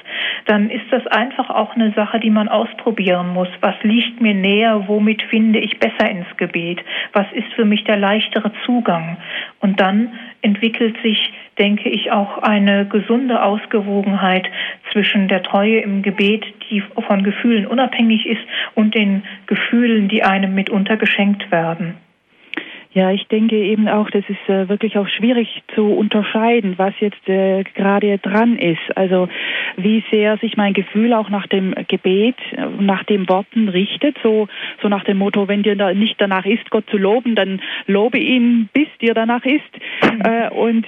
dann 0.45 0.69
ist 0.69 0.85
das 0.91 1.05
einfach 1.07 1.49
auch 1.49 1.75
eine 1.75 1.91
Sache, 1.93 2.19
die 2.19 2.29
man 2.29 2.47
ausprobieren 2.47 3.29
muss. 3.29 3.49
Was 3.61 3.75
liegt 3.83 4.21
mir 4.21 4.33
näher? 4.33 4.87
Womit 4.87 5.21
finde 5.23 5.59
ich 5.59 5.79
besser 5.79 6.09
ins 6.09 6.27
Gebet? 6.37 6.79
Was 7.13 7.27
ist 7.33 7.51
für 7.55 7.65
mich 7.65 7.83
der 7.85 7.97
leichtere 7.97 8.51
Zugang? 8.65 9.17
Und 9.59 9.79
dann 9.79 10.11
entwickelt 10.41 10.97
sich 11.01 11.31
denke 11.59 11.89
ich, 11.89 12.11
auch 12.11 12.39
eine 12.39 12.85
gesunde 12.85 13.43
Ausgewogenheit 13.43 14.47
zwischen 14.91 15.27
der 15.27 15.43
Treue 15.43 15.79
im 15.81 16.01
Gebet, 16.01 16.45
die 16.69 16.81
von 16.81 17.23
Gefühlen 17.23 17.67
unabhängig 17.67 18.25
ist, 18.25 18.41
und 18.75 18.95
den 18.95 19.23
Gefühlen, 19.45 20.07
die 20.07 20.23
einem 20.23 20.55
mitunter 20.55 20.97
geschenkt 20.97 21.51
werden. 21.51 21.97
Ja, 22.91 23.11
ich 23.11 23.27
denke 23.27 23.55
eben 23.55 23.87
auch, 23.87 24.09
das 24.09 24.23
ist 24.27 24.49
äh, 24.49 24.67
wirklich 24.67 24.97
auch 24.97 25.07
schwierig 25.07 25.61
zu 25.75 25.93
unterscheiden, 25.93 26.73
was 26.77 26.93
jetzt 26.99 27.29
äh, 27.29 27.63
gerade 27.75 28.17
dran 28.17 28.57
ist. 28.57 28.97
Also 28.97 29.29
wie 29.77 30.03
sehr 30.09 30.37
sich 30.37 30.57
mein 30.57 30.73
Gefühl 30.73 31.13
auch 31.13 31.29
nach 31.29 31.45
dem 31.45 31.75
Gebet, 31.87 32.35
äh, 32.51 32.65
nach 32.79 33.03
den 33.03 33.29
Worten 33.29 33.69
richtet, 33.69 34.17
so, 34.23 34.47
so 34.81 34.89
nach 34.89 35.03
dem 35.03 35.19
Motto, 35.19 35.47
wenn 35.47 35.61
dir 35.61 35.75
da 35.75 35.93
nicht 35.93 36.19
danach 36.19 36.47
ist, 36.47 36.67
Gott 36.71 36.89
zu 36.89 36.97
loben, 36.97 37.35
dann 37.35 37.61
lobe 37.85 38.17
ihn, 38.17 38.69
bis 38.73 38.87
dir 38.99 39.13
danach 39.13 39.45
ist. 39.45 39.69
Mhm. 40.11 40.21
Äh, 40.21 40.49
und 40.49 40.87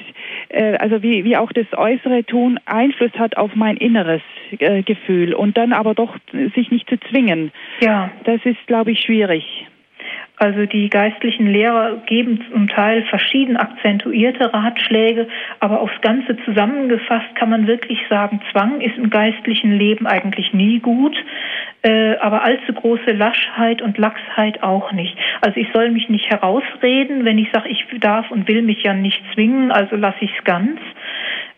äh, 0.50 0.78
also 0.78 1.04
wie, 1.04 1.24
wie 1.24 1.38
auch 1.38 1.52
das 1.52 1.68
äußere 1.72 2.24
Tun 2.26 2.60
Einfluss 2.66 3.14
hat 3.14 3.38
auf 3.38 3.54
mein 3.54 3.78
inneres 3.78 4.24
äh, 4.58 4.82
Gefühl 4.82 5.36
und 5.36 5.56
dann 5.56 5.72
aber 5.72 5.94
doch 5.94 6.18
sich 6.56 6.72
nicht 6.72 6.90
zu 6.90 7.00
zwingen. 7.12 7.52
Ja. 7.80 8.10
Das 8.24 8.44
ist, 8.44 8.66
glaube 8.66 8.92
ich, 8.92 9.02
schwierig. 9.02 9.68
Also 10.42 10.66
die 10.66 10.90
geistlichen 10.90 11.46
Lehrer 11.46 11.98
geben 12.08 12.44
zum 12.52 12.68
Teil 12.68 13.04
verschieden 13.04 13.58
akzentuierte 13.58 14.52
Ratschläge, 14.52 15.28
aber 15.60 15.82
aufs 15.82 16.02
Ganze 16.02 16.36
zusammengefasst 16.46 17.36
kann 17.36 17.52
man 17.52 17.68
wirklich 17.68 18.00
sagen, 18.10 18.42
Zwang 18.52 18.82
ist 18.82 18.98
im 18.98 19.12
geistlichen 19.12 19.72
Leben 19.78 20.08
eigentlich 20.08 20.52
nie 20.52 20.80
gut, 20.80 21.16
äh, 21.84 22.16
aber 22.16 22.44
allzu 22.44 22.74
große 22.74 23.12
Laschheit 23.12 23.84
und 23.84 24.00
Lachsheit 24.00 24.64
auch 24.64 24.92
nicht. 24.94 25.16
Also 25.42 25.60
ich 25.60 25.68
soll 25.74 25.92
mich 25.92 26.10
nicht 26.10 26.28
herausreden, 26.32 27.24
wenn 27.24 27.38
ich 27.38 27.52
sage, 27.54 27.70
ich 27.70 27.86
darf 28.00 28.32
und 28.32 28.48
will 28.48 28.64
mich 28.64 28.82
ja 28.82 28.96
nicht 28.96 29.22
zwingen, 29.36 29.72
also 29.72 29.96
lasse 29.96 30.26
ich 30.26 30.32
es 30.36 30.44
ganz. 30.44 30.80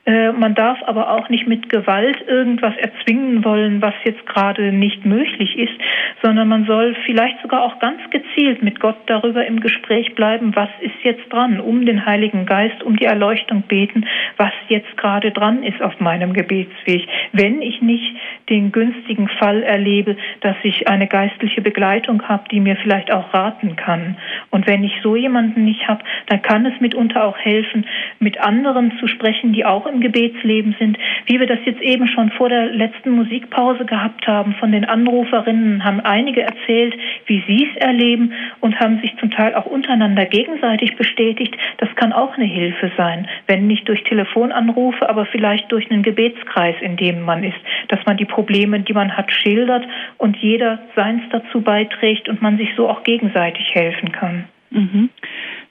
Äh, 0.06 0.34
man 0.34 0.54
darf 0.54 0.80
aber 0.86 1.12
auch 1.12 1.30
nicht 1.30 1.48
mit 1.48 1.70
Gewalt 1.70 2.18
irgendwas 2.28 2.76
erzwingen 2.76 3.46
wollen, 3.46 3.82
was 3.82 3.94
jetzt 4.04 4.26
gerade 4.26 4.74
nicht 4.74 5.06
möglich 5.06 5.58
ist, 5.58 5.74
sondern 6.22 6.50
man 6.50 6.66
soll 6.66 6.94
vielleicht 7.06 7.42
sogar 7.42 7.62
auch 7.62 7.80
ganz 7.80 8.02
gezielt 8.10 8.62
mit 8.62 8.82
Gott 8.82 8.98
darüber 9.06 9.46
im 9.46 9.62
Gespräch 9.62 10.14
bleiben, 10.16 10.56
was 10.56 10.68
ist 10.82 10.96
jetzt 11.04 11.32
dran, 11.32 11.62
um 11.62 11.86
den 11.86 12.06
Heiligen 12.06 12.46
Geist, 12.46 12.84
um 12.84 12.98
die 12.98 13.06
Erleuchtung 13.06 13.62
beten, 13.62 14.06
was 14.36 14.52
jetzt 14.68 14.98
gerade 14.98 15.32
dran 15.32 15.64
ist 15.64 15.82
auf 15.82 15.98
meinem 16.02 16.34
Gebetsweg. 16.34 17.08
Wenn 17.32 17.62
ich 17.62 17.82
nicht 17.82 18.14
den 18.50 18.74
günstigen 18.74 19.30
Fall 19.30 19.64
erlebe, 19.64 20.18
dass 20.42 20.58
ich 20.64 20.90
eine 20.90 21.08
geistliche 21.08 21.62
Begleitung 21.62 22.28
habe, 22.28 22.44
die 22.52 22.60
mir 22.60 22.76
vielleicht 22.76 23.10
auch 23.10 23.34
raten 23.34 23.78
kann. 23.78 24.18
Und 24.50 24.68
wenn 24.68 24.84
ich 24.84 24.94
so 25.02 25.16
jemanden 25.16 25.64
nicht 25.64 25.88
habe, 25.88 26.04
dann 26.28 26.42
kann 26.42 26.66
es 26.66 26.80
mitunter 26.82 27.24
auch 27.24 27.38
helfen, 27.38 27.86
mit 28.20 28.42
anderen 28.42 28.98
zu 29.00 29.08
sprechen, 29.08 29.54
die 29.54 29.64
auch 29.66 29.93
im 29.94 30.02
Gebetsleben 30.02 30.76
sind, 30.80 30.98
wie 31.26 31.40
wir 31.40 31.48
das 31.48 31.60
jetzt 31.66 31.82
eben 31.82 32.08
schon 32.08 32.32
vor 32.32 32.50
der 32.50 32.68
letzten 32.68 33.12
Musikpause 33.12 33.86
gehabt 33.86 34.28
haben. 34.28 34.56
Von 34.60 34.72
den 34.72 34.86
Anruferinnen 34.86 35.84
haben 35.84 36.00
einige 36.02 36.42
erzählt, 36.42 36.96
wie 37.28 37.44
sie 37.48 37.70
es 37.70 37.82
erleben 37.82 38.34
und 38.60 38.80
haben 38.80 39.00
sich 39.02 39.16
zum 39.18 39.32
Teil 39.32 39.56
auch 39.56 39.66
untereinander 39.66 40.26
gegenseitig 40.26 40.96
bestätigt. 40.96 41.56
Das 41.78 41.90
kann 41.96 42.14
auch 42.14 42.36
eine 42.36 42.46
Hilfe 42.46 42.92
sein, 42.98 43.28
wenn 43.48 43.68
nicht 43.68 43.88
durch 43.88 44.04
Telefonanrufe, 44.04 45.08
aber 45.08 45.26
vielleicht 45.26 45.72
durch 45.72 45.90
einen 45.90 46.04
Gebetskreis, 46.04 46.76
in 46.82 46.98
dem 46.98 47.22
man 47.22 47.44
ist, 47.44 47.58
dass 47.90 48.00
man 48.06 48.18
die 48.18 48.26
Probleme, 48.26 48.80
die 48.80 48.94
man 48.94 49.16
hat, 49.16 49.32
schildert 49.32 49.86
und 50.18 50.38
jeder 50.38 50.80
seins 50.96 51.22
dazu 51.32 51.62
beiträgt 51.62 52.28
und 52.28 52.42
man 52.42 52.58
sich 52.58 52.70
so 52.76 52.90
auch 52.90 53.04
gegenseitig 53.04 53.74
helfen 53.74 54.12
kann. 54.12 54.46
Mhm 54.72 55.10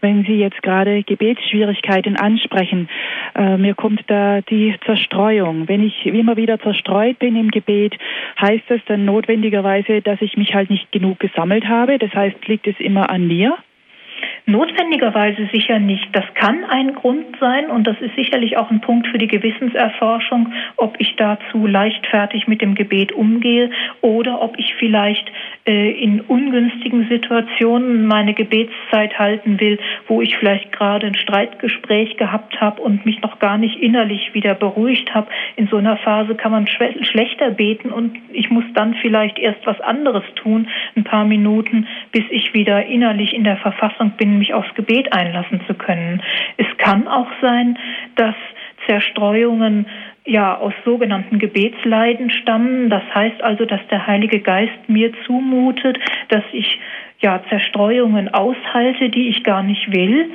wenn 0.03 0.25
Sie 0.25 0.35
jetzt 0.35 0.63
gerade 0.63 1.03
Gebetsschwierigkeiten 1.05 2.17
ansprechen. 2.17 2.89
Äh, 3.35 3.57
mir 3.57 3.75
kommt 3.75 4.03
da 4.09 4.41
die 4.41 4.75
Zerstreuung. 4.85 5.69
Wenn 5.69 5.83
ich 5.83 6.05
immer 6.05 6.37
wieder 6.37 6.59
zerstreut 6.61 7.19
bin 7.21 7.37
im 7.37 7.51
Gebet, 7.51 7.97
heißt 8.41 8.65
das 8.69 8.81
dann 8.87 9.05
notwendigerweise, 9.05 10.03
dass 10.03 10.21
ich 10.21 10.37
mich 10.37 10.55
halt 10.55 10.71
nicht 10.71 10.91
genug 10.93 11.21
gesammelt 11.21 11.67
habe. 11.67 11.99
Das 11.99 12.13
heißt, 12.13 12.47
liegt 12.49 12.67
es 12.67 12.79
immer 12.81 13.11
an 13.11 13.29
mir? 13.29 13.57
Notwendigerweise 14.45 15.49
sicher 15.53 15.79
nicht. 15.79 16.09
Das 16.13 16.25
kann 16.35 16.65
ein 16.65 16.95
Grund 16.95 17.37
sein 17.39 17.71
und 17.71 17.87
das 17.87 18.01
ist 18.01 18.17
sicherlich 18.17 18.57
auch 18.57 18.71
ein 18.71 18.81
Punkt 18.81 19.07
für 19.07 19.19
die 19.19 19.29
Gewissenserforschung, 19.29 20.53
ob 20.77 20.97
ich 20.99 21.15
dazu 21.17 21.65
leichtfertig 21.65 22.49
mit 22.49 22.61
dem 22.61 22.75
Gebet 22.75 23.13
umgehe 23.13 23.71
oder 24.01 24.43
ob 24.43 24.59
ich 24.59 24.75
vielleicht 24.81 25.31
äh, 25.65 25.93
in 25.93 26.21
ungünstigen 26.23 27.09
Situationen 27.09 28.07
meine 28.07 28.35
Gebetszeit 28.35 29.17
halten 29.17 29.61
will, 29.61 29.79
wo 30.09 30.21
ich 30.21 30.37
vielleicht 30.37 30.73
gerade 30.73 31.07
ein 31.07 31.15
Streitgespräch 31.15 32.17
gehabt 32.17 32.61
habe 32.61 32.83
und 32.83 33.07
mich 33.07 33.23
noch 33.23 33.39
gar 33.39 33.59
nicht 33.59 33.77
innerlich 33.77 34.35
wieder 34.35 34.57
beruhigt 34.57 35.15
habe. 35.15 35.29
In 35.55 35.69
so 35.69 35.77
einer 35.77 35.99
Phase 35.99 36.35
kann 36.35 36.51
man 36.51 36.67
schlechter 36.67 37.51
beten 37.51 37.91
und 37.91 38.19
ich 38.33 38.51
muss 38.51 38.65
dann 38.75 38.95
vielleicht 38.95 39.39
erst 39.39 39.65
was 39.67 39.81
anderes 39.83 40.25
tun, 40.35 40.67
ein 40.97 41.05
paar 41.05 41.25
Minuten, 41.25 41.87
bis 42.11 42.25
ich 42.31 42.55
wieder 42.55 42.85
innerlich 42.87 43.35
in 43.35 43.45
der 43.45 43.59
Verfassung 43.59 44.11
bin, 44.17 44.32
mich 44.39 44.55
aufs 44.55 44.73
Gebet 44.75 45.13
einlassen 45.13 45.61
zu 45.67 45.75
können. 45.75 46.23
Es 46.57 46.67
kann 46.79 47.09
auch 47.09 47.29
sein, 47.41 47.79
dass 48.17 48.35
Zerstreuungen 48.87 49.87
ja 50.25 50.57
aus 50.57 50.73
sogenannten 50.85 51.39
Gebetsleiden 51.39 52.31
stammen. 52.31 52.91
Das 52.91 53.03
heißt 53.15 53.43
also, 53.43 53.65
dass 53.65 53.81
der 53.91 54.07
Heilige 54.07 54.41
Geist 54.41 54.89
mir 54.89 55.13
zumutet, 55.27 55.99
dass 56.29 56.45
ich 56.53 56.79
ja 57.21 57.43
Zerstreuungen 57.49 58.33
aushalte, 58.33 59.09
die 59.09 59.29
ich 59.29 59.45
gar 59.45 59.63
nicht 59.63 59.93
will, 59.93 60.31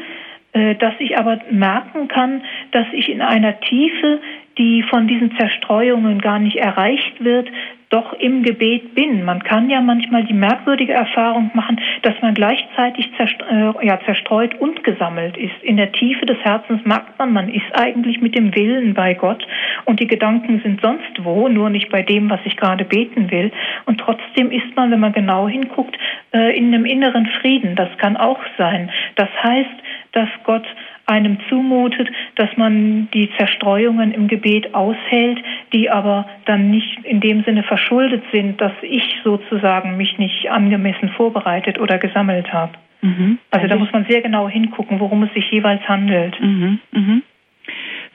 äh, 0.54 0.76
dass 0.76 0.94
ich 1.00 1.18
aber 1.18 1.40
merken 1.52 2.08
kann, 2.08 2.42
dass 2.72 2.88
ich 2.94 3.10
in 3.10 3.22
einer 3.22 3.60
Tiefe, 3.60 4.20
die 4.58 4.84
von 4.84 5.08
diesen 5.08 5.36
Zerstreuungen 5.38 6.20
gar 6.20 6.40
nicht 6.40 6.58
erreicht 6.58 7.24
wird, 7.24 7.50
doch 7.90 8.14
im 8.14 8.44
Gebet 8.44 8.96
bin. 8.96 9.24
Man 9.24 9.44
kann 9.44 9.70
ja 9.70 9.80
manchmal 9.80 10.26
die 10.26 10.34
merkwürdige 10.34 10.94
Erfahrung 10.94 11.52
machen, 11.54 11.80
dass 12.02 12.16
man 12.22 12.34
gleichzeitig 12.34 13.10
äh, 13.18 14.00
zerstreut 14.06 14.56
und 14.60 14.84
gesammelt 14.84 15.38
ist. 15.38 15.56
In 15.62 15.78
der 15.78 15.92
Tiefe 15.94 16.26
des 16.26 16.38
Herzens 16.40 16.84
merkt 16.86 17.18
man, 17.18 17.32
man 17.32 17.50
ist 17.50 17.66
eigentlich 17.74 18.20
mit 18.22 18.36
dem 18.36 18.54
Willen 18.54 18.94
bei 18.94 19.14
Gott 19.14 19.46
und 19.86 20.00
die 20.02 20.08
Gedanken 20.08 20.60
sind 20.62 20.82
sonst 20.82 21.24
wo, 21.24 21.48
nur 21.48 21.70
nicht 21.70 21.90
bei 21.90 22.02
dem, 22.02 22.30
was 22.30 22.42
ich 22.44 22.58
gerade 22.58 22.84
beten 22.84 23.32
will. 23.32 23.52
Und 23.86 24.00
trotzdem 24.00 24.52
ist 24.52 24.76
man, 24.76 24.92
wenn 24.92 25.00
man 25.00 25.14
genau 25.14 25.48
hinguckt, 25.48 25.98
äh, 26.34 26.58
in 26.58 26.74
einem 26.74 26.86
inneren 26.86 27.26
Frieden. 27.42 27.76
Das 27.76 27.90
kann 27.98 28.18
auch 28.18 28.40
sein. 28.58 28.92
Das 29.16 29.30
heißt, 29.44 29.70
dass 30.12 30.30
Gott 30.44 30.66
einem 31.08 31.38
zumutet, 31.50 32.10
dass 32.36 32.50
man 32.58 33.10
die 33.14 33.30
Zerstreuungen 33.38 34.12
im 34.12 34.28
Gebet 34.28 34.76
aushält, 34.76 35.40
die 35.74 35.90
aber 35.90 36.28
dann 36.46 36.70
nicht 36.70 37.00
in 37.04 37.22
dem 37.22 37.44
Sinne 37.44 37.64
verschuldet 37.64 38.24
sind, 38.32 38.62
dass 38.62 38.74
ich 38.82 39.04
sozusagen 39.24 39.98
mich 39.98 40.18
nicht 40.18 40.52
angemessen 40.52 41.10
vorbereitet 41.10 41.80
oder 41.80 41.98
gesammelt 41.98 42.52
habe. 42.52 42.74
Mhm. 43.02 43.40
Also 43.52 43.68
da 43.68 43.76
muss 43.76 43.92
man 43.92 44.06
sehr 44.10 44.22
genau 44.22 44.50
hingucken, 44.50 45.00
worum 45.00 45.24
es 45.24 45.34
sich 45.34 45.50
jeweils 45.50 45.82
handelt. 45.88 46.40
Mhm. 46.42 46.80
Mhm. 46.92 47.24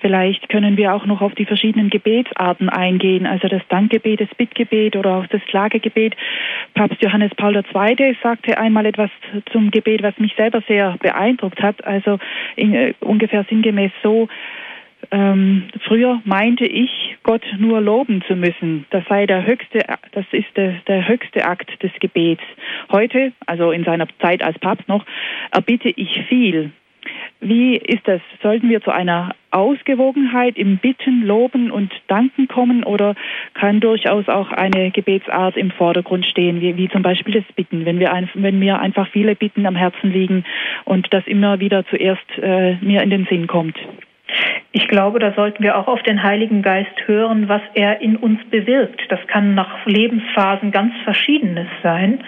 Vielleicht 0.03 0.49
können 0.49 0.77
wir 0.77 0.95
auch 0.95 1.07
noch 1.07 1.21
auf 1.21 1.33
die 1.37 1.45
verschiedenen 1.45 1.89
Gebetsarten 1.89 2.69
eingehen, 2.69 3.25
also 3.25 3.47
das 3.47 3.63
Dankgebet, 3.69 4.21
das 4.21 4.35
Bittgebet 4.37 4.97
oder 4.97 5.19
auch 5.19 5.27
das 5.29 5.41
Klagegebet. 5.43 6.17
Papst 6.75 7.01
Johannes 7.01 7.31
Paul 7.37 7.55
II. 7.55 8.17
sagte 8.21 8.59
einmal 8.59 8.85
etwas 8.85 9.11
zum 9.53 9.71
Gebet, 9.71 10.03
was 10.03 10.19
mich 10.19 10.35
selber 10.37 10.61
sehr 10.67 10.97
beeindruckt 11.01 11.63
hat. 11.63 11.85
Also 11.85 12.19
in, 12.57 12.75
äh, 12.75 12.95
ungefähr 12.99 13.45
sinngemäß 13.49 13.93
so, 14.03 14.29
ähm, 15.13 15.69
früher 15.87 16.21
meinte 16.25 16.67
ich, 16.67 16.91
Gott 17.23 17.45
nur 17.59 17.81
loben 17.81 18.23
zu 18.27 18.35
müssen. 18.35 18.87
Das 18.91 19.05
sei 19.09 19.27
der 19.27 19.47
höchste, 19.47 19.85
das 20.11 20.25
ist 20.33 20.57
der, 20.57 20.81
der 20.89 21.07
höchste 21.07 21.45
Akt 21.45 21.81
des 21.81 21.93
Gebets. 22.01 22.43
Heute, 22.91 23.33
also 23.47 23.71
in 23.71 23.85
seiner 23.85 24.09
Zeit 24.21 24.43
als 24.43 24.59
Papst 24.59 24.89
noch, 24.89 25.07
erbitte 25.53 25.91
ich 25.91 26.25
viel. 26.29 26.73
Wie 27.45 27.77
ist 27.77 28.07
das? 28.07 28.21
Sollten 28.41 28.69
wir 28.71 28.81
zu 28.83 28.93
einer 28.93 29.35
Ausgewogenheit 29.51 30.57
im 30.57 30.79
Bitten, 30.79 31.23
Loben 31.27 31.73
und 31.73 31.93
Danken 32.07 32.47
kommen 32.47 32.85
oder 32.85 33.17
kann 33.55 33.81
durchaus 33.81 34.29
auch 34.29 34.53
eine 34.53 34.93
Gebetsart 34.93 35.57
im 35.57 35.73
Vordergrund 35.73 36.25
stehen, 36.25 36.61
wie, 36.61 36.77
wie 36.77 36.89
zum 36.89 37.03
Beispiel 37.03 37.35
das 37.35 37.53
Bitten, 37.57 37.85
wenn 37.85 37.99
wir, 37.99 38.13
ein, 38.13 38.31
wenn 38.35 38.61
mir 38.61 38.79
einfach 38.79 39.09
viele 39.09 39.35
Bitten 39.35 39.67
am 39.67 39.75
Herzen 39.75 40.13
liegen 40.13 40.45
und 40.85 41.13
das 41.13 41.27
immer 41.27 41.59
wieder 41.59 41.85
zuerst 41.87 42.23
äh, 42.41 42.77
mir 42.77 43.03
in 43.03 43.11
den 43.11 43.27
Sinn 43.27 43.49
kommt? 43.49 43.77
Ich 44.71 44.87
glaube, 44.87 45.19
da 45.19 45.33
sollten 45.33 45.65
wir 45.65 45.77
auch 45.77 45.89
auf 45.89 46.03
den 46.05 46.23
Heiligen 46.23 46.63
Geist 46.63 47.07
hören, 47.07 47.49
was 47.49 47.61
er 47.75 48.01
in 48.01 48.17
uns 48.17 48.39
bewirkt. 48.51 49.03
Das 49.09 49.21
kann 49.27 49.57
nach 49.57 49.85
Lebensphasen 49.85 50.71
ganz 50.71 50.95
Verschiedenes 51.03 51.67
sein. 51.83 52.23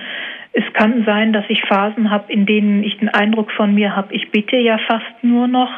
Es 0.56 0.64
kann 0.72 1.04
sein, 1.04 1.32
dass 1.32 1.44
ich 1.48 1.62
Phasen 1.62 2.10
habe, 2.10 2.32
in 2.32 2.46
denen 2.46 2.84
ich 2.84 2.96
den 2.98 3.08
Eindruck 3.08 3.50
von 3.50 3.74
mir 3.74 3.96
habe, 3.96 4.14
ich 4.14 4.30
bitte 4.30 4.56
ja 4.56 4.78
fast 4.78 5.22
nur 5.22 5.48
noch, 5.48 5.70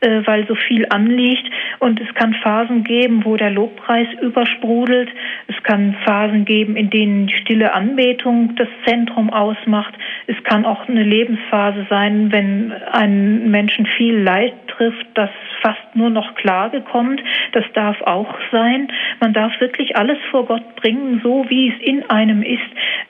äh, 0.00 0.22
weil 0.24 0.48
so 0.48 0.56
viel 0.56 0.84
anliegt. 0.90 1.48
Und 1.78 2.00
es 2.00 2.12
kann 2.14 2.34
Phasen 2.34 2.82
geben, 2.82 3.24
wo 3.24 3.36
der 3.36 3.50
Lobpreis 3.50 4.08
übersprudelt. 4.20 5.08
Es 5.46 5.62
kann 5.62 5.94
Phasen 6.04 6.44
geben, 6.44 6.74
in 6.74 6.90
denen 6.90 7.28
stille 7.28 7.72
Anbetung 7.72 8.56
das 8.56 8.68
Zentrum 8.84 9.30
ausmacht. 9.30 9.94
Es 10.26 10.42
kann 10.42 10.64
auch 10.64 10.88
eine 10.88 11.04
Lebensphase 11.04 11.86
sein, 11.88 12.32
wenn 12.32 12.72
einen 12.72 13.48
Menschen 13.52 13.86
viel 13.86 14.18
Leid 14.18 14.54
trifft, 14.66 15.06
das 15.14 15.30
fast 15.62 15.94
nur 15.94 16.10
noch 16.10 16.34
Klage 16.34 16.80
kommt. 16.80 17.22
Das 17.52 17.64
darf 17.74 18.00
auch 18.02 18.34
sein. 18.50 18.88
Man 19.20 19.32
darf 19.32 19.52
wirklich 19.60 19.96
alles 19.96 20.18
vor 20.30 20.46
Gott 20.46 20.76
bringen, 20.76 21.20
so 21.22 21.46
wie 21.48 21.68
es 21.68 21.80
in 21.80 22.08
einem 22.10 22.42
ist. 22.42 22.60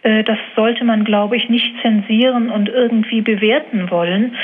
Äh, 0.02 0.22
das 0.24 0.38
sollte 0.54 0.84
man, 0.84 1.05
glaube 1.06 1.36
ich, 1.36 1.48
nicht 1.48 1.72
zensieren 1.80 2.50
und 2.50 2.68
irgendwie 2.68 3.22
bewerten 3.22 3.90
wollen. 3.90 4.36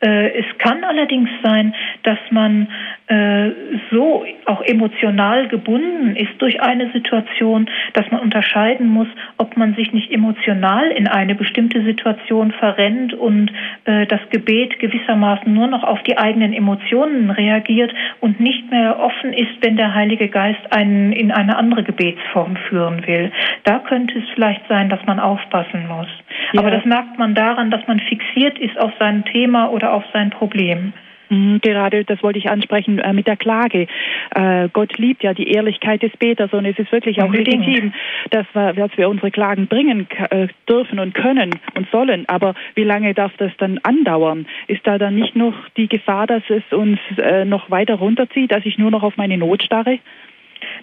Äh, 0.00 0.38
es 0.38 0.46
kann 0.58 0.84
allerdings 0.84 1.28
sein, 1.42 1.74
dass 2.04 2.18
man 2.30 2.68
äh, 3.08 3.50
so 3.90 4.24
auch 4.46 4.62
emotional 4.62 5.48
gebunden 5.48 6.16
ist 6.16 6.32
durch 6.38 6.62
eine 6.62 6.90
Situation, 6.92 7.68
dass 7.92 8.10
man 8.10 8.20
unterscheiden 8.20 8.88
muss, 8.88 9.08
ob 9.36 9.56
man 9.56 9.74
sich 9.74 9.92
nicht 9.92 10.10
emotional 10.10 10.90
in 10.90 11.06
eine 11.06 11.34
bestimmte 11.34 11.82
Situation 11.82 12.52
verrennt 12.52 13.12
und 13.12 13.52
äh, 13.84 14.06
das 14.06 14.20
Gebet 14.30 14.78
gewissermaßen 14.78 15.52
nur 15.52 15.66
noch 15.66 15.82
auf 15.82 16.02
die 16.04 16.16
eigenen 16.16 16.52
Emotionen 16.52 17.30
reagiert 17.30 17.92
und 18.20 18.40
nicht 18.40 18.70
mehr 18.70 18.98
offen 19.00 19.32
ist, 19.32 19.52
wenn 19.60 19.76
der 19.76 19.94
Heilige 19.94 20.28
Geist 20.28 20.60
einen 20.72 21.12
in 21.12 21.30
eine 21.30 21.56
andere 21.58 21.82
Gebetsform 21.82 22.56
führen 22.68 23.06
will. 23.06 23.32
Da 23.64 23.80
könnte 23.80 24.18
es 24.18 24.24
vielleicht 24.34 24.66
sein, 24.68 24.88
dass 24.88 25.04
man 25.04 25.20
aufpassen 25.20 25.88
muss. 25.88 26.08
Ja. 26.52 26.60
Aber 26.60 26.70
das 26.70 26.84
merkt 26.84 27.18
man 27.18 27.34
daran, 27.34 27.70
dass 27.70 27.86
man 27.86 28.00
fixiert 28.00 28.58
ist 28.58 28.78
auf 28.78 28.92
sein 28.98 29.24
Thema 29.24 29.70
oder 29.70 29.92
auf 29.92 30.04
sein 30.12 30.30
Problem. 30.30 30.92
Mhm, 31.30 31.60
gerade 31.60 32.04
das 32.04 32.22
wollte 32.22 32.38
ich 32.38 32.50
ansprechen 32.50 32.98
äh, 32.98 33.12
mit 33.12 33.26
der 33.26 33.36
Klage. 33.36 33.86
Äh, 34.34 34.68
Gott 34.72 34.98
liebt 34.98 35.22
ja 35.22 35.32
die 35.32 35.48
Ehrlichkeit 35.48 36.02
des 36.02 36.10
Beters 36.16 36.52
und 36.52 36.66
es 36.66 36.78
ist 36.78 36.90
wirklich 36.92 37.22
auch 37.22 37.26
Unbedingt. 37.26 37.64
legitim, 37.66 37.92
dass 38.30 38.46
wir, 38.52 38.72
dass 38.72 38.90
wir 38.96 39.08
unsere 39.08 39.30
Klagen 39.30 39.68
bringen 39.68 40.08
äh, 40.30 40.48
dürfen 40.68 40.98
und 40.98 41.14
können 41.14 41.50
und 41.76 41.88
sollen. 41.90 42.28
Aber 42.28 42.54
wie 42.74 42.84
lange 42.84 43.14
darf 43.14 43.32
das 43.38 43.52
dann 43.58 43.78
andauern? 43.84 44.46
Ist 44.66 44.84
da 44.86 44.98
dann 44.98 45.14
nicht 45.14 45.36
noch 45.36 45.54
die 45.76 45.88
Gefahr, 45.88 46.26
dass 46.26 46.42
es 46.48 46.64
uns 46.76 46.98
äh, 47.16 47.44
noch 47.44 47.70
weiter 47.70 47.94
runterzieht, 47.94 48.50
dass 48.50 48.66
ich 48.66 48.76
nur 48.76 48.90
noch 48.90 49.04
auf 49.04 49.16
meine 49.16 49.38
Not 49.38 49.62
starre? 49.62 50.00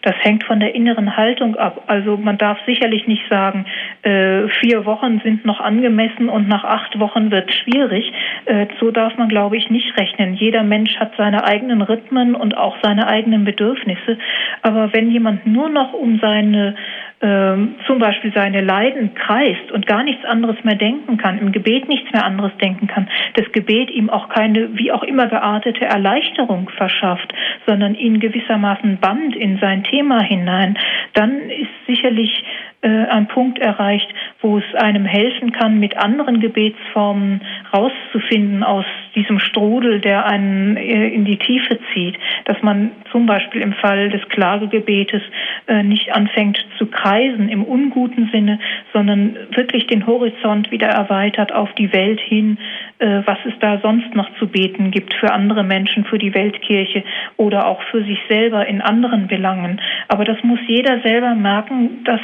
Das 0.02 0.16
hängt 0.22 0.44
von 0.44 0.60
der 0.60 0.76
inneren 0.76 1.18
Haltung 1.18 1.56
ab. 1.56 1.84
Also 1.88 2.18
man 2.18 2.38
darf 2.38 2.58
sicherlich 2.66 3.08
nicht 3.08 3.24
sagen, 3.30 3.66
äh, 4.04 4.48
vier 4.60 4.86
Wochen 4.86 5.22
sind 5.24 5.46
noch 5.46 5.60
angemessen 5.60 6.30
und 6.30 6.48
nach 6.48 6.64
acht 6.64 7.00
Wochen 7.00 7.32
wird 7.32 7.54
schwierig. 7.54 8.12
Äh, 8.46 8.68
so 8.80 8.92
darf 8.92 9.18
man, 9.18 9.30
glaube 9.30 9.58
ich, 9.58 9.70
nicht 9.70 9.98
rechnen. 9.98 10.36
Jeder 10.36 10.64
Mensch 10.64 10.98
hat 10.98 11.14
seine 11.18 11.44
eigenen 11.44 11.82
Rhythmen 11.82 12.36
und 12.36 12.56
auch 12.56 12.78
seine 12.82 13.08
eigenen 13.08 13.46
Bedürfnisse. 13.46 14.18
Aber 14.62 14.94
wenn 14.94 15.12
jemand 15.12 15.46
nur 15.46 15.70
noch 15.70 15.94
um 15.94 16.20
seine 16.20 16.76
zum 17.20 17.98
Beispiel 17.98 18.32
seine 18.36 18.62
Leiden 18.62 19.16
kreist 19.16 19.72
und 19.72 19.88
gar 19.88 20.04
nichts 20.04 20.24
anderes 20.26 20.56
mehr 20.64 20.76
denken 20.76 21.18
kann, 21.18 21.40
im 21.40 21.52
Gebet 21.52 21.88
nichts 21.88 22.12
mehr 22.12 22.24
anderes 22.24 22.52
denken 22.62 22.86
kann, 22.86 23.10
das 23.34 23.52
Gebet 23.52 23.90
ihm 23.90 24.12
auch 24.12 24.30
keine, 24.30 24.78
wie 24.78 24.92
auch 24.92 25.02
immer 25.02 25.28
geartete 25.28 25.86
Erleichterung 25.86 26.70
verschafft, 26.70 27.34
sondern 27.66 27.96
ihn 27.96 28.20
gewissermaßen 28.20 28.98
band 29.00 29.36
in 29.36 29.58
sein 29.58 29.84
Thema 29.84 30.22
hinein, 30.22 30.78
dann 31.14 31.50
ist 31.50 31.72
sicherlich 31.88 32.44
äh, 32.82 32.88
ein 32.88 33.28
Punkt 33.28 33.60
erreicht, 33.60 34.08
wo 34.42 34.60
es 34.60 34.76
einem 34.76 35.06
helfen 35.06 35.52
kann, 35.52 35.80
mit 35.80 35.98
anderen 35.98 36.40
Gebetsformen 36.40 37.42
rauszufinden 37.74 38.64
aus 38.64 38.86
diesem 39.16 39.40
Strudel, 39.40 40.00
der 40.00 40.26
einen 40.26 40.78
äh, 40.78 41.08
in 41.10 41.26
die 41.26 41.38
Tiefe 41.38 41.80
zieht, 41.94 42.16
dass 42.46 42.62
man 42.62 42.92
zum 43.12 43.26
Beispiel 43.26 43.62
im 43.62 43.74
Fall 43.74 44.10
des 44.10 44.22
Klagegebetes 44.30 45.22
äh, 45.68 45.82
nicht 45.82 46.14
anfängt 46.14 46.64
zu 46.78 46.86
kreisen 46.86 47.50
im 47.50 47.64
unguten 47.64 48.30
Sinne, 48.32 48.60
sondern 48.94 49.36
wirklich 49.56 49.88
den 49.88 50.06
Horizont 50.06 50.70
wieder 50.72 50.88
erweitert 50.88 51.52
auf 51.52 51.74
die 51.74 51.92
Welt 51.94 52.20
hin, 52.20 52.58
äh, 53.00 53.22
was 53.26 53.40
es 53.46 53.54
da 53.60 53.80
sonst 53.82 54.14
noch 54.14 54.30
zu 54.38 54.48
beten 54.48 54.92
gibt 54.92 55.14
für 55.16 55.32
andere 55.32 55.64
Menschen, 55.64 56.06
für 56.06 56.20
die 56.20 56.34
Weltkirche 56.34 57.04
oder 57.38 57.68
auch 57.68 57.82
für 57.90 58.04
sich 58.04 58.20
selber 58.30 58.68
in 58.68 58.82
anderen 58.82 59.28
Belangen. 59.28 59.82
Aber 60.08 60.26
das 60.26 60.38
muss 60.44 60.60
jeder 60.68 61.02
selber 61.02 61.34
merken, 61.34 62.04
dass 62.04 62.22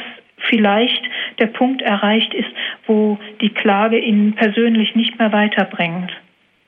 vielleicht 0.48 1.02
der 1.38 1.46
Punkt 1.46 1.82
erreicht 1.82 2.34
ist, 2.34 2.48
wo 2.86 3.18
die 3.40 3.50
Klage 3.50 3.98
ihn 3.98 4.34
persönlich 4.34 4.94
nicht 4.94 5.18
mehr 5.18 5.32
weiterbringt. 5.32 6.10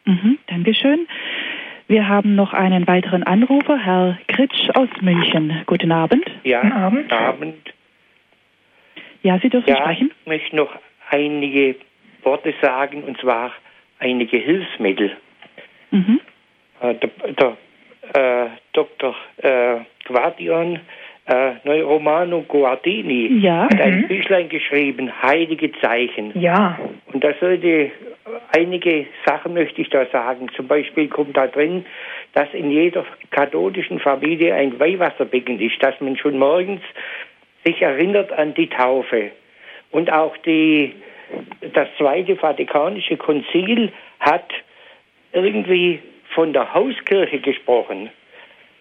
Mhm, 0.04 0.38
Dankeschön. 0.46 1.06
Wir 1.88 2.08
haben 2.08 2.34
noch 2.34 2.52
einen 2.52 2.86
weiteren 2.86 3.22
Anrufer, 3.22 3.78
Herr 3.78 4.18
Kritsch 4.26 4.70
aus 4.74 4.88
München. 5.00 5.62
Guten 5.66 5.92
Abend. 5.92 6.24
Ja, 6.42 6.62
guten 6.62 6.72
Abend. 6.72 7.12
Abend. 7.12 7.74
Ja, 9.22 9.38
Sie 9.40 9.48
dürfen 9.48 9.68
ja, 9.68 9.76
sprechen. 9.76 10.10
Ich 10.20 10.26
möchte 10.26 10.56
noch 10.56 10.70
einige 11.10 11.76
Worte 12.22 12.54
sagen, 12.60 13.04
und 13.04 13.18
zwar 13.20 13.52
einige 13.98 14.36
Hilfsmittel. 14.36 15.16
Mhm. 15.90 16.20
Äh, 16.80 16.94
der, 16.94 17.10
der 17.34 17.56
äh, 18.14 18.48
Dr. 18.72 19.14
Äh, 19.38 19.80
Quadion 20.04 20.80
äh, 21.26 21.52
Neuromano 21.64 22.42
Guardini 22.42 23.38
ja. 23.40 23.64
hat 23.64 23.80
ein 23.80 24.02
mhm. 24.02 24.08
Büchlein 24.08 24.48
geschrieben, 24.48 25.10
Heilige 25.22 25.72
Zeichen. 25.80 26.38
Ja. 26.40 26.78
Und 27.12 27.24
da 27.24 27.32
sollte 27.40 27.90
einige 28.56 29.06
Sachen 29.24 29.54
möchte 29.54 29.80
ich 29.80 29.90
da 29.90 30.06
sagen. 30.06 30.48
Zum 30.54 30.68
Beispiel 30.68 31.08
kommt 31.08 31.36
da 31.36 31.46
drin, 31.46 31.84
dass 32.32 32.52
in 32.52 32.70
jeder 32.70 33.04
katholischen 33.30 33.98
Familie 33.98 34.54
ein 34.54 34.78
Weihwasserbecken 34.78 35.60
ist, 35.60 35.82
dass 35.82 36.00
man 36.00 36.16
schon 36.16 36.38
morgens 36.38 36.82
sich 37.64 37.82
erinnert 37.82 38.32
an 38.32 38.54
die 38.54 38.68
Taufe. 38.68 39.32
Und 39.90 40.12
auch 40.12 40.36
die, 40.38 40.92
das 41.72 41.88
Zweite 41.98 42.36
Vatikanische 42.36 43.16
Konzil 43.16 43.92
hat 44.20 44.52
irgendwie 45.32 46.00
von 46.34 46.52
der 46.52 46.72
Hauskirche 46.72 47.40
gesprochen. 47.40 48.10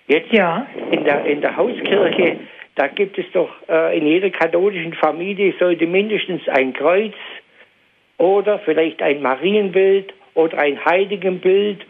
Jetzt 0.07 0.31
ja. 0.31 0.67
in, 0.91 1.03
der, 1.03 1.25
in 1.25 1.41
der 1.41 1.55
Hauskirche, 1.55 2.37
da 2.75 2.87
gibt 2.87 3.17
es 3.17 3.25
doch 3.33 3.49
äh, 3.67 3.97
in 3.97 4.05
jeder 4.05 4.29
katholischen 4.29 4.93
Familie 4.93 5.53
sollte 5.59 5.87
mindestens 5.87 6.47
ein 6.49 6.73
Kreuz 6.73 7.13
oder 8.17 8.59
vielleicht 8.59 9.01
ein 9.01 9.21
Marienbild 9.21 10.13
oder 10.35 10.57
ein 10.57 10.83
Heiligenbild 10.85 11.85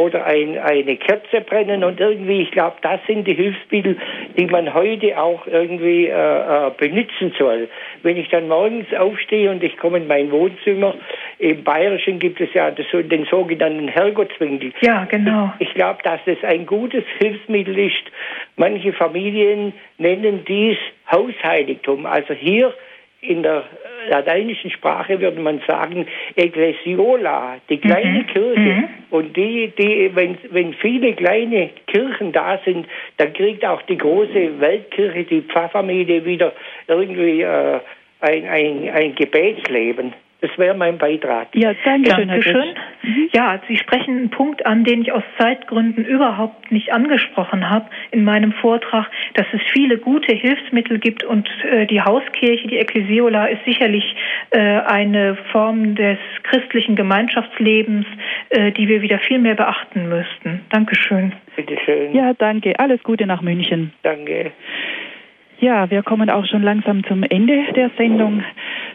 oder 0.00 0.24
ein, 0.24 0.58
eine 0.58 0.96
Kerze 0.96 1.42
brennen 1.42 1.84
und 1.84 2.00
irgendwie, 2.00 2.40
ich 2.40 2.50
glaube, 2.50 2.76
das 2.80 3.00
sind 3.06 3.26
die 3.26 3.34
Hilfsmittel, 3.34 3.98
die 4.36 4.46
man 4.46 4.72
heute 4.72 5.20
auch 5.20 5.46
irgendwie 5.46 6.06
äh, 6.06 6.10
äh, 6.10 6.70
benutzen 6.78 7.34
soll. 7.38 7.68
Wenn 8.02 8.16
ich 8.16 8.28
dann 8.30 8.48
morgens 8.48 8.86
aufstehe 8.94 9.50
und 9.50 9.62
ich 9.62 9.76
komme 9.76 9.98
in 9.98 10.06
mein 10.06 10.32
Wohnzimmer, 10.32 10.94
im 11.38 11.62
Bayerischen 11.64 12.18
gibt 12.18 12.40
es 12.40 12.48
ja 12.54 12.70
das, 12.70 12.86
den 12.92 13.26
sogenannten 13.26 13.88
Herrgottswinkel. 13.88 14.72
Ja, 14.80 15.04
genau. 15.04 15.52
Ich, 15.58 15.68
ich 15.68 15.74
glaube, 15.74 15.98
dass 16.02 16.20
das 16.24 16.38
ein 16.44 16.64
gutes 16.64 17.04
Hilfsmittel 17.18 17.78
ist. 17.78 18.04
Manche 18.56 18.94
Familien 18.94 19.74
nennen 19.98 20.44
dies 20.48 20.78
Hausheiligtum. 21.12 22.06
Also 22.06 22.32
hier 22.32 22.72
in 23.20 23.42
der 23.42 23.64
lateinischen 24.08 24.70
Sprache 24.70 25.20
würde 25.20 25.40
man 25.40 25.60
sagen 25.66 26.06
Ecclesiola, 26.36 27.56
die 27.68 27.78
kleine 27.78 28.20
mhm. 28.20 28.26
Kirche. 28.26 28.60
Mhm. 28.60 28.88
Und 29.10 29.36
die, 29.36 29.72
die, 29.78 30.10
wenn, 30.14 30.38
wenn 30.50 30.74
viele 30.74 31.14
kleine 31.14 31.70
Kirchen 31.86 32.32
da 32.32 32.58
sind, 32.64 32.86
dann 33.16 33.32
kriegt 33.32 33.64
auch 33.64 33.82
die 33.82 33.98
große 33.98 34.60
Weltkirche, 34.60 35.24
die 35.24 35.42
Pfarrfamilie 35.42 36.24
wieder 36.24 36.52
irgendwie 36.86 37.42
äh, 37.42 37.80
ein, 38.20 38.48
ein, 38.48 38.88
ein 38.90 39.14
Gebetsleben. 39.14 40.12
Das 40.40 40.50
wäre 40.56 40.74
mein 40.74 40.96
Beitrag. 40.96 41.48
Ja, 41.54 41.72
danke 41.84 42.10
schön. 42.14 42.28
Dankeschön. 42.28 42.74
Mhm. 43.02 43.28
Ja, 43.32 43.60
Sie 43.68 43.76
sprechen 43.76 44.16
einen 44.16 44.30
Punkt 44.30 44.64
an, 44.64 44.84
den 44.84 45.02
ich 45.02 45.12
aus 45.12 45.22
Zeitgründen 45.38 46.04
überhaupt 46.04 46.72
nicht 46.72 46.92
angesprochen 46.92 47.68
habe 47.68 47.86
in 48.10 48.24
meinem 48.24 48.52
Vortrag, 48.52 49.06
dass 49.34 49.46
es 49.52 49.60
viele 49.72 49.98
gute 49.98 50.34
Hilfsmittel 50.34 50.98
gibt 50.98 51.24
und 51.24 51.48
äh, 51.64 51.86
die 51.86 52.00
Hauskirche, 52.00 52.68
die 52.68 52.78
Ekklesiola, 52.78 53.46
ist 53.46 53.64
sicherlich 53.64 54.16
äh, 54.50 54.58
eine 54.58 55.36
Form 55.52 55.94
des 55.94 56.18
christlichen 56.44 56.96
Gemeinschaftslebens, 56.96 58.06
äh, 58.50 58.72
die 58.72 58.88
wir 58.88 59.02
wieder 59.02 59.18
viel 59.18 59.38
mehr 59.38 59.54
beachten 59.54 60.08
müssten. 60.08 60.62
Dankeschön. 60.70 61.32
Bitte 61.56 61.76
schön. 61.84 62.14
Ja, 62.14 62.32
danke. 62.34 62.78
Alles 62.78 63.02
Gute 63.02 63.26
nach 63.26 63.42
München. 63.42 63.92
Danke. 64.02 64.52
Ja, 65.60 65.90
wir 65.90 66.02
kommen 66.02 66.30
auch 66.30 66.46
schon 66.46 66.62
langsam 66.62 67.04
zum 67.04 67.22
Ende 67.22 67.64
der 67.76 67.90
Sendung. 67.98 68.42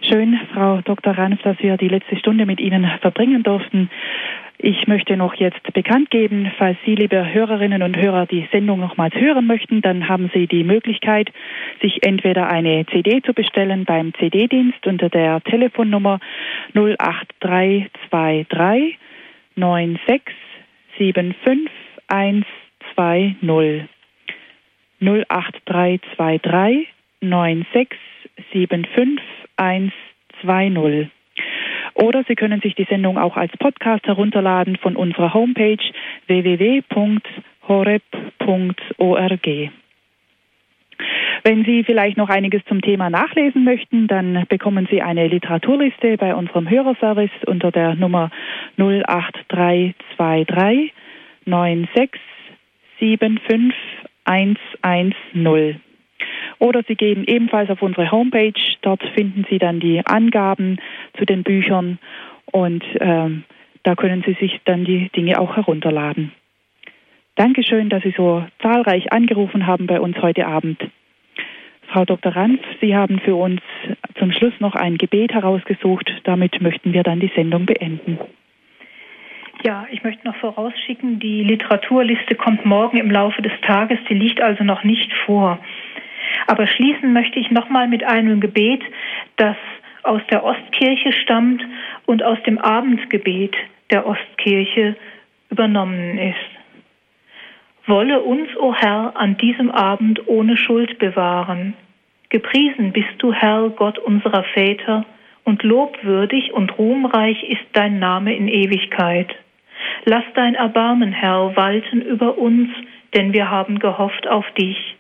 Schön, 0.02 0.40
Frau 0.52 0.82
Dr. 0.82 1.16
Ranf, 1.16 1.40
dass 1.44 1.60
wir 1.60 1.78
die 1.78 1.90
letzte 1.90 2.18
Stunde 2.18 2.48
mit 2.48 2.60
Ihnen 2.60 2.90
verbringen 3.02 3.44
durften. 3.44 3.92
Ich 4.58 4.88
möchte 4.88 5.16
noch 5.16 5.36
jetzt 5.36 5.62
bekannt 5.74 6.10
geben, 6.10 6.52
falls 6.58 6.80
Sie, 6.84 6.96
liebe 6.96 7.32
Hörerinnen 7.32 7.84
und 7.84 7.96
Hörer, 7.96 8.26
die 8.26 8.48
Sendung 8.52 8.80
nochmals 8.80 9.14
hören 9.14 9.46
möchten, 9.46 9.84
dann 9.84 10.10
haben 10.10 10.32
Sie 10.34 10.48
die 10.48 10.64
Möglichkeit, 10.64 11.32
sich 11.84 12.04
entweder 12.04 12.50
eine 12.50 12.84
CD 12.88 13.22
zu 13.22 13.36
bestellen 13.36 13.86
beim 13.86 14.16
CD-Dienst 14.16 14.88
unter 14.88 15.10
der 15.10 15.42
Telefonnummer 15.42 16.20
08323 16.74 18.98
9675 19.56 21.72
120. 22.08 23.95
08323 25.00 26.88
9675 27.22 29.24
120. 29.58 31.10
Oder 31.96 32.24
Sie 32.28 32.36
können 32.36 32.62
sich 32.62 32.76
die 32.76 32.86
Sendung 32.90 33.18
auch 33.18 33.38
als 33.38 33.52
Podcast 33.58 34.06
herunterladen 34.06 34.76
von 34.78 34.96
unserer 34.96 35.34
Homepage 35.34 35.80
www.horeb.org. 36.28 37.32
Wenn 41.44 41.64
Sie 41.64 41.84
vielleicht 41.84 42.18
noch 42.18 42.30
einiges 42.30 42.64
zum 42.66 42.82
Thema 42.82 43.10
nachlesen 43.10 43.64
möchten, 43.64 44.08
dann 44.08 44.46
bekommen 44.50 44.88
Sie 44.90 45.02
eine 45.02 45.28
Literaturliste 45.28 46.18
bei 46.18 46.34
unserem 46.34 46.70
Hörerservice 46.70 47.32
unter 47.46 47.72
der 47.72 47.96
Nummer 47.96 48.32
08323 48.78 50.94
9675 51.46 53.76
110. 54.26 55.16
Oder 56.60 56.82
Sie 56.88 56.96
gehen 56.96 57.26
ebenfalls 57.26 57.70
auf 57.70 57.82
unsere 57.82 58.12
Homepage. 58.12 58.54
Dort 58.82 59.04
finden 59.16 59.46
Sie 59.50 59.58
dann 59.58 59.80
die 59.80 60.06
Angaben 60.06 60.78
zu 61.18 61.26
den 61.26 61.44
Büchern 61.44 62.00
und 62.52 62.84
ähm, 63.00 63.44
da 63.84 63.96
können 63.96 64.24
Sie 64.26 64.34
sich 64.34 64.60
dann 64.66 64.86
die 64.86 65.10
Dinge 65.10 65.40
auch 65.40 65.56
herunterladen. 65.56 66.32
Dankeschön, 67.36 67.90
dass 67.90 68.04
Sie 68.04 68.14
so 68.16 68.46
zahlreich 68.62 69.12
angerufen 69.12 69.68
haben 69.68 69.88
bei 69.88 70.00
uns 70.00 70.18
heute 70.22 70.48
Abend. 70.48 70.80
Frau 71.88 72.06
Dr. 72.06 72.36
Ranf, 72.36 72.60
Sie 72.82 72.96
haben 72.96 73.20
für 73.20 73.36
uns 73.36 73.62
zum 74.18 74.32
Schluss 74.32 74.54
noch 74.60 74.74
ein 74.76 74.98
Gebet 74.98 75.34
herausgesucht. 75.34 76.12
damit 76.24 76.62
möchten 76.62 76.94
wir 76.94 77.04
dann 77.04 77.20
die 77.20 77.32
Sendung 77.36 77.66
beenden. 77.66 78.18
Ja, 79.66 79.88
ich 79.90 80.04
möchte 80.04 80.28
noch 80.28 80.36
vorausschicken, 80.36 81.18
die 81.18 81.44
Literaturliste 81.44 82.36
kommt 82.36 82.66
morgen 82.66 82.98
im 82.98 83.10
Laufe 83.10 83.42
des 83.42 83.52
Tages, 83.64 83.98
die 84.08 84.14
liegt 84.14 84.40
also 84.40 84.64
noch 84.64 84.84
nicht 84.84 85.12
vor. 85.26 85.58
Aber 86.46 86.68
schließen 86.68 87.14
möchte 87.14 87.40
ich 87.40 87.50
nochmal 87.50 87.88
mit 87.88 88.04
einem 88.04 88.42
Gebet, 88.42 88.84
das 89.38 89.56
aus 90.04 90.22
der 90.30 90.44
Ostkirche 90.44 91.12
stammt 91.14 91.64
und 92.06 92.22
aus 92.22 92.38
dem 92.46 92.60
Abendgebet 92.60 93.56
der 93.90 94.06
Ostkirche 94.06 94.98
übernommen 95.50 96.20
ist. 96.20 97.88
Wolle 97.88 98.22
uns, 98.22 98.56
o 98.58 98.68
oh 98.68 98.76
Herr, 98.76 99.14
an 99.16 99.36
diesem 99.38 99.72
Abend 99.72 100.28
ohne 100.28 100.58
Schuld 100.58 101.00
bewahren. 101.00 101.74
Gepriesen 102.30 102.92
bist 102.92 103.16
du, 103.18 103.34
Herr, 103.34 103.72
Gott 103.72 103.98
unserer 103.98 104.44
Väter, 104.44 105.06
und 105.44 105.64
lobwürdig 105.64 106.54
und 106.54 106.78
ruhmreich 106.78 107.42
ist 107.50 107.66
dein 107.74 107.98
Name 107.98 108.36
in 108.36 108.48
Ewigkeit. 108.48 109.36
Lass 110.06 110.24
dein 110.36 110.56
Erbarmen, 110.56 111.12
Herr, 111.12 111.56
walten 111.56 112.02
über 112.02 112.38
uns, 112.38 112.70
denn 113.14 113.34
wir 113.34 113.50
haben 113.50 113.80
gehofft 113.80 114.28
auf 114.28 114.50
dich. 114.52 114.96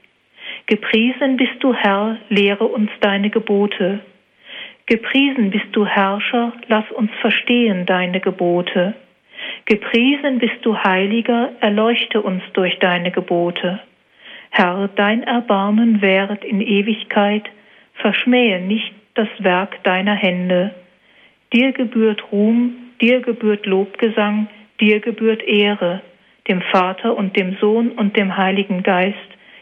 Gepriesen 0.67 1.37
bist 1.37 1.55
du, 1.59 1.73
Herr, 1.73 2.17
lehre 2.29 2.65
uns 2.65 2.89
deine 3.01 3.29
Gebote. 3.29 3.99
Gepriesen 4.87 5.49
bist 5.49 5.67
du, 5.73 5.85
Herrscher, 5.85 6.53
lass 6.67 6.89
uns 6.91 7.11
verstehen 7.21 7.85
deine 7.85 8.19
Gebote. 8.19 8.95
Gepriesen 9.65 10.39
bist 10.39 10.63
du, 10.63 10.77
Heiliger, 10.77 11.51
erleuchte 11.59 12.21
uns 12.21 12.43
durch 12.53 12.77
deine 12.79 13.11
Gebote. 13.11 13.79
Herr, 14.51 14.89
dein 14.95 15.23
Erbarmen 15.23 16.01
währet 16.01 16.43
in 16.43 16.61
Ewigkeit, 16.61 17.43
verschmähe 17.95 18.61
nicht 18.61 18.93
das 19.15 19.27
Werk 19.39 19.83
deiner 19.83 20.15
Hände. 20.15 20.73
Dir 21.51 21.71
gebührt 21.71 22.31
Ruhm, 22.31 22.75
dir 23.01 23.21
gebührt 23.21 23.65
Lobgesang, 23.65 24.47
dir 24.79 24.99
gebührt 24.99 25.43
Ehre, 25.43 26.01
dem 26.47 26.61
Vater 26.61 27.17
und 27.17 27.35
dem 27.35 27.57
Sohn 27.59 27.91
und 27.91 28.15
dem 28.15 28.37
Heiligen 28.37 28.83
Geist, 28.83 29.17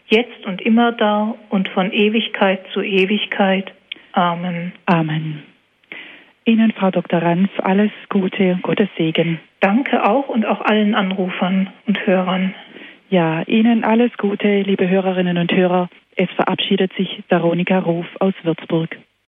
jetzt 0.07 0.45
und 0.45 0.61
immer 0.61 0.91
da 0.91 1.35
und 1.49 1.69
von 1.69 1.91
Ewigkeit 1.91 2.65
zu 2.73 2.81
Ewigkeit. 2.81 3.71
Amen. 4.13 4.73
Amen. 4.85 5.43
Ihnen, 6.45 6.71
Frau 6.71 6.91
Dr. 6.91 7.21
Ranf, 7.21 7.49
alles 7.59 7.91
Gute 8.09 8.53
und 8.53 8.63
Gottes 8.63 8.89
Segen. 8.97 9.39
Danke 9.61 10.05
auch 10.05 10.27
und 10.27 10.45
auch 10.45 10.61
allen 10.61 10.93
Anrufern 10.93 11.69
und 11.87 12.05
Hörern. 12.05 12.53
Ja, 13.09 13.43
Ihnen 13.43 13.83
alles 13.83 14.11
Gute, 14.17 14.61
liebe 14.61 14.89
Hörerinnen 14.89 15.37
und 15.37 15.53
Hörer. 15.53 15.89
Es 16.15 16.29
verabschiedet 16.31 16.91
sich 16.93 17.23
Veronika 17.29 17.79
Ruf 17.79 18.05
aus 18.19 18.33
Würzburg. 18.43 18.97